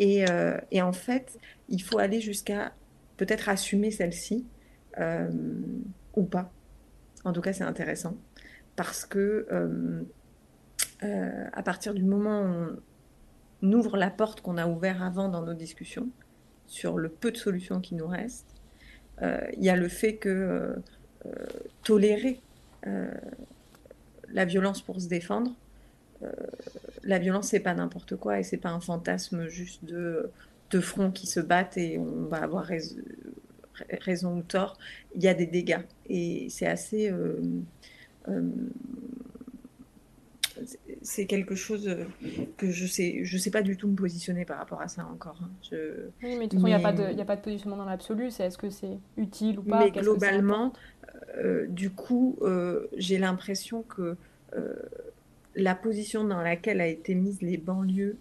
Euh, 0.00 0.58
et, 0.70 0.80
en 0.80 0.94
fait, 0.94 1.38
il 1.68 1.82
faut 1.82 1.98
aller 1.98 2.22
jusqu'à 2.22 2.72
peut-être 3.18 3.50
assumer 3.50 3.90
celle-ci 3.90 4.46
euh, 4.98 5.30
ou 6.16 6.22
pas. 6.22 6.50
En 7.24 7.34
tout 7.34 7.42
cas, 7.42 7.52
c'est 7.52 7.64
intéressant 7.64 8.16
parce 8.74 9.04
que 9.04 9.46
euh, 9.52 10.02
à 11.52 11.62
partir 11.62 11.92
du 11.92 12.02
moment 12.02 12.40
où 12.40 12.80
on 13.60 13.72
ouvre 13.74 13.98
la 13.98 14.08
porte 14.08 14.40
qu'on 14.40 14.56
a 14.56 14.66
ouverte 14.66 15.02
avant 15.02 15.28
dans 15.28 15.42
nos 15.42 15.52
discussions 15.52 16.08
sur 16.66 16.96
le 16.96 17.10
peu 17.10 17.30
de 17.30 17.36
solutions 17.36 17.78
qui 17.82 17.94
nous 17.94 18.06
restent, 18.06 18.54
il 19.20 19.62
y 19.62 19.68
a 19.68 19.76
le 19.76 19.88
fait 19.88 20.16
que 20.16 20.74
tolérer 21.84 22.40
la 22.84 24.44
violence 24.46 24.80
pour 24.80 24.98
se 24.98 25.08
défendre, 25.08 25.54
la 27.04 27.18
violence, 27.18 27.48
c'est 27.48 27.60
pas 27.60 27.74
n'importe 27.74 28.16
quoi 28.16 28.38
et 28.38 28.42
c'est 28.42 28.56
pas 28.56 28.70
un 28.70 28.80
fantasme 28.80 29.48
juste 29.48 29.84
de 29.84 30.30
deux 30.70 30.80
fronts 30.80 31.10
qui 31.10 31.26
se 31.26 31.40
battent 31.40 31.76
et 31.76 31.98
on 31.98 32.26
va 32.26 32.38
avoir 32.38 32.68
raison, 34.00 34.36
ou 34.38 34.42
tort. 34.42 34.78
Il 35.14 35.22
y 35.22 35.28
a 35.28 35.34
des 35.34 35.46
dégâts 35.46 35.82
et 36.08 36.46
c'est 36.48 36.66
assez. 36.66 37.10
Euh, 37.10 37.40
euh, 38.28 38.50
c'est 41.02 41.26
quelque 41.26 41.56
chose 41.56 41.90
que 42.56 42.70
je 42.70 42.86
sais, 42.86 43.20
je 43.24 43.38
sais 43.38 43.50
pas 43.50 43.62
du 43.62 43.76
tout 43.76 43.88
me 43.88 43.96
positionner 43.96 44.44
par 44.44 44.58
rapport 44.58 44.80
à 44.80 44.86
ça 44.86 45.04
encore. 45.06 45.40
Hein. 45.42 45.50
Oui, 46.22 46.36
mais 46.36 46.46
de 46.46 46.50
toute 46.50 46.52
façon, 46.52 46.66
il 46.66 46.70
n'y 46.70 46.74
a, 46.74 46.78
pas 46.78 46.92
de, 46.92 47.20
a 47.20 47.24
pas 47.24 47.36
de 47.36 47.40
positionnement 47.40 47.78
dans 47.78 47.86
l'absolu. 47.86 48.30
C'est 48.30 48.44
est-ce 48.44 48.58
que 48.58 48.70
c'est 48.70 48.98
utile 49.16 49.58
ou 49.58 49.62
pas? 49.62 49.80
Mais 49.80 49.90
globalement, 49.90 50.72
euh, 51.38 51.66
du 51.68 51.90
coup, 51.90 52.38
j'ai 52.96 53.18
l'impression 53.18 53.82
que 53.82 54.16
la 55.54 55.74
position 55.74 56.24
dans 56.24 56.40
laquelle 56.40 56.80
a 56.80 56.86
été 56.86 57.14
mise 57.14 57.42
les 57.42 57.56
banlieues 57.56 58.16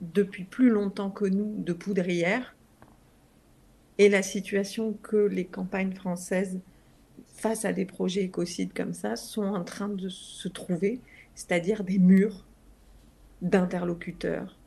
depuis 0.00 0.44
plus 0.44 0.70
longtemps 0.70 1.10
que 1.10 1.24
nous 1.24 1.62
de 1.62 1.72
poudrière 1.72 2.56
et 3.98 4.08
la 4.08 4.22
situation 4.22 4.94
que 4.94 5.16
les 5.16 5.44
campagnes 5.44 5.92
françaises 5.92 6.60
face 7.28 7.64
à 7.64 7.72
des 7.72 7.84
projets 7.84 8.22
écocides 8.22 8.72
comme 8.72 8.94
ça 8.94 9.16
sont 9.16 9.44
en 9.44 9.64
train 9.64 9.88
de 9.88 10.08
se 10.08 10.48
trouver, 10.48 11.00
c'est-à-dire 11.34 11.84
des 11.84 11.98
murs 11.98 12.44
d'interlocuteurs 13.42 14.58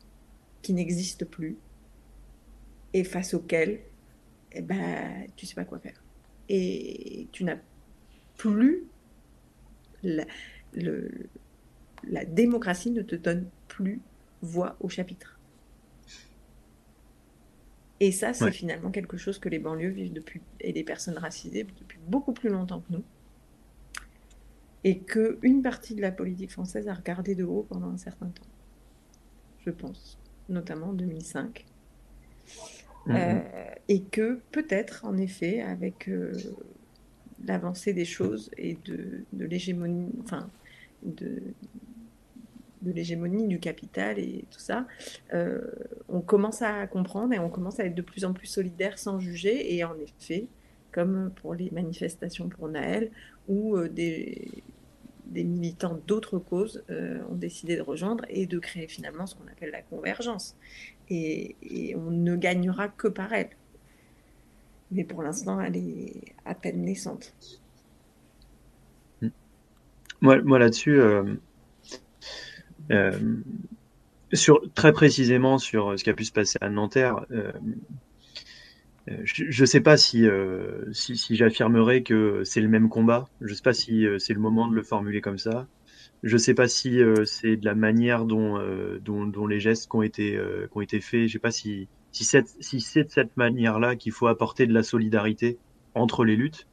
qui 0.62 0.72
n'existent 0.72 1.26
plus 1.26 1.56
et 2.92 3.04
face 3.04 3.34
auxquels 3.34 3.80
eh 4.52 4.62
ben, 4.62 5.26
tu 5.36 5.44
sais 5.44 5.54
pas 5.54 5.64
quoi 5.64 5.78
faire. 5.78 6.02
Et 6.48 7.28
tu 7.32 7.44
n'as 7.44 7.58
plus 8.36 8.84
le, 10.02 10.24
la 12.04 12.24
démocratie 12.24 12.90
ne 12.90 13.02
te 13.02 13.16
donne 13.16 13.46
plus 13.68 14.00
voix 14.42 14.76
au 14.80 14.88
chapitre. 14.88 15.38
Et 17.98 18.12
ça, 18.12 18.34
c'est 18.34 18.52
finalement 18.52 18.90
quelque 18.90 19.16
chose 19.16 19.38
que 19.38 19.48
les 19.48 19.58
banlieues 19.58 19.88
vivent 19.88 20.12
depuis, 20.12 20.42
et 20.60 20.72
les 20.72 20.84
personnes 20.84 21.16
racisées 21.16 21.64
depuis 21.64 21.98
beaucoup 22.06 22.32
plus 22.32 22.50
longtemps 22.50 22.80
que 22.80 22.92
nous. 22.92 23.04
Et 24.84 24.98
qu'une 24.98 25.62
partie 25.62 25.94
de 25.94 26.02
la 26.02 26.12
politique 26.12 26.50
française 26.50 26.88
a 26.88 26.94
regardé 26.94 27.34
de 27.34 27.44
haut 27.44 27.66
pendant 27.68 27.88
un 27.88 27.96
certain 27.96 28.26
temps. 28.26 28.46
Je 29.64 29.70
pense, 29.70 30.18
notamment 30.48 30.88
en 30.88 30.92
2005. 30.92 31.64
Mm-hmm. 33.06 33.16
Euh, 33.16 33.40
et 33.88 34.02
que 34.02 34.40
peut-être, 34.52 35.04
en 35.06 35.16
effet, 35.16 35.62
avec 35.62 36.08
euh, 36.08 36.32
l'avancée 37.44 37.92
des 37.92 38.04
choses 38.04 38.50
et 38.56 38.76
de, 38.84 39.24
l'hégémonie, 39.32 40.12
enfin, 40.22 40.50
de, 41.02 41.42
l'hégémonie 42.84 43.48
du 43.48 43.58
capital 43.58 44.18
et 44.18 44.44
tout 44.50 44.60
ça, 44.60 44.86
euh, 45.34 45.60
on 46.08 46.20
commence 46.20 46.62
à 46.62 46.86
comprendre 46.86 47.32
et 47.32 47.38
on 47.38 47.48
commence 47.48 47.80
à 47.80 47.84
être 47.84 47.96
de 47.96 48.02
plus 48.02 48.24
en 48.24 48.32
plus 48.32 48.46
solidaire 48.46 48.98
sans 48.98 49.18
juger. 49.18 49.74
Et 49.74 49.82
en 49.82 49.96
effet, 49.98 50.46
comme 50.92 51.32
pour 51.42 51.54
les 51.54 51.70
manifestations 51.70 52.48
pour 52.48 52.68
Naël, 52.68 53.10
où 53.48 53.76
euh, 53.76 53.88
des, 53.88 54.62
des 55.26 55.44
militants 55.44 55.98
d'autres 56.06 56.38
causes 56.38 56.82
euh, 56.90 57.20
ont 57.30 57.34
décidé 57.34 57.76
de 57.76 57.82
rejoindre 57.82 58.24
et 58.28 58.46
de 58.46 58.58
créer 58.58 58.88
finalement 58.88 59.26
ce 59.26 59.34
qu'on 59.34 59.46
appelle 59.48 59.70
la 59.70 59.82
convergence. 59.82 60.56
Et, 61.08 61.94
on 61.96 62.10
ne 62.10 62.36
gagnera 62.36 62.88
que 62.88 63.08
par 63.08 63.32
elle. 63.32 63.50
Mais 64.90 65.04
pour 65.04 65.22
l'instant, 65.22 65.60
elle 65.60 65.76
est 65.76 66.34
à 66.44 66.54
peine 66.54 66.82
naissante. 66.82 67.34
Moi, 70.44 70.58
là-dessus, 70.58 71.00
euh, 72.90 73.12
sur, 74.32 74.60
très 74.74 74.92
précisément 74.92 75.58
sur 75.58 75.98
ce 75.98 76.02
qui 76.04 76.10
a 76.10 76.14
pu 76.14 76.24
se 76.24 76.32
passer 76.32 76.58
à 76.60 76.68
Nanterre, 76.68 77.24
euh, 77.30 77.52
euh, 79.08 79.16
je 79.22 79.62
ne 79.62 79.66
sais 79.66 79.80
pas 79.80 79.96
si, 79.96 80.26
si, 80.92 81.16
si 81.16 81.36
j'affirmerais 81.36 82.02
que 82.02 82.42
c'est 82.44 82.60
le 82.60 82.68
même 82.68 82.88
combat. 82.88 83.28
Je 83.40 83.50
ne 83.50 83.54
sais 83.54 83.62
pas 83.62 83.72
si 83.72 84.04
c'est 84.18 84.34
le 84.34 84.40
moment 84.40 84.66
de 84.66 84.74
le 84.74 84.82
formuler 84.82 85.20
comme 85.20 85.38
ça. 85.38 85.68
Je 86.24 86.32
ne 86.32 86.38
sais 86.38 86.54
pas 86.54 86.66
si 86.66 86.98
c'est 87.24 87.56
de 87.56 87.64
la 87.64 87.76
manière 87.76 88.24
dont, 88.24 88.58
les 89.46 89.60
gestes 89.60 89.88
qui 89.88 89.96
ont 89.96 90.02
été, 90.02 90.36
faits. 91.00 91.10
Je 91.12 91.22
ne 91.22 91.28
sais 91.28 91.38
pas 91.38 91.52
si, 91.52 91.88
si 92.10 92.24
c'est 92.24 93.04
de 93.04 93.10
cette 93.10 93.36
manière-là 93.36 93.94
qu'il 93.94 94.10
faut 94.10 94.26
apporter 94.26 94.66
de 94.66 94.74
la 94.74 94.82
solidarité 94.82 95.56
entre 95.94 96.24
les 96.24 96.34
luttes. 96.34 96.66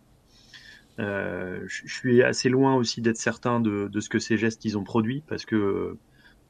Euh, 0.99 1.61
je 1.65 1.91
suis 1.91 2.22
assez 2.22 2.49
loin 2.49 2.76
aussi 2.76 3.02
d'être 3.02 3.18
certain 3.18 3.60
de, 3.60 3.90
ce 3.99 4.10
que 4.10 4.20
ces 4.20 4.38
gestes 4.38 4.64
ils 4.65 4.78
ont 4.78 4.84
produit 4.84 5.24
parce 5.28 5.45
que 5.45 5.98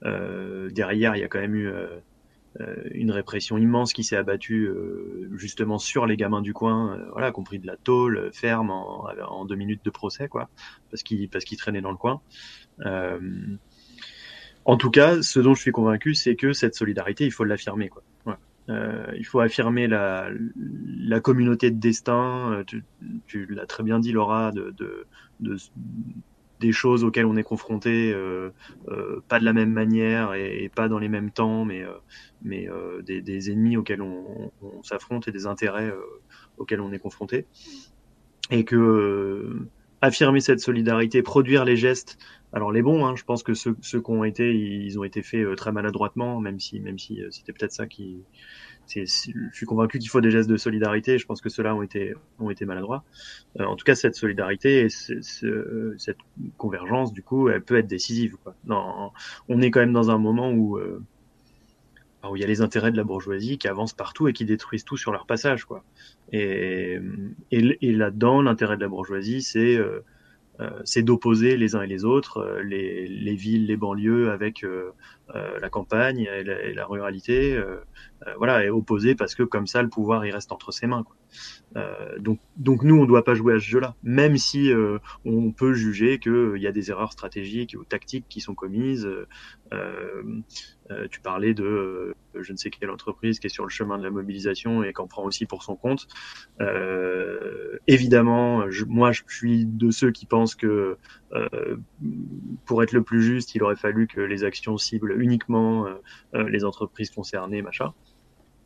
euh, 0.04 0.70
derrière 0.70 1.16
il 1.16 1.22
y 1.22 1.24
a 1.24 1.30
quand 1.30 1.40
même 1.40 1.56
eu 1.56 1.68
euh, 1.68 2.00
une 2.92 3.10
répression 3.12 3.58
immense 3.58 3.94
qui 3.94 4.04
s'est 4.04 4.18
abattue 4.18 4.70
justement 5.32 5.80
sur 5.80 6.06
les 6.06 6.18
gamins 6.18 6.42
du 6.42 6.54
coin, 6.54 7.00
voilà, 7.14 7.32
compris 7.32 7.58
de 7.58 7.66
la 7.66 7.78
tôle 7.78 8.30
ferme 8.34 8.70
en, 8.70 9.46
deux 9.46 9.56
minutes 9.56 9.84
de 9.86 9.90
procès 9.90 10.28
quoi, 10.28 10.50
parce 10.92 11.04
qu'ils 11.04 11.30
parce 11.30 11.46
qu'ils 11.46 11.58
traînaient 11.58 11.82
dans 11.82 11.92
le 11.92 11.98
coin. 11.98 12.22
en 14.66 14.78
tout 14.78 14.92
cas, 14.92 15.22
ce 15.22 15.40
dont 15.40 15.56
je 15.56 15.62
suis 15.62 15.72
convaincu, 15.72 16.14
c'est 16.16 16.36
que 16.36 16.54
cette 16.54 16.76
solidarité, 16.76 17.26
il 17.26 17.32
faut 17.32 17.44
l'affirmer 17.44 17.90
quoi. 17.90 18.04
Euh, 18.70 19.12
il 19.18 19.26
faut 19.26 19.40
affirmer 19.40 19.88
la, 19.88 20.30
la, 20.56 21.20
communauté 21.20 21.70
de 21.72 21.80
destin. 21.80 22.54
Euh, 22.54 22.64
tu, 22.64 22.84
tu 23.28 23.46
l'as 23.48 23.66
très 23.66 23.84
bien 23.84 24.00
dit, 24.00 24.12
Laura, 24.12 24.52
de, 24.52 24.74
de, 24.78 25.06
de, 25.42 25.58
des 26.60 26.72
choses 26.72 27.04
auxquelles 27.04 27.26
on 27.26 27.36
est 27.36 27.44
confronté, 27.44 28.14
euh, 28.14 28.52
euh 28.88 29.20
pas 29.28 29.40
de 29.40 29.46
la 29.46 29.52
même 29.52 29.72
manière 29.72 30.34
et, 30.34 30.72
pas 30.74 30.88
dans 30.88 31.00
les 31.00 31.10
mêmes 31.10 31.32
temps, 31.32 31.66
mais, 31.66 31.84
euh, 31.84 31.92
mais 32.42 32.70
des, 33.06 33.22
des, 33.22 33.52
ennemis 33.52 33.76
auxquels 33.76 34.02
on, 34.02 34.52
on, 34.62 34.82
s'affronte 34.84 35.28
et 35.28 35.32
des 35.32 35.46
intérêts 35.46 35.94
auxquels 36.58 36.82
on 36.82 36.94
est 36.94 37.00
confronté. 37.00 37.46
Et 38.50 38.64
que 38.64 39.68
affirmer 40.02 40.42
cette 40.42 40.60
solidarité, 40.60 41.22
produire 41.22 41.64
les 41.64 41.78
gestes 41.78 42.18
alors 42.54 42.72
les 42.72 42.84
bons, 42.84 43.04
hein, 43.04 43.16
je 43.16 43.24
pense 43.24 43.42
que 43.42 43.56
ceux, 43.56 43.76
ceux 43.82 44.00
qui 44.00 44.12
ont 44.12 44.24
été, 44.24 44.54
ils 44.54 45.00
ont 45.00 45.04
été 45.04 45.24
faits 45.24 45.44
euh, 45.44 45.56
très 45.56 45.72
maladroitement, 45.72 46.40
même 46.40 46.60
si, 46.60 46.80
même 46.80 47.00
si 47.00 47.22
euh, 47.22 47.30
c'était 47.32 47.52
peut-être 47.52 47.72
ça 47.72 47.88
qui. 47.88 48.22
je 48.96 49.06
suis 49.52 49.66
convaincu 49.66 49.98
qu'il 49.98 50.10
faut 50.10 50.22
des 50.22 50.30
gestes 50.30 50.50
de 50.50 50.58
solidarité. 50.58 51.18
Je 51.18 51.26
pense 51.26 51.42
que 51.42 51.50
ceux-là 51.50 51.76
ont 51.76 51.82
été, 51.82 52.14
ont 52.38 52.52
été 52.52 52.66
maladroits. 52.66 53.04
Euh, 53.60 53.66
en 53.66 53.76
tout 53.76 53.84
cas, 53.84 53.96
cette 53.96 54.14
solidarité 54.14 54.82
et 54.82 54.90
cette 54.90 56.18
convergence, 56.58 57.12
du 57.12 57.24
coup, 57.24 57.50
elle 57.50 57.64
peut 57.64 57.78
être 57.78 57.88
décisive. 57.88 58.38
Quoi. 58.44 58.56
Non, 58.66 59.12
on 59.50 59.60
est 59.60 59.72
quand 59.72 59.80
même 59.80 59.94
dans 59.94 60.12
un 60.12 60.20
moment 60.20 60.52
où, 60.52 60.80
où 60.80 62.36
il 62.36 62.40
y 62.40 62.44
a 62.44 62.48
les 62.48 62.62
intérêts 62.62 62.92
de 62.92 62.98
la 62.98 63.04
bourgeoisie 63.04 63.58
qui 63.58 63.68
avancent 63.68 63.94
partout 63.94 64.28
et 64.28 64.34
qui 64.34 64.46
détruisent 64.46 64.86
tout 64.86 64.98
sur 64.98 65.12
leur 65.12 65.26
passage. 65.26 65.66
Quoi. 65.66 65.84
Et, 66.32 67.00
et, 67.52 67.78
et 67.82 67.92
là-dedans, 67.92 68.44
l'intérêt 68.44 68.76
de 68.76 68.82
la 68.82 68.90
bourgeoisie, 68.90 69.42
c'est 69.42 69.76
euh, 69.76 70.02
c'est 70.84 71.04
d'opposer 71.04 71.58
les 71.58 71.76
uns 71.76 71.82
et 71.82 71.88
les 71.88 72.06
autres, 72.06 72.38
euh, 72.38 72.64
les, 72.64 73.08
les, 73.08 73.36
villes, 73.36 73.66
les 73.66 73.78
banlieues 73.78 74.32
avec 74.32 74.64
euh, 74.64 74.92
la 75.60 75.70
campagne 75.70 76.30
et 76.32 76.74
la, 76.74 76.86
ruralité, 76.86 77.60
voilà, 78.38 78.64
et 78.64 78.70
opposer 78.70 79.16
parce 79.16 79.36
que 79.36 79.44
comme 79.44 79.68
ça 79.68 79.82
le 79.82 79.90
pouvoir 79.90 80.26
il 80.26 80.32
reste 80.32 80.52
entre 80.52 80.72
ses 80.72 80.86
mains. 80.88 81.06
Euh, 81.76 82.20
donc, 82.20 82.40
donc 82.58 82.84
nous, 82.84 82.96
on 82.96 83.02
ne 83.02 83.08
doit 83.08 83.24
pas 83.24 83.34
jouer 83.34 83.56
à 83.56 83.60
ce 83.60 83.66
jeu-là, 83.66 83.96
même 84.04 84.38
si 84.38 84.72
euh, 84.72 85.00
on 85.26 85.52
peut 85.52 85.74
juger 85.74 86.20
qu'il 86.20 86.58
y 86.58 86.68
a 86.68 86.72
des 86.72 86.92
erreurs 86.92 87.12
stratégiques 87.12 87.76
ou 87.80 87.84
tactiques 87.84 88.26
qui 88.30 88.42
sont 88.42 88.56
commises. 88.56 89.10
Euh, 89.74 90.24
tu 91.10 91.22
parlais 91.22 91.54
de 91.54 92.14
je 92.36 92.52
ne 92.52 92.58
sais 92.58 92.70
quelle 92.70 92.92
entreprise 92.92 93.40
qui 93.40 93.48
est 93.48 93.50
sur 93.50 93.64
le 93.64 93.70
chemin 93.70 93.98
de 93.98 94.04
la 94.04 94.12
mobilisation 94.12 94.84
et 94.84 94.94
qu'en 94.94 95.08
prend 95.08 95.24
aussi 95.24 95.46
pour 95.46 95.64
son 95.64 95.76
compte. 95.76 96.08
évidemment, 97.88 98.66
moi, 98.88 99.12
je 99.12 99.24
suis 99.28 99.66
de 99.66 99.90
ceux 99.92 100.12
qui 100.12 100.26
pensent 100.26 100.56
que 100.56 100.98
pour 102.66 102.84
être 102.84 102.92
le 102.92 103.02
plus 103.02 103.24
juste, 103.24 103.56
il 103.56 103.64
aurait 103.64 103.76
fallu 103.76 104.08
que 104.08 104.22
les 104.22 104.44
actions 104.44 104.78
ciblent 104.78 105.20
uniquement 105.20 105.88
les 106.34 106.64
entreprises 106.66 107.10
concernées, 107.10 107.62
machin. 107.62 107.94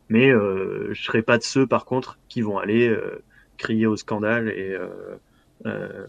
Mais 0.10 0.30
euh, 0.30 0.94
je 0.94 1.04
serai 1.04 1.22
pas 1.22 1.38
de 1.38 1.44
ceux, 1.44 1.68
par 1.68 1.86
contre, 1.86 2.18
qui 2.30 2.42
vont 2.42 2.58
aller 2.58 2.88
euh, 2.88 3.24
crier 3.58 3.88
au 3.88 3.98
scandale 3.98 4.50
et 4.50 4.72
euh, 4.72 5.18
euh, 5.66 6.08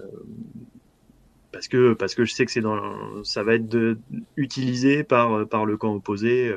parce 1.53 1.67
que 1.69 1.95
parce 1.95 2.15
que 2.15 2.25
je 2.25 2.33
sais 2.33 2.45
que 2.45 2.53
c'est 2.53 2.61
dans 2.61 3.25
ça 3.25 3.43
va 3.43 3.55
être 3.55 3.69
de, 3.69 3.99
utilisé 4.37 5.03
par 5.03 5.49
par 5.49 5.65
le 5.65 5.77
camp 5.79 5.95
opposé 5.95 6.55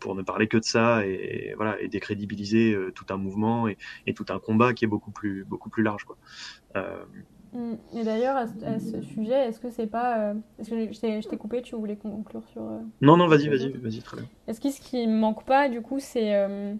pour 0.00 0.16
ne 0.16 0.22
parler 0.22 0.48
que 0.48 0.56
de 0.56 0.64
ça 0.64 1.06
et, 1.06 1.54
voilà 1.56 1.80
et 1.80 1.86
décrédibiliser 1.86 2.76
tout 2.96 3.06
un 3.10 3.16
mouvement 3.16 3.68
et, 3.68 3.78
et, 4.06 4.14
tout 4.14 4.26
un 4.30 4.40
combat 4.40 4.74
qui 4.74 4.84
est 4.84 4.88
beaucoup 4.88 5.12
plus 5.12 5.44
beaucoup 5.44 5.70
plus 5.70 5.84
large 5.84 6.04
quoi. 6.04 6.16
Et 7.94 8.04
d'ailleurs, 8.04 8.36
à, 8.36 8.46
ce 8.78 9.02
sujet, 9.02 9.48
est-ce 9.48 9.58
que 9.58 9.70
c'est 9.70 9.88
pas. 9.88 10.18
Euh, 10.18 10.34
est-ce 10.60 10.70
que 10.70 10.92
je 10.92 11.28
t'ai 11.28 11.36
coupé, 11.36 11.62
tu 11.62 11.74
voulais 11.74 11.96
conclure 11.96 12.44
sur. 12.52 12.62
Euh, 12.62 12.78
non, 13.00 13.16
non, 13.16 13.26
vas-y, 13.26 13.48
vas-y, 13.48 13.70
vas-y, 13.70 14.00
très 14.00 14.18
bien. 14.18 14.26
Est-ce 14.46 14.60
que 14.60 14.70
ce 14.70 14.80
qui 14.80 15.04
ne 15.06 15.18
manque 15.18 15.44
pas, 15.44 15.68
du 15.68 15.80
coup, 15.80 15.98
c'est. 15.98 16.34
Euh, 16.34 16.74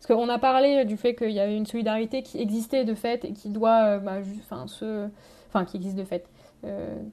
parce 0.00 0.06
qu'on 0.06 0.28
a 0.28 0.38
parlé 0.38 0.84
du 0.84 0.96
fait 0.96 1.14
qu'il 1.14 1.30
y 1.30 1.38
avait 1.38 1.56
une 1.56 1.66
solidarité 1.66 2.22
qui 2.22 2.40
existait 2.40 2.84
de 2.84 2.94
fait 2.94 3.24
et 3.24 3.32
qui 3.32 3.50
doit. 3.50 3.98
Bah, 3.98 4.18
enfin, 4.40 4.66
se... 4.66 5.08
enfin, 5.48 5.64
qui 5.64 5.76
existe 5.76 5.96
de 5.96 6.04
fait. 6.04 6.28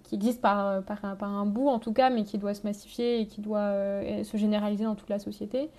qui 0.04 0.16
existe 0.16 0.42
par, 0.42 0.82
par, 0.84 1.16
par, 1.16 1.30
un 1.30 1.46
bout 1.46 1.70
en 1.70 1.78
tout 1.78 1.94
cas, 1.94 2.10
mais 2.10 2.24
qui 2.24 2.40
doit 2.40 2.56
se 2.56 2.64
massifier 2.64 3.20
et 3.20 3.28
qui 3.28 3.42
doit 3.42 3.74
se 4.24 4.38
généraliser 4.38 4.86
dans 4.86 4.96
toute 4.96 5.10
la 5.10 5.20
société. 5.20 5.70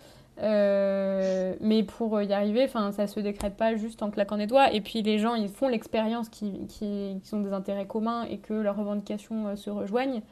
Euh, 0.43 1.55
mais 1.61 1.85
pour 1.85 2.21
y 2.21 2.33
arriver, 2.33 2.65
enfin, 2.65 2.91
ça 2.91 3.07
se 3.07 3.21
décrète 3.21 3.57
pas 3.57 3.77
juste 3.77 4.03
en 4.03 4.11
claquant 4.11 4.37
des 4.37 4.47
doigts. 4.47 4.73
Et 4.73 4.81
puis 4.81 5.03
les 5.03 5.19
gens, 5.19 5.35
ils 5.35 5.49
font 5.49 5.69
l'expérience 5.69 6.29
qui, 6.29 6.67
qui, 6.67 7.21
sont 7.23 7.41
des 7.41 7.53
intérêts 7.53 7.87
communs 7.87 8.25
et 8.25 8.39
que 8.39 8.55
leurs 8.55 8.77
revendications 8.77 9.49
euh, 9.49 9.57
se 9.57 9.71
rejoignent. 9.71 10.23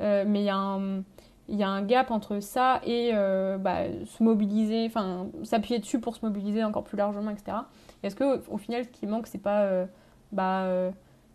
Euh, 0.00 0.24
mais 0.26 0.40
il 0.40 0.44
y, 0.44 1.56
y 1.56 1.62
a 1.62 1.68
un 1.68 1.82
gap 1.82 2.10
entre 2.10 2.40
ça 2.40 2.80
et 2.84 3.12
bah, 3.12 3.84
se 4.04 4.22
mobiliser, 4.22 4.84
enfin, 4.86 5.28
s'appuyer 5.42 5.78
dessus 5.78 6.00
pour 6.00 6.16
se 6.16 6.24
mobiliser 6.24 6.62
encore 6.64 6.84
plus 6.84 6.98
largement, 6.98 7.30
etc. 7.30 7.58
Est-ce 8.02 8.14
que 8.14 8.42
au 8.50 8.58
final, 8.58 8.84
ce 8.84 8.90
qui 8.90 9.06
manque, 9.06 9.26
c'est 9.26 9.38
pas 9.38 9.86
bah, 10.32 10.68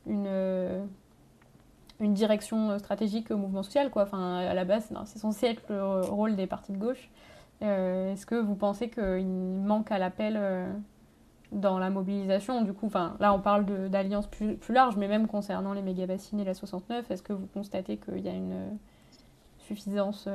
une 0.05 0.87
une 1.99 2.15
direction 2.15 2.79
stratégique 2.79 3.29
au 3.29 3.37
mouvement 3.37 3.61
social, 3.61 3.91
quoi. 3.91 4.03
Enfin, 4.03 4.37
à 4.37 4.53
la 4.55 4.65
base, 4.65 4.91
c'est 5.05 5.19
censé 5.19 5.45
être 5.45 5.61
le 5.69 6.01
rôle 6.01 6.35
des 6.35 6.47
partis 6.47 6.71
de 6.71 6.77
gauche. 6.77 7.09
Euh, 7.61 8.13
est-ce 8.13 8.25
que 8.25 8.35
vous 8.35 8.55
pensez 8.55 8.89
qu'il 8.89 9.27
manque 9.27 9.91
à 9.91 9.99
l'appel 9.99 10.35
euh, 10.37 10.71
dans 11.51 11.77
la 11.77 11.89
mobilisation 11.89 12.63
Du 12.63 12.73
coup, 12.73 12.89
là, 13.19 13.33
on 13.33 13.39
parle 13.39 13.89
d'alliances 13.89 14.27
plus, 14.27 14.55
plus 14.55 14.73
larges, 14.73 14.97
mais 14.97 15.07
même 15.07 15.27
concernant 15.27 15.73
les 15.73 15.81
méga-bassines 15.81 16.39
et 16.39 16.43
la 16.43 16.53
69, 16.53 17.11
est-ce 17.11 17.21
que 17.21 17.33
vous 17.33 17.47
constatez 17.47 17.97
qu'il 17.97 18.19
y 18.19 18.29
a 18.29 18.33
une 18.33 18.53
euh, 18.53 18.69
suffisance 19.59 20.27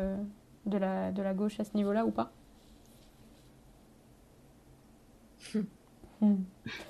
de, 0.66 0.78
la, 0.78 1.10
de 1.10 1.22
la 1.22 1.34
gauche 1.34 1.58
à 1.58 1.64
ce 1.64 1.74
niveau-là 1.74 2.06
ou 2.06 2.10
pas 2.10 2.30
hmm. 6.20 6.34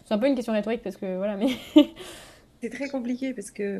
C'est 0.04 0.14
un 0.14 0.18
peu 0.18 0.26
une 0.26 0.34
question 0.34 0.52
rhétorique 0.52 0.82
parce 0.82 0.96
que 0.96 1.16
voilà, 1.16 1.36
mais. 1.36 1.48
C'est 2.62 2.70
très 2.70 2.88
compliqué 2.88 3.34
parce 3.34 3.50
que 3.50 3.76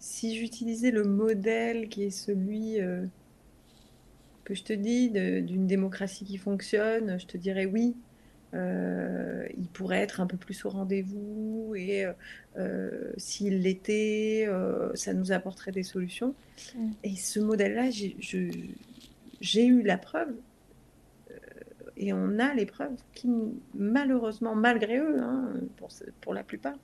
si 0.00 0.36
j'utilisais 0.36 0.90
le 0.90 1.04
modèle 1.04 1.88
qui 1.88 2.02
est 2.02 2.10
celui 2.10 2.80
que 4.44 4.54
je 4.54 4.62
te 4.62 4.72
dis 4.72 5.10
d'une 5.10 5.66
démocratie 5.66 6.24
qui 6.24 6.38
fonctionne, 6.38 7.18
je 7.18 7.26
te 7.26 7.36
dirais 7.36 7.66
oui. 7.66 7.94
Euh, 8.54 9.46
il 9.56 9.66
pourrait 9.68 10.00
être 10.00 10.20
un 10.20 10.26
peu 10.26 10.36
plus 10.36 10.66
au 10.66 10.68
rendez-vous 10.68 11.72
et 11.74 12.06
euh, 12.58 13.12
s'il 13.16 13.62
l'était, 13.62 14.44
euh, 14.46 14.94
ça 14.94 15.14
nous 15.14 15.32
apporterait 15.32 15.72
des 15.72 15.82
solutions. 15.82 16.34
Mm. 16.76 16.90
Et 17.04 17.16
ce 17.16 17.40
modèle-là, 17.40 17.88
j'ai 17.90 19.66
eu 19.66 19.82
la 19.82 19.96
preuve 19.96 20.34
et 21.96 22.12
on 22.12 22.38
a 22.38 22.52
les 22.54 22.66
preuves 22.66 22.96
qui, 23.14 23.28
malheureusement, 23.74 24.54
malgré 24.54 24.98
eux, 24.98 25.20
hein, 25.20 25.52
pour, 25.76 25.88
pour, 26.20 26.34
la 26.34 26.42
plupart, 26.42 26.76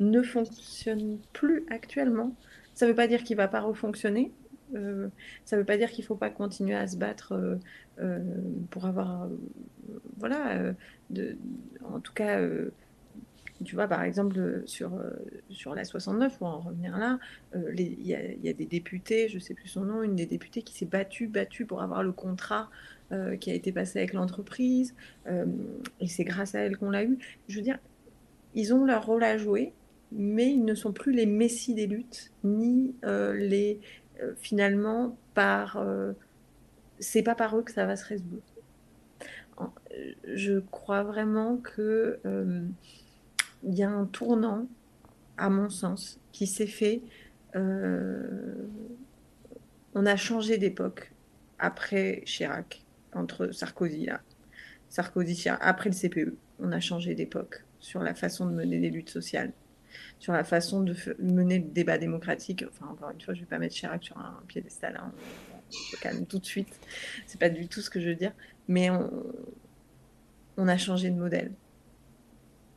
ne 0.00 0.22
fonctionnent 0.22 1.18
plus 1.32 1.64
actuellement. 1.70 2.34
Ça 2.74 2.84
ne 2.84 2.90
veut 2.90 2.96
pas 2.96 3.06
dire 3.06 3.24
qu'il 3.24 3.36
ne 3.36 3.42
va 3.42 3.48
pas 3.48 3.60
refonctionner. 3.60 4.32
Euh, 4.76 5.08
ça 5.44 5.56
ne 5.56 5.60
veut 5.60 5.66
pas 5.66 5.76
dire 5.76 5.90
qu'il 5.90 6.02
ne 6.02 6.06
faut 6.06 6.16
pas 6.16 6.30
continuer 6.30 6.74
à 6.74 6.86
se 6.86 6.96
battre 6.96 7.32
euh, 7.32 7.56
euh, 7.98 8.20
pour 8.70 8.86
avoir, 8.86 9.28
voilà, 10.18 10.74
en 11.84 12.00
tout 12.00 12.12
cas, 12.12 12.40
tu 13.64 13.74
vois, 13.74 13.88
par 13.88 14.02
exemple, 14.02 14.62
sur, 14.66 15.00
sur 15.48 15.74
la 15.74 15.84
69, 15.84 16.38
pour 16.38 16.48
en 16.48 16.60
revenir 16.60 16.98
là, 16.98 17.18
il 17.54 18.06
y, 18.06 18.14
a 18.14 18.52
des 18.52 18.66
députés, 18.66 19.28
je 19.28 19.36
ne 19.36 19.40
sais 19.40 19.54
plus 19.54 19.68
son 19.68 19.84
nom, 19.84 20.02
une 20.02 20.14
des 20.14 20.26
députées 20.26 20.62
qui 20.62 20.74
s'est 20.74 20.86
battue, 20.86 21.26
battue 21.26 21.64
pour 21.64 21.82
avoir 21.82 22.02
le 22.02 22.12
contrat 22.12 22.70
qui 23.40 23.50
a 23.50 23.54
été 23.54 23.72
passé 23.72 23.98
avec 23.98 24.12
l'entreprise, 24.12 24.94
et 26.00 26.06
c'est 26.06 26.24
grâce 26.24 26.54
à 26.54 26.60
elle 26.60 26.76
qu'on 26.76 26.90
l'a 26.90 27.04
eu. 27.04 27.18
Je 27.48 27.56
veux 27.56 27.62
dire, 27.62 27.78
ils 28.54 28.74
ont 28.74 28.84
leur 28.84 29.06
rôle 29.06 29.24
à 29.24 29.38
jouer, 29.38 29.72
mais 30.12 30.50
ils 30.50 30.64
ne 30.64 30.74
sont 30.74 30.92
plus 30.92 31.12
les 31.12 31.26
messies 31.26 31.74
des 31.74 31.86
luttes, 31.86 32.32
ni 32.44 32.94
les 33.02 33.80
finalement 34.36 35.16
par. 35.34 35.84
c'est 36.98 37.22
pas 37.22 37.34
par 37.34 37.56
eux 37.58 37.62
que 37.62 37.72
ça 37.72 37.86
va 37.86 37.96
se 37.96 38.04
résoudre. 38.04 38.42
Je 40.24 40.58
crois 40.58 41.02
vraiment 41.02 41.56
que 41.56 42.18
il 43.62 43.74
y 43.74 43.82
a 43.82 43.90
un 43.90 44.06
tournant, 44.06 44.68
à 45.36 45.50
mon 45.50 45.68
sens, 45.70 46.20
qui 46.32 46.46
s'est 46.46 46.66
fait. 46.66 47.02
on 49.94 50.06
a 50.06 50.16
changé 50.16 50.58
d'époque 50.58 51.12
après 51.58 52.22
Chirac 52.26 52.84
entre 53.12 53.50
Sarkozy, 53.50 54.06
là. 54.06 54.20
Sarkozy, 54.88 55.48
après 55.48 55.90
le 55.90 55.94
CPE, 55.94 56.36
on 56.60 56.72
a 56.72 56.80
changé 56.80 57.14
d'époque 57.14 57.64
sur 57.80 58.02
la 58.02 58.14
façon 58.14 58.46
de 58.46 58.52
mener 58.52 58.78
des 58.78 58.90
luttes 58.90 59.10
sociales, 59.10 59.52
sur 60.18 60.32
la 60.32 60.44
façon 60.44 60.82
de 60.82 60.94
mener 61.18 61.58
le 61.58 61.64
débat 61.64 61.98
démocratique. 61.98 62.64
Enfin, 62.68 62.86
encore 62.90 63.10
une 63.10 63.20
fois, 63.20 63.34
je 63.34 63.40
ne 63.40 63.44
vais 63.44 63.50
pas 63.50 63.58
mettre 63.58 63.74
Chirac 63.74 64.02
sur 64.02 64.18
un 64.18 64.42
piédestal, 64.48 64.98
hein. 65.00 65.12
on, 65.52 65.96
calme 66.00 66.26
tout 66.26 66.38
de 66.38 66.46
suite. 66.46 66.78
C'est 67.26 67.40
pas 67.40 67.50
du 67.50 67.68
tout 67.68 67.80
ce 67.80 67.90
que 67.90 68.00
je 68.00 68.08
veux 68.08 68.14
dire, 68.14 68.32
mais 68.68 68.90
on, 68.90 70.68
a 70.68 70.76
changé 70.76 71.10
de 71.10 71.16
modèle 71.16 71.52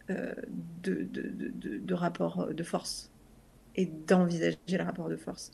euh, 0.09 0.33
de, 0.83 1.93
rapport 1.93 2.53
de 2.53 2.63
force 2.63 3.11
et 3.75 3.85
d'envisager 3.85 4.57
le 4.69 4.83
rapport 4.83 5.09
de 5.09 5.15
force. 5.15 5.51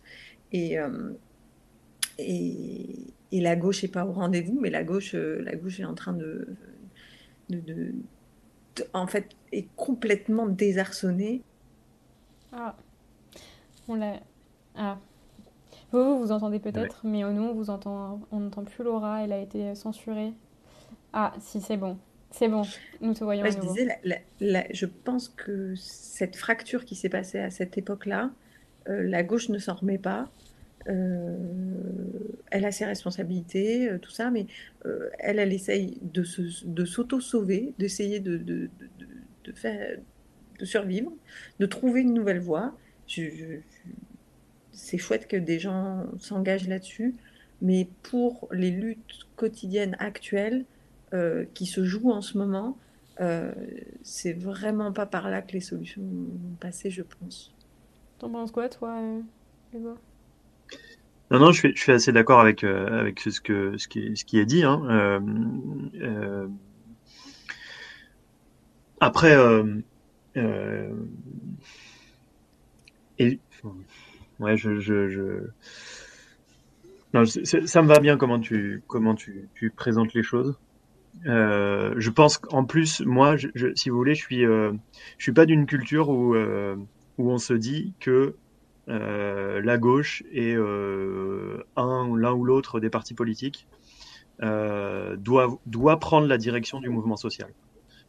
Et, 0.51 0.79
euh, 0.79 1.11
la 3.31 3.55
gauche 3.55 3.83
n'est 3.83 3.89
pas 3.89 4.05
au 4.05 4.11
rendez-vous, 4.11 4.59
mais 4.59 4.69
la 4.69 4.83
gauche, 4.83 5.13
euh, 5.15 5.41
la 5.43 5.55
gauche 5.55 5.79
est 5.79 5.85
en 5.85 5.93
train 5.93 6.13
de, 6.13 6.47
en 8.93 9.07
fait, 9.07 9.29
est 9.51 9.67
complètement 9.75 10.47
désarçonnée. 10.47 11.41
Ah, 12.55 12.75
on 13.87 13.95
l'a. 13.95 14.19
Ah. 14.75 14.97
Vous, 15.91 16.19
vous 16.19 16.31
entendez 16.31 16.59
peut-être, 16.59 17.01
mais 17.03 17.21
nous, 17.21 17.43
on 17.43 17.53
vous 17.53 17.69
entend, 17.69 18.21
on 18.31 18.39
n'entend 18.39 18.63
plus 18.63 18.83
Laura. 18.83 19.23
Elle 19.23 19.33
a 19.33 19.39
été 19.39 19.75
censurée. 19.75 20.33
Ah, 21.13 21.33
si, 21.39 21.61
c'est 21.61 21.77
bon. 21.77 21.97
C'est 22.31 22.49
bon, 22.49 22.63
nous 22.99 23.13
te 23.13 23.23
voyons. 23.23 23.45
je 23.45 23.57
disais, 23.59 24.01
je 24.41 24.85
pense 24.85 25.29
que 25.29 25.73
cette 25.75 26.35
fracture 26.35 26.83
qui 26.83 26.93
s'est 26.93 27.07
passée 27.07 27.39
à 27.39 27.49
cette 27.49 27.77
époque-là, 27.77 28.31
euh, 28.89 29.03
la 29.03 29.23
gauche 29.23 29.47
ne 29.47 29.57
s'en 29.57 29.75
remet 29.75 29.97
pas. 29.97 30.27
Euh, 30.87 31.37
elle 32.51 32.65
a 32.65 32.71
ses 32.71 32.85
responsabilités, 32.85 33.89
euh, 33.89 33.97
tout 33.97 34.11
ça, 34.11 34.29
mais 34.29 34.45
euh, 34.85 35.09
elle, 35.19 35.39
elle 35.39 35.53
essaye 35.53 35.97
de, 36.01 36.23
de 36.65 36.85
s'auto-sauver, 36.85 37.73
d'essayer 37.79 38.19
de, 38.19 38.37
de, 38.37 38.69
de, 39.45 39.51
faire, 39.53 39.97
de 40.59 40.65
survivre, 40.65 41.11
de 41.59 41.65
trouver 41.65 42.01
une 42.01 42.13
nouvelle 42.13 42.39
voie. 42.39 42.73
c'est 44.71 44.97
chouette 44.97 45.27
que 45.27 45.37
des 45.37 45.59
gens 45.59 46.05
s'engagent 46.19 46.67
là-dessus, 46.67 47.15
mais 47.61 47.87
pour 48.03 48.47
les 48.51 48.71
luttes 48.71 49.27
quotidiennes 49.35 49.95
actuelles 49.99 50.65
qui 51.53 51.65
se 51.65 51.85
jouent 51.85 52.11
en 52.11 52.21
ce 52.21 52.37
moment, 52.37 52.77
c'est 54.03 54.33
vraiment 54.33 54.91
pas 54.91 55.05
par 55.05 55.29
là 55.29 55.41
que 55.41 55.53
les 55.53 55.61
solutions 55.61 56.01
vont 56.01 56.55
passer, 56.59 56.89
je 56.89 57.03
pense. 57.03 57.53
T'en 58.19 58.29
penses 58.29 58.51
quoi, 58.51 58.67
toi, 58.69 58.99
Hugo 59.73 59.97
non, 61.31 61.39
non, 61.39 61.51
je 61.51 61.59
suis, 61.59 61.75
je 61.75 61.81
suis 61.81 61.91
assez 61.91 62.11
d'accord 62.11 62.39
avec, 62.39 62.63
euh, 62.63 62.99
avec 62.99 63.19
ce, 63.19 63.41
que, 63.41 63.77
ce, 63.77 63.87
qui, 63.87 64.15
ce 64.15 64.25
qui 64.25 64.37
est 64.37 64.45
dit. 64.45 64.63
Hein. 64.63 64.81
Euh, 64.89 65.19
euh, 66.01 66.47
après, 68.99 69.35
ouais, 74.39 74.57
je, 74.57 75.47
ça 77.65 77.81
me 77.81 77.87
va 77.87 77.99
bien 77.99 78.17
comment 78.17 78.39
tu, 78.39 78.83
comment 78.87 79.15
tu, 79.15 79.49
présentes 79.75 80.13
les 80.13 80.23
choses. 80.23 80.57
je 81.23 82.09
pense 82.09 82.37
qu'en 82.37 82.65
plus, 82.65 83.01
moi, 83.01 83.35
si 83.75 83.89
vous 83.89 83.97
voulez, 83.97 84.15
je 84.15 84.21
suis, 84.21 84.41
je 84.41 84.73
suis 85.17 85.31
pas 85.31 85.45
d'une 85.45 85.65
culture 85.65 86.09
où, 86.09 86.35
on 87.17 87.37
se 87.37 87.53
dit 87.53 87.93
que 87.99 88.35
euh, 88.87 89.61
la 89.61 89.77
gauche 89.79 90.23
et 90.31 90.53
euh, 90.55 91.65
un 91.75 92.15
l'un 92.15 92.33
ou 92.33 92.45
l'autre 92.45 92.79
des 92.79 92.91
partis 92.91 93.15
politiques 93.15 93.67
euh, 94.43 95.15
doit, 95.15 95.59
doit 95.65 95.97
prendre 95.99 96.27
la 96.27 96.37
direction 96.37 96.79
du 96.79 96.89
mouvement 96.89 97.15
social. 97.15 97.49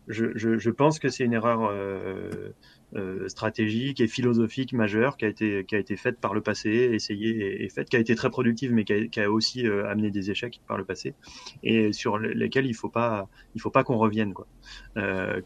Je, 0.09 0.27
je, 0.35 0.59
je 0.59 0.71
pense 0.71 0.99
que 0.99 1.09
c'est 1.09 1.25
une 1.25 1.33
erreur 1.33 1.69
euh, 1.71 2.53
euh, 2.95 3.29
stratégique 3.29 4.01
et 4.01 4.07
philosophique 4.07 4.73
majeure 4.73 5.17
qui 5.17 5.25
a 5.25 5.29
été 5.29 5.65
qui 5.65 5.75
a 5.75 5.79
été 5.79 5.97
faite 5.97 6.21
par 6.21 6.33
le 6.33 6.41
passé, 6.41 6.71
essayée 6.93 7.65
et, 7.65 7.69
faite, 7.69 7.89
qui 7.89 7.97
a 7.97 7.99
été 7.99 8.15
très 8.15 8.31
productive, 8.31 8.73
mais 8.73 8.85
qui 8.85 8.93
a, 8.93 9.07
qui 9.07 9.21
a 9.21 9.31
aussi 9.31 9.67
euh, 9.67 9.89
amené 9.89 10.11
des 10.11 10.31
échecs 10.31 10.61
par 10.69 10.77
le 10.77 10.85
passé 10.85 11.15
et 11.63 11.93
sur 11.93 12.19
lesquels 12.19 12.67
il 12.67 12.75
faut 12.75 12.89
pas 12.89 13.29
il 13.55 13.61
faut 13.61 13.71
pas 13.71 13.85
qu'on 13.85 13.99
revienne 13.99 14.33
quoi. 14.33 14.47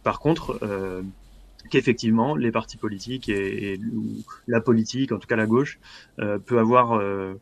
par 0.03 0.21
contre 0.21 0.61
qu'effectivement 1.69 2.35
les 2.35 2.53
partis 2.53 2.77
politiques 2.77 3.29
et, 3.29 3.79
la 4.47 4.61
politique, 4.61 5.13
en 5.13 5.19
tout 5.19 5.27
cas 5.27 5.37
la 5.37 5.47
gauche, 5.47 5.79
euh, 6.19 6.39
peut 6.39 6.59
avoir 6.59 6.93
euh, 6.93 7.35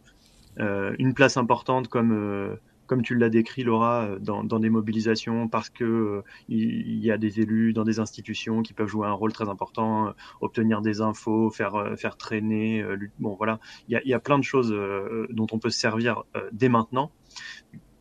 euh, 0.59 0.95
une 0.99 1.15
place 1.15 1.37
importante 1.37 1.89
comme 1.89 2.57
comme 2.89 3.03
tu 3.03 3.15
l'as 3.15 3.29
décrit, 3.29 3.63
Laura, 3.63 4.09
dans, 4.21 4.43
dans, 4.43 4.59
des 4.59 4.71
mobilisations, 4.71 5.47
parce 5.47 5.71
que 5.71 6.25
il 6.49 6.99
y 6.99 7.13
a 7.13 7.19
des 7.19 7.41
élus 7.41 7.73
dans 7.73 7.85
des 7.85 8.01
institutions 8.01 8.63
qui 8.63 8.73
peuvent 8.73 8.89
jouer 8.89 9.07
un 9.07 9.13
rôle 9.13 9.33
très 9.33 9.49
important, 9.49 10.13
obtenir 10.41 10.83
des 10.83 11.01
infos, 11.01 11.51
faire 11.51 11.95
faire 11.97 12.17
traîner. 12.17 12.85
bon, 13.21 13.37
voilà, 13.37 13.61
il 13.89 13.93
y 13.93 13.97
a, 13.97 14.03
y 14.05 14.15
a, 14.15 14.19
plein 14.19 14.39
de 14.39 14.45
choses 14.45 14.75
dont 15.31 15.47
on 15.53 15.61
peut 15.61 15.71
se 15.71 15.79
servir 15.79 16.25
dès 16.51 16.69
maintenant, 16.69 17.13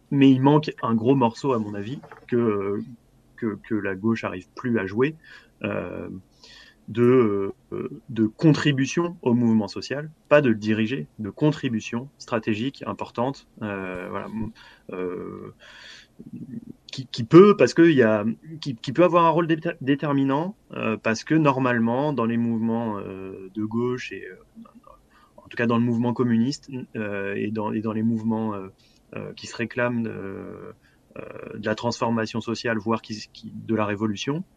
mais 0.10 0.32
il 0.32 0.42
manque 0.42 0.72
un 0.82 0.96
gros 0.96 1.16
morceau, 1.16 1.54
à 1.54 1.60
mon 1.60 1.76
avis, 1.76 2.00
que 2.28 2.82
que, 3.38 3.58
que 3.68 3.76
la 3.76 3.96
gauche 3.96 4.24
arrive 4.24 4.48
plus 4.56 4.78
à 4.80 4.86
jouer, 4.86 5.16
euh, 5.64 6.10
de, 6.88 7.54
euh, 7.74 8.02
de 8.10 8.26
contribution 8.28 9.18
au 9.22 9.34
mouvement 9.34 9.68
social, 9.68 10.10
pas 10.30 10.42
de 10.42 10.50
le 10.50 10.56
diriger, 10.56 11.08
de 11.20 11.30
contribution 11.30 12.10
stratégique 12.18 12.84
importante, 12.88 13.48
euh, 13.62 14.08
voilà, 14.10 14.28
qui, 16.92 17.06
qui, 17.08 17.24
peut 17.24 17.56
parce 17.58 17.74
que 17.74 17.84
y 17.84 18.02
a 18.02 18.26
qui, 18.62 18.76
qui, 18.76 18.92
peut 18.92 19.04
avoir 19.04 19.26
un 19.26 19.30
rôle 19.30 19.48
déterminant 19.82 20.56
parce 21.04 21.24
que 21.24 21.36
normalement 21.36 22.12
dans 22.12 22.26
les 22.26 22.38
mouvements 22.38 23.00
de 23.00 23.64
gauche 23.64 24.12
et 24.12 24.24
en 25.36 25.48
tout 25.48 25.58
cas 25.58 25.68
dans 25.68 25.78
le 25.78 25.84
mouvement 25.84 26.14
communiste 26.14 26.72
et 26.96 27.52
dans, 27.52 27.72
et 27.72 27.82
dans 27.82 27.92
les 27.92 28.02
mouvements 28.02 28.56
qui 29.36 29.46
se 29.46 29.56
réclament 29.56 30.04
de, 30.04 30.74
la 31.62 31.76
transformation 31.76 32.42
sociale 32.42 32.80
voire 32.80 33.04
qui, 33.04 33.30
de 33.44 33.76
la 33.76 33.86
révolution 33.86 34.38
euh, 34.38 34.57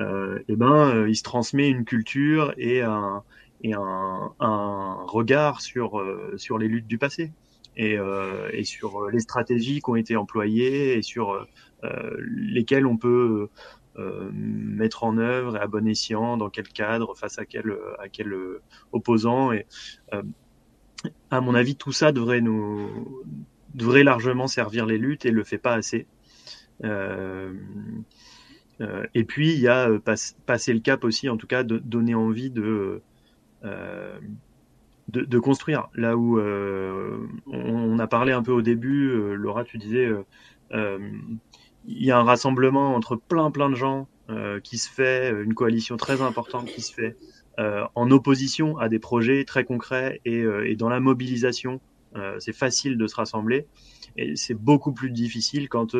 eh 0.00 0.56
ben, 0.56 0.94
euh, 0.94 1.08
il 1.08 1.16
se 1.16 1.22
transmet 1.22 1.68
une 1.68 1.84
culture 1.84 2.54
et 2.56 2.82
un, 2.82 3.22
et 3.62 3.74
un, 3.74 4.32
un 4.40 4.94
regard 5.06 5.60
sur, 5.60 6.00
euh, 6.00 6.34
sur 6.36 6.58
les 6.58 6.68
luttes 6.68 6.86
du 6.86 6.98
passé 6.98 7.32
et, 7.76 7.98
euh, 7.98 8.50
et, 8.52 8.64
sur 8.64 9.08
les 9.10 9.20
stratégies 9.20 9.80
qui 9.80 9.90
ont 9.90 9.96
été 9.96 10.16
employées 10.16 10.98
et 10.98 11.02
sur 11.02 11.46
euh, 11.84 12.16
lesquelles 12.18 12.86
on 12.86 12.96
peut 12.96 13.48
euh, 13.98 14.30
mettre 14.32 15.04
en 15.04 15.16
œuvre 15.18 15.56
et 15.56 15.60
à 15.60 15.66
bon 15.66 15.86
escient, 15.86 16.36
dans 16.36 16.50
quel 16.50 16.68
cadre, 16.68 17.16
face 17.16 17.38
à 17.38 17.44
quel, 17.44 17.76
à 17.98 18.08
quel 18.08 18.34
opposant. 18.92 19.52
Et, 19.52 19.66
à 21.30 21.40
mon 21.40 21.54
avis, 21.54 21.76
tout 21.76 21.92
ça 21.92 22.12
devrait 22.12 22.40
nous 22.40 23.24
devrait 23.74 24.04
largement 24.04 24.46
servir 24.48 24.84
les 24.84 24.98
luttes 24.98 25.24
et 25.24 25.30
le 25.30 25.44
fait 25.44 25.58
pas 25.58 25.72
assez. 25.72 26.06
Euh, 28.82 29.06
et 29.14 29.24
puis, 29.24 29.52
il 29.52 29.60
y 29.60 29.68
a 29.68 29.88
euh, 29.88 29.98
passer 30.46 30.72
le 30.72 30.80
cap 30.80 31.04
aussi, 31.04 31.28
en 31.28 31.36
tout 31.36 31.46
cas, 31.46 31.62
de 31.62 31.78
donner 31.78 32.14
envie 32.14 32.50
de, 32.50 33.00
euh, 33.64 34.18
de, 35.08 35.38
construire. 35.38 35.88
Là 35.94 36.16
où 36.16 36.40
on, 36.40 37.98
a 37.98 38.06
parlé 38.06 38.32
un 38.32 38.42
peu 38.42 38.52
au 38.52 38.62
début, 38.62 39.34
Laura, 39.34 39.64
tu 39.64 39.78
disais, 39.78 40.10
il 40.72 41.38
y 41.86 42.10
a 42.10 42.18
un 42.18 42.24
rassemblement 42.24 42.94
entre 42.94 43.16
plein 43.16 43.50
plein 43.50 43.70
de 43.70 43.74
gens 43.74 44.08
qui 44.62 44.78
se 44.78 44.90
fait, 44.90 45.30
une 45.30 45.54
coalition 45.54 45.96
très 45.96 46.22
importante 46.22 46.66
qui 46.66 46.80
se 46.80 46.94
fait 46.94 47.16
en 47.58 48.10
opposition 48.10 48.78
à 48.78 48.88
des 48.88 48.98
projets 48.98 49.44
très 49.44 49.64
concrets 49.64 50.20
et, 50.24 50.44
et 50.64 50.76
dans 50.76 50.88
la 50.88 51.00
mobilisation. 51.00 51.80
c'est 52.38 52.54
facile 52.54 52.96
de 52.96 53.06
se 53.06 53.16
rassembler 53.16 53.66
et 54.16 54.36
c'est 54.36 54.54
beaucoup 54.54 54.92
plus 54.92 55.10
difficile 55.10 55.68
quand 55.68 55.94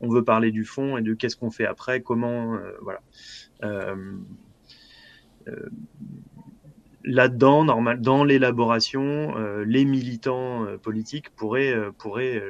on 0.00 0.08
veut 0.08 0.24
parler 0.24 0.50
du 0.50 0.64
fond 0.64 0.96
et 0.96 1.02
de 1.02 1.14
qu'est-ce 1.14 1.36
qu'on 1.36 1.50
fait 1.50 1.66
après, 1.66 2.00
comment, 2.00 2.58
voilà. 2.82 3.00
Là-dedans, 7.04 7.64
normal, 7.64 8.00
dans 8.00 8.24
l'élaboration, 8.24 9.34
les 9.64 9.84
militants 9.84 10.66
politiques 10.82 11.30
pourraient, 11.30 11.74
pourraient 11.98 12.42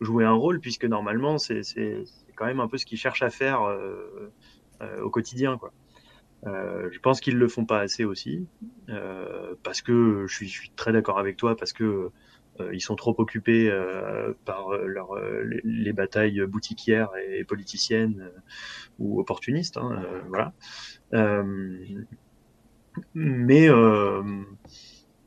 jouer 0.00 0.24
un 0.24 0.32
rôle, 0.32 0.60
puisque 0.60 0.84
normalement, 0.84 1.38
c'est 1.38 1.62
quand 2.36 2.46
même 2.46 2.60
un 2.60 2.68
peu 2.68 2.78
ce 2.78 2.86
qu'ils 2.86 2.98
cherchent 2.98 3.22
à 3.22 3.30
faire 3.30 3.62
euh, 3.62 4.32
euh, 4.80 5.02
au 5.02 5.10
quotidien. 5.10 5.58
Quoi. 5.58 5.72
Euh, 6.46 6.88
je 6.92 6.98
pense 7.00 7.20
qu'ils 7.20 7.36
le 7.36 7.48
font 7.48 7.64
pas 7.64 7.80
assez 7.80 8.04
aussi, 8.04 8.46
parce 9.62 9.82
que 9.82 10.26
je 10.28 10.34
suis, 10.34 10.48
je 10.48 10.60
suis 10.60 10.70
très 10.70 10.92
d'accord 10.92 11.18
avec 11.18 11.36
toi, 11.36 11.56
parce 11.56 11.72
que 11.72 12.10
ils 12.72 12.80
sont 12.80 12.96
trop 12.96 13.14
occupés 13.18 13.70
par 14.44 14.70
leur, 14.78 15.10
les, 15.64 15.92
batailles 15.92 16.40
boutiquières 16.46 17.10
et 17.30 17.44
politiciennes 17.44 18.30
ou 18.98 19.20
opportunistes. 19.20 19.76
Hein, 19.76 20.02
voilà. 20.28 20.52
mais 23.14 23.68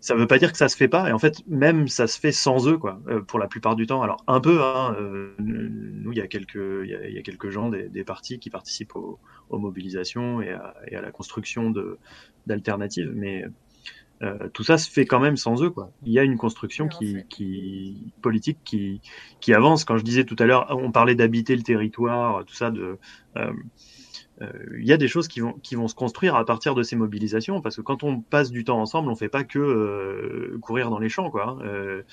ça 0.02 0.16
veut 0.16 0.28
pas 0.28 0.40
dire 0.40 0.52
que 0.52 0.58
ça 0.58 0.68
se 0.68 0.76
fait 0.76 0.88
pas. 0.88 1.08
Et 1.10 1.14
en 1.14 1.20
fait, 1.20 1.44
même 1.48 1.88
ça 1.88 2.08
se 2.08 2.20
fait 2.20 2.32
sans 2.32 2.68
eux, 2.68 2.78
quoi, 2.78 3.00
euh, 3.08 3.22
pour 3.22 3.38
la 3.40 3.48
plupart 3.48 3.76
du 3.76 3.86
temps. 3.86 4.02
Alors 4.02 4.24
un 4.28 4.42
peu, 4.42 4.62
hein, 4.62 4.96
euh, 5.00 5.34
nous, 5.38 6.12
il 6.12 6.18
y 6.18 6.22
a 6.22 6.28
quelques, 6.28 6.56
y 6.56 7.14
y 7.14 7.18
a, 7.18 7.22
quelques 7.22 7.52
gens 7.52 7.70
des, 7.70 8.04
partis 8.04 8.40
qui 8.40 8.50
participent 8.50 8.96
aux, 8.96 9.20
mobilisations 9.52 10.42
et 10.42 10.52
à, 10.52 10.74
et 10.88 10.96
à, 10.96 11.02
la 11.02 11.12
construction 11.12 11.72
d'alternatives, 12.48 13.12
mais 13.14 13.46
euh, 14.24 14.50
tout 14.54 14.64
ça 14.64 14.78
se 14.78 14.90
fait 14.90 15.06
quand 15.06 15.20
même 15.20 15.38
sans 15.38 15.64
eux, 15.64 15.70
quoi. 15.70 15.92
Il 16.04 16.14
y 16.14 16.20
a 16.20 16.24
une 16.24 16.38
construction 16.38 16.88
qui, 16.88 17.18
qui 17.30 18.14
politique 18.22 18.60
qui, 18.64 19.02
qui 19.40 19.54
avance. 19.54 19.84
Quand 19.84 19.98
je 19.98 20.04
disais 20.04 20.26
tout 20.26 20.36
à 20.40 20.46
l'heure, 20.46 20.68
on 20.70 20.92
parlait 20.92 21.16
d'habiter 21.16 21.56
le 21.56 21.64
territoire, 21.64 22.46
tout 22.46 22.54
ça, 22.54 22.70
de 22.70 23.00
euh, 23.38 23.52
il 24.78 24.88
y 24.88 24.94
a 24.94 24.98
des 24.98 25.08
choses 25.08 25.28
qui 25.28 25.40
vont, 25.40 25.54
qui 25.54 25.76
vont 25.76 25.88
se 25.88 25.96
construire 25.96 26.36
à 26.36 26.46
partir 26.46 26.76
de 26.76 26.84
ces 26.84 26.96
mobilisations, 26.96 27.62
parce 27.62 27.76
que 27.76 27.82
quand 27.82 28.04
on 28.04 28.22
passe 28.22 28.52
du 28.52 28.64
temps 28.64 28.80
ensemble, 28.80 29.10
on 29.10 29.16
fait 29.16 29.30
pas 29.30 29.44
que 29.44 29.60
euh, 29.60 30.58
courir 30.62 30.90
dans 30.90 31.00
les 31.00 31.10
champs. 31.10 31.32
Hein. 31.36 31.60
Euh, 31.64 32.04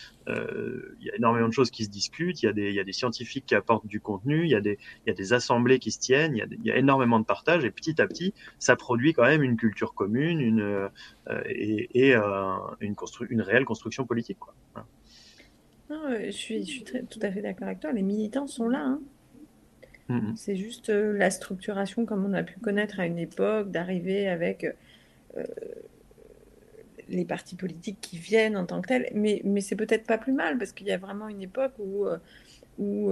il 1.01 1.07
y 1.07 1.11
a 1.11 1.17
énormément 1.17 1.49
de 1.49 1.53
choses 1.53 1.71
qui 1.71 1.85
se 1.85 1.91
discutent, 1.91 2.43
il 2.43 2.47
y 2.47 2.49
a 2.49 2.53
des, 2.53 2.73
y 2.73 2.81
a 2.81 2.85
des 2.85 2.93
scientifiques 2.93 3.47
qui 3.47 3.55
apportent 3.55 3.87
du 3.87 4.01
contenu, 4.01 4.45
il 4.45 4.51
y 4.51 4.55
a 4.55 4.61
des, 4.61 4.79
y 5.07 5.11
a 5.11 5.15
des 5.15 5.33
assemblées 5.33 5.79
qui 5.79 5.91
se 5.91 6.01
tiennent, 6.01 6.37
il 6.37 6.59
y 6.63 6.69
y 6.69 6.71
a 6.71 6.77
énormément 6.77 7.19
de 7.19 7.25
partage, 7.25 7.65
et 7.65 7.71
petit 7.71 8.01
à 8.01 8.07
petit, 8.07 8.35
ça 8.59 8.77
produit 8.77 9.15
quand 9.15 9.25
même 9.25 9.43
une 9.43 9.57
culture 9.57 9.95
commune, 9.95 10.41
une 10.41 10.91
et, 11.47 12.15
une, 12.81 12.95
constru 12.95 13.27
une 13.31 13.43
réelle 13.43 13.65
construction 13.65 14.05
politique. 14.05 14.39
Non, 15.91 16.03
je 16.23 16.31
suis, 16.31 16.61
je 16.67 16.71
suis 16.71 16.85
tout 16.85 17.19
à 17.23 17.31
fait 17.31 17.41
d'accord 17.41 17.69
avec 17.69 17.81
toi. 17.81 17.93
Les 17.93 18.03
militants 18.03 18.47
sont 18.47 18.69
là. 18.69 18.85
Hein. 18.85 19.01
Mm-hmm. 20.09 20.37
C'est 20.37 20.57
juste 20.57 20.91
euh, 20.91 21.17
la 21.17 21.31
structuration 21.31 22.07
comme 22.07 22.25
on 22.25 22.33
a 22.33 22.43
pu 22.43 22.59
connaître 22.61 23.01
à 23.01 23.07
une 23.07 23.19
époque, 23.19 23.71
d'arriver 23.71 24.29
avec 24.29 24.65
euh, 25.37 25.45
les 27.09 27.25
partis 27.25 27.57
politiques 27.57 27.99
qui 28.01 28.19
viennent 28.19 28.57
en 28.57 28.67
tant 28.67 28.81
que 28.81 28.89
tels. 28.89 29.11
Mais, 29.15 29.43
mais 29.45 29.61
c'est 29.61 29.77
peut-être 29.77 30.07
pas 30.07 30.19
plus 30.19 30.33
mal 30.33 30.59
parce 30.59 30.73
qu'il 30.73 30.87
y 30.87 30.93
a 30.93 30.99
vraiment 30.99 31.29
une 31.29 31.43
époque 31.43 31.73
où, 31.79 32.07
euh, 32.07 32.19
où 32.79 33.11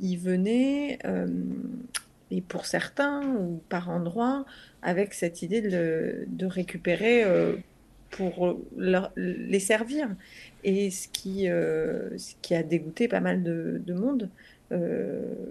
ils 0.00 0.16
venaient, 0.16 0.98
et 2.32 2.40
pour 2.40 2.66
certains, 2.66 3.22
ou 3.36 3.60
par 3.68 3.90
endroits, 3.90 4.44
avec 4.82 5.14
cette 5.14 5.42
idée 5.42 5.60
de, 5.60 6.24
de 6.26 6.46
récupérer 6.46 7.24
pour 8.10 8.60
les 8.76 9.60
servir. 9.60 10.08
Et 10.64 10.90
ce 10.90 11.06
qui, 11.06 11.44
ce 11.44 12.34
qui 12.42 12.56
a 12.56 12.64
dégoûté 12.64 13.06
pas 13.06 13.20
mal 13.20 13.44
de, 13.44 13.80
de 13.86 13.94
monde, 13.94 14.22
euh, 14.22 14.61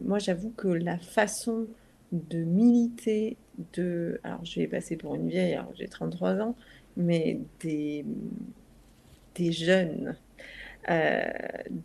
moi, 0.02 0.19
j'avoue 0.19 0.52
que 0.52 0.68
la 0.68 0.98
façon 0.98 1.68
de 2.11 2.39
militer 2.39 3.38
de. 3.73 4.19
Alors, 4.23 4.43
je 4.45 4.60
vais 4.60 4.68
passer 4.68 4.98
pour 4.98 5.15
une 5.15 5.30
vieille, 5.30 5.60
j'ai 5.76 5.88
33 5.88 6.41
ans, 6.41 6.56
mais 6.98 7.39
des, 7.60 8.06
des 9.35 9.52
jeunes. 9.52 10.15
Euh, 10.89 11.22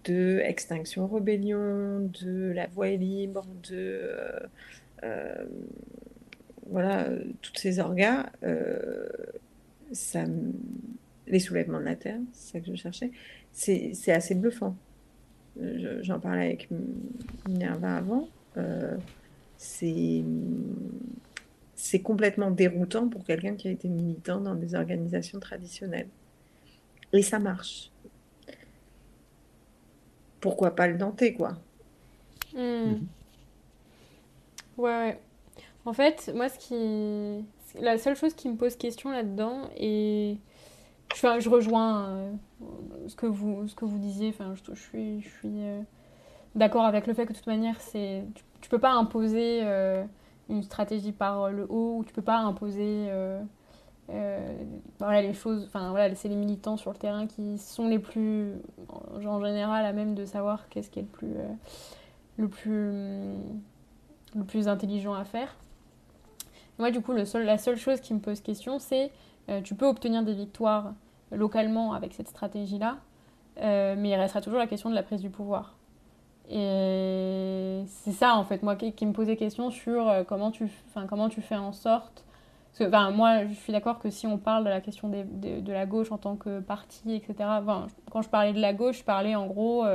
de 0.05 0.41
Extinction 0.43 1.07
Rebellion, 1.07 2.11
de 2.23 2.51
La 2.53 2.67
Voix 2.67 2.89
est 2.89 2.97
libre, 2.97 3.47
de 3.69 4.01
euh, 5.05 5.45
voilà, 6.71 7.11
toutes 7.43 7.59
ces 7.59 7.79
orgas, 7.79 8.31
les 11.27 11.39
soulèvements 11.39 11.81
de 11.81 11.85
la 11.85 11.97
terre, 11.97 12.21
c'est 12.33 12.53
ça 12.53 12.61
que 12.61 12.67
je 12.71 12.75
cherchais, 12.75 13.11
c'est 13.53 14.13
assez 14.13 14.35
bluffant 14.35 14.77
j'en 16.03 16.21
parlais 16.21 16.47
avec 16.47 16.69
Minerva 17.49 17.97
avant, 17.97 18.29
euh, 18.57 18.97
c'est 19.57 20.23
complètement 22.03 22.51
déroutant 22.51 23.09
pour 23.09 23.25
quelqu'un 23.25 23.55
qui 23.55 23.69
a 23.69 23.71
été 23.71 23.89
militant 23.89 24.41
dans 24.41 24.55
des 24.55 24.75
organisations 24.75 25.41
traditionnelles. 25.41 26.09
Et 27.13 27.23
ça 27.23 27.39
marche. 27.39 27.91
Pourquoi 30.41 30.75
pas 30.75 30.87
le 30.87 30.99
denter, 30.99 31.35
quoi? 31.35 31.59
Hmm. 32.55 32.59
mhm. 32.59 33.07
Ouais, 34.77 34.91
ouais. 34.91 35.21
En 35.85 35.93
fait, 35.93 36.31
moi, 36.35 36.49
ce 36.49 36.59
qui... 36.59 37.45
La 37.81 37.99
seule 37.99 38.17
chose 38.17 38.35
qui 38.35 38.49
me 38.49 38.57
pose 38.57 38.77
question 38.77 39.11
là-dedans, 39.11 39.71
et 39.77 40.39
je, 41.15 41.49
rejoins 41.49 42.07
euh, 42.07 42.33
ce, 43.09 43.17
que 43.17 43.27
vous, 43.27 43.69
ce 43.69 43.75
que 43.75 43.85
vous 43.85 43.99
disiez. 43.99 44.29
Enfin, 44.29 44.55
je, 44.55 44.75
suis, 44.75 45.21
je 45.23 45.29
suis 45.29 45.63
euh, 45.63 45.81
d'accord 46.55 46.85
avec 46.85 47.07
le 47.07 47.15
fait 47.15 47.27
que 47.27 47.33
de 47.33 47.39
toute 47.39 47.47
manière, 47.47 47.81
c'est, 47.81 48.25
tu, 48.35 48.43
ne 48.63 48.69
peux 48.69 48.79
pas 48.79 48.93
imposer 48.93 49.61
euh, 49.63 50.05
une 50.49 50.63
stratégie 50.63 51.13
par 51.13 51.51
le 51.51 51.67
haut 51.69 51.99
ou 51.99 52.05
tu 52.05 52.13
peux 52.13 52.23
pas 52.23 52.39
imposer. 52.39 53.11
voilà 54.99 55.23
les 55.23 55.35
choses 55.35 55.65
enfin 55.67 55.91
voilà 55.91 56.15
c'est 56.15 56.29
les 56.29 56.37
militants 56.37 56.77
sur 56.77 56.93
le 56.93 56.97
terrain 56.97 57.27
qui 57.27 57.59
sont 57.59 57.89
les 57.89 57.99
plus 57.99 58.53
en 58.89 59.41
général 59.41 59.85
à 59.85 59.93
même 59.93 60.15
de 60.15 60.25
savoir 60.25 60.69
qu'est-ce 60.69 60.91
qui 60.91 61.01
est 61.01 61.03
le 61.03 61.09
plus 61.09 61.35
le 62.37 62.49
plus 62.49 62.93
le 64.37 64.45
plus 64.47 64.69
intelligent 64.69 65.13
à 65.13 65.25
faire 65.25 65.57
moi 66.79 66.93
du 66.93 67.01
coup 67.01 67.13
le 67.13 67.25
seul, 67.25 67.45
la 67.45 67.59
seule 67.59 67.77
chose 67.77 68.01
qui 68.01 68.15
me 68.15 68.21
pose 68.21 68.41
question 68.41 68.79
c'est 68.79 69.11
euh, 69.49 69.61
tu 69.63 69.75
peux 69.75 69.87
obtenir 69.87 70.23
des 70.23 70.35
victoires 70.35 70.93
localement 71.31 71.93
avec 71.93 72.15
cette 72.15 72.29
stratégie-là, 72.29 72.99
euh, 73.61 73.95
mais 73.97 74.11
il 74.11 74.15
restera 74.15 74.41
toujours 74.41 74.59
la 74.59 74.67
question 74.67 74.91
de 74.91 74.95
la 74.95 75.03
prise 75.03 75.21
du 75.21 75.31
pouvoir. 75.31 75.77
Et 76.49 77.83
c'est 77.87 78.13
ça, 78.13 78.37
en 78.37 78.45
fait, 78.45 78.63
moi, 78.63 78.77
qui, 78.77 79.07
me 79.07 79.13
posait 79.13 79.37
question 79.37 79.71
sur 79.71 80.09
euh, 80.09 80.25
comment, 80.25 80.51
tu, 80.51 80.69
comment 81.09 81.29
tu 81.29 81.43
fais 81.43 81.57
en 81.57 81.73
sorte. 81.73 82.25
Parce 82.79 83.15
moi, 83.15 83.47
je 83.47 83.55
suis 83.55 83.73
d'accord 83.73 83.99
que 83.99 84.11
si 84.11 84.27
on 84.27 84.37
parle 84.37 84.65
de 84.65 84.69
la 84.69 84.83
question 84.83 85.09
de, 85.09 85.73
la 85.73 85.87
gauche 85.87 86.13
en 86.13 86.19
tant 86.19 86.37
que 86.37 86.61
parti, 86.61 87.15
etc., 87.15 87.49
quand 88.11 88.21
je 88.21 88.29
parlais 88.29 88.53
de 88.53 88.61
la 88.61 88.75
gauche, 88.75 88.99
je 88.99 89.05
parlais 89.05 89.35
en 89.35 89.47
gros 89.47 89.87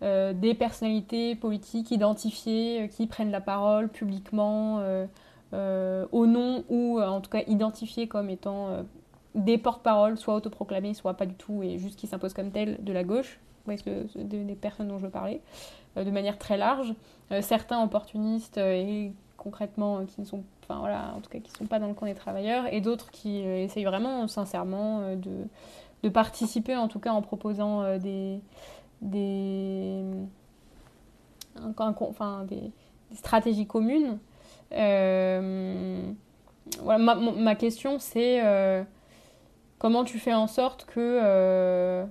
des 0.00 0.54
personnalités 0.54 1.34
politiques 1.34 1.90
identifiées 1.90 2.88
qui 2.96 3.06
prennent 3.06 3.30
la 3.30 3.42
parole 3.42 3.90
publiquement 3.90 4.80
au 5.52 6.26
nom 6.26 6.64
ou 6.68 6.98
euh, 6.98 7.06
en 7.06 7.20
tout 7.20 7.30
cas 7.30 7.42
identifiés 7.46 8.06
comme 8.06 8.28
étant 8.30 8.68
euh, 8.68 8.82
des 9.34 9.58
porte-paroles, 9.58 10.18
soit 10.18 10.34
autoproclamés, 10.34 10.94
soit 10.94 11.14
pas 11.14 11.26
du 11.26 11.34
tout, 11.34 11.62
et 11.62 11.78
juste 11.78 11.98
qui 11.98 12.06
s'imposent 12.06 12.34
comme 12.34 12.50
tels 12.50 12.82
de 12.82 12.92
la 12.92 13.04
gauche, 13.04 13.40
ce 13.66 14.18
des, 14.18 14.54
personnes 14.54 14.88
dont 14.88 14.98
je 14.98 15.06
parler, 15.06 15.42
de 15.96 16.10
manière 16.10 16.38
très 16.38 16.56
large. 16.56 16.94
certains 17.42 17.82
opportunistes 17.82 18.56
et 18.56 19.12
concrètement 19.36 20.06
qui 20.06 20.22
ne 20.22 20.26
sont, 20.26 20.42
enfin 20.64 20.80
voilà, 20.80 21.12
en 21.14 21.20
tout 21.20 21.28
cas 21.28 21.38
qui 21.38 21.50
sont 21.50 21.66
pas 21.66 21.78
dans 21.78 21.88
le 21.88 21.92
camp 21.92 22.06
des 22.06 22.14
travailleurs, 22.14 22.64
et 22.72 22.80
d'autres 22.80 23.10
qui 23.10 23.40
essayent 23.40 23.84
vraiment 23.84 24.26
sincèrement 24.26 25.14
de, 25.16 25.46
de, 26.02 26.08
participer, 26.08 26.76
en 26.76 26.88
tout 26.88 26.98
cas 26.98 27.12
en 27.12 27.20
proposant 27.20 27.98
des, 27.98 28.40
des, 29.02 30.02
des 32.48 32.72
stratégies 33.14 33.66
communes 33.66 34.18
euh, 34.18 34.27
voilà, 36.82 36.98
ma, 36.98 37.14
ma, 37.14 37.54
question, 37.54 37.98
c'est 37.98 38.44
euh, 38.44 38.82
comment 39.78 40.04
tu 40.04 40.18
fais 40.18 40.34
en 40.34 40.46
sorte 40.46 40.84
que, 40.84 40.94
euh, 40.98 42.04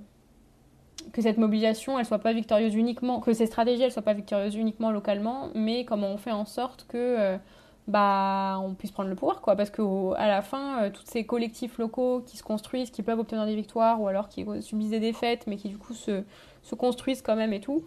que 1.12 1.22
cette 1.22 1.38
mobilisation, 1.38 1.98
elle 1.98 2.04
soit 2.04 2.18
pas 2.18 2.32
victorieuse 2.32 2.74
uniquement, 2.74 3.20
que 3.20 3.32
ces 3.32 3.46
stratégies, 3.46 3.82
elles 3.82 3.92
soient 3.92 4.02
pas 4.02 4.14
victorieuses 4.14 4.56
uniquement 4.56 4.90
localement, 4.90 5.48
mais 5.54 5.84
comment 5.84 6.08
on 6.08 6.16
fait 6.16 6.32
en 6.32 6.44
sorte 6.44 6.86
que 6.88 7.38
bah, 7.86 8.60
on 8.62 8.74
puisse 8.74 8.90
prendre 8.90 9.08
le 9.08 9.14
pouvoir, 9.14 9.40
quoi. 9.40 9.56
Parce 9.56 9.70
qu'à 9.70 10.28
la 10.28 10.42
fin, 10.42 10.90
tous 10.90 11.04
ces 11.06 11.24
collectifs 11.24 11.78
locaux 11.78 12.22
qui 12.26 12.36
se 12.36 12.42
construisent, 12.42 12.90
qui 12.90 13.02
peuvent 13.02 13.18
obtenir 13.18 13.46
des 13.46 13.56
victoires, 13.56 14.02
ou 14.02 14.08
alors 14.08 14.28
qui 14.28 14.44
subissent 14.60 14.90
des 14.90 15.00
défaites, 15.00 15.46
mais 15.46 15.56
qui 15.56 15.68
du 15.68 15.78
coup 15.78 15.94
se, 15.94 16.22
se 16.62 16.74
construisent 16.74 17.22
quand 17.22 17.36
même 17.36 17.54
et 17.54 17.60
tout, 17.60 17.84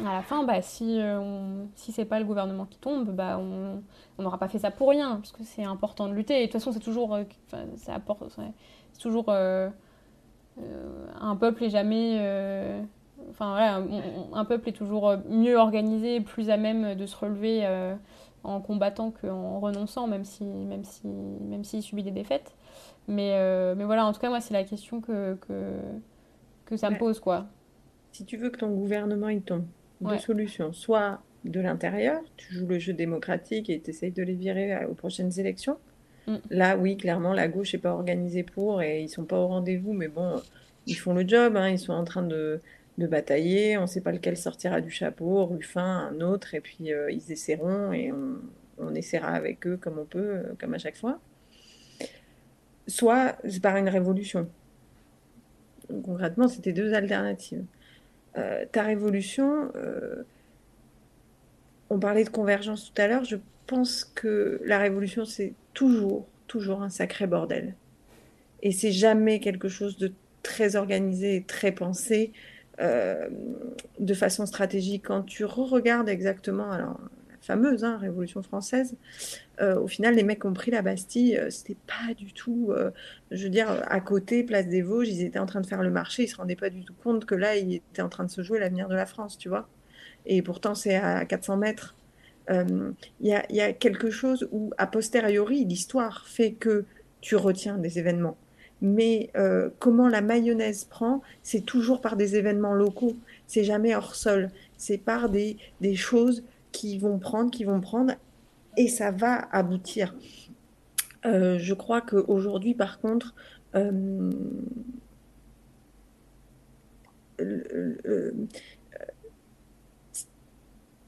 à 0.00 0.12
la 0.12 0.22
fin, 0.22 0.44
bah, 0.44 0.60
si, 0.62 0.98
on, 1.00 1.68
si 1.74 1.92
c'est 1.92 2.04
pas 2.04 2.18
le 2.18 2.24
gouvernement 2.24 2.66
qui 2.66 2.78
tombe, 2.78 3.10
bah, 3.10 3.38
on 3.38 3.82
n'aura 4.22 4.38
pas 4.38 4.48
fait 4.48 4.58
ça 4.58 4.70
pour 4.70 4.90
rien, 4.90 5.16
parce 5.16 5.32
que 5.32 5.44
c'est 5.44 5.64
important 5.64 6.08
de 6.08 6.14
lutter. 6.14 6.38
Et 6.38 6.40
de 6.40 6.44
toute 6.46 6.60
façon, 6.60 6.72
c'est 6.72 6.80
toujours, 6.80 7.18
ça 7.76 7.94
apporte, 7.94 8.24
c'est 8.92 9.00
toujours 9.00 9.30
un 9.30 9.72
peuple 11.36 11.64
est 11.64 11.70
jamais 11.70 12.18
enfin 13.30 13.50
voilà, 13.50 13.82
un 14.32 14.44
peuple 14.44 14.68
est 14.68 14.72
toujours 14.72 15.14
mieux 15.28 15.56
organisé, 15.56 16.20
plus 16.20 16.50
à 16.50 16.56
même 16.56 16.94
de 16.94 17.06
se 17.06 17.16
relever 17.16 17.64
en 18.44 18.60
combattant 18.60 19.10
qu'en 19.10 19.58
renonçant, 19.58 20.06
même 20.06 20.24
si, 20.24 20.44
même 20.44 20.84
si, 20.84 21.08
même 21.08 21.64
s'il 21.64 21.82
subit 21.82 22.02
des 22.02 22.10
défaites. 22.10 22.54
Mais, 23.08 23.32
euh, 23.34 23.74
mais 23.76 23.84
voilà, 23.84 24.06
en 24.06 24.12
tout 24.12 24.20
cas, 24.20 24.28
moi, 24.28 24.40
c'est 24.40 24.54
la 24.54 24.64
question 24.64 25.00
que, 25.00 25.34
que, 25.34 25.78
que 26.66 26.76
ça 26.76 26.90
me 26.90 26.98
pose, 26.98 27.20
quoi. 27.20 27.46
Si 28.12 28.24
tu 28.24 28.36
veux 28.36 28.50
que 28.50 28.58
ton 28.58 28.68
gouvernement 28.68 29.28
il 29.28 29.42
tombe, 29.42 29.64
deux 30.04 30.18
solutions. 30.18 30.72
Soit 30.72 31.20
de 31.44 31.60
l'intérieur, 31.60 32.22
tu 32.36 32.54
joues 32.54 32.66
le 32.66 32.78
jeu 32.78 32.92
démocratique 32.92 33.68
et 33.68 33.80
tu 33.80 33.90
essayes 33.90 34.12
de 34.12 34.22
les 34.22 34.34
virer 34.34 34.84
aux 34.86 34.94
prochaines 34.94 35.38
élections. 35.38 35.78
Mm. 36.26 36.36
Là, 36.50 36.76
oui, 36.76 36.96
clairement, 36.96 37.32
la 37.32 37.48
gauche 37.48 37.74
n'est 37.74 37.80
pas 37.80 37.92
organisée 37.92 38.42
pour 38.42 38.82
et 38.82 39.02
ils 39.02 39.08
sont 39.08 39.24
pas 39.24 39.38
au 39.38 39.48
rendez-vous, 39.48 39.92
mais 39.92 40.08
bon, 40.08 40.40
ils 40.86 40.94
font 40.94 41.14
le 41.14 41.26
job, 41.26 41.56
hein, 41.56 41.68
ils 41.68 41.78
sont 41.78 41.92
en 41.92 42.04
train 42.04 42.22
de, 42.22 42.60
de 42.98 43.06
batailler, 43.06 43.76
on 43.78 43.82
ne 43.82 43.86
sait 43.86 44.00
pas 44.00 44.12
lequel 44.12 44.36
sortira 44.36 44.80
du 44.80 44.90
chapeau, 44.90 45.44
Ruffin, 45.46 46.10
un 46.12 46.20
autre, 46.20 46.54
et 46.54 46.60
puis 46.60 46.92
euh, 46.92 47.10
ils 47.10 47.30
essaieront 47.32 47.92
et 47.92 48.12
on, 48.12 48.38
on, 48.78 48.94
essaiera 48.94 49.28
avec 49.28 49.66
eux 49.66 49.76
comme 49.76 49.98
on 49.98 50.04
peut, 50.04 50.18
euh, 50.18 50.42
comme 50.58 50.74
à 50.74 50.78
chaque 50.78 50.96
fois. 50.96 51.20
Soit 52.86 53.36
c'est 53.48 53.62
par 53.62 53.76
une 53.76 53.88
révolution. 53.88 54.48
concrètement, 56.04 56.48
c'était 56.48 56.72
deux 56.72 56.94
alternatives. 56.94 57.64
Euh, 58.36 58.64
ta 58.70 58.82
révolution, 58.82 59.70
on 61.90 61.98
parlait 61.98 62.24
de 62.24 62.30
convergence 62.30 62.92
tout 62.92 63.00
à 63.00 63.06
l'heure, 63.06 63.24
je 63.24 63.36
pense 63.66 64.04
que 64.04 64.60
la 64.64 64.78
révolution, 64.78 65.24
c'est 65.24 65.52
toujours, 65.72 66.26
toujours 66.46 66.82
un 66.82 66.90
sacré 66.90 67.26
bordel. 67.26 67.74
Et 68.62 68.72
c'est 68.72 68.92
jamais 68.92 69.40
quelque 69.40 69.68
chose 69.68 69.96
de 69.96 70.12
très 70.42 70.76
organisé 70.76 71.36
et 71.36 71.42
très 71.42 71.72
pensé. 71.72 72.32
Euh, 72.80 73.28
de 74.00 74.14
façon 74.14 74.46
stratégique. 74.46 75.04
Quand 75.06 75.22
tu 75.22 75.44
re-regardes 75.44 76.08
exactement, 76.08 76.72
alors 76.72 76.98
fameuse 77.44 77.84
hein, 77.84 77.98
Révolution 77.98 78.42
française, 78.42 78.96
euh, 79.60 79.78
au 79.78 79.86
final, 79.86 80.14
les 80.14 80.22
mecs 80.22 80.44
ont 80.44 80.52
pris 80.52 80.70
la 80.70 80.82
Bastille, 80.82 81.36
euh, 81.36 81.50
c'était 81.50 81.76
pas 81.86 82.14
du 82.14 82.32
tout, 82.32 82.72
je 83.30 83.44
veux 83.44 83.50
dire, 83.50 83.68
à 83.86 84.00
côté, 84.00 84.42
place 84.42 84.68
des 84.68 84.82
Vosges, 84.82 85.08
ils 85.08 85.22
étaient 85.22 85.38
en 85.38 85.46
train 85.46 85.60
de 85.60 85.66
faire 85.66 85.82
le 85.82 85.90
marché, 85.90 86.24
ils 86.24 86.28
se 86.28 86.36
rendaient 86.36 86.56
pas 86.56 86.70
du 86.70 86.84
tout 86.84 86.94
compte 87.02 87.24
que 87.24 87.34
là, 87.34 87.56
ils 87.56 87.76
étaient 87.76 88.02
en 88.02 88.08
train 88.08 88.24
de 88.24 88.30
se 88.30 88.42
jouer 88.42 88.58
l'avenir 88.58 88.88
de 88.88 88.94
la 88.94 89.06
France, 89.06 89.38
tu 89.38 89.48
vois. 89.48 89.68
Et 90.26 90.42
pourtant, 90.42 90.74
c'est 90.74 90.96
à 90.96 91.24
400 91.24 91.56
mètres. 91.56 91.94
Il 92.50 92.94
y, 93.20 93.60
a 93.60 93.72
quelque 93.72 94.10
chose 94.10 94.48
où, 94.52 94.70
a 94.78 94.86
posteriori, 94.86 95.64
l'histoire 95.64 96.26
fait 96.26 96.52
que 96.52 96.84
tu 97.20 97.36
retiens 97.36 97.78
des 97.78 97.98
événements 97.98 98.36
mais 98.84 99.30
euh, 99.34 99.70
comment 99.78 100.08
la 100.08 100.20
mayonnaise 100.20 100.84
prend, 100.84 101.22
c'est 101.42 101.64
toujours 101.64 102.02
par 102.02 102.16
des 102.16 102.36
événements 102.36 102.74
locaux, 102.74 103.16
c'est 103.46 103.64
jamais 103.64 103.94
hors 103.94 104.14
sol, 104.14 104.50
c'est 104.76 104.98
par 104.98 105.30
des, 105.30 105.56
choses 105.94 106.44
qui 106.74 106.98
vont 106.98 107.18
prendre, 107.20 107.50
qui 107.52 107.64
vont 107.64 107.80
prendre, 107.80 108.14
et 108.76 108.88
ça 108.88 109.12
va 109.12 109.36
aboutir. 109.52 110.14
Euh, 111.24 111.56
je 111.58 111.72
crois 111.72 112.00
qu'aujourd'hui, 112.00 112.74
par 112.74 113.00
contre, 113.00 113.34
euh, 113.76 114.30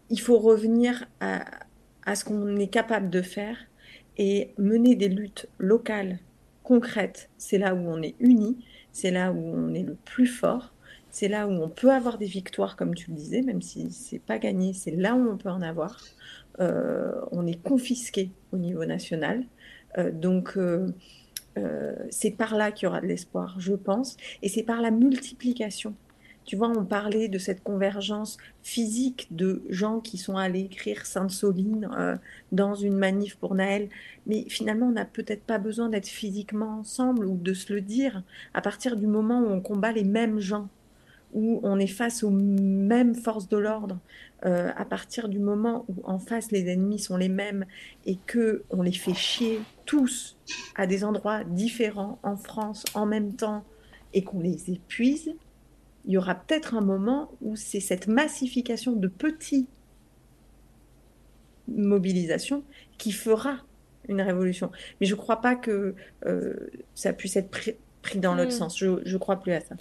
il 0.09 0.21
faut 0.21 0.39
revenir 0.39 1.05
à, 1.21 1.45
à 2.05 2.15
ce 2.15 2.25
qu'on 2.25 2.57
est 2.57 2.69
capable 2.69 3.11
de 3.11 3.21
faire 3.21 3.59
et 4.17 4.55
mener 4.59 4.95
des 4.95 5.09
luttes 5.09 5.49
locales 5.59 6.21
concrète, 6.63 7.29
c'est 7.39 7.59
là 7.59 7.75
où 7.75 7.89
on 7.89 8.03
est 8.03 8.15
uni, 8.21 8.65
c'est 8.93 9.11
là 9.11 9.33
où 9.33 9.39
on 9.39 9.75
est 9.75 9.83
le 9.83 9.95
plus 9.95 10.27
fort, 10.27 10.73
c'est 11.17 11.29
là 11.29 11.49
où 11.49 11.53
on 11.53 11.71
peut 11.71 11.91
avoir 11.91 12.19
des 12.19 12.27
victoires, 12.27 12.77
comme 12.77 12.95
tu 12.95 13.09
le 13.11 13.17
disais, 13.17 13.41
même 13.41 13.63
si 13.63 13.91
c'est 13.91 14.19
pas 14.19 14.39
gagné, 14.39 14.75
c'est 14.75 14.91
là 14.91 15.15
où 15.15 15.31
on 15.31 15.39
peut 15.39 15.49
en 15.49 15.63
avoir. 15.63 15.99
Euh, 16.61 17.11
on 17.33 17.47
est 17.47 17.63
confisqué 17.63 18.33
au 18.53 18.59
niveau 18.59 18.85
national, 18.85 19.43
euh, 19.97 20.11
donc 20.11 20.59
euh, 20.59 20.93
c'est 22.11 22.33
par 22.33 22.55
là 22.55 22.71
qu'il 22.71 22.85
y 22.85 22.89
aura 22.89 23.01
de 23.01 23.07
l'espoir, 23.07 23.57
je 23.59 23.73
pense, 23.73 24.19
et 24.43 24.51
c'est 24.51 24.63
par 24.63 24.83
la 24.83 24.91
multiplication 24.91 25.95
tu 26.45 26.55
vois, 26.55 26.69
on 26.69 26.85
parlait 26.85 27.27
de 27.27 27.39
cette 27.39 27.65
convergence 27.65 28.37
physique 28.63 29.27
de 29.33 29.63
gens 29.69 29.99
qui 29.99 30.17
sont 30.17 30.37
allés 30.37 30.61
écrire 30.61 31.05
Sainte-Soline 31.05 31.91
dans 32.53 32.77
une 32.77 32.97
manif 32.97 33.35
pour 33.35 33.57
Naël. 33.57 33.89
Mais 34.29 34.45
finalement, 34.49 34.87
on 34.87 34.93
n'a 34.93 35.07
peut-être 35.07 35.43
pas 35.43 35.59
besoin 35.59 35.89
d'être 35.89 36.07
physiquement 36.07 36.79
ensemble 36.79 37.27
ou 37.27 37.37
de 37.37 37.53
se 37.53 37.73
le 37.73 37.81
dire 37.81 38.23
à 38.55 38.61
partir 38.61 38.97
du 38.97 39.09
moment 39.09 39.41
où 39.41 39.49
on 39.49 39.61
combat 39.61 39.91
les 39.91 40.05
mêmes 40.05 40.39
gens, 40.39 40.69
où 41.33 41.61
on 41.63 41.79
est 41.79 41.87
face 41.87 42.23
aux 42.23 42.31
mêmes 42.31 43.15
forces 43.15 43.49
de 43.49 43.57
l'ordre, 43.57 43.99
euh, 44.45 44.71
à 44.77 44.85
partir 44.85 45.29
du 45.29 45.39
moment 45.39 45.85
où 45.89 46.03
en 46.05 46.19
face 46.19 46.51
les 46.51 46.69
ennemis 46.69 46.99
sont 46.99 47.17
les 47.17 47.29
mêmes 47.29 47.65
et 48.05 48.17
que 48.27 48.65
on 48.71 48.83
les 48.83 48.93
fait 48.93 49.15
chier 49.15 49.61
tous 49.87 50.37
à 50.77 50.87
des 50.87 51.05
endroits 51.05 51.45
différents 51.45 52.19
en 52.23 52.37
France 52.37 52.85
en 52.95 53.07
même 53.07 53.35
temps 53.35 53.65
et 54.15 54.23
qu'on 54.23 54.41
les 54.41 54.71
épuise, 54.71 55.35
il 56.05 56.13
y 56.13 56.19
aura 56.19 56.35
peut-être 56.35 56.75
un 56.75 56.81
moment 56.81 57.33
où 57.43 57.57
c'est 57.57 57.81
cette 57.81 58.07
massification 58.07 58.93
de 58.93 59.09
petites 59.09 59.69
mobilisations 61.69 62.63
qui 62.99 63.13
fera 63.13 63.59
une 64.09 64.21
révolution. 64.21 64.71
Mais 65.01 65.07
je 65.07 65.15
ne 65.15 65.21
crois 65.21 65.41
pas 65.41 65.57
que 65.57 65.95
euh, 66.27 66.71
ça 66.95 67.13
puisse 67.13 67.37
être 67.37 67.51
pris, 68.07 68.19
dans 68.19 68.35
l'autre 68.35 68.49
hmm. 68.49 68.59
sens. 68.59 68.79
Je 68.79 68.87
ne 68.89 69.19
crois 69.19 69.37
plus 69.37 69.53
à 69.53 69.61
ça. 69.61 69.75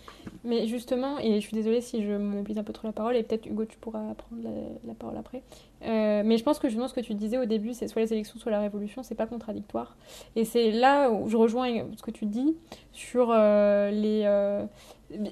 Mais 0.43 0.67
justement, 0.67 1.19
et 1.19 1.35
je 1.35 1.39
suis 1.39 1.55
désolée 1.55 1.81
si 1.81 2.03
je 2.03 2.13
mobilise 2.13 2.57
un 2.57 2.63
peu 2.63 2.73
trop 2.73 2.87
la 2.87 2.93
parole, 2.93 3.15
et 3.15 3.23
peut-être 3.23 3.45
Hugo, 3.45 3.65
tu 3.65 3.77
pourras 3.77 4.13
prendre 4.13 4.41
la, 4.85 4.93
parole 4.93 5.17
après. 5.17 5.41
Euh, 5.83 6.23
mais 6.25 6.37
je 6.37 6.43
pense 6.43 6.59
que 6.59 6.67
justement 6.67 6.87
ce 6.87 6.93
que 6.93 7.01
tu 7.01 7.13
disais 7.13 7.37
au 7.37 7.45
début, 7.45 7.73
c'est 7.73 7.87
soit 7.87 8.01
les 8.01 8.13
élections, 8.13 8.39
soit 8.39 8.51
la 8.51 8.59
révolution, 8.59 9.03
c'est 9.03 9.15
pas 9.15 9.27
contradictoire. 9.27 9.95
Et 10.35 10.45
c'est 10.45 10.71
là 10.71 11.09
où 11.09 11.29
je 11.29 11.37
rejoins 11.37 11.67
ce 11.95 12.03
que 12.03 12.11
tu 12.11 12.25
dis 12.25 12.55
sur 12.91 13.31
euh, 13.31 13.91
les 13.91 14.25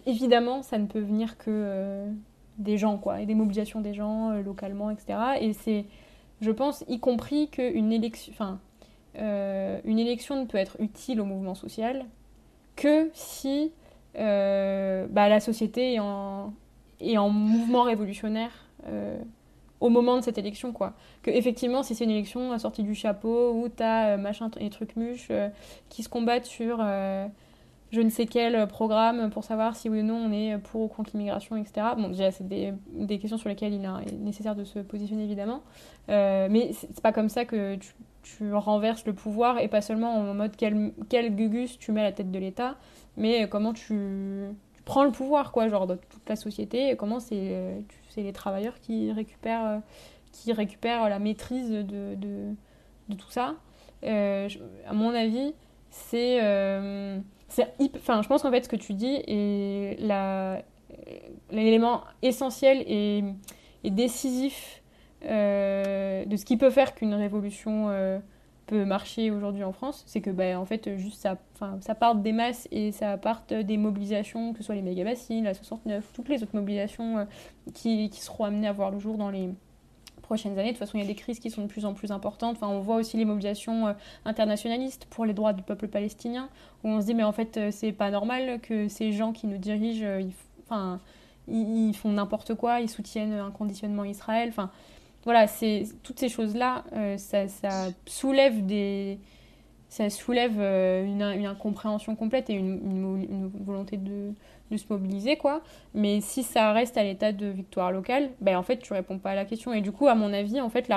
évidemment, 0.05 0.61
ça 0.61 0.77
ne 0.77 0.85
peut 0.85 0.99
venir 0.99 1.37
que 1.37 1.45
euh, 1.49 2.11
des 2.57 2.77
gens, 2.77 2.97
quoi, 2.97 3.21
et 3.21 3.25
des 3.25 3.35
mobilisations 3.35 3.81
des 3.81 3.93
gens 3.93 4.31
euh, 4.31 4.41
localement, 4.41 4.89
etc. 4.89 5.17
Et 5.41 5.53
c'est, 5.53 5.85
je 6.41 6.51
pense, 6.51 6.83
y 6.87 6.99
compris 6.99 7.49
qu'une 7.49 7.91
élection, 7.91 8.31
enfin, 8.33 8.59
euh, 9.17 9.79
une 9.85 9.99
élection 9.99 10.39
ne 10.41 10.45
peut 10.45 10.57
être 10.57 10.77
utile 10.79 11.21
au 11.21 11.25
mouvement 11.25 11.55
social 11.55 12.05
que 12.75 13.09
si 13.13 13.71
bah, 14.15 15.29
la 15.29 15.39
société 15.39 15.95
est 15.95 15.99
en, 17.17 17.29
mouvement 17.29 17.83
révolutionnaire 17.83 18.51
au 19.79 19.89
moment 19.89 20.17
de 20.17 20.21
cette 20.21 20.37
élection, 20.37 20.71
quoi. 20.71 20.93
Que 21.23 21.31
effectivement, 21.31 21.83
si 21.83 21.93
c'est 21.93 22.05
une 22.05 22.11
élection 22.11 22.57
sortie 22.57 22.83
du 22.83 22.95
chapeau 22.95 23.51
où 23.51 23.67
t'as 23.67 24.15
machin 24.17 24.49
et 24.59 24.69
trucs 24.69 24.95
mûches 24.95 25.31
qui 25.89 26.03
se 26.03 26.09
combattent 26.09 26.45
sur 26.45 26.79
je 27.93 28.01
ne 28.01 28.09
sais 28.09 28.25
quel 28.25 28.67
programme 28.67 29.29
pour 29.29 29.43
savoir 29.43 29.75
si 29.75 29.87
oui 29.87 29.99
ou 29.99 30.03
non 30.03 30.15
on 30.15 30.31
est 30.31 30.57
pour 30.57 30.81
ou 30.81 30.87
contre 30.87 31.11
l'immigration, 31.13 31.55
etc. 31.55 31.87
Bon, 31.95 32.09
déjà, 32.09 32.31
c'est 32.31 32.47
des, 32.47 32.73
questions 33.19 33.37
sur 33.37 33.49
lesquelles 33.49 33.73
il 33.73 33.85
est 33.85 34.17
nécessaire 34.17 34.55
de 34.55 34.63
se 34.63 34.79
positionner, 34.79 35.25
évidemment. 35.25 35.61
Euh, 36.09 36.47
mais 36.49 36.71
c'est 36.73 37.01
pas 37.01 37.13
comme 37.13 37.29
ça 37.29 37.45
que 37.45 37.77
tu, 38.23 38.51
renverses 38.51 39.05
le 39.05 39.13
pouvoir, 39.13 39.59
et 39.59 39.67
pas 39.67 39.81
seulement 39.81 40.15
en 40.15 40.33
mode 40.33 40.55
quel, 40.57 40.91
quel 41.07 41.35
gugus 41.35 41.77
tu 41.77 41.91
mets 41.91 42.01
à 42.01 42.05
la 42.05 42.11
tête 42.11 42.31
de 42.31 42.39
l'État, 42.39 42.77
mais 43.15 43.47
comment 43.47 43.73
tu, 43.73 44.47
prends 44.85 45.03
le 45.03 45.11
pouvoir, 45.11 45.51
quoi, 45.51 45.67
genre 45.67 45.85
dans 45.85 45.97
toute 45.97 46.27
la 46.27 46.35
société, 46.35 46.89
et 46.89 46.95
comment 46.95 47.19
c'est 47.19 47.83
les 48.17 48.33
travailleurs 48.33 48.79
qui 48.79 49.11
récupèrent, 49.11 49.81
qui 50.31 50.51
récupèrent 50.51 51.09
la 51.09 51.19
maîtrise 51.19 51.69
de, 51.69 52.15
de, 52.15 53.15
tout 53.15 53.29
ça. 53.29 53.53
Euh, 54.03 54.49
à 54.87 54.93
mon 54.93 55.13
avis, 55.13 55.53
c'est... 55.91 56.39
Euh, 56.41 57.19
enfin, 57.95 58.21
je 58.21 58.27
pense 58.27 58.41
qu'en 58.41 58.51
fait, 58.51 58.63
ce 58.63 58.69
que 58.69 58.75
tu 58.75 58.93
dis 58.93 59.21
est 59.27 59.97
l'élément 61.51 62.01
essentiel 62.21 62.83
et, 62.87 63.23
décisif 63.83 64.81
euh, 65.25 66.25
de 66.25 66.35
ce 66.37 66.45
qui 66.45 66.57
peut 66.57 66.69
faire 66.69 66.95
qu'une 66.95 67.13
révolution 67.13 67.89
euh, 67.89 68.19
peut 68.65 68.85
marcher 68.85 69.31
aujourd'hui 69.31 69.63
en 69.63 69.73
France, 69.73 70.03
c'est 70.05 70.21
que 70.21 70.29
bah, 70.29 70.59
en 70.59 70.65
fait 70.65 70.97
juste 70.97 71.21
ça, 71.21 71.37
ça 71.81 71.95
parte 71.95 72.21
des 72.21 72.31
masses 72.31 72.67
et 72.71 72.91
ça 72.91 73.17
parte 73.17 73.53
des 73.53 73.77
mobilisations, 73.77 74.53
que 74.53 74.59
ce 74.59 74.65
soit 74.65 74.75
les 74.75 74.81
méga 74.81 75.03
bassines, 75.03 75.43
la 75.43 75.53
69, 75.53 76.11
toutes 76.13 76.29
les 76.29 76.43
autres 76.43 76.55
mobilisations 76.55 77.19
euh, 77.19 77.25
qui, 77.73 78.09
seront 78.13 78.45
amenées 78.45 78.67
à 78.67 78.73
voir 78.73 78.91
le 78.91 78.99
jour 78.99 79.17
dans 79.17 79.29
les 79.29 79.49
prochaines 80.23 80.57
années. 80.57 80.69
De 80.69 80.77
toute 80.77 80.79
façon, 80.79 80.97
il 80.97 81.01
y 81.01 81.03
a 81.03 81.07
des 81.07 81.13
crises 81.13 81.39
qui 81.39 81.51
sont 81.51 81.61
de 81.61 81.67
plus 81.67 81.85
en 81.85 81.93
plus 81.93 82.11
importantes. 82.11 82.55
Enfin, 82.55 82.67
on 82.67 82.79
voit 82.79 82.95
aussi 82.95 83.17
les 83.17 83.25
mobilisations 83.25 83.87
euh, 83.87 83.93
internationalistes 84.25 85.05
pour 85.11 85.25
les 85.25 85.33
droits 85.33 85.53
du 85.53 85.61
peuple 85.61 85.87
palestinien, 85.87 86.49
où 86.83 86.89
on 86.89 87.01
se 87.01 87.05
dit, 87.05 87.13
mais 87.13 87.23
en 87.23 87.31
fait, 87.31 87.57
euh, 87.57 87.69
c'est 87.71 87.91
pas 87.91 88.09
normal 88.09 88.59
que 88.61 88.87
ces 88.87 89.11
gens 89.11 89.31
qui 89.31 89.45
nous 89.45 89.59
dirigent, 89.59 90.03
euh, 90.03 90.23
enfin, 90.65 90.99
ils, 91.47 91.93
font 91.93 92.11
n'importe 92.11 92.55
quoi, 92.55 92.79
ils 92.79 92.89
soutiennent 92.89 93.33
un 93.33 93.51
conditionnement 93.51 94.05
Israël. 94.05 94.49
Enfin, 94.49 94.71
voilà, 95.25 95.45
toutes 96.03 96.19
ces 96.19 96.29
choses-là, 96.29 96.83
ça, 97.17 97.45
soulève 98.05 98.65
des, 98.65 99.19
ça 99.93 100.09
soulève 100.09 100.59
une, 100.59 101.21
une, 101.21 101.45
incompréhension 101.45 102.15
complète 102.15 102.49
et 102.49 102.53
une, 102.53 103.51
volonté 103.63 103.97
de, 103.97 104.33
se 104.75 104.85
mobiliser, 104.89 105.37
quoi. 105.37 105.61
Mais 105.93 106.19
si 106.19 106.41
ça 106.41 106.73
reste 106.73 106.97
à 106.97 107.03
l'état 107.03 107.31
de 107.31 107.45
victoire 107.45 107.91
locale, 107.91 108.31
ben 108.41 108.57
en 108.57 108.63
fait, 108.63 108.77
tu 108.77 108.91
réponds 108.91 109.19
pas 109.19 109.31
à 109.31 109.35
la 109.35 109.45
question. 109.45 109.71
Et 109.71 109.81
du 109.81 109.91
coup, 109.91 110.07
à 110.07 110.15
mon 110.15 110.33
avis, 110.33 110.59
en 110.59 110.69
fait, 110.69 110.89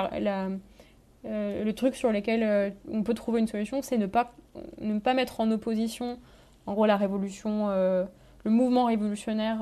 euh, 1.25 1.63
le 1.63 1.73
truc 1.73 1.95
sur 1.95 2.11
lequel 2.11 2.41
euh, 2.41 2.71
on 2.91 3.03
peut 3.03 3.13
trouver 3.13 3.39
une 3.39 3.47
solution, 3.47 3.83
c'est 3.83 3.99
ne 3.99 4.07
pas, 4.07 4.33
ne 4.81 4.97
pas 4.97 5.13
mettre 5.13 5.41
en 5.41 5.51
opposition, 5.51 6.17
en 6.65 6.73
gros, 6.73 6.87
la 6.87 6.97
révolution, 6.97 7.69
euh, 7.69 8.03
le 8.45 8.49
mouvement 8.49 8.85
révolutionnaire 8.85 9.59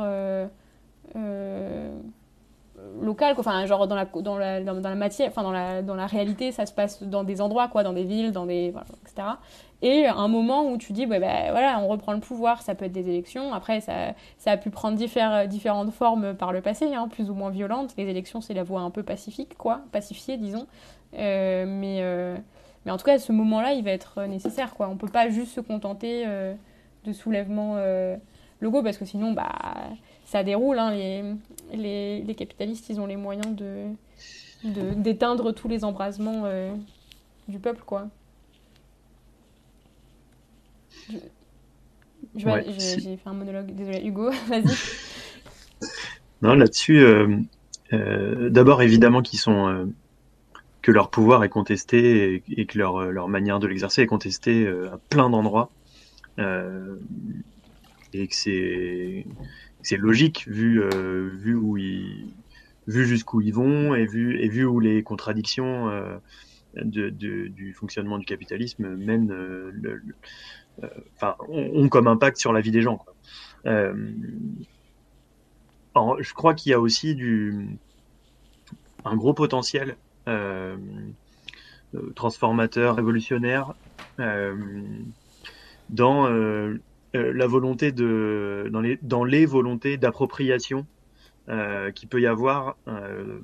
local, 3.01 3.35
enfin, 3.37 3.65
genre 3.65 3.87
dans 3.87 3.95
la, 3.95 4.05
dans 4.05 4.37
la, 4.37 4.61
dans, 4.61 4.79
la 4.81 4.95
matière, 4.95 5.29
enfin, 5.29 5.43
dans 5.43 5.51
la, 5.51 5.81
dans 5.81 5.95
la 5.95 6.07
réalité, 6.07 6.51
ça 6.51 6.65
se 6.65 6.73
passe 6.73 7.03
dans 7.03 7.23
des 7.23 7.41
endroits, 7.41 7.67
quoi, 7.67 7.83
dans 7.83 7.93
des 7.93 8.03
villes, 8.03 8.31
dans 8.31 8.45
des, 8.45 8.73
etc. 9.03 9.27
Et 9.81 10.07
un 10.07 10.27
moment 10.27 10.69
où 10.71 10.77
tu 10.77 10.93
dis, 10.93 11.05
ouais, 11.05 11.19
ben, 11.19 11.51
voilà, 11.51 11.79
on 11.79 11.87
reprend 11.87 12.13
le 12.13 12.19
pouvoir, 12.19 12.61
ça 12.61 12.75
peut 12.75 12.85
être 12.85 12.91
des 12.91 13.09
élections. 13.09 13.53
Après, 13.53 13.81
ça, 13.81 14.13
ça 14.37 14.51
a 14.51 14.57
pu 14.57 14.69
prendre 14.69 14.97
différentes 14.97 15.91
formes 15.91 16.33
par 16.33 16.53
le 16.53 16.61
passé, 16.61 16.93
hein, 16.95 17.07
plus 17.07 17.29
ou 17.29 17.33
moins 17.33 17.49
violentes. 17.49 17.93
Les 17.97 18.07
élections, 18.07 18.41
c'est 18.41 18.53
la 18.53 18.63
voie 18.63 18.81
un 18.81 18.89
peu 18.89 19.03
pacifique, 19.03 19.57
quoi, 19.57 19.81
pacifiée, 19.91 20.37
disons. 20.37 20.65
Euh, 21.17 21.65
mais, 21.67 21.99
euh, 22.01 22.35
mais 22.85 22.91
en 22.91 22.97
tout 22.97 23.05
cas, 23.05 23.19
ce 23.19 23.31
moment-là, 23.31 23.73
il 23.73 23.83
va 23.83 23.91
être 23.91 24.23
nécessaire. 24.23 24.73
Quoi. 24.75 24.87
On 24.87 24.97
peut 24.97 25.07
pas 25.07 25.29
juste 25.29 25.53
se 25.53 25.61
contenter 25.61 26.23
euh, 26.25 26.53
de 27.03 27.13
soulèvement 27.13 27.77
logo 28.61 28.81
parce 28.81 28.97
que 28.97 29.05
sinon, 29.05 29.33
bah, 29.33 29.51
ça 30.35 30.43
déroule. 30.43 30.79
Hein. 30.79 30.91
Les, 30.91 31.23
les, 31.73 32.21
les, 32.21 32.35
capitalistes, 32.35 32.89
ils 32.89 32.99
ont 32.99 33.05
les 33.05 33.15
moyens 33.15 33.55
de 33.55 33.87
d'éteindre 34.63 35.53
tous 35.53 35.67
les 35.67 35.83
embrasements 35.85 36.43
du 37.47 37.59
peuple. 37.59 37.83
quoi. 37.85 38.07
J'ai 42.35 43.17
fait 43.17 43.27
un 43.27 43.33
monologue, 43.33 43.71
désolé 43.75 44.01
Hugo, 44.03 44.31
vas-y. 44.47 44.65
Non, 46.41 46.55
là-dessus, 46.55 47.05
d'abord 47.91 48.81
évidemment 48.81 49.21
qu'ils 49.21 49.39
sont 49.39 49.87
que 50.81 50.91
leur 50.91 51.09
pouvoir 51.09 51.43
est 51.43 51.49
contesté 51.49 52.43
et, 52.47 52.65
que 52.65 52.77
leur, 52.77 53.11
leur, 53.11 53.27
manière 53.27 53.59
de 53.59 53.65
l'exercer 53.65 54.03
est 54.03 54.07
contestée 54.07 54.67
euh, 54.67 54.93
à 54.93 54.99
plein 55.09 55.31
d'endroits. 55.31 55.71
Euh, 56.37 56.97
et 58.13 58.27
que 58.27 58.35
c'est 58.35 59.25
c'est 59.85 59.97
logique 59.97 60.47
vu 60.47 60.81
euh, 60.81 61.29
vu 61.33 61.55
où 61.55 61.77
ils 61.77 62.33
vu 62.87 63.05
jusqu'où 63.05 63.41
ils 63.41 63.53
vont 63.53 63.95
et 63.95 64.05
vu 64.05 64.39
et 64.39 64.47
vu 64.47 64.65
où 64.65 64.79
les 64.79 65.01
contradictions 65.03 65.89
de, 66.75 67.09
de, 67.09 67.47
du 67.47 67.73
fonctionnement 67.73 68.17
du 68.19 68.25
capitalisme 68.25 68.95
mènent 68.95 69.31
le, 69.31 70.01
enfin 71.15 71.35
ont, 71.49 71.89
comme 71.89 72.07
impact 72.07 72.37
sur 72.37 72.53
la 72.53 72.61
vie 72.61 72.71
des 72.71 72.81
gens 72.81 72.97
quoi. 72.97 73.15
Je 76.19 76.33
crois 76.33 76.53
qu'il 76.53 76.71
y 76.71 76.73
a 76.73 76.79
aussi 76.79 77.15
du 77.15 77.77
un 79.05 79.15
gros 79.15 79.33
potentiel 79.33 79.95
euh, 80.27 80.75
euh, 81.93 82.11
transformateur, 82.15 82.95
révolutionnaire, 82.95 83.73
euh, 84.19 84.55
dans 85.89 86.27
la 87.15 87.47
volonté 87.47 87.91
de, 87.91 88.69
dans 88.71 88.81
les, 88.81 88.99
dans 89.01 89.23
les 89.23 89.45
volontés 89.45 89.97
d'appropriation 89.97 90.85
euh, 91.49 91.91
qui 91.91 92.07
peut 92.07 92.19
y 92.19 92.27
avoir 92.27 92.75
euh, 92.87 93.39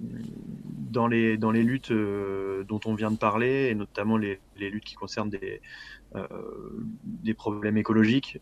dans, 0.89 1.07
les, 1.07 1.37
dans 1.37 1.51
les 1.51 1.63
luttes 1.63 1.91
euh, 1.91 2.63
dont 2.63 2.79
on 2.85 2.95
vient 2.95 3.11
de 3.11 3.17
parler, 3.17 3.69
et 3.69 3.75
notamment 3.75 4.17
les, 4.17 4.39
les 4.57 4.69
luttes 4.69 4.85
qui 4.85 4.95
concernent 4.95 5.29
des, 5.29 5.61
des 7.03 7.33
problèmes 7.33 7.77
écologiques. 7.77 8.39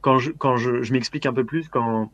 quand 0.00 0.18
je, 0.18 0.30
quand 0.32 0.56
je, 0.56 0.92
m'explique 0.92 1.26
un 1.26 1.32
peu 1.32 1.44
plus, 1.44 1.68
quand 1.68 2.10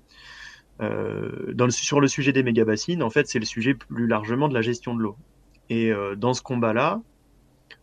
euh, 0.81 1.53
dans 1.53 1.67
le, 1.67 1.71
sur 1.71 2.01
le 2.01 2.09
sujet 2.09 2.33
des 2.33 2.43
méga-bassines, 2.43 3.03
en 3.03 3.11
fait, 3.11 3.29
c'est 3.29 3.39
le 3.39 3.45
sujet 3.45 3.75
plus 3.75 4.07
largement 4.07 4.49
de 4.49 4.55
la 4.55 4.63
gestion 4.63 4.95
de 4.95 5.03
l'eau. 5.03 5.17
Et 5.71 5.93
euh, 5.93 6.17
dans 6.17 6.35
ce 6.35 6.43
combat-là, 6.43 7.01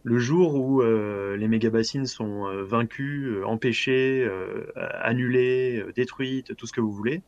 le 0.03 0.17
jour 0.19 0.55
où 0.55 0.81
euh, 0.81 1.37
les 1.37 1.47
méga-bassines 1.47 2.07
sont 2.07 2.47
euh, 2.47 2.63
vaincus, 2.63 3.27
euh, 3.27 3.43
empêchés, 3.45 4.27
annulés, 4.75 5.85
détruites, 5.95 6.55
tout 6.55 6.65
ce 6.65 6.73
que 6.73 6.81
vous 6.81 6.91
voulez, 6.91 7.21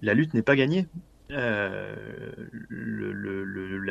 la 0.00 0.14
lutte 0.14 0.32
n'est 0.34 0.42
pas 0.42 0.56
gagnée. 0.56 0.86
La 1.28 1.96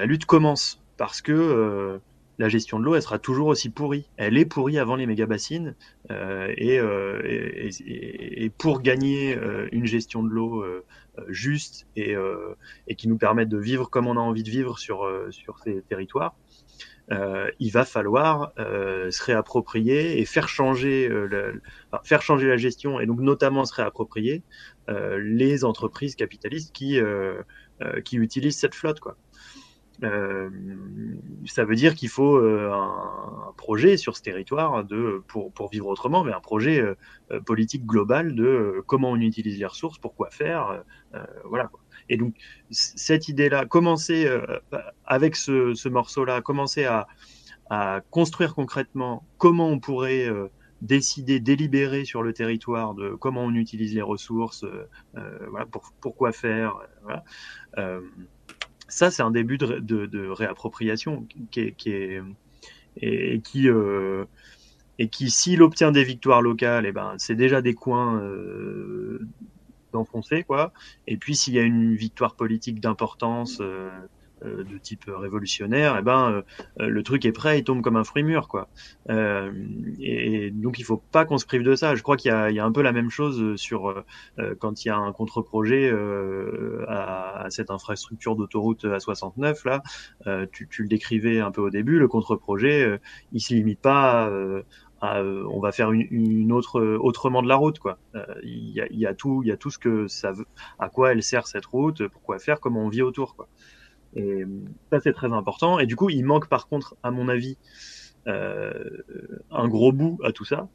lutte 0.06 0.26
commence 0.26 0.84
parce 0.98 1.22
que 1.22 2.00
la 2.38 2.50
gestion 2.50 2.80
de 2.80 2.86
l'eau, 2.86 3.00
sera 3.00 3.20
toujours 3.20 3.48
aussi 3.48 3.70
pourrie. 3.70 4.10
Elle 4.18 4.38
est 4.38 4.46
pourrie 4.46 4.78
avant 4.78 4.96
les 4.96 5.06
méga-bassines. 5.06 5.76
Et, 6.10 6.80
et, 7.86 8.52
pour 8.58 8.82
gagner 8.82 9.38
une 9.72 9.86
gestion 9.86 10.24
de 10.24 10.30
l'eau 10.30 10.66
juste 11.30 11.88
et, 11.96 12.16
et, 12.88 12.96
qui 12.96 13.08
nous 13.08 13.18
permette 13.18 13.50
de 13.50 13.58
vivre 13.58 13.90
comme 13.90 14.08
on 14.08 14.18
a 14.18 14.22
envie 14.22 14.44
de 14.44 14.50
vivre 14.50 14.78
sur, 14.78 15.10
sur 15.32 15.60
ces 15.60 15.82
territoires, 15.84 16.36
il 17.60 17.72
va 17.72 17.86
falloir 17.86 18.54
se 18.58 19.24
réapproprier 19.24 20.20
et 20.20 20.26
faire 20.26 20.48
changer, 20.48 21.08
le, 21.10 21.62
enfin, 21.92 22.02
faire 22.04 22.22
changer 22.22 22.48
la 22.48 22.58
gestion 22.58 23.00
et 23.00 23.06
donc 23.06 23.20
notamment 23.20 23.66
se 23.66 23.74
réapproprier 23.74 24.44
les 24.88 25.66
entreprises 25.66 26.16
capitalistes 26.16 26.74
qui, 26.74 27.00
qui 28.06 28.18
utilisent 28.18 28.58
cette 28.58 28.76
flotte. 28.76 29.00
Quoi. 29.00 29.18
Euh, 30.04 30.50
ça 31.46 31.64
veut 31.64 31.76
dire 31.76 31.94
qu'il 31.94 32.10
faut 32.10 32.36
euh, 32.38 32.72
un, 32.72 33.54
projet 33.58 33.98
sur 33.98 34.18
ce 34.18 34.24
territoire 34.24 34.84
de, 34.84 35.24
pour, 35.28 35.52
pour 35.52 35.70
vivre 35.70 35.88
autrement, 35.88 36.24
mais 36.24 36.34
un 36.34 36.40
projet 36.40 36.80
euh, 36.80 37.40
politique 37.42 37.86
global 37.86 38.34
de 38.34 38.84
comment 38.88 39.12
on 39.12 39.18
utilise 39.18 39.60
les 39.60 39.66
ressources, 39.66 40.00
pourquoi 40.00 40.30
faire, 40.30 40.84
voilà. 41.46 41.70
Et 42.12 42.18
donc 42.18 42.36
cette 42.70 43.30
idée-là, 43.30 43.66
commencer 43.66 44.30
avec 45.06 45.36
ce, 45.36 45.74
ce 45.74 45.90
morceau-là, 45.90 46.42
commencer 46.42 46.86
à, 46.86 47.08
construire 48.10 48.54
concrètement 48.54 49.26
comment 49.38 49.70
on 49.70 49.80
pourrait 49.80 50.30
décider, 50.82 51.40
délibérer 51.40 52.04
sur 52.04 52.22
le 52.22 52.34
territoire 52.34 52.94
de 52.96 53.12
comment 53.12 53.46
on 53.46 53.56
utilise 53.56 53.96
les 53.96 54.02
ressources, 54.02 54.66
voilà, 55.14 55.66
pour, 55.68 55.94
pourquoi 56.02 56.34
faire, 56.34 56.76
ça, 58.92 59.10
c'est 59.10 59.24
un 59.24 59.32
début 59.32 59.58
de, 59.58 60.30
réappropriation 60.30 61.26
qui 61.50 61.74
et, 62.98 63.42
qui 63.42 63.70
euh, 63.70 64.26
qui, 65.10 65.30
s'il 65.30 65.64
obtient 65.64 65.92
des 65.92 66.04
victoires 66.04 66.42
locales, 66.42 66.86
eh 66.86 66.92
ben, 66.92 67.16
c'est 67.18 67.36
déjà 67.36 67.62
des 67.62 67.74
coins 67.74 68.22
euh, 68.22 69.20
d'enfoncer, 69.92 70.44
quoi. 70.44 70.72
Et 71.08 71.18
puis, 71.18 71.36
s'il 71.36 71.54
y 71.54 71.60
a 71.60 71.64
une 71.64 71.96
victoire 71.96 72.36
politique 72.36 72.80
d'importance, 72.80 73.60
euh, 73.62 73.90
euh, 74.44 74.64
de 74.64 74.78
type 74.80 75.06
révolutionnaire, 75.08 75.98
eh 76.00 76.02
ben 76.02 76.44
euh, 76.80 76.88
le 76.88 77.04
truc 77.04 77.26
est 77.26 77.32
prêt, 77.32 77.60
il 77.60 77.64
tombe 77.64 77.84
comme 77.84 77.96
un 77.96 78.04
fruit 78.04 78.24
mûr, 78.24 78.48
quoi. 78.48 78.70
Euh, 79.12 79.52
et, 80.00 80.50
donc 80.50 80.80
il 80.80 80.84
faut 80.84 80.98
pas 80.98 81.26
qu'on 81.26 81.38
se 81.38 81.46
prive 81.46 81.62
de 81.62 81.76
ça. 81.76 81.94
Je 81.94 82.02
crois 82.02 82.18
qu'il 82.18 82.32
y, 82.32 82.56
y 82.56 82.60
a, 82.60 82.66
un 82.66 82.72
peu 82.72 82.82
la 82.82 82.92
même 82.92 83.12
chose 83.12 83.56
sur 83.58 84.04
quand 84.60 84.84
il 84.84 84.88
y 84.88 84.92
a 84.92 84.98
un 84.98 85.12
contre-projet 85.12 85.94
à, 86.88 87.44
à, 87.44 87.50
cette 87.52 87.70
infrastructure 87.70 88.36
d'autoroute 88.36 88.86
A69 88.86 89.68
là. 89.68 89.84
Tu, 90.52 90.68
tu, 90.68 90.84
le 90.84 90.88
décrivais 90.88 91.40
un 91.40 91.52
peu 91.52 91.62
au 91.62 91.70
début, 91.70 92.00
le 92.00 92.08
contre-projet, 92.08 93.00
il 93.34 93.42
se 93.42 93.54
limite 93.54 93.82
pas. 93.82 94.32
À, 95.02 95.24
on 95.24 95.60
va 95.60 95.72
faire 95.72 95.92
une, 95.92 96.52
autre 96.52 96.80
autrement 96.80 97.42
de 97.42 97.48
la 97.48 97.56
route 97.56 97.80
quoi. 97.80 97.98
Il 98.44 98.70
y, 98.70 99.06
a, 99.08 99.14
tout, 99.16 99.42
il 99.44 99.50
y 99.50 99.52
a 99.52 99.58
tout 99.58 99.72
ce 99.72 99.80
que 99.80 100.08
ça 100.08 100.32
veut, 100.32 100.46
à 100.78 100.90
quoi 100.90 101.12
elle 101.12 101.24
sert 101.24 101.48
cette 101.48 101.66
route, 101.66 102.08
pourquoi 102.08 102.38
faire, 102.38 102.60
comment 102.60 102.86
on 102.86 102.90
vit 102.90 103.02
autour 103.02 103.36
quoi. 103.36 103.48
Et 104.16 104.44
ça, 104.92 105.00
c'est 105.00 105.14
très 105.14 105.32
important. 105.32 105.80
Et 105.80 105.86
du 105.86 105.96
coup, 105.96 106.10
il 106.10 106.24
manque 106.26 106.48
par 106.48 106.68
contre, 106.68 106.96
à 107.04 107.12
mon 107.12 107.30
avis, 107.30 107.58
euh, 108.28 109.04
un 109.50 109.68
gros 109.68 109.92
bout 109.92 110.20
à 110.24 110.32
tout 110.32 110.46
ça, 110.46 110.70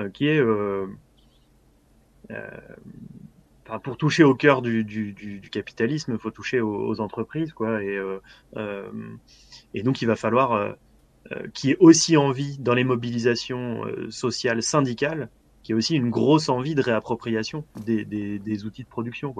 euh, 0.00 0.08
qui 0.08 0.28
est 0.28 0.40
euh, 0.40 0.86
euh 2.30 2.50
pour 3.82 3.96
toucher 3.96 4.22
au 4.22 4.36
cœur 4.36 4.62
du, 4.62 5.42
capitalisme, 5.50 6.12
il 6.12 6.18
faut 6.20 6.30
toucher 6.30 6.60
aux, 6.60 7.00
entreprises, 7.00 7.52
quoi. 7.52 7.80
Euh, 7.80 8.20
et 9.74 9.82
donc, 9.82 10.02
il 10.02 10.06
va 10.06 10.14
falloir 10.14 10.76
qu'il 11.54 11.70
y 11.70 11.72
ait 11.72 11.78
aussi 11.80 12.16
envie 12.16 12.58
dans 12.58 12.74
les 12.74 12.84
mobilisations 12.84 13.82
sociales 14.10 14.62
syndicales 14.62 15.28
qui 15.66 15.72
est 15.72 15.74
aussi 15.74 15.96
une 15.96 16.10
grosse 16.10 16.48
envie 16.48 16.76
de 16.76 16.80
réappropriation 16.80 17.64
des, 17.84 18.64
outils 18.64 18.84
de 18.84 18.88
production. 18.88 19.34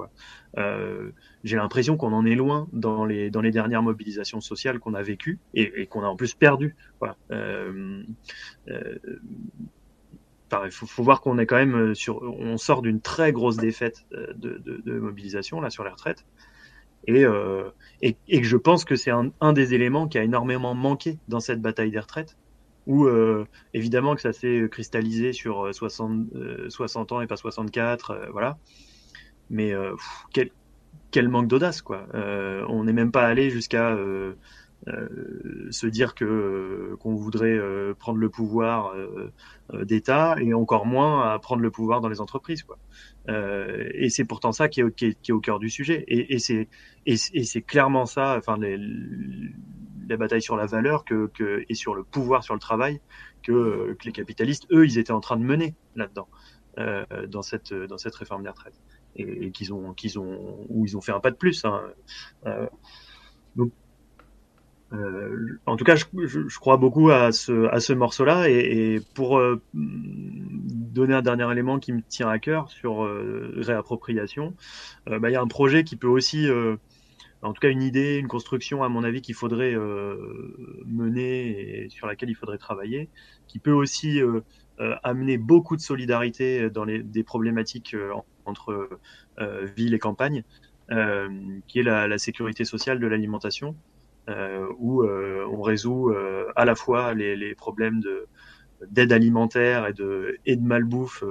Euh, 0.58 1.12
j'ai 1.44 1.54
l'impression 1.54 1.96
qu'on 1.96 2.12
en 2.12 2.26
est 2.26 2.34
loin 2.34 2.66
dans 2.72 3.04
les, 3.04 3.30
dernières 3.30 3.84
mobilisations 3.84 4.40
sociales 4.40 4.80
qu'on 4.80 4.94
a 4.94 5.02
vécues 5.02 5.38
et, 5.54 5.86
qu'on 5.86 6.02
a 6.02 6.08
en 6.08 6.16
plus 6.16 6.34
perdu. 6.34 6.74
Voilà. 6.98 7.16
Euh, 7.30 8.02
euh, 8.66 8.98
il 10.64 10.72
faut, 10.72 11.02
voir 11.04 11.20
qu'on 11.20 11.38
est 11.38 11.46
quand 11.46 11.64
même 11.64 11.94
sur, 11.94 12.20
on 12.22 12.56
sort 12.56 12.82
d'une 12.82 13.00
très 13.00 13.30
grosse 13.30 13.56
défaite 13.56 14.04
de, 14.10 14.60
de, 14.64 14.98
mobilisation 14.98 15.60
là 15.60 15.70
sur 15.70 15.84
les 15.84 15.90
retraites, 15.90 16.24
et, 17.06 17.24
et, 18.02 18.16
et, 18.28 18.40
que 18.40 18.46
je 18.46 18.56
pense 18.56 18.84
que 18.84 18.96
c'est 18.96 19.10
un, 19.12 19.52
des 19.52 19.74
éléments 19.74 20.08
qui 20.08 20.18
a 20.18 20.22
énormément 20.22 20.74
manqué 20.74 21.18
dans 21.28 21.40
cette 21.40 21.60
bataille 21.60 21.90
des 21.90 22.00
retraites, 22.00 22.36
où 22.86 23.08
évidemment 23.74 24.14
que 24.14 24.20
ça 24.20 24.32
s'est 24.32 24.68
cristallisé 24.70 25.32
sur 25.32 25.74
60, 25.74 26.26
60 26.68 27.12
ans 27.12 27.20
et 27.20 27.26
pas 27.26 27.36
64, 27.36 28.28
voilà. 28.32 28.58
Mais 29.50 29.72
quel, 30.32 30.50
quel 31.10 31.28
manque 31.28 31.48
d'audace, 31.48 31.82
quoi. 31.82 32.06
on 32.12 32.84
n'est 32.84 32.92
même 32.92 33.10
pas 33.12 33.26
allé 33.26 33.50
jusqu'à 33.50 33.90
euh, 33.94 34.34
se 35.70 35.86
dire 35.86 36.14
que 36.14 36.24
euh, 36.24 36.96
qu'on 37.00 37.14
voudrait 37.14 37.56
euh, 37.56 37.94
prendre 37.94 38.18
le 38.18 38.28
pouvoir 38.28 38.94
d'État 39.82 40.36
et 40.40 40.54
encore 40.54 40.86
moins 40.86 41.32
à 41.32 41.38
prendre 41.38 41.62
le 41.62 41.70
pouvoir 41.70 42.00
dans 42.00 42.08
les 42.08 42.20
entreprises 42.20 42.62
quoi. 42.62 42.78
et 43.28 44.08
c'est 44.10 44.24
pourtant 44.24 44.52
ça 44.52 44.68
qui 44.68 44.80
est, 44.80 44.94
qui, 44.94 45.06
est, 45.06 45.20
qui 45.20 45.30
est, 45.32 45.34
au 45.34 45.40
cœur 45.40 45.58
du 45.58 45.70
sujet 45.70 46.04
et, 46.06 46.34
et 46.34 46.38
c'est 46.38 46.68
et, 47.04 47.16
c'est 47.16 47.62
clairement 47.62 48.06
ça 48.06 48.36
enfin 48.38 48.56
les, 48.58 48.78
la 50.08 50.16
bataille 50.16 50.42
sur 50.42 50.56
la 50.56 50.66
valeur 50.66 51.04
que, 51.04 51.26
que, 51.34 51.64
et 51.68 51.74
sur 51.74 51.94
le 51.94 52.04
pouvoir 52.04 52.44
sur 52.44 52.54
le 52.54 52.60
travail 52.60 53.00
que, 53.42 53.96
que 53.98 54.04
les 54.04 54.12
capitalistes 54.12 54.66
eux 54.70 54.84
ils 54.84 54.98
étaient 54.98 55.12
en 55.12 55.20
train 55.20 55.36
de 55.36 55.44
mener 55.44 55.74
là-dedans 55.96 56.28
euh, 56.78 57.04
dans 57.26 57.42
cette 57.42 57.74
dans 57.74 57.98
cette 57.98 58.14
réforme 58.14 58.44
des 58.44 58.50
retraites 58.50 58.80
et, 59.16 59.46
et 59.46 59.50
qu'ils 59.50 59.72
ont 59.72 59.94
qu'ils 59.94 60.18
ont 60.18 60.64
où 60.68 60.84
ils 60.84 60.96
ont 60.96 61.00
fait 61.00 61.12
un 61.12 61.20
pas 61.20 61.30
de 61.32 61.36
plus 61.36 61.64
hein. 61.64 61.82
euh, 62.46 62.68
donc 63.56 63.72
euh, 64.92 65.58
en 65.66 65.76
tout 65.76 65.84
cas, 65.84 65.96
je, 65.96 66.04
je, 66.26 66.58
crois 66.58 66.76
beaucoup 66.76 67.10
à 67.10 67.32
ce, 67.32 67.66
à 67.68 67.80
ce 67.80 67.92
morceau-là. 67.92 68.48
Et, 68.48 68.94
et, 68.94 69.00
pour 69.14 69.38
euh, 69.38 69.60
donner 69.74 71.14
un 71.14 71.22
dernier 71.22 71.50
élément 71.50 71.78
qui 71.78 71.92
me 71.92 72.02
tient 72.02 72.28
à 72.28 72.38
cœur 72.38 72.70
sur 72.70 73.04
euh, 73.04 73.52
réappropriation, 73.56 74.54
euh, 75.08 75.18
bah, 75.18 75.30
il 75.30 75.32
y 75.32 75.36
a 75.36 75.40
un 75.40 75.48
projet 75.48 75.84
qui 75.84 75.96
peut 75.96 76.06
aussi, 76.06 76.48
en 77.42 77.52
tout 77.52 77.60
cas 77.60 77.70
une 77.70 77.82
idée, 77.82 78.16
une 78.16 78.28
construction, 78.28 78.82
à 78.84 78.88
mon 78.88 79.02
avis, 79.02 79.22
qu'il 79.22 79.34
faudrait 79.34 79.74
mener 80.86 81.84
et 81.84 81.88
sur 81.88 82.06
laquelle 82.06 82.30
il 82.30 82.36
faudrait 82.36 82.58
travailler, 82.58 83.08
qui 83.48 83.58
peut 83.58 83.72
aussi 83.72 84.20
amener 85.02 85.38
beaucoup 85.38 85.76
de 85.76 85.80
solidarité 85.80 86.70
dans 86.70 86.84
les, 86.84 87.02
des 87.02 87.24
problématiques 87.24 87.96
entre 88.44 88.88
ville 89.76 89.94
et 89.94 89.98
campagne, 89.98 90.44
qui 91.66 91.78
est 91.80 91.82
la, 91.82 92.06
la 92.06 92.18
sécurité 92.18 92.64
sociale 92.64 93.00
de 93.00 93.06
l'alimentation. 93.06 93.76
Euh, 94.28 94.66
où 94.78 95.02
euh, 95.02 95.46
on 95.52 95.62
résout 95.62 96.10
euh, 96.10 96.50
à 96.56 96.64
la 96.64 96.74
fois 96.74 97.14
les, 97.14 97.36
les 97.36 97.54
problèmes 97.54 98.00
de 98.00 98.26
d'aide 98.90 99.12
alimentaire 99.12 99.86
et 99.86 99.94
de, 99.94 100.38
et 100.44 100.56
de 100.56 100.62
malbouffe 100.62 101.24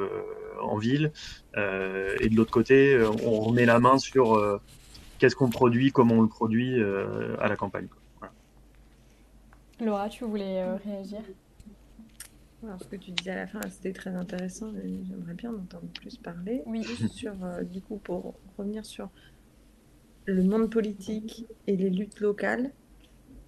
en 0.63 0.77
ville. 0.77 1.11
et 1.55 2.27
de 2.27 2.35
l'autre 2.35 2.49
côté, 2.49 2.99
on 3.23 3.39
remet 3.41 3.67
la 3.67 3.79
main 3.79 3.99
sur 3.99 4.59
qu'est-ce 5.19 5.35
qu'on 5.35 5.51
produit, 5.51 5.91
comment 5.91 6.15
on 6.15 6.21
le 6.23 6.27
produit 6.27 6.81
à 7.39 7.47
la 7.47 7.55
campagne. 7.55 7.87
Voilà. 8.17 8.33
Laura, 9.79 10.09
tu 10.09 10.23
voulais 10.23 10.65
réagir? 10.77 11.19
Alors, 12.63 12.81
ce 12.81 12.87
que 12.87 12.95
tu 12.95 13.11
disais 13.11 13.29
à 13.29 13.35
la 13.35 13.47
fin, 13.47 13.61
c'était 13.69 13.93
très 13.93 14.15
intéressant. 14.15 14.73
J'aimerais 15.07 15.35
bien 15.35 15.51
en 15.51 15.57
entendre 15.57 15.87
plus 15.93 16.17
parler. 16.17 16.63
Oui. 16.65 16.83
Sur, 17.11 17.35
du 17.63 17.79
coup, 17.79 17.97
pour 17.97 18.33
revenir 18.57 18.83
sur 18.87 19.09
le 20.25 20.41
monde 20.41 20.71
politique 20.71 21.45
et 21.67 21.77
les 21.77 21.91
luttes 21.91 22.21
locales, 22.21 22.71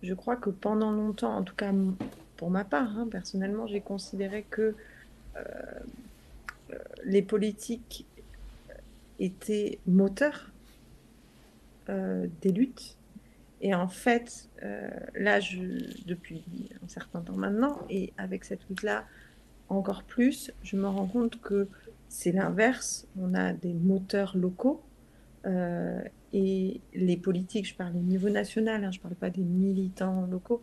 je 0.03 0.13
crois 0.13 0.35
que 0.35 0.49
pendant 0.49 0.91
longtemps, 0.91 1.35
en 1.35 1.43
tout 1.43 1.55
cas 1.55 1.71
pour 2.37 2.51
ma 2.51 2.63
part, 2.63 2.97
hein, 2.97 3.07
personnellement, 3.09 3.67
j'ai 3.67 3.81
considéré 3.81 4.45
que 4.49 4.75
euh, 5.35 5.41
euh, 6.71 6.75
les 7.03 7.21
politiques 7.21 8.05
étaient 9.19 9.79
moteurs 9.87 10.51
euh, 11.89 12.27
des 12.41 12.51
luttes. 12.51 12.95
Et 13.59 13.73
en 13.73 13.87
fait, 13.87 14.49
là, 15.15 15.39
depuis 16.05 16.43
un 16.85 16.87
certain 16.87 17.21
temps 17.21 17.33
maintenant, 17.33 17.79
et 17.89 18.13
avec 18.19 18.45
cette 18.45 18.59
lutte-là 18.69 19.03
encore 19.67 20.03
plus, 20.03 20.51
je 20.61 20.77
me 20.77 20.87
rends 20.87 21.07
compte 21.07 21.41
que 21.41 21.67
c'est 22.07 22.31
l'inverse. 22.31 23.07
On 23.19 23.33
a 23.33 23.53
des 23.53 23.73
moteurs 23.73 24.37
locaux 24.37 24.83
et 26.33 26.81
les 26.93 27.17
politiques, 27.17 27.67
je 27.67 27.75
parle 27.75 27.95
au 27.95 28.01
niveau 28.01 28.29
national, 28.29 28.83
hein, 28.83 28.91
je 28.91 28.97
ne 28.97 29.03
parle 29.03 29.15
pas 29.15 29.29
des 29.29 29.43
militants 29.43 30.27
locaux, 30.29 30.61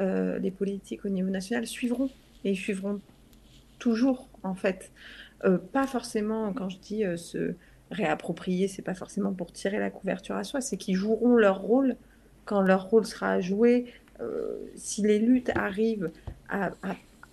euh, 0.00 0.38
les 0.38 0.50
politiques 0.50 1.04
au 1.04 1.08
niveau 1.08 1.28
national 1.28 1.66
suivront 1.66 2.10
et 2.44 2.54
suivront 2.54 3.00
toujours 3.78 4.28
en 4.42 4.54
fait. 4.54 4.90
Euh, 5.44 5.58
pas 5.58 5.86
forcément, 5.86 6.52
quand 6.52 6.68
je 6.68 6.78
dis 6.78 7.04
euh, 7.04 7.16
se 7.16 7.54
réapproprier, 7.90 8.68
c'est 8.68 8.82
pas 8.82 8.94
forcément 8.94 9.32
pour 9.32 9.52
tirer 9.52 9.78
la 9.78 9.90
couverture 9.90 10.36
à 10.36 10.44
soi, 10.44 10.60
c'est 10.60 10.78
qu'ils 10.78 10.96
joueront 10.96 11.36
leur 11.36 11.60
rôle 11.60 11.96
quand 12.46 12.62
leur 12.62 12.88
rôle 12.88 13.04
sera 13.06 13.40
joué. 13.40 13.92
si 14.76 15.02
les 15.02 15.18
luttes 15.18 15.50
arrivent 15.56 16.10
à, 16.48 16.70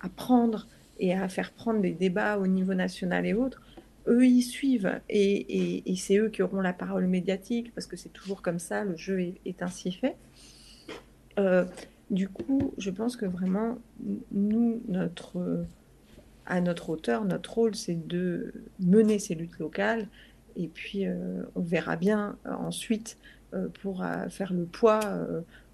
à 0.00 0.08
prendre 0.08 0.66
et 0.98 1.14
à 1.14 1.28
faire 1.28 1.52
prendre 1.52 1.80
des 1.80 1.92
débats 1.92 2.36
au 2.38 2.46
niveau 2.46 2.74
national 2.74 3.26
et 3.26 3.32
autres, 3.32 3.62
eux 4.06 4.26
y 4.26 4.42
suivent 4.42 5.00
et, 5.08 5.82
c'est 5.96 6.18
eux 6.18 6.28
qui 6.28 6.42
auront 6.42 6.60
la 6.60 6.72
parole 6.72 7.06
médiatique 7.06 7.72
parce 7.74 7.86
que 7.86 7.96
c'est 7.96 8.08
toujours 8.10 8.42
comme 8.42 8.58
ça, 8.58 8.84
le 8.84 8.96
jeu 8.96 9.20
est, 9.20 9.62
ainsi 9.62 9.92
fait. 9.92 10.16
Euh, 11.38 11.64
du 12.10 12.28
coup, 12.28 12.74
je 12.78 12.90
pense 12.90 13.16
que 13.16 13.26
vraiment, 13.26 13.78
nous, 14.32 14.82
notre, 14.88 15.64
à 16.46 16.60
notre 16.60 16.90
hauteur, 16.90 17.24
notre 17.24 17.54
rôle, 17.54 17.74
c'est 17.74 18.06
de 18.06 18.52
mener 18.80 19.18
ces 19.18 19.34
luttes 19.34 19.58
locales 19.58 20.08
et 20.56 20.68
puis 20.68 21.06
euh, 21.06 21.42
on 21.54 21.60
verra 21.60 21.96
bien 21.96 22.36
euh, 22.46 22.52
ensuite 22.52 23.18
pour 23.82 24.04
faire 24.28 24.52
le 24.52 24.64
poids 24.64 25.00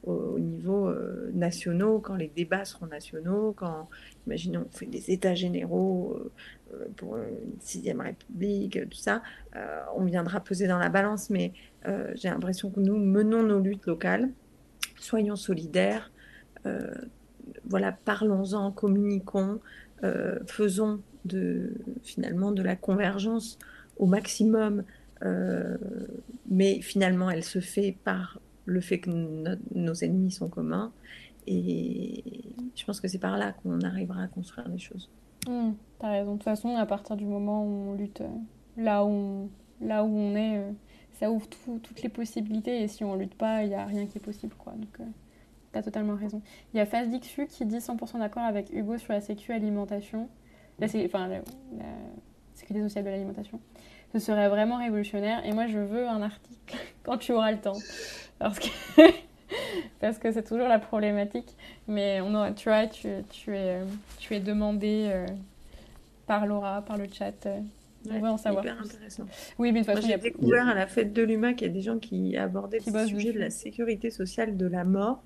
au, 0.04 0.38
niveau 0.38 0.92
nationaux, 1.32 1.98
quand 1.98 2.14
les 2.14 2.28
débats 2.28 2.64
seront 2.64 2.86
nationaux, 2.86 3.52
quand, 3.56 3.88
imaginons, 4.26 4.66
on 4.66 4.76
fait 4.76 4.86
des 4.86 5.10
états 5.10 5.34
généraux 5.34 6.16
euh, 6.74 6.86
pour 6.96 7.16
une 7.16 7.60
sixième 7.60 8.00
république, 8.00 8.88
tout 8.90 8.98
ça, 8.98 9.22
euh, 9.54 9.82
on 9.94 10.04
viendra 10.04 10.40
peser 10.40 10.66
dans 10.66 10.78
la 10.78 10.88
balance, 10.88 11.30
mais 11.30 11.52
euh, 11.86 12.12
j'ai 12.16 12.28
l'impression 12.28 12.70
que 12.70 12.80
nous 12.80 12.96
menons 12.96 13.44
nos 13.44 13.60
luttes 13.60 13.86
locales, 13.86 14.30
soyons 14.98 15.36
solidaires, 15.36 16.10
voilà, 17.64 17.92
parlons-en, 17.92 18.72
communiquons, 18.72 19.60
faisons 20.48 21.00
finalement 22.02 22.50
de 22.50 22.60
la 22.60 22.74
convergence 22.74 23.56
au 23.98 24.06
maximum, 24.06 24.82
mais 26.48 26.80
finalement 26.80 27.30
elle 27.30 27.44
se 27.44 27.60
fait 27.60 27.96
par 28.04 28.40
le 28.66 28.80
fait 28.80 28.98
que 28.98 29.10
nos 29.74 29.94
ennemis 29.94 30.32
sont 30.32 30.48
communs. 30.48 30.92
Et 31.46 32.24
je 32.74 32.84
pense 32.84 33.00
que 33.00 33.08
c'est 33.08 33.18
par 33.18 33.38
là 33.38 33.52
qu'on 33.52 33.80
arrivera 33.80 34.22
à 34.22 34.26
construire 34.28 34.68
les 34.68 34.78
choses. 34.78 35.08
Mmh, 35.48 35.72
T'as 35.98 36.10
raison. 36.10 36.32
De 36.32 36.36
toute 36.36 36.44
façon, 36.44 36.76
à 36.76 36.86
partir 36.86 37.16
du 37.16 37.24
moment 37.24 37.64
où 37.64 37.90
on 37.90 37.94
lutte 37.94 38.20
euh, 38.20 38.28
là 38.76 39.04
où 39.04 39.08
on, 39.08 39.50
là 39.80 40.04
où 40.04 40.08
on 40.08 40.34
est, 40.34 40.58
euh, 40.58 40.72
ça 41.12 41.30
ouvre 41.30 41.46
toutes 41.48 42.02
les 42.02 42.08
possibilités. 42.08 42.82
Et 42.82 42.88
si 42.88 43.04
on 43.04 43.14
lutte 43.14 43.36
pas, 43.36 43.62
il 43.62 43.68
n'y 43.68 43.74
a 43.74 43.84
rien 43.86 44.06
qui 44.06 44.18
est 44.18 44.20
possible. 44.20 44.54
Quoi. 44.58 44.72
Donc, 44.72 45.00
euh, 45.00 45.04
t'as 45.72 45.82
totalement 45.82 46.16
raison. 46.16 46.42
Il 46.74 46.78
y 46.78 46.80
a 46.80 46.86
Fazdixu 46.86 47.46
qui 47.46 47.64
dit 47.64 47.78
100% 47.78 48.18
d'accord 48.18 48.42
avec 48.42 48.72
Hugo 48.72 48.98
sur 48.98 49.12
la 49.12 49.20
sécu 49.20 49.52
alimentation. 49.52 50.28
La, 50.78 50.86
enfin, 51.04 51.28
la, 51.28 51.42
sécurité 52.54 52.82
sociale 52.82 53.04
de 53.04 53.10
l'alimentation. 53.10 53.60
Ce 54.18 54.24
serait 54.24 54.48
vraiment 54.48 54.78
révolutionnaire. 54.78 55.44
Et 55.44 55.52
moi, 55.52 55.66
je 55.66 55.78
veux 55.78 56.08
un 56.08 56.22
article 56.22 56.74
quand 57.02 57.18
tu 57.18 57.32
auras 57.32 57.52
le 57.52 57.58
temps. 57.58 57.76
Parce 58.38 58.58
que 58.58 58.68
parce 60.00 60.18
que 60.18 60.32
c'est 60.32 60.42
toujours 60.42 60.68
la 60.68 60.78
problématique. 60.78 61.54
Mais 61.86 62.22
on 62.22 62.54
tu 62.54 62.70
vois, 62.70 62.86
tu, 62.86 63.08
tu, 63.28 63.54
es, 63.54 63.80
tu 64.18 64.34
es 64.34 64.40
demandé 64.40 65.10
euh, 65.12 65.26
par 66.26 66.46
Laura, 66.46 66.80
par 66.80 66.96
le 66.96 67.08
chat. 67.12 67.44
Euh, 67.44 67.60
on 68.10 68.18
veut 68.18 68.28
en 68.28 68.38
savoir. 68.38 68.64
Hyper 68.64 68.80
intéressant. 68.80 69.26
Oui, 69.58 69.70
mais 69.70 69.82
de 69.82 69.84
toute 69.84 69.94
façon, 69.94 70.08
j'ai 70.08 70.16
découvert 70.16 70.66
à 70.66 70.74
la 70.74 70.86
fête 70.86 71.12
de 71.12 71.22
l'humain 71.22 71.52
qu'il 71.52 71.66
y 71.66 71.70
a 71.70 71.72
des 71.74 71.82
gens 71.82 71.98
qui 71.98 72.38
abordaient 72.38 72.78
le 72.86 73.06
sujet 73.06 73.34
de 73.34 73.38
la 73.38 73.50
sécurité 73.50 74.10
sociale 74.10 74.56
de 74.56 74.66
la 74.66 74.84
mort. 74.84 75.22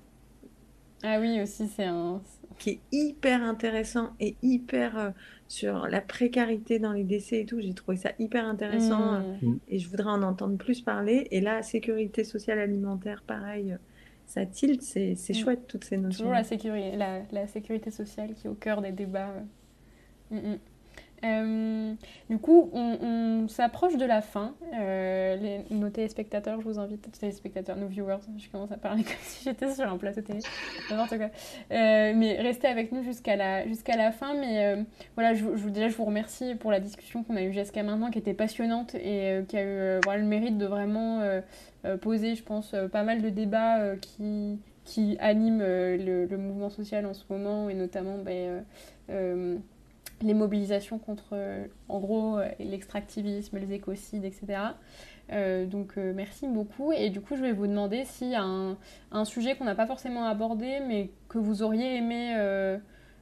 Ah 1.01 1.17
oui, 1.21 1.39
aussi, 1.41 1.69
c'est 1.69 1.85
un. 1.85 2.21
Qui 2.59 2.71
est 2.71 2.79
hyper 2.91 3.41
intéressant 3.41 4.09
et 4.19 4.35
hyper 4.43 4.97
euh, 4.97 5.09
sur 5.51 5.87
la 5.87 5.99
précarité 5.99 6.79
dans 6.79 6.93
les 6.93 7.03
décès 7.03 7.41
et 7.41 7.45
tout. 7.45 7.59
J'ai 7.59 7.73
trouvé 7.73 7.97
ça 7.97 8.11
hyper 8.19 8.45
intéressant 8.45 9.19
mmh. 9.19 9.57
et 9.67 9.79
je 9.79 9.89
voudrais 9.89 10.09
en 10.09 10.23
entendre 10.23 10.57
plus 10.57 10.81
parler. 10.81 11.27
Et 11.31 11.41
là, 11.41 11.61
sécurité 11.61 12.23
sociale 12.23 12.59
alimentaire, 12.59 13.23
pareil 13.27 13.75
ça 14.31 14.45
tilte, 14.45 14.81
c'est 14.81 15.13
mm. 15.13 15.33
chouette 15.33 15.67
toutes 15.67 15.83
ces 15.83 15.97
notions. 15.97 16.19
Toujours 16.23 16.33
la 16.33 16.45
sécurité, 16.45 16.95
la, 16.95 17.21
la, 17.31 17.47
sécurité 17.47 17.91
sociale 17.91 18.33
qui 18.33 18.47
est 18.47 18.49
au 18.49 18.53
cœur 18.53 18.81
des 18.81 18.93
débats. 18.93 19.33
Mm, 20.29 20.37
mm. 20.37 20.59
Euh, 21.23 21.93
du 22.29 22.37
coup, 22.39 22.69
on, 22.73 23.47
s'approche 23.47 23.97
de 23.97 24.05
la 24.05 24.21
fin. 24.21 24.53
Euh, 24.73 25.61
nos 25.69 25.89
téléspectateurs, 25.89 26.59
je 26.59 26.65
vous 26.65 26.79
invite, 26.79 27.11
téléspectateurs, 27.19 27.75
nos 27.75 27.87
viewers, 27.87 28.19
je 28.37 28.49
commence 28.49 28.71
à 28.71 28.77
parler 28.77 29.03
comme 29.03 29.13
si 29.21 29.43
j'étais 29.43 29.73
sur 29.73 29.91
un 29.91 29.97
plateau 29.97 30.21
télé, 30.21 30.39
n'importe 30.89 31.17
quoi. 31.17 31.29
Euh, 31.71 32.13
mais 32.15 32.39
restez 32.41 32.67
avec 32.67 32.91
nous 32.91 33.03
jusqu'à 33.03 33.35
la, 33.35 33.67
jusqu'à 33.67 33.97
la 33.97 34.11
fin. 34.11 34.33
Mais 34.35 34.85
voilà, 35.15 35.33
je, 35.33 35.43
je, 35.55 35.69
déjà, 35.69 35.89
je 35.89 35.95
vous 35.95 36.05
remercie 36.05 36.55
pour 36.55 36.71
la 36.71 36.79
discussion 36.79 37.23
qu'on 37.23 37.35
a 37.35 37.43
eue 37.43 37.53
jusqu'à 37.53 37.83
maintenant, 37.83 38.09
qui 38.09 38.19
était 38.19 38.33
passionnante 38.33 38.95
et 38.95 39.41
qui 39.47 39.57
a 39.57 39.63
eu 39.63 39.99
voilà, 40.03 40.21
le 40.21 40.27
mérite 40.27 40.57
de 40.57 40.65
vraiment 40.65 41.21
poser, 42.01 42.35
je 42.35 42.43
pense, 42.43 42.75
pas 42.91 43.03
mal 43.03 43.21
de 43.21 43.29
débats 43.29 43.95
qui, 43.97 44.59
qui 44.85 45.17
animent 45.19 45.63
le, 45.63 46.25
le, 46.25 46.37
mouvement 46.37 46.69
social 46.69 47.05
en 47.05 47.13
ce 47.13 47.23
moment 47.29 47.69
et 47.69 47.73
notamment. 47.73 48.17
Ben, 48.17 48.63
les 50.21 50.33
mobilisations 50.33 50.99
contre, 50.99 51.29
euh, 51.33 51.65
en 51.89 51.99
gros, 51.99 52.37
euh, 52.37 52.47
l'extractivisme, 52.59 53.57
les 53.57 53.73
écocides, 53.73 54.25
etc. 54.25 54.59
Euh, 55.31 55.65
donc 55.65 55.95
merci 55.97 56.47
beaucoup. 56.47 56.91
Et 56.91 57.09
du 57.09 57.21
coup, 57.21 57.35
je 57.35 57.41
vais 57.41 57.53
vous 57.53 57.67
demander 57.67 58.05
s'il 58.05 58.29
y 58.29 58.35
a 58.35 58.43
un, 58.43 59.25
sujet 59.25 59.55
qu'on 59.55 59.65
n'a 59.65 59.75
pas 59.75 59.87
forcément 59.87 60.25
abordé, 60.25 60.79
mais 60.85 61.11
que 61.29 61.37
vous 61.37 61.63
auriez 61.63 61.95
aimé, 61.95 62.35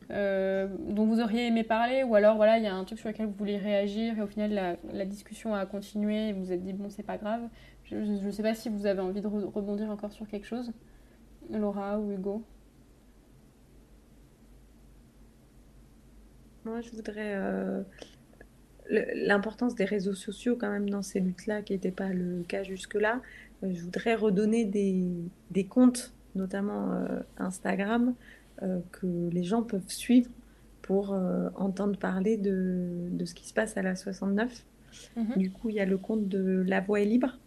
dont 0.09 1.05
vous 1.05 1.19
auriez 1.21 1.47
aimé 1.47 1.63
parler, 1.63 2.03
ou 2.03 2.15
alors 2.15 2.35
voilà, 2.35 2.57
il 2.57 2.63
y 2.63 2.67
a 2.67 2.73
un 2.73 2.83
truc 2.83 2.99
sur 2.99 3.09
lequel 3.09 3.27
vous 3.27 3.35
voulez 3.37 3.57
réagir 3.57 4.17
et 4.17 4.21
au 4.21 4.27
final 4.27 4.51
la, 4.51 4.75
la 4.91 5.05
discussion 5.05 5.53
a 5.53 5.65
continué 5.67 6.29
et 6.29 6.33
vous 6.33 6.45
vous 6.45 6.51
êtes 6.51 6.63
dit 6.63 6.73
bon, 6.73 6.89
c'est 6.89 7.03
pas 7.03 7.17
grave. 7.17 7.41
Je 7.83 7.95
ne 7.95 8.31
sais 8.31 8.43
pas 8.43 8.55
si 8.55 8.69
vous 8.69 8.85
avez 8.85 9.01
envie 9.01 9.21
de 9.21 9.27
rebondir 9.27 9.89
encore 9.91 10.11
sur 10.11 10.27
quelque 10.27 10.47
chose, 10.47 10.71
Laura 11.51 11.99
ou 11.99 12.11
Hugo. 12.11 12.43
Moi, 16.65 16.81
je 16.81 16.91
voudrais 16.91 17.35
euh, 17.35 17.81
l'importance 19.15 19.75
des 19.75 19.85
réseaux 19.85 20.13
sociaux 20.13 20.57
quand 20.59 20.69
même 20.69 20.89
dans 20.89 21.01
ces 21.01 21.19
luttes-là, 21.19 21.61
qui 21.61 21.73
n'était 21.73 21.91
pas 21.91 22.09
le 22.09 22.43
cas 22.47 22.63
jusque-là. 22.63 23.21
Euh, 23.63 23.71
je 23.73 23.81
voudrais 23.81 24.15
redonner 24.15 24.65
des, 24.65 25.07
des 25.51 25.65
comptes, 25.65 26.13
notamment 26.35 26.91
euh, 26.91 27.19
Instagram, 27.37 28.13
que 28.91 29.29
les 29.29 29.45
gens 29.45 29.63
peuvent 29.63 29.87
suivre 29.87 30.29
pour 30.81 31.17
entendre 31.55 31.97
parler 31.97 32.35
de, 32.35 33.07
de, 33.09 33.23
ce 33.23 33.33
qui 33.33 33.47
se 33.47 33.53
passe 33.53 33.77
à 33.77 33.81
la 33.81 33.95
69. 33.95 34.65
Mhm. 35.15 35.37
Du 35.37 35.49
coup, 35.49 35.69
il 35.69 35.75
y 35.75 35.79
a 35.79 35.85
le 35.85 35.97
compte 35.97 36.27
de 36.27 36.61
La 36.67 36.81
Voix 36.81 36.99
est 36.99 37.05
libre, 37.05 37.39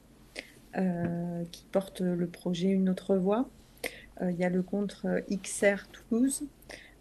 qui 1.51 1.67
porte 1.71 2.01
le 2.01 2.27
projet 2.27 2.69
Une 2.69 2.89
autre 2.89 3.15
voix. 3.17 3.47
Il 4.23 4.37
y 4.37 4.45
a 4.45 4.49
le 4.49 4.63
compte 4.63 5.05
XR 5.31 5.87
Toulouse, 5.93 6.45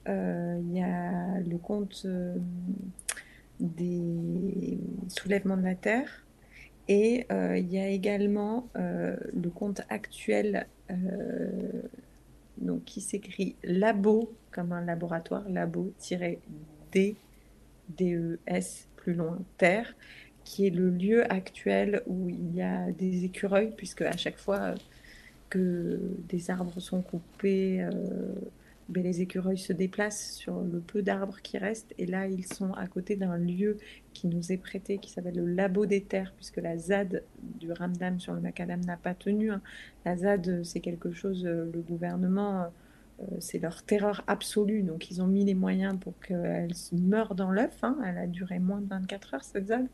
il 0.08 0.74
y 0.74 0.82
a 0.82 1.40
le 1.40 1.58
compte 1.58 2.04
euh, 2.06 2.36
des 3.60 4.80
soulèvements 5.08 5.58
de 5.58 5.64
la 5.64 5.76
Terre. 5.76 6.26
Et 6.88 7.26
euh, 7.32 7.58
il 7.58 7.72
y 7.72 7.78
a 7.78 7.88
également 7.88 8.68
le 8.76 9.50
compte 9.50 9.82
actuel 9.90 10.68
donc, 12.58 12.84
qui 12.84 13.02
s'écrit 13.02 13.56
Labo, 13.64 14.34
comme 14.52 14.74
un 14.74 14.84
laboratoire, 14.84 15.48
labo-d, 15.48 17.16
D-E-S, 17.90 18.88
plus 18.98 19.14
loin, 19.14 19.40
Terre, 19.58 19.96
qui 20.44 20.68
est 20.68 20.70
le 20.70 20.90
lieu 20.90 21.32
actuel 21.32 22.02
où 22.08 22.30
il 22.30 22.54
y 22.54 22.62
a 22.62 22.92
des 22.92 23.24
écureuils, 23.24 23.74
puisque 23.78 24.02
à 24.02 24.18
chaque 24.18 24.38
fois 24.38 24.74
que 25.50 26.00
des 26.28 26.50
arbres 26.50 26.80
sont 26.80 27.02
coupés, 27.02 27.88
ben, 28.90 29.04
les 29.04 29.22
écureuils 29.22 29.58
se 29.58 29.74
déplacent 29.74 30.34
sur 30.34 30.62
le 30.62 30.80
peu 30.80 31.02
d'arbres 31.02 31.40
qui 31.42 31.58
restent. 31.58 31.94
Et 31.98 32.06
là, 32.06 32.28
ils 32.28 32.46
sont 32.46 32.74
à 32.74 32.88
côté 32.88 33.16
d'un 33.16 33.38
lieu 33.38 33.78
qui 34.14 34.28
nous 34.28 34.52
est 34.52 34.58
prêté, 34.58 34.98
qui 34.98 35.12
s'appelle 35.12 35.36
le 35.36 35.46
Labo 35.46 35.86
des 35.86 36.02
Terres, 36.02 36.34
puisque 36.36 36.58
la 36.58 36.78
ZAD 36.78 37.24
du 37.60 37.72
Ramdam 37.72 38.20
sur 38.20 38.34
le 38.34 38.42
macadam 38.42 38.82
n'a 38.82 38.98
pas 38.98 39.14
tenu. 39.14 39.52
Hein. 39.52 39.62
La 40.06 40.18
ZAD, 40.18 40.64
c'est 40.64 40.80
quelque 40.80 41.12
chose, 41.12 41.46
euh, 41.46 41.70
le 41.74 41.82
gouvernement, 41.82 42.66
euh, 43.22 43.26
c'est 43.40 43.60
leur 43.60 43.84
terreur 43.84 44.24
absolue. 44.28 44.84
Donc, 44.84 45.10
ils 45.12 45.22
ont 45.22 45.28
mis 45.28 45.46
les 45.46 45.56
moyens 45.56 45.98
pour 46.00 46.20
qu'elle 46.20 46.74
meure 46.92 47.36
dans 47.36 47.52
l'œuf. 47.52 47.78
Hein. 47.84 47.98
Elle 48.06 48.18
a 48.18 48.28
duré 48.28 48.60
moins 48.60 48.82
de 48.82 48.88
24 48.88 49.34
heures, 49.36 49.44
cette 49.44 49.68
ZAD. 49.68 49.88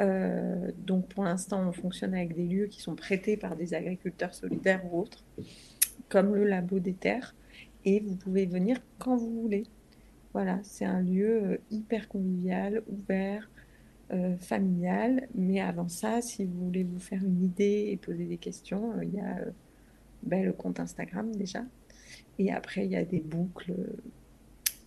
Euh, 0.00 0.70
donc 0.78 1.08
pour 1.08 1.24
l'instant, 1.24 1.66
on 1.68 1.72
fonctionne 1.72 2.14
avec 2.14 2.34
des 2.34 2.44
lieux 2.44 2.66
qui 2.66 2.80
sont 2.80 2.94
prêtés 2.94 3.36
par 3.36 3.56
des 3.56 3.74
agriculteurs 3.74 4.34
solidaires 4.34 4.82
ou 4.90 5.00
autres, 5.00 5.24
comme 6.08 6.34
le 6.34 6.44
Labo 6.44 6.78
des 6.78 6.94
Terres 6.94 7.34
et 7.84 8.00
vous 8.00 8.16
pouvez 8.16 8.46
venir 8.46 8.78
quand 8.98 9.16
vous 9.16 9.42
voulez. 9.42 9.64
Voilà, 10.32 10.60
c'est 10.62 10.84
un 10.84 11.00
lieu 11.00 11.42
euh, 11.42 11.58
hyper 11.70 12.08
convivial, 12.08 12.82
ouvert, 12.88 13.50
euh, 14.12 14.36
familial. 14.36 15.28
Mais 15.34 15.60
avant 15.60 15.88
ça, 15.88 16.20
si 16.20 16.44
vous 16.44 16.66
voulez 16.66 16.84
vous 16.84 16.98
faire 16.98 17.22
une 17.24 17.42
idée 17.42 17.88
et 17.90 17.96
poser 17.96 18.26
des 18.26 18.36
questions, 18.36 18.92
euh, 18.92 19.04
il 19.04 19.14
y 19.14 19.20
a 19.20 19.38
ben, 20.22 20.44
le 20.44 20.52
compte 20.52 20.80
Instagram 20.80 21.34
déjà. 21.34 21.64
Et 22.38 22.52
après, 22.52 22.84
il 22.84 22.92
y 22.92 22.96
a 22.96 23.04
des 23.04 23.20
boucles 23.20 23.74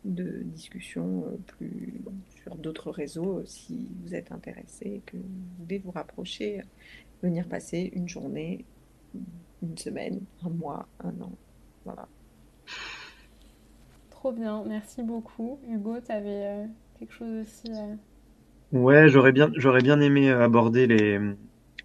de 0.05 0.41
discussion 0.45 1.25
plus 1.45 2.01
sur 2.41 2.55
d'autres 2.55 2.89
réseaux 2.89 3.43
si 3.45 3.87
vous 4.01 4.15
êtes 4.15 4.31
intéressé 4.31 5.01
que 5.05 5.17
vous 5.17 5.23
voulez 5.59 5.77
vous 5.77 5.91
rapprocher, 5.91 6.61
venir 7.21 7.47
passer 7.47 7.91
une 7.93 8.07
journée, 8.07 8.65
une 9.61 9.77
semaine, 9.77 10.21
un 10.43 10.49
mois, 10.49 10.87
un 11.03 11.21
an. 11.21 11.31
Voilà. 11.85 12.07
Trop 14.21 14.33
bien, 14.33 14.63
merci 14.67 15.01
beaucoup. 15.01 15.59
Hugo, 15.67 15.95
tu 16.05 16.11
avais 16.11 16.45
euh, 16.45 16.65
quelque 16.99 17.11
chose 17.11 17.41
aussi 17.41 17.71
Ouais, 18.71 19.09
j'aurais 19.09 19.31
bien, 19.31 19.49
j'aurais 19.55 19.81
bien 19.81 19.99
aimé 19.99 20.29
euh, 20.29 20.43
aborder 20.43 20.85
les, 20.85 21.19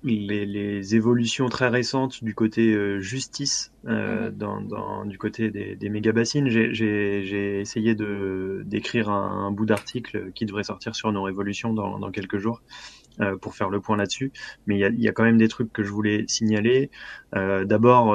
les, 0.04 0.94
évolutions 0.94 1.48
très 1.48 1.68
récentes 1.68 2.22
du 2.22 2.34
côté 2.34 2.74
euh, 2.74 3.00
justice, 3.00 3.72
mhm. 3.84 4.32
dans, 4.32 5.06
du 5.06 5.16
côté 5.16 5.50
des, 5.50 5.76
des 5.76 5.88
méga-bassines. 5.88 6.50
J'ai 6.50 7.60
essayé 7.60 7.96
d'écrire 8.66 9.08
un, 9.08 9.50
bout 9.50 9.64
d'article 9.64 10.30
qui 10.34 10.44
devrait 10.44 10.64
sortir 10.64 10.94
sur 10.94 11.10
nos 11.12 11.22
révolutions 11.22 11.72
dans, 11.72 11.98
dans 11.98 12.10
quelques 12.10 12.36
jours. 12.36 12.60
pour 13.40 13.54
faire 13.54 13.70
le 13.70 13.80
point 13.80 13.96
là-dessus, 13.96 14.30
mais 14.66 14.76
il 14.76 14.80
y 14.80 14.84
a, 14.84 14.90
y 14.90 15.08
a, 15.08 15.12
quand 15.12 15.24
même 15.24 15.38
des 15.38 15.48
trucs 15.48 15.72
que 15.72 15.82
je 15.82 15.90
voulais 15.90 16.26
signaler. 16.28 16.90
D'abord, 17.32 18.14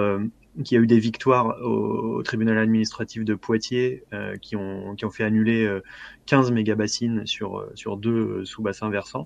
qu'il 0.64 0.78
y 0.78 0.80
a 0.80 0.84
eu 0.84 0.88
des 0.88 1.00
victoires 1.00 1.58
au, 1.62 2.22
tribunal 2.24 2.58
administratif 2.58 3.24
de 3.24 3.36
Poitiers 3.36 4.04
euh, 4.14 4.38
qui, 4.38 4.56
ont, 4.56 4.96
qui 4.96 5.06
ont 5.06 5.10
fait 5.10 5.24
annuler 5.24 5.80
15 6.26 6.52
euh, 6.52 6.54
mégabassines 6.54 7.26
sur, 7.26 7.60
euh, 7.60 7.72
sur 7.76 7.98
deux 7.98 8.46
sous-bassins 8.46 8.90
versants. 8.90 9.26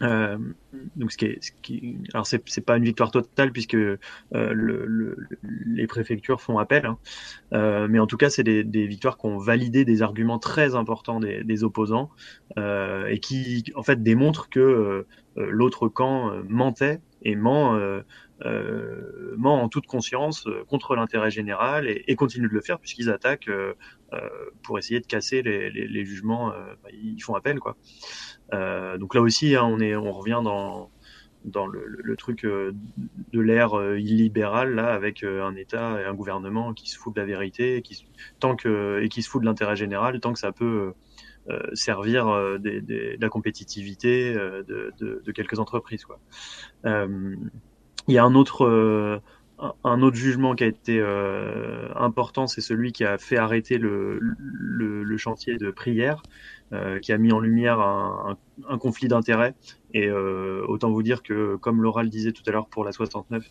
Donc 0.00 1.10
ce 1.10 1.16
qui 1.16 1.24
est, 1.24 1.42
ce 1.42 1.52
qui, 1.62 1.96
alors 2.12 2.26
c'est, 2.26 2.46
c'est 2.50 2.60
pas 2.60 2.76
une 2.76 2.84
victoire 2.84 3.10
totale 3.10 3.50
puisque 3.50 3.72
le, 3.72 3.98
le, 4.30 5.16
les 5.64 5.86
préfectures 5.86 6.42
font 6.42 6.58
appel, 6.58 6.84
hein. 6.84 7.86
mais 7.88 7.98
en 7.98 8.06
tout 8.06 8.18
cas 8.18 8.28
c'est 8.28 8.42
des, 8.42 8.62
des, 8.62 8.86
victoires 8.86 9.16
qui 9.16 9.24
ont 9.24 9.38
validé 9.38 9.86
des 9.86 10.02
arguments 10.02 10.38
très 10.38 10.74
importants 10.74 11.18
des, 11.18 11.44
des 11.44 11.64
opposants 11.64 12.10
et 12.58 13.18
qui 13.22 13.64
en 13.74 13.82
fait 13.82 14.02
démontrent 14.02 14.50
que 14.50 15.06
l'autre 15.36 15.88
camp 15.88 16.30
mentait 16.46 17.00
et 17.26 17.34
ment 17.34 17.76
euh, 18.44 19.34
ment 19.38 19.62
en 19.62 19.68
toute 19.68 19.86
conscience 19.86 20.46
euh, 20.46 20.64
contre 20.68 20.94
l'intérêt 20.94 21.30
général 21.30 21.88
et, 21.88 22.16
continue 22.16 22.48
de 22.48 22.52
le 22.52 22.60
faire 22.60 22.78
puisqu'ils 22.78 23.08
attaquent 23.08 23.48
euh, 23.48 23.74
euh 24.12 24.18
pour 24.62 24.78
essayer 24.78 25.00
de 25.00 25.06
casser 25.06 25.42
les, 25.42 26.04
jugements. 26.04 26.52
Euh, 26.52 26.74
bah, 26.82 26.90
ils 26.92 27.22
font 27.22 27.34
appel, 27.34 27.60
quoi. 27.60 27.76
donc 28.98 29.14
là 29.14 29.20
aussi, 29.22 29.54
hein, 29.54 29.64
on 29.64 29.80
est, 29.80 29.96
on 29.96 30.12
revient 30.12 30.40
dans 30.44 30.90
dans 31.44 31.66
le, 31.66 32.16
truc 32.16 32.44
de 32.44 33.40
l'ère 33.40 33.96
illibérale 33.96 34.74
là 34.74 34.92
avec 34.92 35.22
un 35.22 35.54
État 35.54 36.00
et 36.00 36.04
un 36.04 36.14
gouvernement 36.14 36.74
qui 36.74 36.90
se 36.90 36.98
fout 36.98 37.14
de 37.14 37.20
la 37.20 37.26
vérité 37.26 37.76
et 37.76 37.82
qui 37.82 38.04
tant 38.40 38.56
que 38.56 39.00
et 39.00 39.08
qui 39.08 39.22
se 39.22 39.30
fout 39.30 39.40
de 39.40 39.46
l'intérêt 39.46 39.76
général 39.76 40.18
tant 40.18 40.32
que 40.32 40.40
ça 40.40 40.50
peut 40.50 40.64
euh, 40.64 40.92
servir 41.74 42.58
des, 42.58 42.80
des, 42.80 43.16
de 43.16 43.22
la 43.22 43.28
compétitivité 43.28 44.34
de, 44.34 44.92
de, 44.98 45.32
quelques 45.32 45.58
entreprises 45.58 46.04
quoi. 46.04 46.18
Il 48.08 48.14
y 48.14 48.18
a 48.18 48.24
un 48.24 48.34
autre, 48.36 48.64
euh, 48.64 49.18
un 49.84 50.02
autre 50.02 50.16
jugement 50.16 50.54
qui 50.54 50.64
a 50.64 50.66
été 50.66 50.98
euh, 51.00 51.88
important, 51.96 52.46
c'est 52.46 52.60
celui 52.60 52.92
qui 52.92 53.04
a 53.04 53.18
fait 53.18 53.36
arrêter 53.36 53.78
le, 53.78 54.20
chantier 55.16 55.56
de 55.56 55.70
prière, 55.70 56.22
euh, 56.72 56.98
qui 57.00 57.12
a 57.12 57.18
mis 57.18 57.32
en 57.32 57.40
lumière 57.40 57.80
un, 57.80 58.36
conflit 58.78 59.08
d'intérêts. 59.08 59.54
Et 59.94 60.06
euh, 60.08 60.62
autant 60.68 60.90
vous 60.90 61.02
dire 61.02 61.22
que, 61.22 61.56
comme 61.56 61.82
Laura 61.82 62.02
le 62.02 62.10
disait 62.10 62.32
tout 62.32 62.42
à 62.46 62.50
l'heure 62.52 62.68
pour 62.68 62.84
la 62.84 62.92
69, 62.92 63.44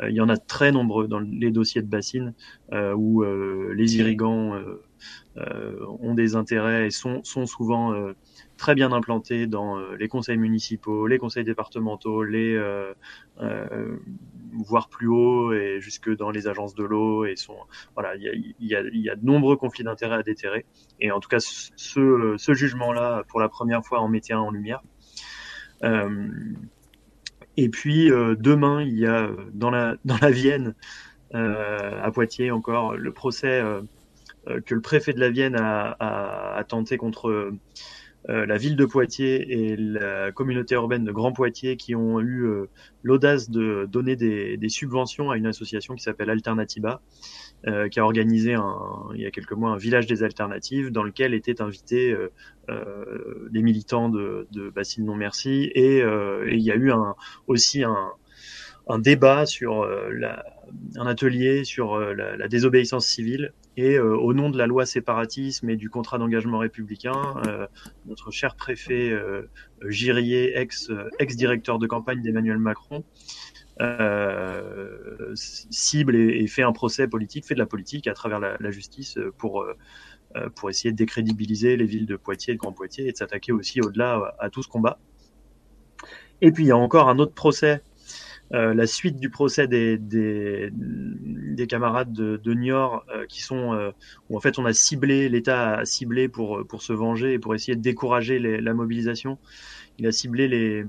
euh, 0.00 0.10
il 0.10 0.14
y 0.14 0.20
en 0.20 0.28
a 0.28 0.36
très 0.36 0.72
nombreux 0.72 1.08
dans 1.08 1.20
les 1.20 1.50
dossiers 1.50 1.82
de 1.82 1.88
bassines 1.88 2.34
où 2.72 3.24
les 3.24 3.96
irrigants 3.96 4.54
ont 6.00 6.14
des 6.14 6.34
intérêts 6.34 6.86
et 6.86 6.90
sont, 6.90 7.22
sont 7.24 7.46
souvent 7.46 7.94
très 8.56 8.74
bien 8.74 8.92
implantés 8.92 9.46
dans 9.46 9.78
les 9.92 10.08
conseils 10.08 10.38
municipaux, 10.38 11.06
les 11.06 11.18
conseils 11.18 11.44
départementaux, 11.44 12.22
les 12.22 12.58
voire 14.52 14.88
plus 14.88 15.08
haut 15.08 15.52
et 15.52 15.80
jusque 15.80 16.14
dans 16.16 16.30
les 16.30 16.48
agences 16.48 16.74
de 16.74 16.84
l'eau 16.84 17.26
et 17.26 17.36
sont 17.36 17.58
voilà 17.94 18.16
il 18.16 18.22
y 18.22 18.28
a, 18.28 18.32
y, 18.34 18.74
a, 18.74 18.88
y 18.90 19.10
a, 19.10 19.16
de 19.16 19.26
nombreux 19.26 19.56
conflits 19.56 19.84
d'intérêts 19.84 20.16
à 20.16 20.22
déterrer. 20.22 20.64
Et 21.00 21.10
en 21.10 21.20
tout 21.20 21.28
cas 21.28 21.40
ce, 21.40 22.34
ce 22.38 22.54
jugement 22.54 22.92
là 22.92 23.22
pour 23.28 23.40
la 23.40 23.48
première 23.48 23.84
fois 23.84 24.00
en 24.00 24.08
mettait 24.08 24.32
un 24.32 24.40
en 24.40 24.50
lumière. 24.50 24.82
Euh, 25.84 26.28
et 27.56 27.68
puis 27.68 28.10
euh, 28.10 28.34
demain, 28.38 28.82
il 28.82 28.98
y 28.98 29.06
a 29.06 29.30
dans 29.52 29.70
la, 29.70 29.96
dans 30.04 30.18
la 30.20 30.30
Vienne, 30.30 30.74
euh, 31.34 32.00
à 32.02 32.10
Poitiers 32.10 32.50
encore, 32.50 32.96
le 32.96 33.12
procès 33.12 33.62
que 34.64 34.74
le 34.74 34.80
préfet 34.80 35.12
de 35.12 35.20
la 35.20 35.30
Vienne 35.30 35.56
a, 35.58 36.64
tenté 36.68 36.96
contre 36.96 37.52
la 38.28 38.56
ville 38.56 38.76
de 38.76 38.84
Poitiers 38.84 39.52
et 39.52 39.76
la 39.76 40.32
communauté 40.32 40.74
urbaine 40.74 41.04
de 41.04 41.12
Grand 41.12 41.32
Poitiers 41.32 41.76
qui 41.76 41.94
ont 41.94 42.20
eu 42.20 42.46
l'audace 43.02 43.50
de 43.50 43.88
donner 43.90 44.16
des, 44.16 44.68
subventions 44.68 45.30
à 45.30 45.36
une 45.36 45.46
association 45.46 45.94
qui 45.94 46.02
s'appelle 46.02 46.30
Alternativa 46.30 47.00
euh, 47.66 47.88
qui 47.88 47.98
a 47.98 48.04
organisé 48.04 48.54
il 49.14 49.20
y 49.20 49.26
a 49.26 49.30
quelques 49.30 49.52
mois 49.52 49.70
un 49.70 49.76
village 49.76 50.06
des 50.06 50.22
alternatives 50.22 50.92
dans 50.92 51.02
lequel 51.02 51.34
étaient 51.34 51.62
invités 51.62 52.12
euh, 52.12 52.30
euh 52.68 53.48
des 53.50 53.62
militants 53.62 54.08
de, 54.08 54.46
de 54.52 54.68
Bassine 54.68 55.06
Non 55.06 55.16
Merci 55.16 55.72
et, 55.74 56.02
euh, 56.02 56.46
il 56.48 56.60
y 56.60 56.70
a 56.70 56.76
eu 56.76 56.92
aussi 57.48 57.82
un, 57.82 58.12
un 58.88 58.98
débat 58.98 59.46
sur 59.46 59.84
la, 59.84 60.44
un 60.96 61.06
atelier 61.06 61.64
sur 61.64 61.98
la, 61.98 62.36
la, 62.36 62.48
désobéissance 62.48 63.06
civile 63.06 63.52
et 63.76 63.98
au 63.98 64.32
nom 64.32 64.48
de 64.48 64.56
la 64.56 64.66
loi 64.66 64.86
séparatisme 64.86 65.68
et 65.68 65.76
du 65.76 65.90
contrat 65.90 66.18
d'engagement 66.18 66.58
républicain, 66.58 67.34
notre 68.06 68.30
cher 68.30 68.54
préfet 68.54 69.12
Girier, 69.86 70.56
ex, 70.56 70.90
ex-directeur 71.18 71.78
de 71.78 71.86
campagne 71.86 72.22
d'Emmanuel 72.22 72.58
Macron, 72.58 73.04
euh, 73.82 75.34
cible 75.34 76.16
et, 76.16 76.46
fait 76.46 76.62
un 76.62 76.72
procès 76.72 77.08
politique, 77.08 77.44
fait 77.44 77.54
de 77.54 77.58
la 77.58 77.66
politique 77.66 78.06
à 78.06 78.14
travers 78.14 78.40
la, 78.40 78.70
justice 78.70 79.18
pour 79.36 79.62
euh, 79.62 79.74
pour 80.54 80.70
essayer 80.70 80.92
de 80.92 80.96
décrédibiliser 80.96 81.76
les 81.76 81.84
villes 81.84 82.06
de 82.06 82.16
Poitiers 82.16 82.52
et 82.52 82.56
de 82.56 82.60
Grand 82.60 82.72
Poitiers 82.72 83.06
et 83.06 83.12
de 83.12 83.16
s'attaquer 83.16 83.52
aussi 83.52 83.80
au-delà 83.80 84.34
à, 84.38 84.50
tout 84.50 84.62
ce 84.62 84.68
combat. 84.68 84.98
Et 86.40 86.52
puis 86.52 86.64
il 86.64 86.66
y 86.68 86.72
a 86.72 86.76
encore 86.76 87.08
un 87.08 87.18
autre 87.18 87.34
procès, 87.34 87.82
euh, 88.52 88.74
la 88.74 88.86
suite 88.86 89.18
du 89.18 89.30
procès 89.30 89.66
des, 89.66 89.98
des, 89.98 90.70
des 90.72 91.66
camarades 91.66 92.12
de, 92.12 92.36
de 92.36 92.54
Niort 92.54 93.04
euh, 93.14 93.26
qui 93.26 93.42
sont 93.42 93.74
euh, 93.74 93.90
où 94.30 94.36
en 94.36 94.40
fait 94.40 94.58
on 94.58 94.64
a 94.64 94.72
ciblé, 94.72 95.28
l'État 95.28 95.78
a 95.78 95.84
ciblé 95.84 96.28
pour 96.28 96.66
pour 96.66 96.82
se 96.82 96.92
venger 96.92 97.34
et 97.34 97.38
pour 97.38 97.54
essayer 97.54 97.76
de 97.76 97.82
décourager 97.82 98.38
les, 98.38 98.60
la 98.60 98.74
mobilisation. 98.74 99.38
Il 99.98 100.06
a 100.06 100.12
ciblé 100.12 100.48
les 100.48 100.84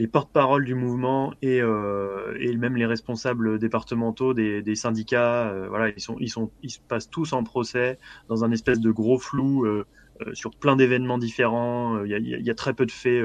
les 0.00 0.06
porte-parole 0.06 0.64
du 0.64 0.74
mouvement 0.74 1.34
et, 1.42 1.60
euh, 1.60 2.34
et, 2.40 2.56
même 2.56 2.74
les 2.74 2.86
responsables 2.86 3.58
départementaux 3.58 4.32
des, 4.32 4.62
des 4.62 4.74
syndicats, 4.74 5.50
euh, 5.50 5.68
voilà, 5.68 5.90
ils 5.90 6.00
sont, 6.00 6.16
ils 6.18 6.30
sont, 6.30 6.50
ils 6.62 6.70
se 6.70 6.78
passent 6.80 7.10
tous 7.10 7.34
en 7.34 7.44
procès 7.44 7.98
dans 8.26 8.42
un 8.42 8.50
espèce 8.50 8.80
de 8.80 8.90
gros 8.90 9.18
flou 9.18 9.66
euh, 9.66 9.68
euh 9.68 9.84
sur 10.32 10.50
plein 10.50 10.76
d'événements 10.76 11.18
différents. 11.18 11.96
Euh, 11.96 12.06
il 12.06 12.44
y, 12.44 12.50
a, 12.50 12.54
très 12.54 12.74
peu 12.74 12.86
de 12.86 12.90
faits 12.90 13.22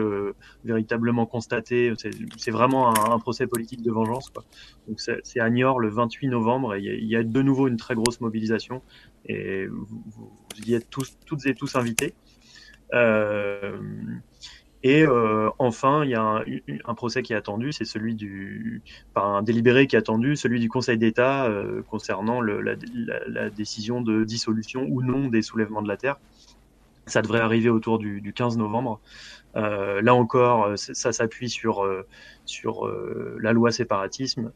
véritablement 0.63 1.26
constatés. 1.26 1.93
C'est 2.38 2.51
vraiment 2.51 2.89
un, 3.13 3.19
procès 3.19 3.47
politique 3.47 3.81
de 3.81 3.91
vengeance. 3.91 4.31
Donc 4.88 4.99
c'est 4.99 5.39
à 5.39 5.49
Niort 5.49 5.80
le 5.80 5.89
28 5.89 6.27
novembre 6.27 6.76
et 6.76 6.81
il 6.81 7.07
y, 7.07 7.15
a, 7.15 7.23
de 7.23 7.41
nouveau 7.41 7.67
une 7.67 7.77
très 7.77 7.95
grosse 7.95 8.22
mobilisation 8.22 8.81
et 9.26 9.65
vous, 9.67 10.31
y 10.65 10.73
êtes 10.73 10.89
toutes 10.89 11.45
et 11.45 11.55
tous 11.55 11.76
invités. 11.76 12.13
Euh, 12.93 13.77
et 14.84 15.01
euh, 15.01 15.49
enfin, 15.57 16.03
il 16.03 16.11
y 16.11 16.15
a 16.15 16.43
un, 16.85 16.93
procès 16.93 17.23
qui 17.23 17.34
est 17.34 17.35
attendu, 17.35 17.72
c'est 17.72 17.85
celui 17.85 18.13
du, 18.13 18.84
par 19.15 19.26
un 19.26 19.41
délibéré 19.41 19.88
qui 19.88 19.97
attendu, 19.97 20.35
celui 20.35 20.59
du 20.59 20.69
Conseil 20.69 20.99
d'État 20.99 21.45
euh, 21.45 21.81
concernant 21.89 22.39
la, 22.39 22.76
décision 23.49 24.01
de 24.01 24.23
dissolution 24.23 24.85
ou 24.88 25.01
non 25.01 25.27
des 25.27 25.41
soulèvements 25.41 25.81
de 25.81 25.88
la 25.88 25.97
terre. 25.97 26.17
Ça 27.07 27.22
devrait 27.22 27.40
arriver 27.40 27.69
autour 27.69 27.99
du, 27.99 28.22
du 28.22 28.34
15 28.34 28.57
novembre. 28.57 28.99
Euh, 29.56 30.02
là 30.02 30.14
encore, 30.14 30.65
euh, 30.65 30.76
ça 30.76 31.14
s'appuie 31.14 31.49
sur 31.49 31.86
euh, 31.86 32.06
sur 32.44 32.86
euh, 32.86 33.38
la 33.41 33.53
loi 33.53 33.72
séparatisme 33.72 34.52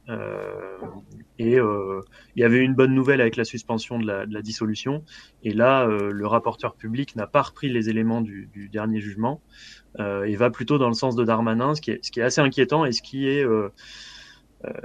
et 1.38 1.56
il 1.56 2.42
y 2.42 2.44
avait 2.44 2.60
une 2.60 2.74
bonne 2.74 2.94
nouvelle 2.94 3.22
avec 3.22 3.38
la 3.38 3.46
suspension 3.46 3.98
de 3.98 4.06
la, 4.06 4.26
de 4.26 4.34
la 4.34 4.42
dissolution. 4.42 5.04
Et 5.44 5.54
là, 5.54 5.86
le 5.88 6.28
rapporteur 6.28 6.76
public 6.76 7.16
n'a 7.16 7.28
pas 7.28 7.42
repris 7.42 7.70
les 7.70 7.90
éléments 7.90 8.22
du, 8.22 8.50
du 8.52 8.68
dernier 8.68 9.00
jugement 9.00 9.42
et 9.98 10.36
va 10.36 10.50
plutôt 10.50 10.78
dans 10.78 10.90
le 10.90 10.94
sens 10.94 11.16
de 11.16 11.24
Darmanin, 11.24 11.76
ce 11.76 11.82
qui 11.82 11.92
est, 11.92 12.06
ce 12.06 12.12
qui 12.12 12.20
est 12.20 12.24
assez 12.24 12.42
inquiétant 12.42 12.86
et 12.86 12.92
ce 12.92 13.02
qui 13.02 13.28
est 13.28 13.44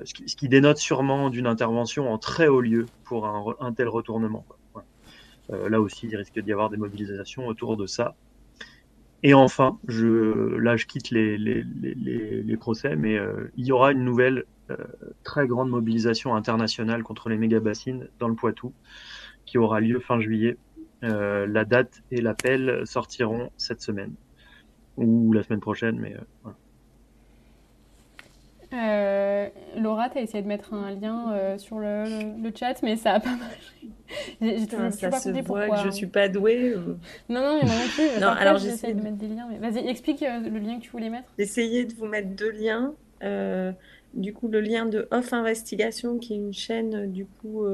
ce 0.05 0.15
qui, 0.15 0.29
ce, 0.29 0.37
qui, 0.37 0.49
dénote 0.49 0.79
sûrement 0.79 1.29
d'une 1.31 1.49
intervention 1.49 2.13
en 2.13 2.19
très 2.19 2.47
haut 2.47 2.61
lieu 2.61 2.87
pour 3.05 3.27
un, 3.27 3.57
un 3.59 3.73
tel 3.73 3.89
retournement. 3.89 4.47
Euh, 4.49 4.55
là 5.51 5.81
aussi, 5.81 6.07
il 6.07 6.17
risque 6.17 6.39
d'y 6.39 6.53
avoir 6.53 6.71
des 6.71 6.77
mobilisations 6.77 7.47
autour 7.47 7.77
de 7.77 7.87
ça. 7.87 8.15
Et 9.25 9.33
enfin, 9.33 9.79
je, 9.89 10.55
là, 10.59 10.77
je 10.77 10.85
quitte 10.85 11.11
les, 11.11 11.39
les, 11.39 12.57
procès, 12.59 12.95
mais 12.95 13.17
euh, 13.17 13.51
il 13.57 13.65
y 13.65 13.73
aura 13.73 13.91
une 13.91 14.05
nouvelle 14.05 14.45
euh, 14.71 14.77
très 15.23 15.47
grande 15.47 15.71
mobilisation 15.71 16.35
internationale 16.37 17.03
contre 17.03 17.31
les 17.31 17.39
méga-bassines 17.39 18.07
dans 18.19 18.29
le 18.29 18.35
Poitou, 18.35 18.75
qui 19.47 19.57
aura 19.57 19.81
lieu 19.81 19.99
fin 19.99 20.21
juillet. 20.21 20.59
Euh, 21.05 21.47
la 21.47 21.65
date 21.65 22.03
et 22.11 22.21
l'appel 22.21 22.83
sortiront 22.85 23.51
cette 23.57 23.81
semaine, 23.81 24.13
ou 24.99 25.33
la 25.33 25.43
semaine 25.43 25.61
prochaine, 25.61 25.99
mais 25.99 26.15
voilà. 26.43 26.59
Euh, 28.75 29.49
Laura, 29.77 30.09
tu 30.11 30.19
as 30.19 30.23
essayé 30.23 30.43
de 30.43 30.49
mettre 30.49 30.75
un 30.75 30.91
lien 30.91 31.33
euh, 31.33 31.59
sur 31.59 31.79
le, 31.79 32.05
le, 32.05 32.43
le, 32.43 32.53
chat, 32.55 32.83
mais 32.83 32.97
ça 32.97 33.13
n'a 33.13 33.21
pas 33.21 33.37
marché. 33.37 33.89
J'ai 34.41 34.67
toujours 34.67 34.93
ça 34.93 35.09
pas 35.11 35.21
se 35.21 35.31
voit 35.31 35.43
pourquoi. 35.43 35.83
que 35.83 35.85
je 35.85 35.91
suis 35.91 36.07
pas 36.07 36.29
douée. 36.29 36.75
Ou... 36.75 36.97
Non, 37.29 37.41
non, 37.41 37.59
mais 37.61 37.67
moi 37.67 37.75
non 37.77 37.89
plus. 37.95 38.21
non, 38.21 38.29
alors 38.29 38.59
j'essaie 38.59 38.93
de 38.93 39.01
mettre 39.01 39.17
des 39.17 39.29
liens. 39.29 39.47
Mais... 39.49 39.59
Vas-y, 39.59 39.87
explique 39.87 40.23
euh, 40.23 40.41
le 40.41 40.59
lien 40.59 40.79
que 40.79 40.83
tu 40.83 40.91
voulais 40.91 41.11
mettre. 41.11 41.33
J'essayais 41.39 41.85
de 41.85 41.95
vous 41.95 42.07
mettre 42.07 42.29
deux 42.29 42.51
liens. 42.51 42.95
Du 44.13 44.33
coup, 44.33 44.49
le 44.49 44.61
lien 44.61 44.87
de 44.87 45.09
Off 45.11 45.33
Investigation, 45.33 46.19
qui 46.19 46.35
est 46.35 46.37
une 46.37 46.53
chaîne, 46.53 47.11
du 47.11 47.27
coup, 47.27 47.65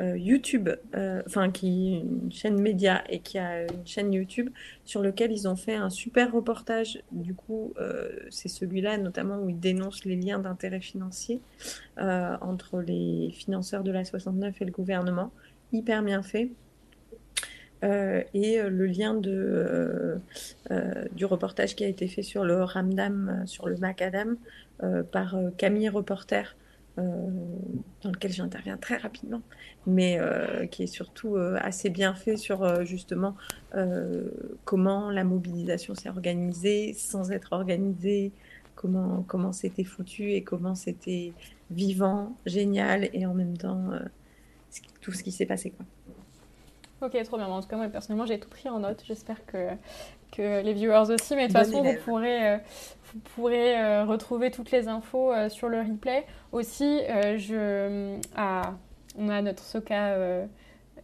euh, 0.00 0.18
YouTube, 0.18 0.70
euh, 0.96 1.22
enfin 1.24 1.52
qui 1.52 2.00
une 2.00 2.32
chaîne 2.32 2.60
média 2.60 3.04
et 3.08 3.20
qui 3.20 3.38
a 3.38 3.62
une 3.62 3.86
chaîne 3.86 4.12
YouTube 4.12 4.50
sur 4.84 5.00
lequel 5.00 5.30
ils 5.30 5.46
ont 5.46 5.54
fait 5.54 5.76
un 5.76 5.88
super 5.88 6.32
reportage. 6.32 7.00
Du 7.12 7.32
coup, 7.32 7.72
euh, 7.78 8.08
c'est 8.28 8.48
celui-là 8.48 8.98
notamment 8.98 9.38
où 9.38 9.50
ils 9.50 9.60
dénoncent 9.60 10.04
les 10.04 10.16
liens 10.16 10.40
d'intérêt 10.40 10.80
financier 10.80 11.40
entre 11.96 12.80
les 12.80 13.30
financeurs 13.32 13.84
de 13.84 13.92
la 13.92 14.04
69 14.04 14.60
et 14.60 14.64
le 14.64 14.72
gouvernement. 14.72 15.30
Hyper 15.72 16.02
bien 16.02 16.22
fait. 16.22 16.50
Et 17.82 18.62
le 18.62 18.86
lien 18.86 19.12
de, 19.14 20.18
du 21.12 21.24
reportage 21.26 21.76
qui 21.76 21.84
a 21.84 21.88
été 21.88 22.08
fait 22.08 22.22
sur 22.22 22.42
le 22.42 22.64
Ramdam, 22.64 23.42
sur 23.44 23.68
le 23.68 23.76
Macadam, 23.76 24.36
par 25.12 25.36
Camille 25.58 25.90
Reporter, 25.90 26.56
dans 26.96 28.10
lequel 28.10 28.32
j'interviens 28.32 28.76
très 28.76 28.96
rapidement, 28.96 29.42
mais 29.86 30.18
euh, 30.20 30.66
qui 30.66 30.84
est 30.84 30.86
surtout 30.86 31.36
euh, 31.36 31.56
assez 31.60 31.90
bien 31.90 32.14
fait 32.14 32.36
sur 32.36 32.62
euh, 32.62 32.84
justement 32.84 33.34
euh, 33.74 34.30
comment 34.64 35.10
la 35.10 35.24
mobilisation 35.24 35.94
s'est 35.94 36.08
organisée 36.08 36.92
sans 36.92 37.32
être 37.32 37.52
organisée, 37.52 38.30
comment 38.76 39.24
comment 39.26 39.52
c'était 39.52 39.84
foutu 39.84 40.32
et 40.32 40.44
comment 40.44 40.74
c'était 40.74 41.32
vivant, 41.70 42.36
génial 42.46 43.08
et 43.12 43.26
en 43.26 43.34
même 43.34 43.56
temps 43.56 43.90
euh, 43.92 43.98
tout 45.00 45.12
ce 45.12 45.22
qui 45.22 45.32
s'est 45.32 45.46
passé. 45.46 45.72
Ok, 47.00 47.20
trop 47.24 47.36
bien. 47.36 47.46
En 47.48 47.60
tout 47.60 47.68
cas, 47.68 47.76
moi 47.76 47.88
personnellement, 47.88 48.24
j'ai 48.24 48.38
tout 48.38 48.48
pris 48.48 48.68
en 48.68 48.78
note. 48.78 49.02
J'espère 49.06 49.44
que, 49.44 49.68
que 50.36 50.62
les 50.62 50.72
viewers 50.72 51.10
aussi, 51.10 51.36
mais 51.36 51.48
de 51.48 51.52
toute 51.52 51.62
façon, 51.62 51.84
élève. 51.84 51.98
vous 51.98 52.04
pourrez, 52.04 52.58
vous 53.12 53.20
pourrez 53.34 53.80
euh, 53.80 54.04
retrouver 54.04 54.50
toutes 54.50 54.70
les 54.70 54.88
infos 54.88 55.32
euh, 55.32 55.48
sur 55.48 55.68
le 55.68 55.78
replay. 55.78 56.26
Aussi, 56.52 57.00
euh, 57.08 57.38
je, 57.38 58.18
ah, 58.36 58.74
on 59.16 59.28
a 59.28 59.40
notre 59.42 59.62
Soka 59.62 60.16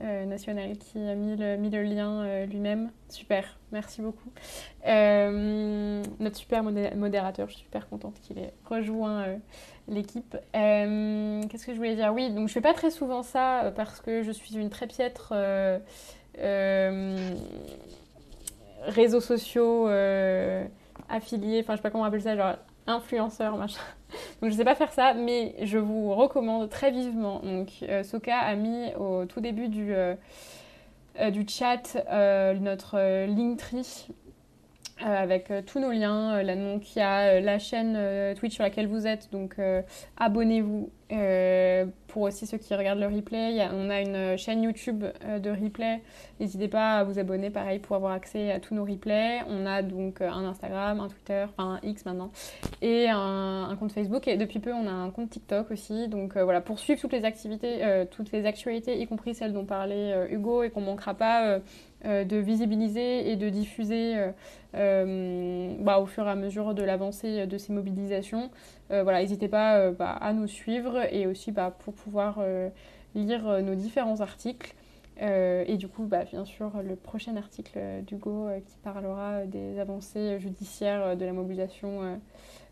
national 0.01 0.79
qui 0.79 0.99
a 0.99 1.15
mis 1.15 1.37
le, 1.37 1.57
mis 1.59 1.69
le 1.69 1.83
lien 1.83 2.47
lui-même. 2.47 2.91
Super, 3.09 3.59
merci 3.71 4.01
beaucoup. 4.01 4.31
notre 4.87 6.37
super 6.37 6.63
modérateur, 6.63 7.49
je 7.49 7.55
suis 7.55 7.65
super 7.65 7.89
contente 7.89 8.19
qu'il 8.23 8.39
ait 8.39 8.55
rejoint 8.65 9.27
l'équipe. 9.91 10.37
Euh, 10.57 11.43
Qu'est-ce 11.49 11.67
que 11.67 11.73
je 11.73 11.77
voulais 11.77 11.97
dire? 11.97 12.13
Oui, 12.15 12.31
donc 12.31 12.49
je 12.49 12.53
fais 12.53 12.61
pas 12.61 12.73
très 12.73 12.91
souvent 12.91 13.23
ça 13.23 13.73
parce 13.77 14.01
que 14.01 14.23
je 14.23 14.31
suis 14.31 14.57
une 14.57 14.71
très 14.71 14.87
piètre 14.87 15.33
euh, 15.33 15.79
euh, 16.39 17.35
réseaux 18.87 19.21
sociaux 19.21 19.89
affiliés, 21.09 21.61
enfin 21.63 21.75
je 21.75 21.79
sais 21.79 21.83
pas 21.83 21.91
comment 21.91 22.05
on 22.05 22.07
appelle 22.07 22.23
ça, 22.23 22.37
genre 22.37 22.57
influenceur, 22.87 23.57
machin. 23.57 23.81
Donc 24.43 24.51
je 24.51 24.57
sais 24.57 24.65
pas 24.65 24.75
faire 24.75 24.93
ça, 24.93 25.15
mais 25.15 25.55
je 25.63 25.79
vous 25.79 26.15
recommande 26.15 26.69
très 26.69 26.91
vivement. 26.91 27.41
Donc 27.41 27.69
euh, 27.83 28.03
Soka 28.03 28.37
a 28.39 28.55
mis 28.55 28.95
au 28.95 29.25
tout 29.27 29.41
début 29.41 29.69
du, 29.69 29.95
euh, 29.95 30.15
du 31.31 31.47
chat 31.47 31.97
notre 32.61 33.27
Linktree 33.27 34.09
avec 35.05 35.53
tous 35.67 35.81
nos 35.81 35.91
liens. 35.91 36.43
Là, 36.43 36.57
donc, 36.57 36.95
il 36.95 36.99
y 36.99 37.03
a 37.03 37.41
la 37.41 37.59
chaîne 37.59 37.99
Twitch 38.37 38.55
sur 38.55 38.65
laquelle 38.65 38.87
vous 38.87 39.07
êtes, 39.07 39.31
donc 39.33 39.57
abonnez-vous 40.17 40.91
euh, 41.13 41.87
pour 42.07 42.23
aussi 42.23 42.47
ceux 42.47 42.59
qui 42.59 42.75
regardent 42.75 43.01
le 43.01 43.07
replay, 43.07 43.67
on 43.73 43.91
a 43.91 44.01
une 44.01 44.37
chaîne 44.37 44.63
YouTube 44.63 45.05
euh, 45.25 45.39
de 45.39 45.51
replay. 45.51 46.03
N'hésitez 46.39 46.69
pas 46.69 46.99
à 46.99 47.05
vous 47.05 47.19
abonner, 47.19 47.51
pareil, 47.51 47.79
pour 47.79 47.97
avoir 47.97 48.13
accès 48.13 48.51
à 48.51 48.61
tous 48.61 48.75
nos 48.75 48.85
replays. 48.85 49.41
On 49.49 49.67
a 49.67 49.83
donc 49.83 50.21
euh, 50.21 50.29
un 50.29 50.45
Instagram, 50.45 51.01
un 51.01 51.09
Twitter, 51.09 51.47
enfin 51.49 51.79
un 51.83 51.89
X 51.89 52.05
maintenant, 52.05 52.31
et 52.83 53.09
un, 53.09 53.77
compte 53.79 53.93
Facebook. 53.93 54.27
Et 54.29 54.37
depuis 54.37 54.61
peu, 54.61 54.73
on 54.73 54.87
a 54.87 54.93
un 54.93 55.11
compte 55.11 55.31
TikTok 55.31 55.71
aussi. 55.71 56.09
Donc 56.09 56.37
voilà, 56.37 56.61
pour 56.61 56.79
suivre 56.79 57.01
toutes 57.01 57.13
les 57.13 57.25
activités, 57.25 57.81
toutes 58.11 58.33
les 58.33 58.47
actualités, 58.47 59.01
y 59.01 59.07
compris 59.07 59.35
celles 59.35 59.53
dont 59.53 59.65
parlait 59.65 60.29
Hugo, 60.31 60.63
et 60.63 60.71
qu'on 60.71 60.81
manquera 60.81 61.15
pas 61.15 61.61
de 62.05 62.37
visibiliser 62.37 63.31
et 63.31 63.37
de 63.37 63.49
diffuser 63.49 64.17
bah, 64.73 65.99
au 65.99 66.07
fur 66.07 66.27
et 66.27 66.31
à 66.31 66.35
mesure 66.35 66.75
de 66.75 66.83
l'avancée 66.83 67.47
de 67.47 67.59
ces 67.59 67.73
mobilisations. 67.73 68.51
Euh, 68.91 69.03
voilà, 69.03 69.21
n'hésitez 69.21 69.49
pas 69.49 69.77
euh, 69.77 69.93
bah, 69.93 70.11
à 70.11 70.33
nous 70.33 70.49
suivre 70.49 70.99
et 71.13 71.27
aussi 71.27 71.53
bah, 71.53 71.75
pour 71.85 71.95
pouvoir 71.95 72.39
euh, 72.41 72.69
lire 73.15 73.63
nos 73.63 73.75
différents 73.75 74.21
articles. 74.21 74.75
et 75.21 75.77
du 75.77 75.89
coup, 75.89 76.05
bah, 76.05 76.25
bien 76.25 76.45
sûr, 76.45 76.71
le 76.83 76.97
prochain 76.97 77.37
article 77.37 77.79
d'Hugo 78.07 78.49
qui 78.67 78.77
parlera 78.83 79.45
des 79.47 79.79
avancées 79.79 80.39
judiciaires 80.41 81.17
de 81.17 81.25
la 81.25 81.33
mobilisation 81.33 82.21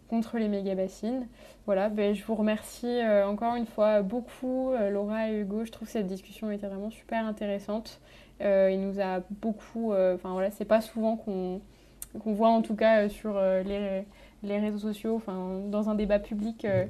contre 0.09 0.39
les 0.39 0.49
méga-bassines. 0.49 1.27
Voilà, 1.67 1.91
ben, 1.91 2.15
je 2.15 2.25
vous 2.25 2.35
remercie 2.35 3.03
encore 3.27 3.57
une 3.57 3.67
fois 3.67 4.01
beaucoup, 4.01 4.73
Laura 4.91 5.31
et 5.31 5.41
Hugo. 5.41 5.65
Je 5.67 5.73
trouve 5.73 5.87
que 5.87 5.93
cette 5.93 6.07
discussion 6.07 6.51
était 6.51 6.69
vraiment 6.69 6.91
super 6.91 7.27
intéressante. 7.27 8.01
Il 8.41 8.81
nous 8.81 9.01
a 9.01 9.21
beaucoup. 9.43 9.93
Enfin 9.93 10.33
voilà, 10.33 10.51
c'est 10.51 10.65
pas 10.65 10.81
souvent 10.81 11.17
qu'on 11.17 11.61
voit 12.25 12.49
en 12.49 12.63
tout 12.63 12.75
cas 12.75 13.09
sur 13.09 13.41
les 13.41 14.05
les 14.43 14.59
réseaux 14.59 14.79
sociaux, 14.79 15.17
enfin, 15.17 15.61
dans 15.67 15.89
un 15.89 15.95
débat 15.95 16.19
public, 16.19 16.65
euh, 16.65 16.87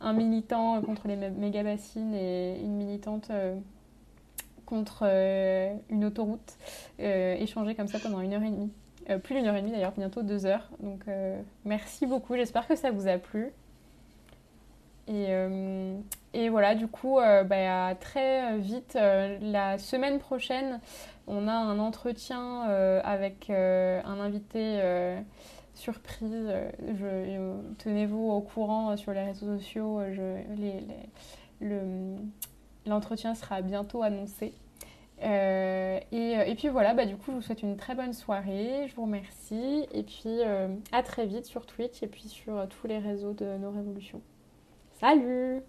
un 0.00 0.12
militant 0.12 0.80
contre 0.82 1.08
les 1.08 1.16
méga 1.16 1.62
bassines 1.62 2.14
et 2.14 2.60
une 2.60 2.76
militante 2.76 3.28
euh, 3.30 3.56
contre 4.66 5.02
euh, 5.02 5.74
une 5.88 6.04
autoroute, 6.04 6.56
échanger 6.98 7.74
comme 7.74 7.88
ça 7.88 7.98
pendant 7.98 8.20
une 8.20 8.32
heure 8.34 8.42
et 8.42 8.50
demie. 8.50 8.70
plus 9.22 9.34
d'une 9.34 9.46
heure 9.46 9.56
et 9.56 9.60
demie 9.60 9.72
d'ailleurs, 9.72 9.92
bientôt 9.92 10.22
deux 10.22 10.46
heures. 10.46 10.70
Donc 10.80 11.04
merci 11.64 12.06
beaucoup, 12.06 12.36
j'espère 12.36 12.68
que 12.68 12.76
ça 12.76 12.90
vous 12.90 13.08
a 13.08 13.18
plu. 13.18 13.52
Et, 15.10 15.26
et 16.34 16.48
voilà, 16.48 16.76
du 16.76 16.86
coup, 16.86 17.16
bah, 17.16 17.94
très 17.96 18.56
vite, 18.58 18.94
la 18.94 19.76
semaine 19.76 20.20
prochaine, 20.20 20.78
on 21.26 21.48
a 21.48 21.52
un 21.52 21.80
entretien 21.80 22.62
avec 23.02 23.50
un 23.50 24.20
invité 24.20 24.80
surprise. 25.80 26.30
Euh, 26.32 26.70
euh, 26.82 27.60
tenez-vous 27.78 28.30
au 28.30 28.40
courant 28.40 28.96
sur 28.96 29.12
les 29.12 29.22
réseaux 29.22 29.58
sociaux. 29.58 30.00
Euh, 30.00 32.16
l'entretien 32.86 33.34
sera 33.34 33.62
bientôt 33.62 34.02
annoncé. 34.02 34.52
et, 35.22 36.54
puis 36.56 36.68
voilà, 36.68 36.94
bah, 36.94 37.06
du 37.06 37.16
coup, 37.16 37.30
je 37.30 37.36
vous 37.36 37.42
souhaite 37.42 37.62
une 37.62 37.76
très 37.76 37.94
bonne 37.94 38.12
soirée. 38.12 38.86
Je 38.88 38.94
vous 38.94 39.02
remercie. 39.02 39.86
Et 39.92 40.02
puis 40.02 40.40
à 40.92 41.02
très 41.02 41.26
vite 41.26 41.46
sur 41.46 41.66
Twitch 41.66 42.02
et 42.02 42.06
puis 42.06 42.28
sur 42.28 42.68
tous 42.68 42.86
les 42.86 42.98
réseaux 42.98 43.32
de 43.32 43.56
nos 43.56 43.70
révolutions. 43.70 44.20
Salut 45.00 45.64